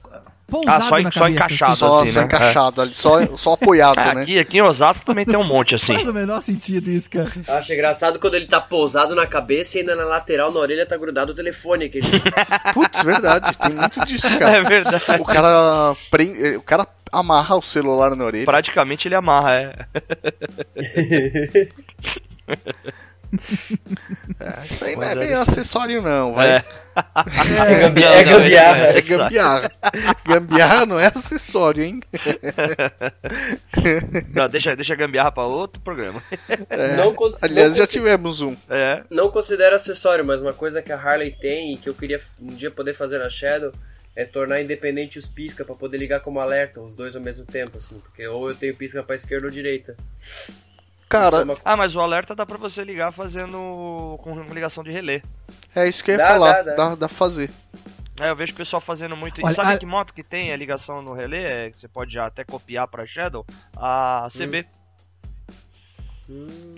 pousado 0.62 0.84
Ah, 0.84 0.88
só 0.88 0.98
na 1.00 1.12
só 1.12 1.20
cabeça. 1.20 1.30
encaixado. 1.30 1.76
Só, 1.76 2.02
assim, 2.02 2.12
só 2.12 2.20
né? 2.20 2.26
encaixado 2.26 2.80
ali, 2.82 2.94
só, 2.94 3.26
só 3.36 3.52
apoiado, 3.54 3.98
É, 4.00 4.14
né? 4.14 4.22
aqui, 4.22 4.38
aqui 4.38 4.58
em 4.58 4.62
Osasco 4.62 5.04
também 5.04 5.24
tem 5.24 5.36
um 5.38 5.44
monte 5.44 5.74
assim. 5.74 5.94
Faz 5.94 6.06
o 6.06 6.12
menor 6.12 6.42
sentido 6.42 6.90
isso, 6.90 7.10
cara. 7.10 7.30
Eu 7.48 7.54
acho 7.54 7.72
engraçado 7.72 8.18
quando 8.18 8.34
ele 8.34 8.46
tá 8.46 8.60
pousado 8.60 9.14
na 9.14 9.26
cabeça 9.26 9.76
e 9.76 9.80
ainda 9.80 9.94
na 9.96 10.04
lateral, 10.04 10.52
na 10.52 10.60
orelha, 10.60 10.86
tá 10.86 10.96
grudado 10.96 11.32
o 11.32 11.34
telefone. 11.34 11.86
Aqueles... 11.86 12.22
Putz, 12.74 13.02
verdade, 13.02 13.56
tem 13.58 13.72
muito 13.74 14.04
disso, 14.04 14.26
É 14.26 14.38
cara. 14.38 14.62
verdade. 14.64 15.04
O 15.20 15.24
cara, 15.24 15.96
prende, 16.10 16.56
o 16.56 16.62
cara 16.62 16.86
amarra 17.12 17.56
o 17.56 17.62
celular 17.62 18.14
na 18.16 18.24
orelha. 18.24 18.44
Praticamente 18.44 19.06
ele 19.08 19.14
amarra, 19.14 19.54
é. 19.54 19.72
É, 24.40 24.66
isso 24.66 24.84
aí 24.84 24.96
não 24.96 25.02
é 25.04 25.14
bem 25.14 25.28
isso. 25.32 25.36
acessório, 25.38 26.02
não, 26.02 26.34
vai. 26.34 26.56
É. 26.56 26.64
É, 26.94 27.78
gambi- 27.80 28.00
Não, 28.00 28.08
é 28.12 28.24
não, 28.24 28.32
gambiarra. 28.38 28.86
É 28.86 29.00
gambiarra. 29.00 29.72
gambiarra 30.24 30.86
não 30.86 30.98
é 30.98 31.06
acessório, 31.06 31.84
hein? 31.84 32.00
Não, 34.34 34.48
deixa, 34.48 34.74
deixa 34.76 34.92
a 34.92 34.96
gambiarra 34.96 35.32
pra 35.32 35.44
outro 35.44 35.80
programa. 35.82 36.22
É. 36.70 36.96
Não 36.96 37.14
Aliás, 37.42 37.70
não 37.70 37.76
já 37.78 37.86
tivemos 37.86 38.40
um. 38.40 38.56
É. 38.68 39.02
Não 39.10 39.30
considero 39.30 39.74
acessório, 39.76 40.24
mas 40.24 40.40
uma 40.40 40.52
coisa 40.52 40.82
que 40.82 40.92
a 40.92 40.96
Harley 40.96 41.32
tem 41.32 41.74
e 41.74 41.78
que 41.78 41.88
eu 41.88 41.94
queria 41.94 42.20
um 42.40 42.54
dia 42.54 42.70
poder 42.70 42.94
fazer 42.94 43.18
na 43.18 43.28
Shadow 43.28 43.72
é 44.14 44.24
tornar 44.24 44.60
independente 44.60 45.18
os 45.18 45.26
pisca 45.26 45.64
pra 45.64 45.74
poder 45.74 45.98
ligar 45.98 46.20
como 46.20 46.38
alerta, 46.38 46.80
os 46.80 46.94
dois 46.94 47.16
ao 47.16 47.22
mesmo 47.22 47.44
tempo, 47.44 47.78
assim. 47.78 47.96
Porque 47.98 48.26
ou 48.28 48.48
eu 48.48 48.54
tenho 48.54 48.74
pisca 48.76 49.02
pra 49.02 49.16
esquerda 49.16 49.46
ou 49.46 49.52
direita. 49.52 49.96
Cara, 51.08 51.38
é 51.38 51.44
uma- 51.44 51.56
Ah, 51.64 51.76
mas 51.76 51.94
o 51.94 52.00
alerta 52.00 52.34
dá 52.34 52.44
pra 52.46 52.56
você 52.58 52.82
ligar 52.82 53.12
fazendo 53.12 54.18
com 54.22 54.40
ligação 54.52 54.82
de 54.82 54.90
relé. 54.90 55.22
é 55.74 55.88
isso 55.88 56.02
que 56.02 56.10
eu 56.10 56.14
ia 56.14 56.18
Dá, 56.18 56.28
falar. 56.28 56.52
dá, 56.52 56.62
dá. 56.62 56.74
Dá, 56.74 56.88
dá 56.94 57.08
pra 57.08 57.16
fazer. 57.16 57.50
É, 58.20 58.30
eu 58.30 58.36
vejo 58.36 58.52
o 58.52 58.56
pessoal 58.56 58.80
fazendo 58.80 59.16
muito. 59.16 59.40
E 59.40 59.44
Olha, 59.44 59.54
sabe 59.54 59.72
a- 59.72 59.78
que 59.78 59.84
moto 59.86 60.14
que 60.14 60.22
tem 60.22 60.52
a 60.52 60.56
ligação 60.56 61.02
no 61.02 61.12
relé? 61.12 61.66
É, 61.66 61.70
que 61.70 61.76
você 61.76 61.88
pode 61.88 62.12
já 62.12 62.26
até 62.26 62.44
copiar 62.44 62.86
pra 62.86 63.06
Shadow? 63.06 63.44
A 63.76 64.28
CB. 64.32 64.60
Hum, 64.60 64.83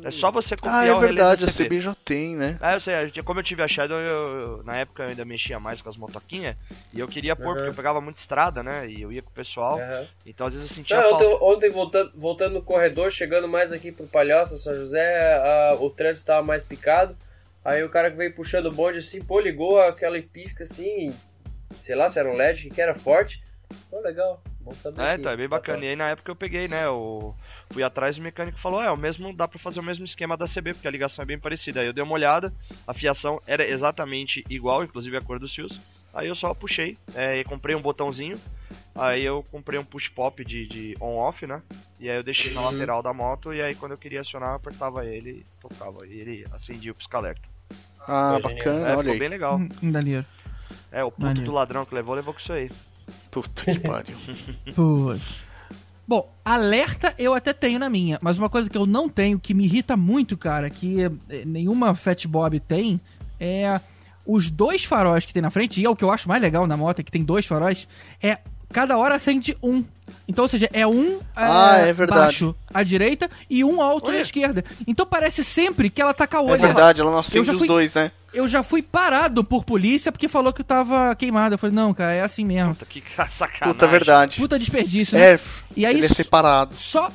É 0.02 0.10
só 0.10 0.30
você 0.30 0.56
copiar 0.56 0.74
Ah, 0.74 0.86
é 0.86 0.92
o 0.92 0.98
verdade, 0.98 1.44
da 1.46 1.50
a 1.50 1.52
CB 1.54 1.80
já 1.80 1.94
tem, 1.94 2.34
né? 2.34 2.58
Ah, 2.60 2.74
eu 2.74 2.80
sei, 2.80 2.94
a 2.94 3.06
gente- 3.06 3.22
como 3.22 3.38
eu 3.40 3.44
tive 3.44 3.62
a 3.62 3.68
Shadow, 3.68 3.96
eu, 3.96 4.40
eu- 4.40 4.62
na 4.64 4.76
época 4.76 5.04
eu 5.04 5.08
ainda 5.10 5.24
mexia 5.24 5.60
mais 5.60 5.80
com 5.80 5.88
as 5.88 5.96
motoquinhas 5.96 6.56
e 6.92 6.98
eu 7.00 7.06
queria 7.06 7.36
pôr, 7.36 7.48
Uhum. 7.48 7.54
porque 7.54 7.68
eu 7.70 7.74
pegava 7.74 8.00
muita 8.00 8.18
estrada, 8.20 8.62
né? 8.62 8.88
E 8.88 9.02
eu 9.02 9.12
ia 9.12 9.22
com 9.22 9.30
o 9.30 9.32
pessoal, 9.32 9.78
aham. 9.78 10.06
então 10.26 10.46
às 10.48 10.52
vezes 10.54 10.68
eu 10.70 10.74
sentia 10.76 11.00
Não, 11.00 11.10
falta. 11.10 11.24
ontem, 11.26 11.38
ontem 11.42 11.70
voltando, 11.70 12.12
voltando 12.16 12.52
no 12.54 12.62
corredor, 12.62 13.10
chegando 13.12 13.46
mais 13.48 13.70
aqui 13.72 13.92
pro 13.92 14.06
Palhoça, 14.06 14.56
São 14.58 14.74
José, 14.74 15.34
a- 15.36 15.76
o 15.78 15.90
trânsito 15.90 16.26
tava 16.26 16.44
mais 16.44 16.64
picado. 16.64 17.16
Aí 17.64 17.82
o 17.82 17.88
cara 17.90 18.10
que 18.10 18.16
veio 18.16 18.32
puxando 18.34 18.66
o 18.66 18.72
bonde 18.72 18.98
assim, 18.98 19.20
pô, 19.22 19.40
ligou 19.40 19.80
aquela 19.80 20.20
pisca 20.22 20.62
assim, 20.64 21.12
sei 21.82 21.94
lá 21.96 22.08
se 22.08 22.18
era 22.18 22.28
um 22.30 22.34
LED, 22.36 22.68
que 22.70 22.80
era 22.80 22.94
forte. 22.94 23.42
Pô, 23.90 24.00
legal, 24.00 24.40
bom. 24.60 24.72
É, 24.98 25.14
então, 25.16 25.32
é 25.32 25.36
bem 25.36 25.48
bacana. 25.48 25.84
E 25.84 25.88
aí 25.88 25.96
na 25.96 26.10
época 26.10 26.30
eu 26.30 26.36
peguei, 26.36 26.68
né? 26.68 26.84
Eu 26.86 27.34
fui 27.70 27.82
atrás 27.82 28.16
e 28.16 28.20
o 28.20 28.22
mecânico 28.22 28.58
falou, 28.60 28.82
é, 28.82 28.90
o 28.90 28.96
mesmo, 28.96 29.34
dá 29.34 29.46
pra 29.48 29.58
fazer 29.58 29.80
o 29.80 29.82
mesmo 29.82 30.04
esquema 30.04 30.36
da 30.36 30.46
CB, 30.46 30.74
porque 30.74 30.88
a 30.88 30.90
ligação 30.90 31.22
é 31.22 31.26
bem 31.26 31.38
parecida. 31.38 31.80
Aí 31.80 31.86
eu 31.86 31.92
dei 31.92 32.02
uma 32.02 32.12
olhada, 32.14 32.52
a 32.86 32.94
fiação 32.94 33.40
era 33.46 33.66
exatamente 33.68 34.42
igual, 34.48 34.82
inclusive 34.84 35.16
a 35.16 35.20
cor 35.20 35.38
dos 35.38 35.54
fios. 35.54 35.80
Aí 36.14 36.28
eu 36.28 36.34
só 36.34 36.54
puxei, 36.54 36.96
é, 37.14 37.38
e 37.40 37.44
comprei 37.44 37.76
um 37.76 37.80
botãozinho. 37.82 38.40
Aí 38.94 39.22
eu 39.22 39.44
comprei 39.50 39.78
um 39.78 39.84
push 39.84 40.08
pop 40.08 40.42
de, 40.42 40.66
de 40.66 40.94
on-off, 40.98 41.46
né? 41.46 41.60
E 42.00 42.08
aí 42.08 42.16
eu 42.16 42.22
deixei 42.22 42.54
na 42.54 42.60
Uhum. 42.62 42.70
lateral 42.70 43.02
da 43.02 43.12
moto 43.12 43.52
e 43.52 43.60
aí 43.60 43.74
quando 43.74 43.92
eu 43.92 43.98
queria 43.98 44.20
acionar, 44.22 44.50
eu 44.50 44.54
apertava 44.56 45.04
ele 45.04 45.44
e 45.44 45.60
tocava. 45.60 46.06
E 46.06 46.12
ele 46.18 46.44
acendia 46.52 46.92
o 46.92 46.94
pisca-alerta. 46.94 47.46
Ah, 48.08 48.38
Foi 48.40 48.54
bacana, 48.54 48.88
É, 48.88 48.90
olha 48.92 48.98
ficou 49.00 49.12
aí. 49.12 49.18
bem 49.18 49.28
legal. 49.28 49.58
Hum, 49.58 49.68
Dali. 49.92 50.24
É, 50.90 51.04
o 51.04 51.10
puto 51.10 51.22
Maneiro. 51.26 51.44
do 51.50 51.52
ladrão 51.52 51.84
que 51.84 51.94
levou, 51.94 52.14
levou 52.14 52.32
com 52.32 52.40
isso 52.40 52.52
aí. 52.52 52.70
Puta 53.30 53.64
que 53.64 53.78
pariu. 53.80 54.16
Putz. 54.74 55.45
Bom, 56.08 56.32
alerta 56.44 57.14
eu 57.18 57.34
até 57.34 57.52
tenho 57.52 57.78
na 57.80 57.90
minha, 57.90 58.18
mas 58.22 58.38
uma 58.38 58.48
coisa 58.48 58.70
que 58.70 58.78
eu 58.78 58.86
não 58.86 59.08
tenho, 59.08 59.40
que 59.40 59.52
me 59.52 59.64
irrita 59.64 59.96
muito, 59.96 60.36
cara, 60.36 60.70
que 60.70 61.02
eh, 61.02 61.10
nenhuma 61.44 61.96
Fat 61.96 62.26
Bob 62.26 62.60
tem, 62.60 63.00
é 63.40 63.80
os 64.24 64.50
dois 64.50 64.84
faróis 64.84 65.24
que 65.24 65.32
tem 65.32 65.42
na 65.42 65.50
frente, 65.50 65.80
e 65.80 65.84
é 65.84 65.90
o 65.90 65.96
que 65.96 66.04
eu 66.04 66.10
acho 66.10 66.28
mais 66.28 66.40
legal 66.40 66.66
na 66.66 66.76
moto, 66.76 67.00
é 67.00 67.02
que 67.02 67.10
tem 67.10 67.24
dois 67.24 67.44
faróis, 67.44 67.88
é 68.22 68.38
cada 68.72 68.96
hora 68.98 69.14
acende 69.14 69.56
um. 69.62 69.84
Então, 70.28 70.44
ou 70.44 70.48
seja, 70.48 70.68
é 70.72 70.86
um 70.86 71.18
Ah, 71.34 71.78
eh, 71.80 71.88
é 71.88 71.92
verdade. 71.92 72.20
baixo 72.20 72.54
à 72.72 72.82
direita 72.82 73.28
e 73.50 73.64
um 73.64 73.80
alto 73.82 74.06
à 74.08 74.10
Olha. 74.14 74.20
esquerda. 74.20 74.64
Então 74.86 75.04
parece 75.06 75.42
sempre 75.44 75.88
que 75.90 76.00
ela 76.00 76.12
tá 76.14 76.26
com 76.26 76.36
a 76.36 76.40
É 76.40 76.42
olho. 76.42 76.60
verdade, 76.62 77.00
ela 77.00 77.10
não 77.10 77.18
acende 77.18 77.50
os 77.50 77.58
fui- 77.58 77.68
dois, 77.68 77.94
né? 77.94 78.10
Eu 78.32 78.46
já 78.46 78.62
fui 78.62 78.82
parado 78.82 79.42
por 79.42 79.64
polícia 79.64 80.12
porque 80.12 80.28
falou 80.28 80.52
que 80.52 80.60
eu 80.60 80.64
tava 80.64 81.14
queimado. 81.16 81.54
Eu 81.54 81.58
falei, 81.58 81.74
não, 81.74 81.94
cara, 81.94 82.12
é 82.12 82.20
assim 82.22 82.44
mesmo. 82.44 82.74
Puta, 82.74 82.86
que 82.86 83.02
sacanagem. 83.38 83.72
Puta, 83.72 83.86
verdade. 83.86 84.36
Puta 84.38 84.58
desperdício, 84.58 85.16
né? 85.16 85.34
É, 85.34 85.40
E 85.76 85.86
aí 85.86 85.96
ele 85.96 86.06
é 86.06 86.08
separado. 86.08 86.74
só. 86.74 87.10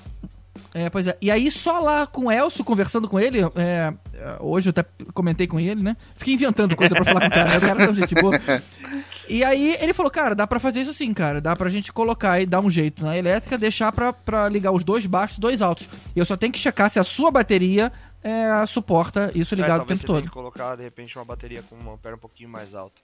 É, 0.73 0.89
pois 0.89 1.05
é. 1.05 1.17
E 1.21 1.29
aí, 1.29 1.51
só 1.51 1.79
lá 1.79 2.07
com 2.07 2.25
o 2.27 2.31
Elcio, 2.31 2.63
conversando 2.63 3.05
com 3.07 3.19
ele, 3.19 3.41
é, 3.41 3.47
é, 3.57 3.93
hoje 4.39 4.69
eu 4.69 4.71
até 4.71 4.85
comentei 5.13 5.45
com 5.45 5.59
ele, 5.59 5.83
né? 5.83 5.97
Fiquei 6.15 6.33
inventando 6.35 6.77
coisa 6.77 6.95
pra 6.95 7.03
falar 7.03 7.19
com 7.21 7.27
o 7.27 7.29
cara, 7.29 7.49
né? 7.49 7.57
O 7.57 7.61
cara 7.61 7.83
é 7.83 7.85
tão 7.85 7.93
gente 7.95 8.15
boa. 8.15 8.33
E 9.31 9.43
aí 9.45 9.77
ele 9.79 9.93
falou, 9.93 10.11
cara, 10.11 10.35
dá 10.35 10.45
pra 10.45 10.59
fazer 10.59 10.81
isso 10.81 10.93
sim, 10.93 11.13
cara. 11.13 11.39
Dá 11.39 11.55
pra 11.55 11.69
gente 11.69 11.91
colocar 11.93 12.39
e 12.41 12.45
dar 12.45 12.59
um 12.59 12.69
jeito 12.69 13.03
na 13.03 13.17
elétrica, 13.17 13.57
deixar 13.57 13.91
pra, 13.91 14.11
pra 14.11 14.49
ligar 14.49 14.71
os 14.71 14.83
dois 14.83 15.05
baixos 15.05 15.37
e 15.37 15.41
dois 15.41 15.61
altos. 15.61 15.87
E 16.15 16.19
eu 16.19 16.25
só 16.25 16.35
tenho 16.35 16.51
que 16.51 16.59
checar 16.59 16.89
se 16.89 16.99
a 16.99 17.03
sua 17.03 17.31
bateria 17.31 17.91
é, 18.23 18.65
suporta 18.65 19.31
isso 19.33 19.53
É, 19.53 19.57
ligado 19.57 19.75
o 19.75 19.79
talvez 19.79 19.99
tempo 20.01 20.13
todo. 20.13 20.23
que 20.23 20.29
colocar, 20.29 20.75
de 20.75 20.83
repente, 20.83 21.17
uma 21.17 21.25
bateria 21.25 21.63
com 21.63 21.75
uma 21.75 21.93
ampere 21.93 22.15
um 22.15 22.19
pouquinho 22.19 22.49
mais 22.49 22.75
alta. 22.75 22.95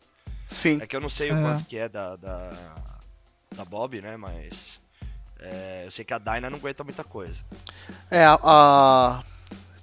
Sim. 0.50 0.80
É 0.82 0.86
que 0.88 0.96
eu 0.96 1.02
não 1.02 1.10
sei 1.10 1.30
É. 1.30 1.34
o 1.34 1.42
quanto 1.42 1.66
que 1.66 1.78
é 1.78 1.88
da, 1.90 2.16
da, 2.18 2.50
da 3.56 3.66
Bob, 3.66 4.02
né? 4.02 4.16
Mas 4.18 4.50
é, 5.40 5.84
eu 5.86 5.92
sei 5.92 6.04
que 6.06 6.14
a 6.14 6.18
Dyna 6.18 6.50
não 6.50 6.58
aguenta 6.58 6.84
muita 6.84 7.04
coisa. 7.04 7.36
É, 8.12 8.26
a. 8.26 8.38
a- 8.44 9.24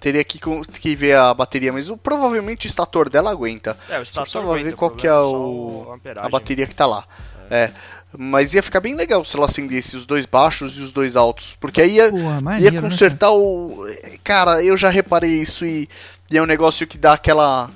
Teria 0.04 0.22
que, 0.22 0.38
que 0.38 0.94
ver 0.94 1.16
a 1.16 1.32
bateria, 1.32 1.72
mas 1.72 1.88
o- 1.88 1.96
provavelmente 1.96 2.66
o 2.66 2.68
estator 2.68 3.08
dela 3.08 3.30
aguenta. 3.30 3.74
É, 3.88 3.94
o 3.94 3.96
Só 3.96 4.02
estator 4.02 4.22
precisava 4.24 4.50
aguenta, 4.52 4.64
ver 4.68 4.76
qual 4.76 4.90
o 4.90 4.94
que 4.94 5.06
é 5.06 5.10
problema 5.10 5.38
o, 5.38 5.98
só 6.14 6.20
a 6.20 6.28
bateria 6.28 6.66
que 6.66 6.74
tá 6.74 6.84
lá. 6.84 7.06
É. 7.50 7.70
Mas 8.16 8.52
ia 8.52 8.62
ficar 8.62 8.80
bem 8.80 8.94
legal 8.94 9.24
se 9.24 9.34
ela 9.34 9.46
acendesse 9.46 9.96
os 9.96 10.04
dois 10.04 10.26
baixos 10.26 10.76
e 10.78 10.82
os 10.82 10.92
dois 10.92 11.16
altos. 11.16 11.56
Porque 11.58 11.80
aí 11.80 11.94
ia, 11.94 12.10
Porra, 12.10 12.60
ia 12.60 12.70
né, 12.70 12.80
consertar 12.82 13.30
o. 13.32 13.86
Cara, 14.22 14.62
eu 14.62 14.76
já 14.76 14.90
reparei 14.90 15.30
isso 15.40 15.64
e, 15.64 15.88
e 16.30 16.36
é 16.36 16.42
um 16.42 16.46
negócio 16.46 16.86
que 16.86 16.98
dá 16.98 17.14
aquela. 17.14 17.70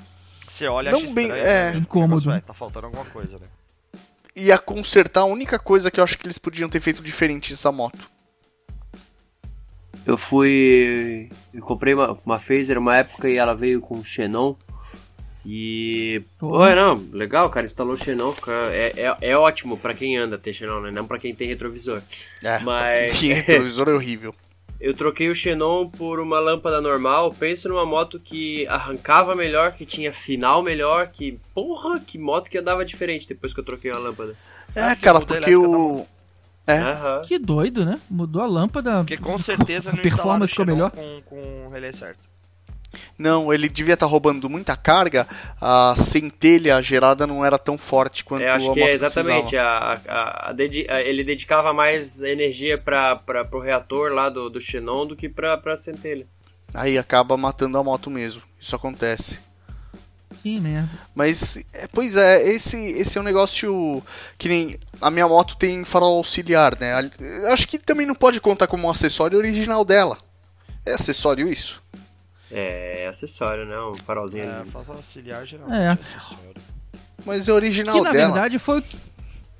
Você 0.55 0.67
olha, 0.67 0.91
Não 0.91 1.11
bem- 1.11 1.25
estranho, 1.29 1.43
é. 1.47 1.71
né? 1.71 1.77
Incômodo. 1.79 2.25
Nossa, 2.29 2.37
ué, 2.37 2.41
tá 2.45 2.53
faltando 2.53 2.85
alguma 2.85 3.05
coisa, 3.05 3.39
né? 3.39 3.47
Ia 4.35 4.59
consertar 4.59 5.21
a 5.21 5.25
única 5.25 5.57
coisa 5.57 5.89
que 5.89 5.99
eu 5.99 6.03
acho 6.03 6.15
que 6.15 6.27
eles 6.27 6.37
podiam 6.37 6.69
ter 6.69 6.79
feito 6.79 7.01
diferente 7.01 7.51
nessa 7.51 7.71
moto. 7.71 8.07
Eu 10.05 10.17
fui. 10.17 11.29
Eu 11.53 11.61
comprei 11.61 11.93
uma, 11.93 12.17
uma 12.25 12.39
Phaser 12.39 12.77
uma 12.77 12.97
época 12.97 13.29
e 13.29 13.37
ela 13.37 13.53
veio 13.53 13.81
com 13.81 14.03
Xenon. 14.03 14.55
E. 15.45 16.21
Pô. 16.37 16.49
Pô, 16.49 16.69
não, 16.69 16.95
legal, 17.11 17.49
cara, 17.49 17.65
instalou 17.65 17.95
Xenon. 17.97 18.31
fica- 18.33 18.51
É, 18.71 18.93
é, 18.97 19.17
é 19.31 19.37
ótimo 19.37 19.77
pra 19.77 19.93
quem 19.93 20.17
anda 20.17 20.37
ter 20.37 20.53
Xenon, 20.53 20.81
né? 20.81 20.91
Não 20.91 21.05
pra 21.07 21.17
quem 21.19 21.33
tem 21.33 21.47
retrovisor. 21.47 22.01
É, 22.43 22.59
Mas- 22.59 23.17
que 23.17 23.27
retrovisor 23.33 23.87
é 23.89 23.93
horrível. 23.93 24.33
Eu 24.79 24.93
troquei 24.93 25.29
o 25.29 25.35
Xenon 25.35 25.89
por 25.89 26.19
uma 26.21 26.39
lâmpada 26.39 26.79
normal. 26.79 27.33
Pensa 27.37 27.67
numa 27.67 27.85
moto 27.85 28.17
que 28.17 28.65
arrancava 28.67 29.35
melhor, 29.35 29.73
que 29.73 29.85
tinha 29.85 30.13
final 30.13 30.61
melhor, 30.63 31.07
que. 31.07 31.37
Porra, 31.53 31.99
que 31.99 32.17
moto 32.17 32.49
que 32.49 32.57
andava 32.57 32.85
diferente 32.85 33.27
depois 33.27 33.53
que 33.53 33.59
eu 33.59 33.65
troquei 33.65 33.91
a 33.91 33.97
lâmpada. 33.97 34.35
É, 34.75 34.81
Ah, 34.81 34.95
cara, 34.95 35.19
porque 35.19 35.55
o. 35.55 36.05
É. 36.71 36.79
Aham. 36.79 37.21
Que 37.27 37.39
doido, 37.39 37.85
né? 37.85 37.99
Mudou 38.09 38.41
a 38.41 38.45
lâmpada. 38.47 38.97
Porque 38.99 39.17
com 39.17 39.37
certeza 39.41 39.89
a 39.89 39.93
não 39.93 40.01
performance 40.01 40.51
ficou 40.51 40.65
melhor. 40.65 40.91
Com, 40.91 41.17
com 41.25 41.65
o 41.67 41.69
relé 41.71 41.91
certo. 41.91 42.23
Não, 43.19 43.53
ele 43.53 43.69
devia 43.69 43.93
estar 43.93 44.07
roubando 44.07 44.49
muita 44.49 44.75
carga, 44.75 45.27
a 45.61 45.93
centelha 45.95 46.81
gerada 46.81 47.27
não 47.27 47.45
era 47.45 47.55
tão 47.59 47.77
forte 47.77 48.23
quanto 48.23 48.41
Eu 48.43 48.51
acho 48.51 48.71
a 48.71 48.73
que 48.73 48.79
moto 48.79 48.89
é 48.89 48.93
exatamente. 48.93 49.57
A, 49.57 50.01
a- 50.07 50.49
a 50.49 50.53
dedi- 50.53 50.87
a- 50.89 50.99
ele 51.01 51.23
dedicava 51.23 51.71
mais 51.71 52.23
energia 52.23 52.79
para 52.79 53.19
o 53.53 53.59
reator 53.59 54.11
lá 54.11 54.27
do, 54.27 54.49
do 54.49 54.59
Xenon 54.59 55.05
do 55.05 55.15
que 55.15 55.29
pra, 55.29 55.55
pra 55.55 55.77
centelha. 55.77 56.25
Aí 56.73 56.97
acaba 56.97 57.37
matando 57.37 57.77
a 57.77 57.83
moto 57.83 58.09
mesmo. 58.09 58.41
Isso 58.59 58.75
acontece. 58.75 59.39
Que 60.41 60.59
merda. 60.59 60.89
Mas, 61.13 61.57
é, 61.73 61.87
pois 61.91 62.15
é, 62.15 62.41
esse, 62.47 62.77
esse 62.77 63.17
é 63.17 63.21
um 63.21 63.23
negócio 63.23 64.01
que 64.37 64.47
nem. 64.47 64.79
A 65.01 65.11
minha 65.11 65.27
moto 65.27 65.55
tem 65.57 65.83
farol 65.83 66.17
auxiliar, 66.17 66.77
né? 66.79 66.93
Acho 67.51 67.67
que 67.67 67.77
também 67.77 68.05
não 68.05 68.15
pode 68.15 68.39
contar 68.39 68.67
como 68.67 68.87
um 68.87 68.89
acessório 68.91 69.37
original 69.37 69.83
dela. 69.83 70.17
É 70.85 70.93
acessório 70.93 71.47
isso? 71.49 71.81
É 72.51 73.07
acessório, 73.09 73.65
né? 73.65 73.77
Um 73.79 73.95
farolzinho 73.95 74.45
É, 74.45 74.59
ali. 74.61 74.69
faz 74.71 74.89
auxiliar 74.89 75.45
geral. 75.45 75.71
É. 75.71 75.97
Mas 77.25 77.47
é 77.47 77.53
original 77.53 77.95
Que 77.97 78.01
na 78.01 78.11
dela. 78.11 78.33
verdade 78.33 78.57
foi 78.57 78.79
o 78.79 78.81
que, 78.81 78.97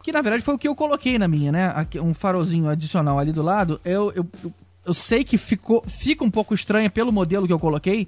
que 0.03 0.11
na 0.11 0.21
verdade 0.21 0.43
foi 0.43 0.55
o 0.55 0.57
que 0.57 0.67
eu 0.67 0.75
coloquei 0.75 1.19
na 1.19 1.27
minha, 1.27 1.51
né? 1.51 1.71
Aqui, 1.75 1.99
um 1.99 2.13
farolzinho 2.13 2.69
adicional 2.69 3.19
ali 3.19 3.31
do 3.31 3.43
lado. 3.43 3.79
Eu, 3.83 4.11
eu, 4.15 4.25
eu, 4.43 4.53
eu 4.87 4.93
sei 4.93 5.23
que 5.23 5.37
ficou, 5.37 5.83
fica 5.87 6.23
um 6.23 6.31
pouco 6.31 6.53
estranha 6.55 6.89
pelo 6.89 7.11
modelo 7.11 7.45
que 7.45 7.53
eu 7.53 7.59
coloquei. 7.59 8.07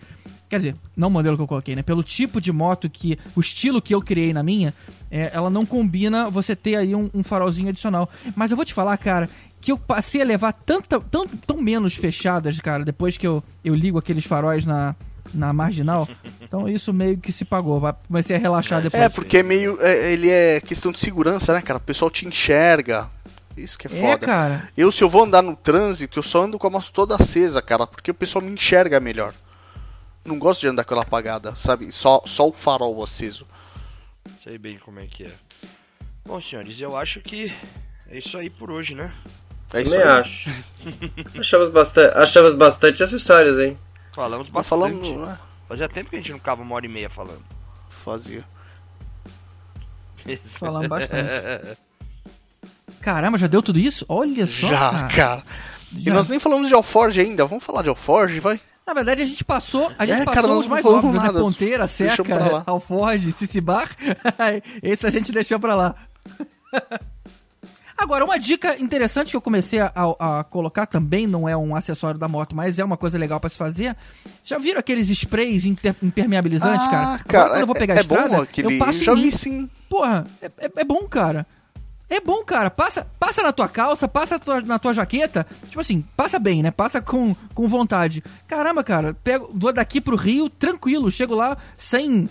Quer 0.51 0.57
dizer, 0.57 0.75
não 0.97 1.07
o 1.07 1.11
modelo 1.11 1.37
que 1.37 1.41
eu 1.43 1.47
coloquei, 1.47 1.75
né? 1.77 1.81
Pelo 1.81 2.03
tipo 2.03 2.41
de 2.41 2.51
moto 2.51 2.89
que. 2.89 3.17
O 3.35 3.39
estilo 3.39 3.81
que 3.81 3.95
eu 3.95 4.01
criei 4.01 4.33
na 4.33 4.43
minha, 4.43 4.73
é, 5.09 5.31
ela 5.33 5.49
não 5.49 5.65
combina 5.65 6.29
você 6.29 6.55
ter 6.55 6.75
aí 6.75 6.93
um, 6.93 7.09
um 7.13 7.23
farolzinho 7.23 7.69
adicional. 7.69 8.09
Mas 8.35 8.51
eu 8.51 8.57
vou 8.57 8.65
te 8.65 8.73
falar, 8.73 8.97
cara, 8.97 9.29
que 9.61 9.71
eu 9.71 9.77
passei 9.77 10.21
a 10.21 10.25
levar 10.25 10.51
tanta, 10.51 10.99
tão, 10.99 11.25
tão 11.25 11.61
menos 11.61 11.95
fechadas, 11.95 12.59
cara, 12.59 12.83
depois 12.83 13.17
que 13.17 13.25
eu, 13.25 13.41
eu 13.63 13.73
ligo 13.73 13.97
aqueles 13.97 14.25
faróis 14.25 14.65
na, 14.65 14.93
na 15.33 15.53
marginal. 15.53 16.05
Então 16.41 16.67
isso 16.67 16.91
meio 16.91 17.17
que 17.17 17.31
se 17.31 17.45
pagou. 17.45 17.79
vai- 17.79 17.95
Comecei 18.07 18.35
a 18.35 18.39
relaxar 18.39 18.81
depois. 18.81 19.01
É, 19.01 19.07
porque 19.07 19.37
é 19.37 19.43
meio. 19.43 19.77
é, 19.79 20.11
ele 20.11 20.29
é 20.29 20.59
questão 20.59 20.91
de 20.91 20.99
segurança, 20.99 21.53
né, 21.53 21.61
cara? 21.61 21.77
O 21.77 21.81
pessoal 21.81 22.11
te 22.11 22.27
enxerga. 22.27 23.09
Isso 23.55 23.77
que 23.77 23.87
é 23.87 23.91
É, 23.97 24.01
foda. 24.01 24.25
cara. 24.25 24.69
Eu, 24.77 24.91
se 24.91 25.01
eu 25.01 25.07
vou 25.09 25.23
andar 25.23 25.41
no 25.41 25.55
trânsito, 25.55 26.19
eu 26.19 26.23
só 26.23 26.43
ando 26.43 26.59
com 26.59 26.67
a 26.67 26.69
moto 26.69 26.91
toda 26.91 27.15
acesa, 27.15 27.61
cara, 27.61 27.87
porque 27.87 28.11
o 28.11 28.13
pessoal 28.13 28.43
me 28.43 28.51
enxerga 28.51 28.99
melhor. 28.99 29.33
Não 30.23 30.37
gosto 30.37 30.61
de 30.61 30.67
andar 30.67 30.83
com 30.83 30.93
ela 30.93 31.03
apagada, 31.03 31.55
sabe? 31.55 31.91
Só, 31.91 32.21
só 32.25 32.47
o 32.47 32.51
farol 32.51 33.03
aceso. 33.03 33.45
Sei 34.43 34.57
bem 34.57 34.77
como 34.77 34.99
é 34.99 35.07
que 35.07 35.23
é. 35.23 35.31
Bom, 36.25 36.41
senhores, 36.41 36.79
eu 36.79 36.95
acho 36.95 37.19
que 37.21 37.51
é 38.07 38.19
isso 38.19 38.37
aí 38.37 38.49
por 38.49 38.69
hoje, 38.71 38.93
né? 38.93 39.11
É 39.73 39.81
isso 39.81 39.91
Também 39.91 40.07
aí. 40.07 40.19
acho. 40.19 40.49
achamos, 41.39 41.69
bastante, 41.69 42.17
achamos 42.17 42.53
bastante 42.53 43.01
acessórios, 43.01 43.57
hein? 43.59 43.75
Falamos 44.13 44.47
bastante. 44.49 44.69
falamos. 44.69 45.27
né? 45.27 45.39
Fazia 45.67 45.89
tempo 45.89 46.09
que 46.09 46.17
a 46.17 46.19
gente 46.19 46.31
não 46.31 46.37
ficava 46.37 46.61
uma 46.61 46.75
hora 46.75 46.85
e 46.85 46.89
meia 46.89 47.09
falando. 47.09 47.41
Fazia. 47.89 48.43
Falamos 50.59 50.87
bastante. 50.87 51.29
Caramba, 53.01 53.37
já 53.37 53.47
deu 53.47 53.63
tudo 53.63 53.79
isso? 53.79 54.05
Olha 54.07 54.45
só. 54.45 54.67
Já, 54.67 54.91
cara. 54.91 55.07
cara. 55.09 55.43
E 55.93 56.01
Já. 56.03 56.13
nós 56.13 56.29
nem 56.29 56.39
falamos 56.39 56.67
de 56.67 56.73
Alforge 56.75 57.19
ainda. 57.21 57.45
Vamos 57.45 57.63
falar 57.63 57.81
de 57.81 57.89
Alforge, 57.89 58.39
vai? 58.39 58.61
Na 58.85 58.93
verdade, 58.93 59.21
a 59.21 59.25
gente 59.25 59.43
passou. 59.43 59.91
A 59.97 60.05
gente 60.05 60.21
É, 60.21 60.25
passou 60.25 60.41
cara, 60.43 60.53
os 60.55 60.67
mais 60.67 60.83
óbvios, 60.85 61.13
né? 61.13 61.19
nada. 61.19 61.39
Ponteira, 61.39 61.85
Deixamos 61.87 62.27
Seca. 62.27 62.63
Alforge, 62.65 63.31
Cicibar. 63.31 63.89
Esse 64.81 65.05
a 65.05 65.09
gente 65.09 65.31
deixou 65.31 65.59
pra 65.59 65.75
lá. 65.75 65.95
Agora, 67.97 68.25
uma 68.25 68.39
dica 68.39 68.75
interessante 68.81 69.29
que 69.29 69.37
eu 69.37 69.41
comecei 69.41 69.79
a, 69.79 69.91
a 69.95 70.43
colocar 70.43 70.87
também 70.87 71.27
não 71.27 71.47
é 71.47 71.55
um 71.55 71.75
acessório 71.75 72.19
da 72.19 72.27
moto, 72.27 72.55
mas 72.55 72.79
é 72.79 72.83
uma 72.83 72.97
coisa 72.97 73.15
legal 73.15 73.39
pra 73.39 73.47
se 73.47 73.55
fazer. 73.55 73.95
Já 74.43 74.57
viram 74.57 74.79
aqueles 74.79 75.07
sprays 75.11 75.65
impermeabilizantes, 75.67 76.83
cara? 76.87 76.97
Agora, 77.03 77.23
cara, 77.27 77.49
quando 77.49 77.61
eu 77.61 77.67
vou 77.67 77.75
é- 77.75 77.79
pegar 77.79 77.93
é, 77.93 77.97
a 77.99 78.01
estrada, 78.01 78.29
bom 78.29 78.41
aquele. 78.41 78.73
eu 78.75 78.79
passo 78.79 79.03
já 79.03 79.13
vi 79.13 79.31
sim. 79.31 79.69
Porra, 79.87 80.25
é- 80.41 80.71
é 80.77 80.83
bom, 80.83 81.07
cara. 81.07 81.45
É 82.13 82.19
bom, 82.19 82.43
cara. 82.43 82.69
Passa, 82.69 83.07
passa 83.17 83.41
na 83.41 83.53
tua 83.53 83.69
calça, 83.69 84.05
passa 84.05 84.35
na 84.35 84.39
tua, 84.39 84.61
na 84.61 84.77
tua 84.77 84.93
jaqueta. 84.93 85.47
Tipo 85.69 85.79
assim, 85.79 86.01
passa 86.17 86.37
bem, 86.37 86.61
né? 86.61 86.69
Passa 86.69 87.01
com, 87.01 87.33
com 87.53 87.67
vontade. 87.69 88.21
Caramba, 88.45 88.83
cara. 88.83 89.13
Pego, 89.23 89.49
vou 89.53 89.71
daqui 89.71 90.01
pro 90.01 90.17
Rio 90.17 90.49
tranquilo. 90.49 91.09
Chego 91.09 91.33
lá 91.33 91.57
sem. 91.73 92.27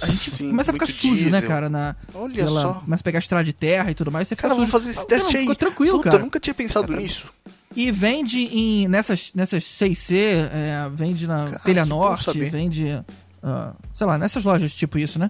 A 0.00 0.06
gente 0.06 0.30
Sim, 0.30 0.50
começa 0.50 0.70
a 0.70 0.74
ficar 0.74 0.86
sujo, 0.86 1.08
né, 1.24 1.30
diesel. 1.32 1.48
cara? 1.48 1.68
Na, 1.68 1.96
Olha 2.14 2.46
só. 2.48 2.74
Começa 2.74 3.00
a 3.00 3.04
pegar 3.04 3.18
estrada 3.18 3.42
de 3.44 3.52
terra 3.52 3.90
e 3.90 3.94
tudo 3.96 4.12
mais. 4.12 4.28
Você 4.28 4.36
fica 4.36 4.48
Cara, 4.48 4.54
vamos 4.54 4.70
sujo. 4.70 4.80
fazer 4.84 4.90
esse 4.96 5.06
teste 5.08 5.32
não, 5.32 5.40
aí. 5.40 5.42
Ficou 5.42 5.54
tranquilo, 5.56 5.96
Puta, 5.98 6.10
cara. 6.10 6.22
eu 6.22 6.24
nunca 6.24 6.38
tinha 6.38 6.54
pensado 6.54 6.96
nisso. 6.96 7.26
E 7.74 7.90
vende 7.90 8.42
em, 8.44 8.86
nessas, 8.86 9.32
nessas 9.34 9.64
6C, 9.64 10.14
é, 10.14 10.88
vende 10.94 11.26
na 11.26 11.46
Cara, 11.46 11.58
Telha 11.58 11.84
Norte, 11.84 12.38
vende. 12.48 13.02
ah, 13.42 13.72
sei 13.96 14.06
lá, 14.06 14.16
nessas 14.16 14.44
lojas 14.44 14.72
tipo 14.72 14.96
isso, 15.00 15.18
né? 15.18 15.28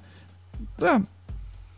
É, 0.83 1.01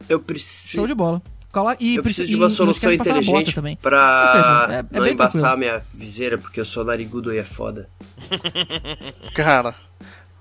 Eu 0.08 0.18
preciso. 0.18 0.72
show 0.74 0.86
de 0.88 0.94
bola. 0.94 1.22
Cola, 1.56 1.74
e 1.80 1.96
Eu 1.96 2.02
preci- 2.02 2.16
preciso 2.20 2.28
de 2.28 2.36
uma 2.36 2.50
solução 2.50 2.92
inteligente 2.92 3.54
também. 3.54 3.76
pra 3.76 4.20
Ou 4.26 4.32
seja, 4.68 4.74
é- 4.74 4.96
é 4.96 5.00
não 5.00 5.06
embaçar 5.06 5.40
tranquilo. 5.40 5.54
a 5.54 5.56
minha 5.56 5.82
viseira, 5.94 6.36
porque 6.36 6.60
eu 6.60 6.64
sou 6.66 6.84
narigudo 6.84 7.32
e 7.32 7.38
é 7.38 7.42
foda. 7.44 7.88
Cara, 9.34 9.74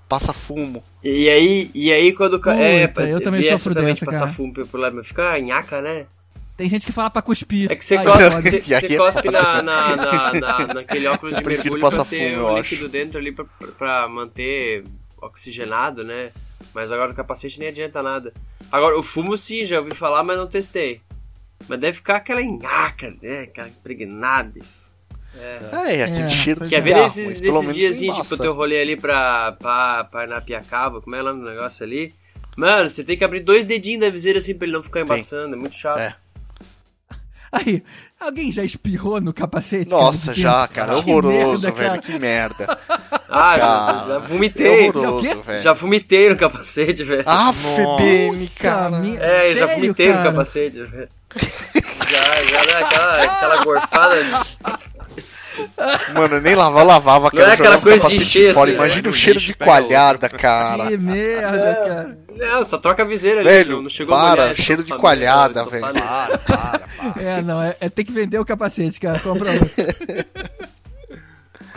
passa 0.08 0.34
fumo. 0.34 0.84
E 1.02 1.28
aí, 1.30 1.70
e 1.74 1.90
aí 1.92 2.12
quando. 2.12 2.36
é, 2.50 2.86
Puta, 2.86 3.08
eu 3.08 3.20
também 3.20 3.40
sofro 3.40 3.54
essa 3.54 3.70
também 3.74 3.94
dessa, 3.94 4.00
de 4.00 4.04
passar 4.04 4.20
cara. 4.20 4.32
fumo 4.32 4.52
por 4.52 4.78
lá, 4.78 4.90
mas 4.90 5.06
fica 5.06 5.38
nhaca, 5.40 5.80
né? 5.80 6.04
Tem 6.54 6.68
gente 6.68 6.84
que 6.86 6.92
fala 6.92 7.10
pra 7.10 7.20
cuspir. 7.22 7.70
É 7.70 7.76
que 7.76 7.84
você 7.84 7.96
cospe, 7.96 8.60
você, 8.62 8.86
é 8.86 8.96
cospe 8.96 9.30
na, 9.30 9.62
na, 9.62 9.96
na, 9.96 10.32
na- 10.34 10.66
naquele 10.74 11.06
óculos 11.06 11.34
de 11.34 11.40
Eu 11.40 11.44
prefiro 11.44 11.74
mergulho 11.74 11.80
passar 11.82 12.04
pra 12.04 12.18
ter 12.18 12.34
fumo, 12.34 12.48
acho. 12.48 12.74
líquido 12.74 12.88
dentro 12.90 13.18
ali 13.18 13.32
pra, 13.32 13.44
pra 13.78 14.08
manter 14.08 14.84
oxigenado, 15.20 16.04
né? 16.04 16.30
Mas 16.76 16.92
agora 16.92 17.10
o 17.10 17.14
capacete 17.14 17.58
nem 17.58 17.68
adianta 17.68 18.02
nada. 18.02 18.34
Agora, 18.70 18.98
o 18.98 19.02
fumo 19.02 19.38
sim, 19.38 19.64
já 19.64 19.78
ouvi 19.78 19.94
falar, 19.94 20.22
mas 20.22 20.36
não 20.36 20.46
testei. 20.46 21.00
Mas 21.66 21.80
deve 21.80 21.94
ficar 21.94 22.16
aquela 22.16 22.42
nhaca, 22.42 23.08
né? 23.22 23.44
Aquela 23.44 23.68
impregnada. 23.68 24.60
É, 25.34 26.02
aquele 26.02 26.22
É, 26.22 26.28
cheiro 26.28 26.58
pois 26.58 26.68
de 26.68 26.76
Quer 26.76 26.82
ver 26.82 26.94
nesses, 26.96 27.40
nesses 27.40 27.74
dias, 27.74 27.96
assim, 27.96 28.12
tipo, 28.12 28.34
o 28.34 28.36
teu 28.36 28.52
rolê 28.52 28.78
ali 28.78 28.94
pra, 28.94 29.52
pra, 29.52 30.04
pra 30.04 30.26
Napiacaba, 30.26 31.00
como 31.00 31.16
é 31.16 31.22
o 31.22 31.24
nome 31.24 31.40
do 31.40 31.46
negócio 31.46 31.82
ali? 31.82 32.12
Mano, 32.58 32.90
você 32.90 33.02
tem 33.02 33.16
que 33.16 33.24
abrir 33.24 33.40
dois 33.40 33.64
dedinhos 33.64 34.02
da 34.02 34.10
viseira 34.10 34.38
assim 34.38 34.54
pra 34.54 34.66
ele 34.66 34.76
não 34.76 34.82
ficar 34.82 35.00
embaçando, 35.00 35.56
é 35.56 35.58
muito 35.58 35.74
chato. 35.76 35.98
É. 35.98 36.14
Aí, 37.52 37.82
alguém 38.20 38.50
já 38.52 38.62
espirrou 38.64 39.20
no 39.20 39.32
capacete? 39.32 39.90
Nossa, 39.90 40.26
cara, 40.26 40.38
já, 40.40 40.68
cara. 40.68 40.94
Que 41.02 41.10
Horroroso, 41.10 41.36
merda, 41.62 41.70
velho. 41.72 41.76
cara. 41.90 41.98
Que 41.98 42.18
merda. 42.18 42.78
Ah, 43.28 43.58
já, 43.58 43.66
Cara, 43.66 44.08
já 44.08 44.14
É 44.14 44.18
vomitei. 44.20 44.92
quê? 44.92 45.34
velho. 45.44 45.60
Já 45.62 45.72
vomitei 45.72 46.28
no 46.30 46.36
capacete, 46.36 47.02
velho. 47.02 47.24
Nossa. 47.24 47.96
Bene, 47.98 48.48
cara. 48.48 48.98
mi- 49.00 49.16
é, 49.16 49.52
já 49.52 49.66
sério, 49.66 49.74
vomitei 49.74 50.08
no 50.08 50.14
cara? 50.14 50.30
capacete, 50.30 50.82
velho. 50.84 51.08
já, 52.08 52.44
já, 52.44 52.64
né, 52.64 52.84
aquela, 52.84 53.22
aquela 53.24 53.64
gorfada. 53.64 54.16
Mano, 56.14 56.36
eu 56.36 56.40
nem 56.40 56.54
lavava, 56.54 56.82
lavava, 56.82 57.30
cara. 57.30 57.44
Não 57.44 57.50
é 57.50 57.54
aquela 57.54 57.80
coisa 57.80 57.96
de 57.96 58.02
capacete 58.02 58.22
encher, 58.22 58.54
fora. 58.54 58.70
Imagina 58.70 59.02
né? 59.02 59.08
o 59.08 59.12
cheiro 59.12 59.40
de 59.40 59.54
coalhada, 59.54 60.28
cara. 60.28 60.86
Que 60.86 60.96
merda, 60.96 61.74
cara. 61.74 62.18
Não, 62.36 62.64
só 62.64 62.78
troca 62.78 63.02
a 63.02 63.06
viseira 63.06 63.40
ali. 63.40 63.48
Velho, 63.48 63.76
não, 63.76 63.82
não 63.82 63.90
chegou 63.90 64.16
para, 64.16 64.50
esse 64.50 64.62
cheiro 64.62 64.84
de 64.84 64.92
coalhada, 64.94 65.64
velho. 65.64 65.80
Para, 65.80 66.38
para, 66.38 66.38
para. 66.38 67.22
É, 67.22 67.40
não, 67.40 67.62
é, 67.62 67.76
é 67.80 67.88
ter 67.88 68.04
que 68.04 68.12
vender 68.12 68.38
o 68.38 68.44
capacete, 68.44 69.00
cara. 69.00 69.18
Compra 69.20 69.52
outro. 69.52 69.70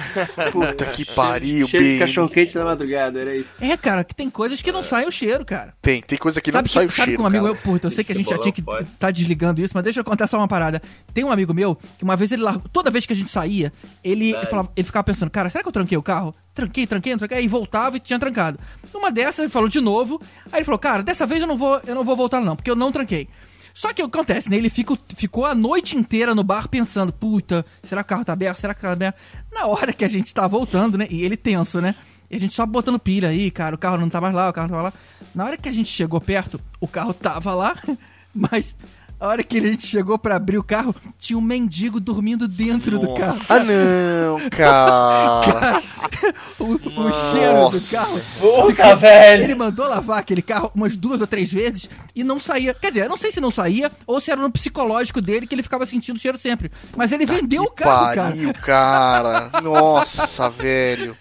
Puta 0.52 0.86
que 0.86 1.06
pariu, 1.06 1.68
Cheiro 1.68 1.86
de 1.86 2.00
cachorro 2.00 2.30
quente 2.30 2.56
na 2.58 2.64
madrugada, 2.66 3.20
era 3.20 3.36
isso. 3.36 3.64
É, 3.64 3.76
cara, 3.78 4.04
que 4.04 4.14
tem 4.16 4.30
coisas 4.30 4.62
que 4.62 4.72
não 4.72 4.84
saem 4.84 5.08
o 5.08 5.12
cheiro, 5.12 5.46
cara. 5.46 5.74
Tem, 5.82 6.02
tem 6.02 6.18
coisa 6.18 6.42
que 6.42 6.52
sabe 6.52 6.68
não 6.68 6.74
sai 6.74 6.86
o 6.86 6.90
sabe 6.90 6.96
cheiro, 7.06 7.18
que 7.18 7.22
um 7.24 7.26
amigo 7.28 7.46
cara. 7.46 7.54
meu, 7.54 7.64
puta, 7.64 7.88
eu 7.88 7.92
sei 7.92 8.04
que 8.04 8.12
a 8.12 8.16
gente 8.16 8.30
já 8.30 8.38
tinha 8.38 8.52
que 8.52 8.62
pode. 8.62 8.88
tá 9.00 9.12
desligando 9.12 9.62
isso, 9.62 9.72
mas 9.74 9.84
deixa 9.84 10.00
eu 10.00 10.04
contar 10.04 10.28
só 10.28 10.38
uma 10.38 10.48
parada. 10.48 10.82
Tem 11.14 11.24
um 11.24 11.32
amigo 11.32 11.54
meu 11.54 11.76
que 11.98 12.04
uma 12.04 12.16
vez 12.16 12.32
ele 12.32 12.42
largou, 12.42 12.68
toda 12.72 12.90
vez 12.90 13.06
que 13.06 13.14
a 13.14 13.16
gente 13.16 13.30
saía, 13.32 13.72
ele, 14.04 14.34
ele, 14.34 14.46
falava- 14.48 14.72
ele 14.76 14.86
ficava 14.86 15.04
pensando, 15.04 15.30
cara, 15.30 15.50
será 15.50 15.64
que 15.64 15.68
eu 15.68 15.74
tranquei 15.74 15.98
o 15.98 16.04
carro? 16.04 16.34
Tranquei, 16.54 16.86
tranquei, 16.88 17.16
tranquei, 17.18 17.38
aí 17.38 17.48
voltava 17.48 17.98
e 17.98 18.00
tinha 18.00 18.20
trancado. 18.20 18.60
Numa 18.94 19.12
dessas 19.12 19.40
ele 19.40 19.50
falou 19.50 19.70
de 19.70 19.80
novo, 19.80 20.22
aí 20.52 20.60
ele 20.60 20.66
falou, 20.66 20.80
cara, 20.80 21.04
dessa 21.04 21.26
vez 21.26 21.42
eu 21.42 21.48
não 21.48 21.58
vou, 21.58 21.80
eu 21.86 21.96
não 21.96 22.04
vou 22.04 22.16
voltar 22.16 22.40
não, 22.42 22.56
porque 22.56 22.70
eu 22.70 22.76
não 22.76 22.92
tranquei. 22.92 23.28
Só 23.72 23.94
que 23.94 24.04
o 24.04 24.10
que 24.10 24.18
acontece, 24.18 24.50
né? 24.50 24.58
Ele 24.58 24.70
fica, 24.70 24.98
ficou 25.16 25.46
a 25.46 25.56
noite 25.56 25.96
inteira 25.96 26.36
no 26.36 26.44
bar 26.44 26.68
pensando, 26.68 27.14
puta, 27.14 27.66
será 27.82 28.04
que 28.04 28.08
o 28.08 28.10
carro 28.10 28.26
tá 28.26 28.34
aberto? 28.34 28.58
Será 28.60 28.74
que 28.74 28.80
o 28.80 28.82
carro 28.82 28.98
tá 28.98 29.06
aberto? 29.08 29.18
Na 29.52 29.66
hora 29.66 29.94
que 29.94 30.06
a 30.06 30.08
gente 30.08 30.34
tá 30.34 30.48
voltando, 30.48 30.98
né? 30.98 31.08
E 31.10 31.24
ele 31.24 31.36
tenso, 31.38 31.82
né? 31.82 31.96
E 32.30 32.36
a 32.36 32.40
gente 32.40 32.54
só 32.54 32.66
botando 32.66 33.00
pilha 33.00 33.30
aí, 33.30 33.50
cara, 33.50 33.76
o 33.76 33.78
carro 33.78 33.98
não 33.98 34.10
tá 34.10 34.22
mais 34.22 34.34
lá, 34.36 34.50
o 34.50 34.54
carro 34.54 34.68
não 34.68 34.76
tava 34.78 34.90
lá. 34.90 34.94
Na 35.34 35.46
hora 35.46 35.58
que 35.58 35.68
a 35.68 35.74
gente 35.74 35.90
chegou 35.92 36.22
perto, 36.22 36.62
o 36.80 36.88
carro 36.88 37.14
tava 37.14 37.54
lá, 37.56 37.76
mas 38.34 38.76
a 39.20 39.28
hora 39.28 39.44
que 39.44 39.58
a 39.58 39.62
gente 39.62 39.86
chegou 39.86 40.18
pra 40.18 40.38
abrir 40.38 40.58
o 40.58 40.64
carro, 40.64 40.96
tinha 41.20 41.38
um 41.38 41.42
mendigo 41.42 42.00
dormindo 42.00 42.48
dentro 42.48 42.98
do 42.98 43.08
Nossa. 43.08 43.22
carro. 43.22 43.40
Ah, 43.50 43.60
não, 43.60 44.40
cara. 44.50 45.84
O, 46.58 46.74
o 46.74 47.12
cheiro 47.12 47.70
do 47.70 47.82
carro. 47.92 48.20
Puta, 48.40 48.96
velho! 48.96 49.44
Ele 49.44 49.56
mandou 49.56 49.88
lavar 49.88 50.20
aquele 50.20 50.42
carro 50.42 50.72
umas 50.74 50.96
duas 50.96 51.20
ou 51.20 51.28
três 51.28 51.52
vezes 51.52 51.90
e 52.16 52.24
não 52.24 52.40
saía. 52.40 52.74
Quer 52.74 52.90
dizer, 52.90 53.06
eu 53.06 53.10
não 53.10 53.18
sei 53.18 53.32
se 53.32 53.42
não 53.42 53.52
saía 53.52 53.92
ou 54.08 54.22
se 54.22 54.32
era 54.32 54.42
no 54.42 54.52
psicológico 54.52 55.22
dele 55.22 55.46
que 55.46 55.54
ele 55.56 55.64
ficava 55.64 55.86
sentindo 55.86 56.16
o 56.16 56.20
cheiro 56.20 56.38
sempre. 56.38 56.72
Mas 56.96 57.12
ele 57.12 57.26
vendeu 57.26 57.64
o 57.64 57.72
carro, 57.72 58.16
cara. 58.16 58.30
Pariu, 58.30 58.54
cara. 58.54 59.52
Nossa, 59.62 60.50
velho. 60.50 61.18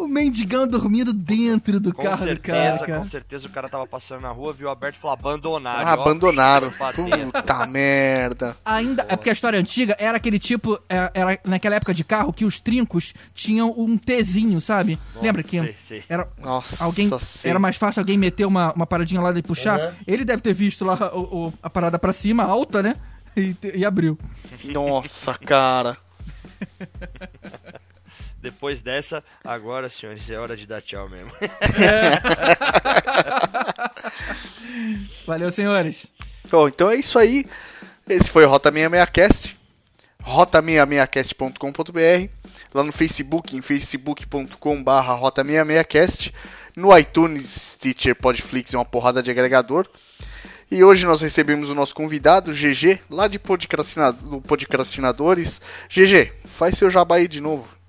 O 0.00 0.08
mendigão 0.08 0.66
dormindo 0.66 1.12
dentro 1.12 1.78
do 1.78 1.92
Com 1.92 2.02
carro 2.02 2.18
do 2.18 2.24
certeza, 2.24 2.56
cara, 2.58 2.78
cara. 2.86 2.98
com 3.00 3.10
certeza 3.10 3.46
o 3.46 3.50
cara 3.50 3.68
tava 3.68 3.86
passando 3.86 4.22
na 4.22 4.30
rua, 4.30 4.52
viu 4.52 4.70
aberto 4.70 4.96
e 4.96 4.98
falou 4.98 5.16
abandonaram. 5.18 5.86
Ah, 5.86 5.92
abandonaram. 5.92 6.70
Pra 6.70 6.90
dentro. 6.92 7.32
Puta 7.32 7.66
merda. 7.66 8.56
Ainda, 8.64 9.04
é 9.08 9.14
porque 9.16 9.28
a 9.30 9.32
história 9.32 9.58
antiga 9.58 9.94
era 9.98 10.16
aquele 10.16 10.38
tipo, 10.38 10.78
é, 10.88 11.10
era 11.14 11.38
naquela 11.44 11.76
época 11.76 11.92
de 11.92 12.02
carro 12.02 12.32
que 12.32 12.44
os 12.44 12.60
trincos 12.60 13.12
tinham 13.34 13.74
um 13.76 13.96
Tzinho, 13.98 14.60
sabe? 14.60 14.98
Lembra 15.20 15.42
que 15.42 15.60
sei, 15.60 15.76
sei. 15.86 16.04
era 16.08 16.26
Nossa, 16.38 16.82
alguém 16.82 17.10
sei. 17.18 17.50
era 17.50 17.58
mais 17.58 17.76
fácil 17.76 18.00
alguém 18.00 18.16
meter 18.16 18.46
uma, 18.46 18.72
uma 18.72 18.86
paradinha 18.86 19.20
lá 19.20 19.30
e 19.36 19.42
puxar? 19.42 19.78
Uhum. 19.78 19.92
Ele 20.06 20.24
deve 20.24 20.40
ter 20.42 20.54
visto 20.54 20.84
lá 20.84 21.10
o- 21.14 21.48
o- 21.48 21.52
a 21.62 21.68
parada 21.68 21.98
pra 21.98 22.12
cima, 22.12 22.42
alta, 22.44 22.82
né? 22.82 22.96
E, 23.36 23.54
e 23.74 23.84
abriu. 23.84 24.18
Nossa, 24.64 25.34
cara. 25.34 25.96
Depois 28.40 28.80
dessa, 28.80 29.22
agora, 29.44 29.90
senhores, 29.90 30.30
é 30.30 30.38
hora 30.38 30.56
de 30.56 30.64
dar 30.66 30.80
tchau 30.80 31.06
mesmo. 31.08 31.32
Valeu, 35.26 35.50
senhores. 35.50 36.06
Bom, 36.50 36.68
então 36.68 36.90
é 36.90 36.96
isso 36.96 37.18
aí. 37.18 37.44
Esse 38.08 38.30
foi 38.30 38.46
o 38.46 38.48
Rota 38.48 38.72
66cast. 38.72 39.54
rota66cast.com.br. 40.22 42.30
Lá 42.72 42.82
no 42.82 42.92
Facebook, 42.92 43.54
em 43.56 43.60
facebook.com.br 43.60 44.90
rota66cast. 45.20 46.32
No 46.74 46.96
iTunes, 46.96 47.74
Stitcher, 47.74 48.16
Podflix 48.16 48.72
e 48.72 48.76
uma 48.76 48.86
porrada 48.86 49.22
de 49.22 49.30
agregador. 49.30 49.86
E 50.70 50.82
hoje 50.82 51.04
nós 51.04 51.20
recebemos 51.20 51.68
o 51.68 51.74
nosso 51.74 51.94
convidado, 51.94 52.52
GG, 52.52 53.00
lá 53.10 53.28
de 53.28 53.38
Podcastinadores. 53.38 55.60
GG, 55.90 56.32
faz 56.46 56.78
seu 56.78 56.88
jabá 56.88 57.16
aí 57.16 57.28
de 57.28 57.38
novo. 57.40 57.79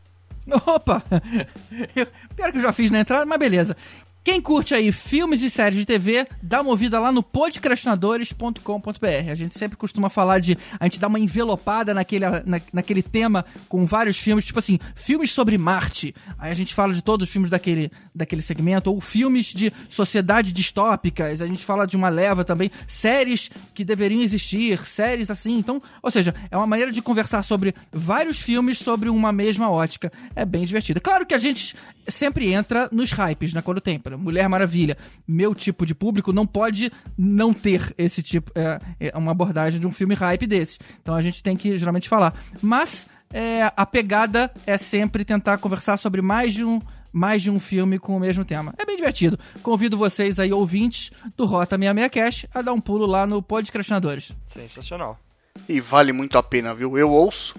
Opa! 0.66 1.04
Eu, 1.96 2.08
pior 2.36 2.52
que 2.52 2.58
eu 2.58 2.62
já 2.62 2.74
fiz 2.74 2.92
na 2.92 3.00
entrada, 3.00 3.26
mas 3.26 3.40
beleza. 3.40 3.76
Quem 4.24 4.40
curte 4.40 4.76
aí 4.76 4.92
filmes 4.92 5.42
e 5.42 5.50
séries 5.50 5.80
de 5.80 5.86
TV, 5.86 6.28
dá 6.44 6.62
uma 6.62 6.70
ouvida 6.70 7.00
lá 7.00 7.12
no 7.12 7.24
podcastinadores.com.br. 7.24 9.32
A 9.32 9.34
gente 9.34 9.58
sempre 9.58 9.76
costuma 9.76 10.12
falar 10.12 10.38
de. 10.38 10.56
A 10.80 10.84
gente 10.84 11.00
dá 11.00 11.08
uma 11.08 11.20
envelopada 11.20 11.92
naquele, 11.92 12.26
na, 12.46 12.62
naquele 12.72 13.02
tema 13.02 13.44
com 13.68 13.84
vários 13.84 14.20
filmes, 14.20 14.46
tipo 14.46 14.60
assim, 14.60 14.78
filmes 14.96 15.32
sobre 15.32 15.58
Marte. 15.58 16.14
Aí 16.38 16.52
a 16.52 16.54
gente 16.54 16.72
fala 16.72 16.94
de 16.94 17.02
todos 17.02 17.26
os 17.26 17.34
filmes 17.34 17.50
daquele, 17.50 17.92
daquele 18.14 18.44
segmento, 18.44 18.92
ou 18.92 19.02
filmes 19.02 19.48
de 19.48 19.74
sociedade 19.90 20.54
distópicas. 20.54 21.42
A 21.42 21.48
gente 21.48 21.66
fala 21.66 21.88
de 21.88 21.96
uma 21.96 22.10
leva 22.10 22.46
também, 22.46 22.70
séries 22.88 23.50
que 23.74 23.84
deveriam 23.84 24.22
existir, 24.22 24.86
séries 24.86 25.32
assim. 25.32 25.58
Então, 25.58 25.82
ou 26.00 26.12
seja, 26.12 26.36
é 26.52 26.56
uma 26.56 26.68
maneira 26.68 26.92
de 26.92 27.02
conversar 27.02 27.42
sobre 27.42 27.74
vários 27.92 28.40
filmes 28.40 28.78
sobre 28.78 29.10
uma 29.10 29.32
mesma 29.32 29.72
ótica. 29.72 30.12
É 30.36 30.46
bem 30.46 30.64
divertido. 30.64 31.02
Claro 31.02 31.26
que 31.26 31.34
a 31.34 31.40
gente 31.40 31.76
sempre 32.08 32.54
entra 32.54 32.88
nos 32.92 33.12
hypes, 33.12 33.52
né? 33.52 33.64
Quando 33.64 33.82
tem, 33.82 34.00
Mulher 34.18 34.48
Maravilha. 34.48 34.98
Meu 35.28 35.54
tipo 35.54 35.86
de 35.86 35.96
público 35.96 36.32
não 36.32 36.46
pode 36.46 36.92
não 37.18 37.54
ter 37.54 37.94
esse 37.98 38.22
tipo, 38.22 38.52
é, 38.56 38.80
é 39.00 39.18
uma 39.18 39.32
abordagem 39.32 39.80
de 39.80 39.88
um 39.88 39.92
filme 39.92 40.16
hype 40.16 40.48
desse. 40.48 40.80
Então 41.02 41.16
a 41.16 41.22
gente 41.22 41.42
tem 41.44 41.56
que 41.56 41.78
geralmente 41.78 42.10
falar. 42.10 42.34
Mas 42.62 43.08
é, 43.34 43.72
a 43.76 43.86
pegada 43.86 44.52
é 44.66 44.78
sempre 44.78 45.26
tentar 45.26 45.58
conversar 45.58 45.98
sobre 45.98 46.22
mais 46.22 46.54
de 46.54 46.64
um 46.64 46.80
mais 47.14 47.42
de 47.42 47.52
um 47.52 47.60
filme 47.60 48.00
com 48.00 48.16
o 48.16 48.20
mesmo 48.20 48.46
tema. 48.46 48.74
É 48.78 48.86
bem 48.86 48.96
divertido. 48.96 49.38
Convido 49.62 49.98
vocês 49.98 50.40
aí, 50.40 50.54
ouvintes 50.54 51.12
do 51.36 51.46
Rota 51.46 51.78
66 51.78 52.10
Cash, 52.10 52.46
a 52.54 52.62
dar 52.62 52.72
um 52.72 52.80
pulo 52.80 53.06
lá 53.06 53.28
no 53.28 53.42
Podcastinadores. 53.42 54.32
Sensacional. 54.56 55.20
E 55.68 55.82
vale 55.82 56.14
muito 56.14 56.38
a 56.38 56.44
pena, 56.44 56.74
viu? 56.74 56.98
Eu 56.98 57.10
ouço. 57.10 57.56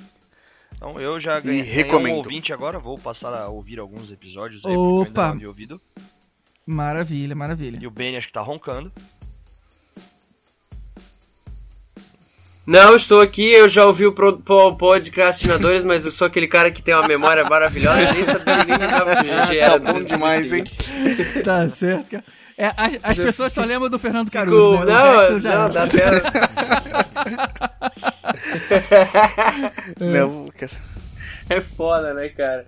Então 0.75 0.99
eu 0.99 1.21
já 1.21 1.39
ganhei, 1.39 1.61
ganhei 1.61 1.75
recomendo. 1.75 2.15
um 2.15 2.17
ouvinte 2.17 2.53
agora, 2.53 2.79
vou 2.79 2.99
passar 2.99 3.33
a 3.35 3.49
ouvir 3.49 3.79
alguns 3.79 4.11
episódios 4.11 4.65
aí, 4.65 4.75
porque 4.75 4.77
eu 4.77 4.99
ainda 4.99 5.11
Opa. 5.11 5.27
não 5.27 5.35
havia 5.35 5.49
ouvido. 5.49 5.81
Maravilha, 6.67 7.35
maravilha. 7.35 7.79
E 7.81 7.87
o 7.87 7.91
Benny 7.91 8.17
acho 8.17 8.29
que 8.29 8.33
tá 8.33 8.41
roncando. 8.41 8.91
Não, 12.65 12.95
estou 12.95 13.21
aqui, 13.21 13.51
eu 13.53 13.69
já 13.69 13.85
ouvi 13.85 14.07
o 14.07 14.13
pro- 14.13 14.39
po- 14.39 14.77
podcastinadores, 14.77 15.83
mas 15.83 16.05
eu 16.05 16.13
sou 16.13 16.29
aquele 16.29 16.47
cara 16.47 16.71
que 16.71 16.81
tem 16.81 16.95
uma 16.95 17.09
memória 17.09 17.43
maravilhosa, 17.45 18.13
nem 18.13 18.25
sabia 18.25 18.57
nem 18.65 18.79
que 18.79 19.47
GG 19.49 19.59
era 19.59 19.81
Tá 19.81 19.93
bom 19.93 19.99
do- 19.99 20.05
demais, 20.05 20.53
hein? 20.53 20.63
Tá 21.45 21.69
certo, 21.69 22.09
cara. 22.11 22.25
É, 22.57 22.67
as, 22.77 22.99
as 23.03 23.19
pessoas 23.19 23.53
só 23.53 23.65
lembram 23.65 23.91
do 23.91 23.99
Fernando 23.99 24.31
Caruso. 24.31 24.85
né? 24.85 24.93
O 24.93 25.33
Não, 25.33 25.41
já 25.41 25.59
não, 25.59 25.71
dá 25.71 25.83
até... 25.85 26.05
Não, 29.99 30.47
cara. 30.57 30.73
É 31.51 31.61
foda, 31.61 32.15
né, 32.15 32.29
cara? 32.29 32.67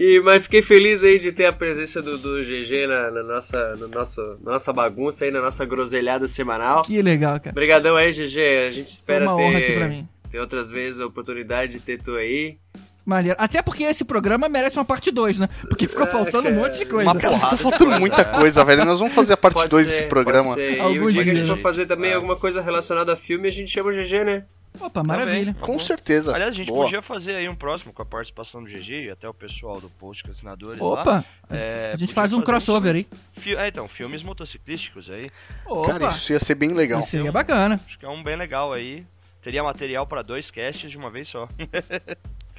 E, 0.00 0.18
mas 0.20 0.44
fiquei 0.44 0.62
feliz 0.62 1.04
aí 1.04 1.18
de 1.18 1.30
ter 1.30 1.44
a 1.44 1.52
presença 1.52 2.00
do, 2.00 2.16
do 2.16 2.42
GG 2.42 2.86
na, 2.86 3.10
na 3.10 3.22
nossa, 3.22 3.76
no 3.76 3.86
nosso, 3.88 4.38
na 4.42 4.52
nossa 4.52 4.72
bagunça 4.72 5.26
aí, 5.26 5.30
na 5.30 5.42
nossa 5.42 5.62
groselhada 5.66 6.26
semanal. 6.26 6.84
Que 6.84 7.02
legal, 7.02 7.38
cara. 7.38 7.50
Obrigadão 7.50 7.96
aí, 7.96 8.10
GG. 8.10 8.38
A 8.66 8.70
gente 8.70 8.86
Foi 8.86 8.94
espera 8.94 9.24
uma 9.26 9.34
honra 9.36 9.58
aqui 9.58 9.72
pra 9.72 9.82
ter, 9.82 9.88
mim. 9.90 10.08
ter 10.30 10.40
outras 10.40 10.70
vezes 10.70 11.02
a 11.02 11.06
oportunidade 11.06 11.72
de 11.74 11.80
ter 11.80 12.00
tu 12.00 12.14
aí. 12.14 12.56
Maneiro. 13.04 13.36
Até 13.40 13.62
porque 13.62 13.82
esse 13.84 14.04
programa 14.04 14.48
merece 14.48 14.76
uma 14.76 14.84
parte 14.84 15.10
2, 15.10 15.38
né? 15.38 15.48
Porque 15.68 15.88
ficou 15.88 16.06
faltando 16.06 16.48
um 16.48 16.54
monte 16.54 16.78
de 16.78 16.86
coisa. 16.86 17.10
Uma 17.10 17.18
Cara, 17.18 17.34
porrada 17.34 17.56
tá 17.56 17.62
faltando 17.62 17.84
coisa, 17.86 18.00
muita 18.00 18.24
coisa, 18.24 18.64
velho. 18.64 18.84
Nós 18.84 18.98
vamos 19.00 19.14
fazer 19.14 19.32
a 19.32 19.36
parte 19.36 19.54
Pode 19.54 19.68
2 19.70 19.86
ser, 19.86 19.90
desse 19.92 20.02
pode 20.04 20.10
programa. 20.24 20.54
ser. 20.54 20.80
Algum 20.80 21.08
dia 21.08 21.24
que 21.24 21.30
a 21.30 21.34
gente 21.34 21.48
for 21.48 21.58
fazer 21.58 21.86
também 21.86 22.12
Ah. 22.12 22.16
alguma 22.16 22.36
coisa 22.36 22.60
relacionada 22.60 23.12
a 23.12 23.16
filme, 23.16 23.48
a 23.48 23.50
gente 23.50 23.70
chama 23.70 23.90
o 23.90 23.92
GG, 23.92 24.24
né? 24.24 24.44
Opa, 24.80 25.02
maravilha. 25.02 25.52
Tá 25.54 25.60
Com 25.66 25.72
bom. 25.72 25.78
certeza. 25.80 26.32
Aliás, 26.34 26.52
a 26.54 26.56
gente 26.56 26.68
Boa. 26.68 26.84
podia 26.84 27.02
fazer 27.02 27.34
aí 27.34 27.48
um 27.48 27.56
próximo 27.56 27.92
com 27.92 28.02
a 28.02 28.04
participação 28.06 28.62
do 28.62 28.70
GG 28.70 29.06
e 29.06 29.10
até 29.10 29.28
o 29.28 29.34
pessoal 29.34 29.80
do 29.80 29.88
post 29.90 30.22
com 30.22 30.30
assinadores 30.30 30.78
lá. 30.78 30.86
Opa, 30.86 31.24
É, 31.50 31.90
a 31.92 31.96
gente 31.96 32.14
faz 32.14 32.32
um 32.32 32.40
crossover 32.40 32.94
aí. 32.94 33.06
fi- 33.38 33.56
É, 33.56 33.66
então, 33.66 33.88
filmes 33.88 34.22
motociclísticos 34.22 35.10
aí. 35.10 35.28
Opa, 35.66 35.92
Cara, 35.92 36.08
isso 36.08 36.32
ia 36.32 36.38
ser 36.38 36.54
bem 36.54 36.70
legal. 36.72 37.00
isso 37.00 37.10
seria 37.10 37.32
bacana. 37.32 37.80
Acho 37.84 37.98
que 37.98 38.04
é 38.06 38.08
um 38.08 38.22
bem 38.22 38.36
legal 38.36 38.72
aí. 38.72 39.04
Teria 39.42 39.62
material 39.62 40.06
pra 40.06 40.22
dois 40.22 40.50
casts 40.50 40.88
de 40.90 40.96
uma 40.96 41.10
vez 41.10 41.26
só. 41.26 41.48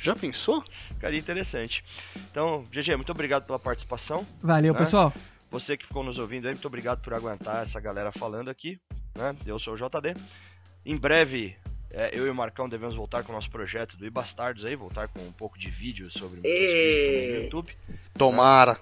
Já 0.02 0.15
pensou? 0.15 0.64
Ficaria 0.90 1.19
interessante. 1.19 1.84
Então, 2.32 2.64
GG, 2.72 2.95
muito 2.95 3.11
obrigado 3.11 3.45
pela 3.45 3.60
participação. 3.60 4.26
Valeu, 4.41 4.73
Né? 4.73 4.80
pessoal. 4.80 5.14
Você 5.49 5.76
que 5.78 5.86
ficou 5.86 6.03
nos 6.03 6.18
ouvindo 6.18 6.48
aí, 6.48 6.53
muito 6.53 6.68
obrigado 6.68 7.02
por 7.02 7.14
aguentar 7.14 7.64
essa 7.64 7.80
galera 7.80 8.11
falando 8.11 8.49
aqui. 8.49 8.80
Né? 9.15 9.36
Eu 9.45 9.60
sou 9.60 9.73
o 9.73 9.78
JD. 9.78 10.14
Em 10.86 10.95
breve, 10.98 11.56
é, 11.94 12.10
eu 12.18 12.26
e 12.26 12.30
o 12.30 12.36
Marcão 12.36 12.69
devemos 12.69 12.95
voltar 12.95 13.23
com 13.23 13.32
o 13.32 13.36
nosso 13.36 13.49
projeto 13.49 13.98
do 13.98 14.06
Ibastardos 14.06 14.64
aí, 14.65 14.76
voltar 14.76 15.07
com 15.10 15.19
um 15.19 15.32
pouco 15.32 15.60
de 15.60 15.69
vídeo 15.69 16.10
sobre 16.10 16.40
o 16.40 16.41
Ê. 16.45 17.28
no 17.38 17.44
YouTube. 17.44 17.76
Tomara. 18.18 18.80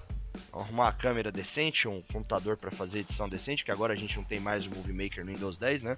Arrumar 0.52 0.84
uma 0.84 0.92
câmera 0.92 1.30
decente, 1.30 1.86
um 1.86 2.02
computador 2.12 2.56
pra 2.56 2.70
fazer 2.70 3.00
edição 3.00 3.28
decente, 3.28 3.64
que 3.64 3.70
agora 3.70 3.92
a 3.92 3.96
gente 3.96 4.16
não 4.16 4.24
tem 4.24 4.40
mais 4.40 4.66
o 4.66 4.70
Movie 4.70 4.92
Maker 4.92 5.24
no 5.24 5.32
Windows 5.32 5.56
10, 5.56 5.82
né? 5.82 5.96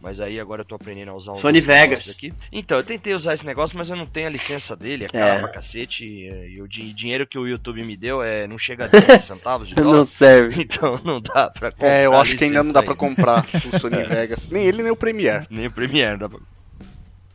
Mas 0.00 0.20
aí 0.20 0.38
agora 0.38 0.60
eu 0.60 0.64
tô 0.66 0.74
aprendendo 0.74 1.10
a 1.10 1.14
usar 1.14 1.32
um 1.32 1.36
Sony 1.36 1.60
Vegas. 1.60 2.10
aqui. 2.10 2.32
Então, 2.52 2.76
eu 2.78 2.84
tentei 2.84 3.14
usar 3.14 3.34
esse 3.34 3.46
negócio, 3.46 3.76
mas 3.76 3.88
eu 3.88 3.96
não 3.96 4.04
tenho 4.06 4.26
a 4.26 4.30
licença 4.30 4.76
dele, 4.76 5.04
é 5.04 5.06
É. 5.06 5.20
caro 5.20 5.40
pra 5.42 5.48
cacete. 5.52 6.04
E, 6.04 6.56
e 6.56 6.60
o 6.62 6.68
di- 6.68 6.92
dinheiro 6.92 7.26
que 7.26 7.38
o 7.38 7.46
YouTube 7.46 7.82
me 7.84 7.96
deu 7.96 8.22
é, 8.22 8.46
não 8.46 8.58
chega 8.58 8.84
a 8.84 8.88
10 8.88 9.24
centavos 9.24 9.68
de 9.68 9.74
dólar. 9.82 10.04
serve. 10.04 10.62
Então 10.76 11.00
não 11.04 11.20
dá 11.20 11.48
pra 11.50 11.70
comprar. 11.72 11.88
É, 11.88 12.04
eu 12.06 12.12
acho 12.14 12.36
que 12.36 12.44
ainda 12.44 12.62
não 12.62 12.72
dá 12.72 12.82
pra 12.82 12.92
licença 12.92 13.08
comprar 13.16 13.46
o 13.66 13.78
Sony 13.80 14.02
Vegas. 14.04 14.48
Nem 14.48 14.64
ele, 14.66 14.82
nem 14.82 14.92
o 14.92 14.96
Premiere. 14.96 15.46
Nem 15.48 15.66
o 15.68 15.70
Premiere 15.72 16.18
dá 16.18 16.28
pra... 16.28 16.38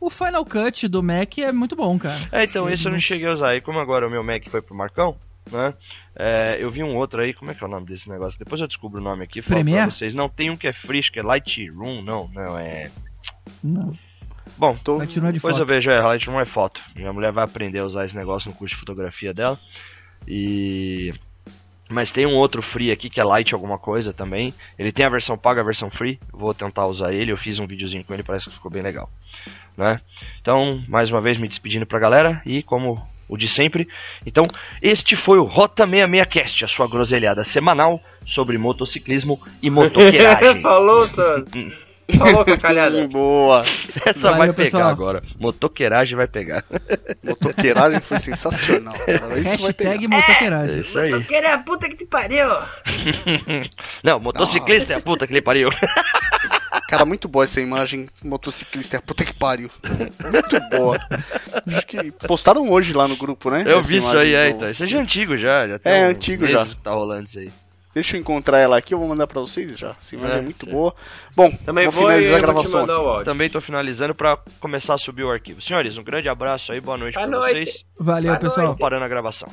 O 0.00 0.10
Final 0.10 0.44
Cut 0.44 0.88
do 0.88 1.02
Mac 1.02 1.38
é 1.38 1.52
muito 1.52 1.76
bom, 1.76 1.96
cara. 1.98 2.28
É, 2.32 2.44
então 2.44 2.68
esse 2.68 2.84
eu 2.86 2.90
não 2.92 2.98
cheguei 3.00 3.28
a 3.28 3.32
usar. 3.34 3.54
E 3.56 3.60
como 3.60 3.78
agora 3.78 4.06
o 4.06 4.10
meu 4.10 4.22
Mac 4.22 4.42
foi 4.48 4.60
pro 4.60 4.74
Marcão, 4.74 5.16
né? 5.50 5.72
é, 6.14 6.56
eu 6.60 6.70
vi 6.70 6.82
um 6.82 6.94
outro 6.96 7.20
aí, 7.20 7.32
como 7.32 7.50
é 7.50 7.54
que 7.54 7.62
é 7.62 7.66
o 7.66 7.70
nome 7.70 7.86
desse 7.86 8.08
negócio? 8.08 8.38
Depois 8.38 8.60
eu 8.60 8.66
descubro 8.66 9.00
o 9.00 9.04
nome 9.04 9.24
aqui 9.24 9.42
Premiere? 9.42 9.90
vocês. 9.90 10.14
Não, 10.14 10.28
tem 10.28 10.50
um 10.50 10.56
que 10.56 10.68
é 10.68 10.72
free, 10.72 11.00
acho 11.00 11.12
que 11.12 11.18
é 11.18 11.22
Lightroom, 11.22 12.02
não, 12.02 12.28
não, 12.28 12.58
é... 12.58 12.90
Não, 13.62 13.92
Bom, 14.56 14.76
Tô... 14.76 14.98
continua 14.98 15.32
de 15.32 15.38
depois 15.38 15.54
foto. 15.54 15.62
eu 15.62 15.66
vejo, 15.66 15.90
é, 15.90 16.00
Lightroom 16.00 16.40
é 16.40 16.44
foto. 16.44 16.80
Minha 16.94 17.12
mulher 17.12 17.32
vai 17.32 17.44
aprender 17.44 17.78
a 17.78 17.86
usar 17.86 18.04
esse 18.04 18.16
negócio 18.16 18.50
no 18.50 18.56
curso 18.56 18.74
de 18.74 18.80
fotografia 18.80 19.32
dela. 19.32 19.58
E... 20.26 21.12
Mas 21.88 22.10
tem 22.10 22.26
um 22.26 22.36
outro 22.36 22.62
free 22.62 22.90
aqui 22.90 23.10
que 23.10 23.20
é 23.20 23.24
Light 23.24 23.52
alguma 23.52 23.78
coisa 23.78 24.12
também. 24.12 24.54
Ele 24.78 24.92
tem 24.92 25.04
a 25.04 25.10
versão 25.10 25.36
paga, 25.36 25.60
a 25.60 25.64
versão 25.64 25.90
free. 25.90 26.18
Vou 26.32 26.54
tentar 26.54 26.86
usar 26.86 27.12
ele. 27.12 27.32
Eu 27.32 27.36
fiz 27.36 27.58
um 27.58 27.66
videozinho 27.66 28.04
com 28.04 28.14
ele, 28.14 28.22
parece 28.22 28.46
que 28.46 28.54
ficou 28.54 28.70
bem 28.70 28.82
legal. 28.82 29.10
Né? 29.76 30.00
Então, 30.40 30.82
mais 30.88 31.10
uma 31.10 31.20
vez 31.20 31.38
me 31.38 31.48
despedindo 31.48 31.84
pra 31.84 31.98
galera 31.98 32.40
e 32.46 32.62
como 32.62 33.02
o 33.28 33.36
de 33.36 33.48
sempre. 33.48 33.88
Então, 34.26 34.44
este 34.80 35.16
foi 35.16 35.38
o 35.38 35.44
Rota 35.44 35.84
66 35.86 36.26
Cast, 36.28 36.64
a 36.64 36.68
sua 36.68 36.88
groselhada 36.88 37.44
semanal 37.44 38.00
sobre 38.26 38.56
motociclismo 38.58 39.40
e 39.62 39.70
motoqueiragem. 39.70 40.60
Falou, 40.62 41.06
Sandro. 41.06 41.72
Falou, 42.18 42.44
cacalhada. 42.44 43.06
Boa. 43.08 43.64
Essa 44.04 44.20
Valeu, 44.20 44.38
vai 44.38 44.46
pegar 44.48 44.64
pessoal. 44.64 44.88
agora. 44.88 45.20
Motoqueiragem 45.38 46.16
vai 46.16 46.26
pegar. 46.26 46.64
Motoqueiragem 47.24 48.00
foi 48.00 48.18
sensacional. 48.18 48.92
Cara. 48.94 49.38
Isso 49.38 49.58
vai 49.58 49.72
pegar. 49.72 49.90
Hashtag 49.92 50.04
É 50.04 50.08
motoqueiragem. 50.08 50.80
isso 50.80 50.98
aí. 50.98 51.24
Querer 51.24 51.46
a 51.46 51.58
puta 51.58 51.88
que 51.88 51.96
te 51.96 52.06
pariu. 52.06 52.46
Não, 54.02 54.20
motociclista 54.20 54.92
é 54.92 54.96
a 54.96 55.00
puta 55.00 55.26
que 55.26 55.32
lhe 55.32 55.40
pariu. 55.40 55.70
Cara, 56.88 57.04
muito 57.04 57.28
boa 57.28 57.44
essa 57.44 57.60
imagem. 57.60 58.08
Motociclista, 58.24 59.00
puta 59.00 59.24
que 59.24 59.34
pariu. 59.34 59.70
Muito 59.82 60.60
boa. 60.76 60.98
Acho 61.66 61.86
que 61.86 62.10
postaram 62.26 62.70
hoje 62.70 62.92
lá 62.92 63.06
no 63.08 63.16
grupo, 63.16 63.50
né? 63.50 63.62
Eu 63.66 63.78
Essa 63.80 63.88
vi 63.88 63.98
isso 63.98 64.16
aí, 64.16 64.34
é, 64.34 64.50
então. 64.50 64.68
Isso 64.70 64.82
é 64.84 64.86
de 64.86 64.96
antigo 64.96 65.36
já. 65.36 65.66
já 65.68 65.78
tem 65.78 65.92
É, 65.92 66.04
antigo 66.04 66.46
já. 66.46 66.66
Tá 66.82 66.90
rolando 66.92 67.26
isso 67.26 67.38
aí. 67.38 67.50
Deixa 67.94 68.16
eu 68.16 68.20
encontrar 68.20 68.56
ela 68.58 68.78
aqui, 68.78 68.94
eu 68.94 68.98
vou 68.98 69.06
mandar 69.06 69.26
pra 69.26 69.38
vocês 69.40 69.78
já. 69.78 69.90
Essa 69.90 70.14
imagem 70.16 70.36
é, 70.36 70.38
É, 70.38 70.42
muito 70.42 70.64
sim. 70.64 70.72
boa. 70.72 70.94
Bom, 71.36 71.50
Também 71.64 71.84
vou 71.88 71.92
vou 71.92 72.02
finalizar 72.10 72.34
a 72.34 72.38
vou 72.38 72.40
gravação. 72.64 73.24
Também 73.24 73.50
tô 73.50 73.60
finalizando 73.60 74.14
pra 74.14 74.38
começar 74.60 74.94
a 74.94 74.98
subir 74.98 75.24
o 75.24 75.30
arquivo. 75.30 75.60
Senhores, 75.60 75.98
um 75.98 76.02
grande 76.02 76.26
abraço 76.26 76.72
aí, 76.72 76.80
boa 76.80 76.96
noite 76.96 77.14
Boa 77.16 77.28
pra 77.28 77.38
noite. 77.38 77.64
vocês. 77.70 77.84
Valeu, 78.00 78.30
Boa 78.32 78.38
pessoal. 78.40 78.66
noite. 78.68 78.78
Parando 78.78 79.04
a 79.04 79.08
gravação. 79.08 79.48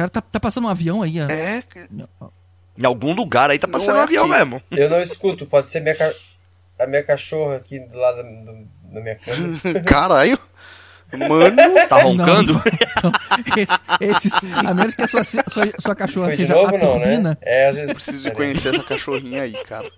Cara, 0.00 0.10
tá, 0.10 0.20
tá 0.22 0.40
passando 0.40 0.64
um 0.66 0.70
avião 0.70 1.02
aí. 1.02 1.18
É, 1.18 1.62
Em 2.78 2.84
algum 2.86 3.12
lugar 3.12 3.50
aí 3.50 3.58
tá 3.58 3.66
Não 3.66 3.78
passando 3.78 3.96
é 3.96 4.00
um 4.00 4.02
avião 4.04 4.24
aqui. 4.24 4.32
mesmo. 4.32 4.62
Eu 4.70 4.88
não 4.88 5.00
escuto, 5.00 5.44
pode 5.46 5.68
ser 5.68 5.80
minha 5.80 5.94
ca- 5.94 6.14
a 6.78 6.86
minha 6.86 7.02
cachorra 7.02 7.56
aqui 7.56 7.78
do 7.80 7.98
lado 7.98 8.22
do- 8.22 8.68
da 8.94 9.00
minha 9.00 9.16
cama. 9.16 9.60
caralho. 9.84 10.38
Mano, 11.12 11.56
Tá 11.88 12.02
roncando? 12.02 12.52
Não, 12.54 12.62
não. 13.02 13.12
Esse- 13.56 13.80
esses, 14.00 14.32
a 14.54 14.72
menos 14.72 14.94
que 14.94 15.02
a 15.02 15.06
sua, 15.08 15.24
sua, 15.24 15.42
sua 15.80 15.94
cachorra 15.94 16.26
Foi 16.28 16.36
de 16.36 16.42
seja 16.42 16.54
novo 16.54 16.76
a 16.76 16.78
não, 16.78 16.92
turbina. 16.92 17.30
né? 17.30 17.36
É, 17.42 17.68
às 17.68 17.76
vezes... 17.76 17.92
preciso 17.94 18.22
de 18.30 18.30
conhecer 18.34 18.74
essa 18.74 18.84
cachorrinha 18.84 19.42
aí, 19.42 19.52
cara. 19.64 19.90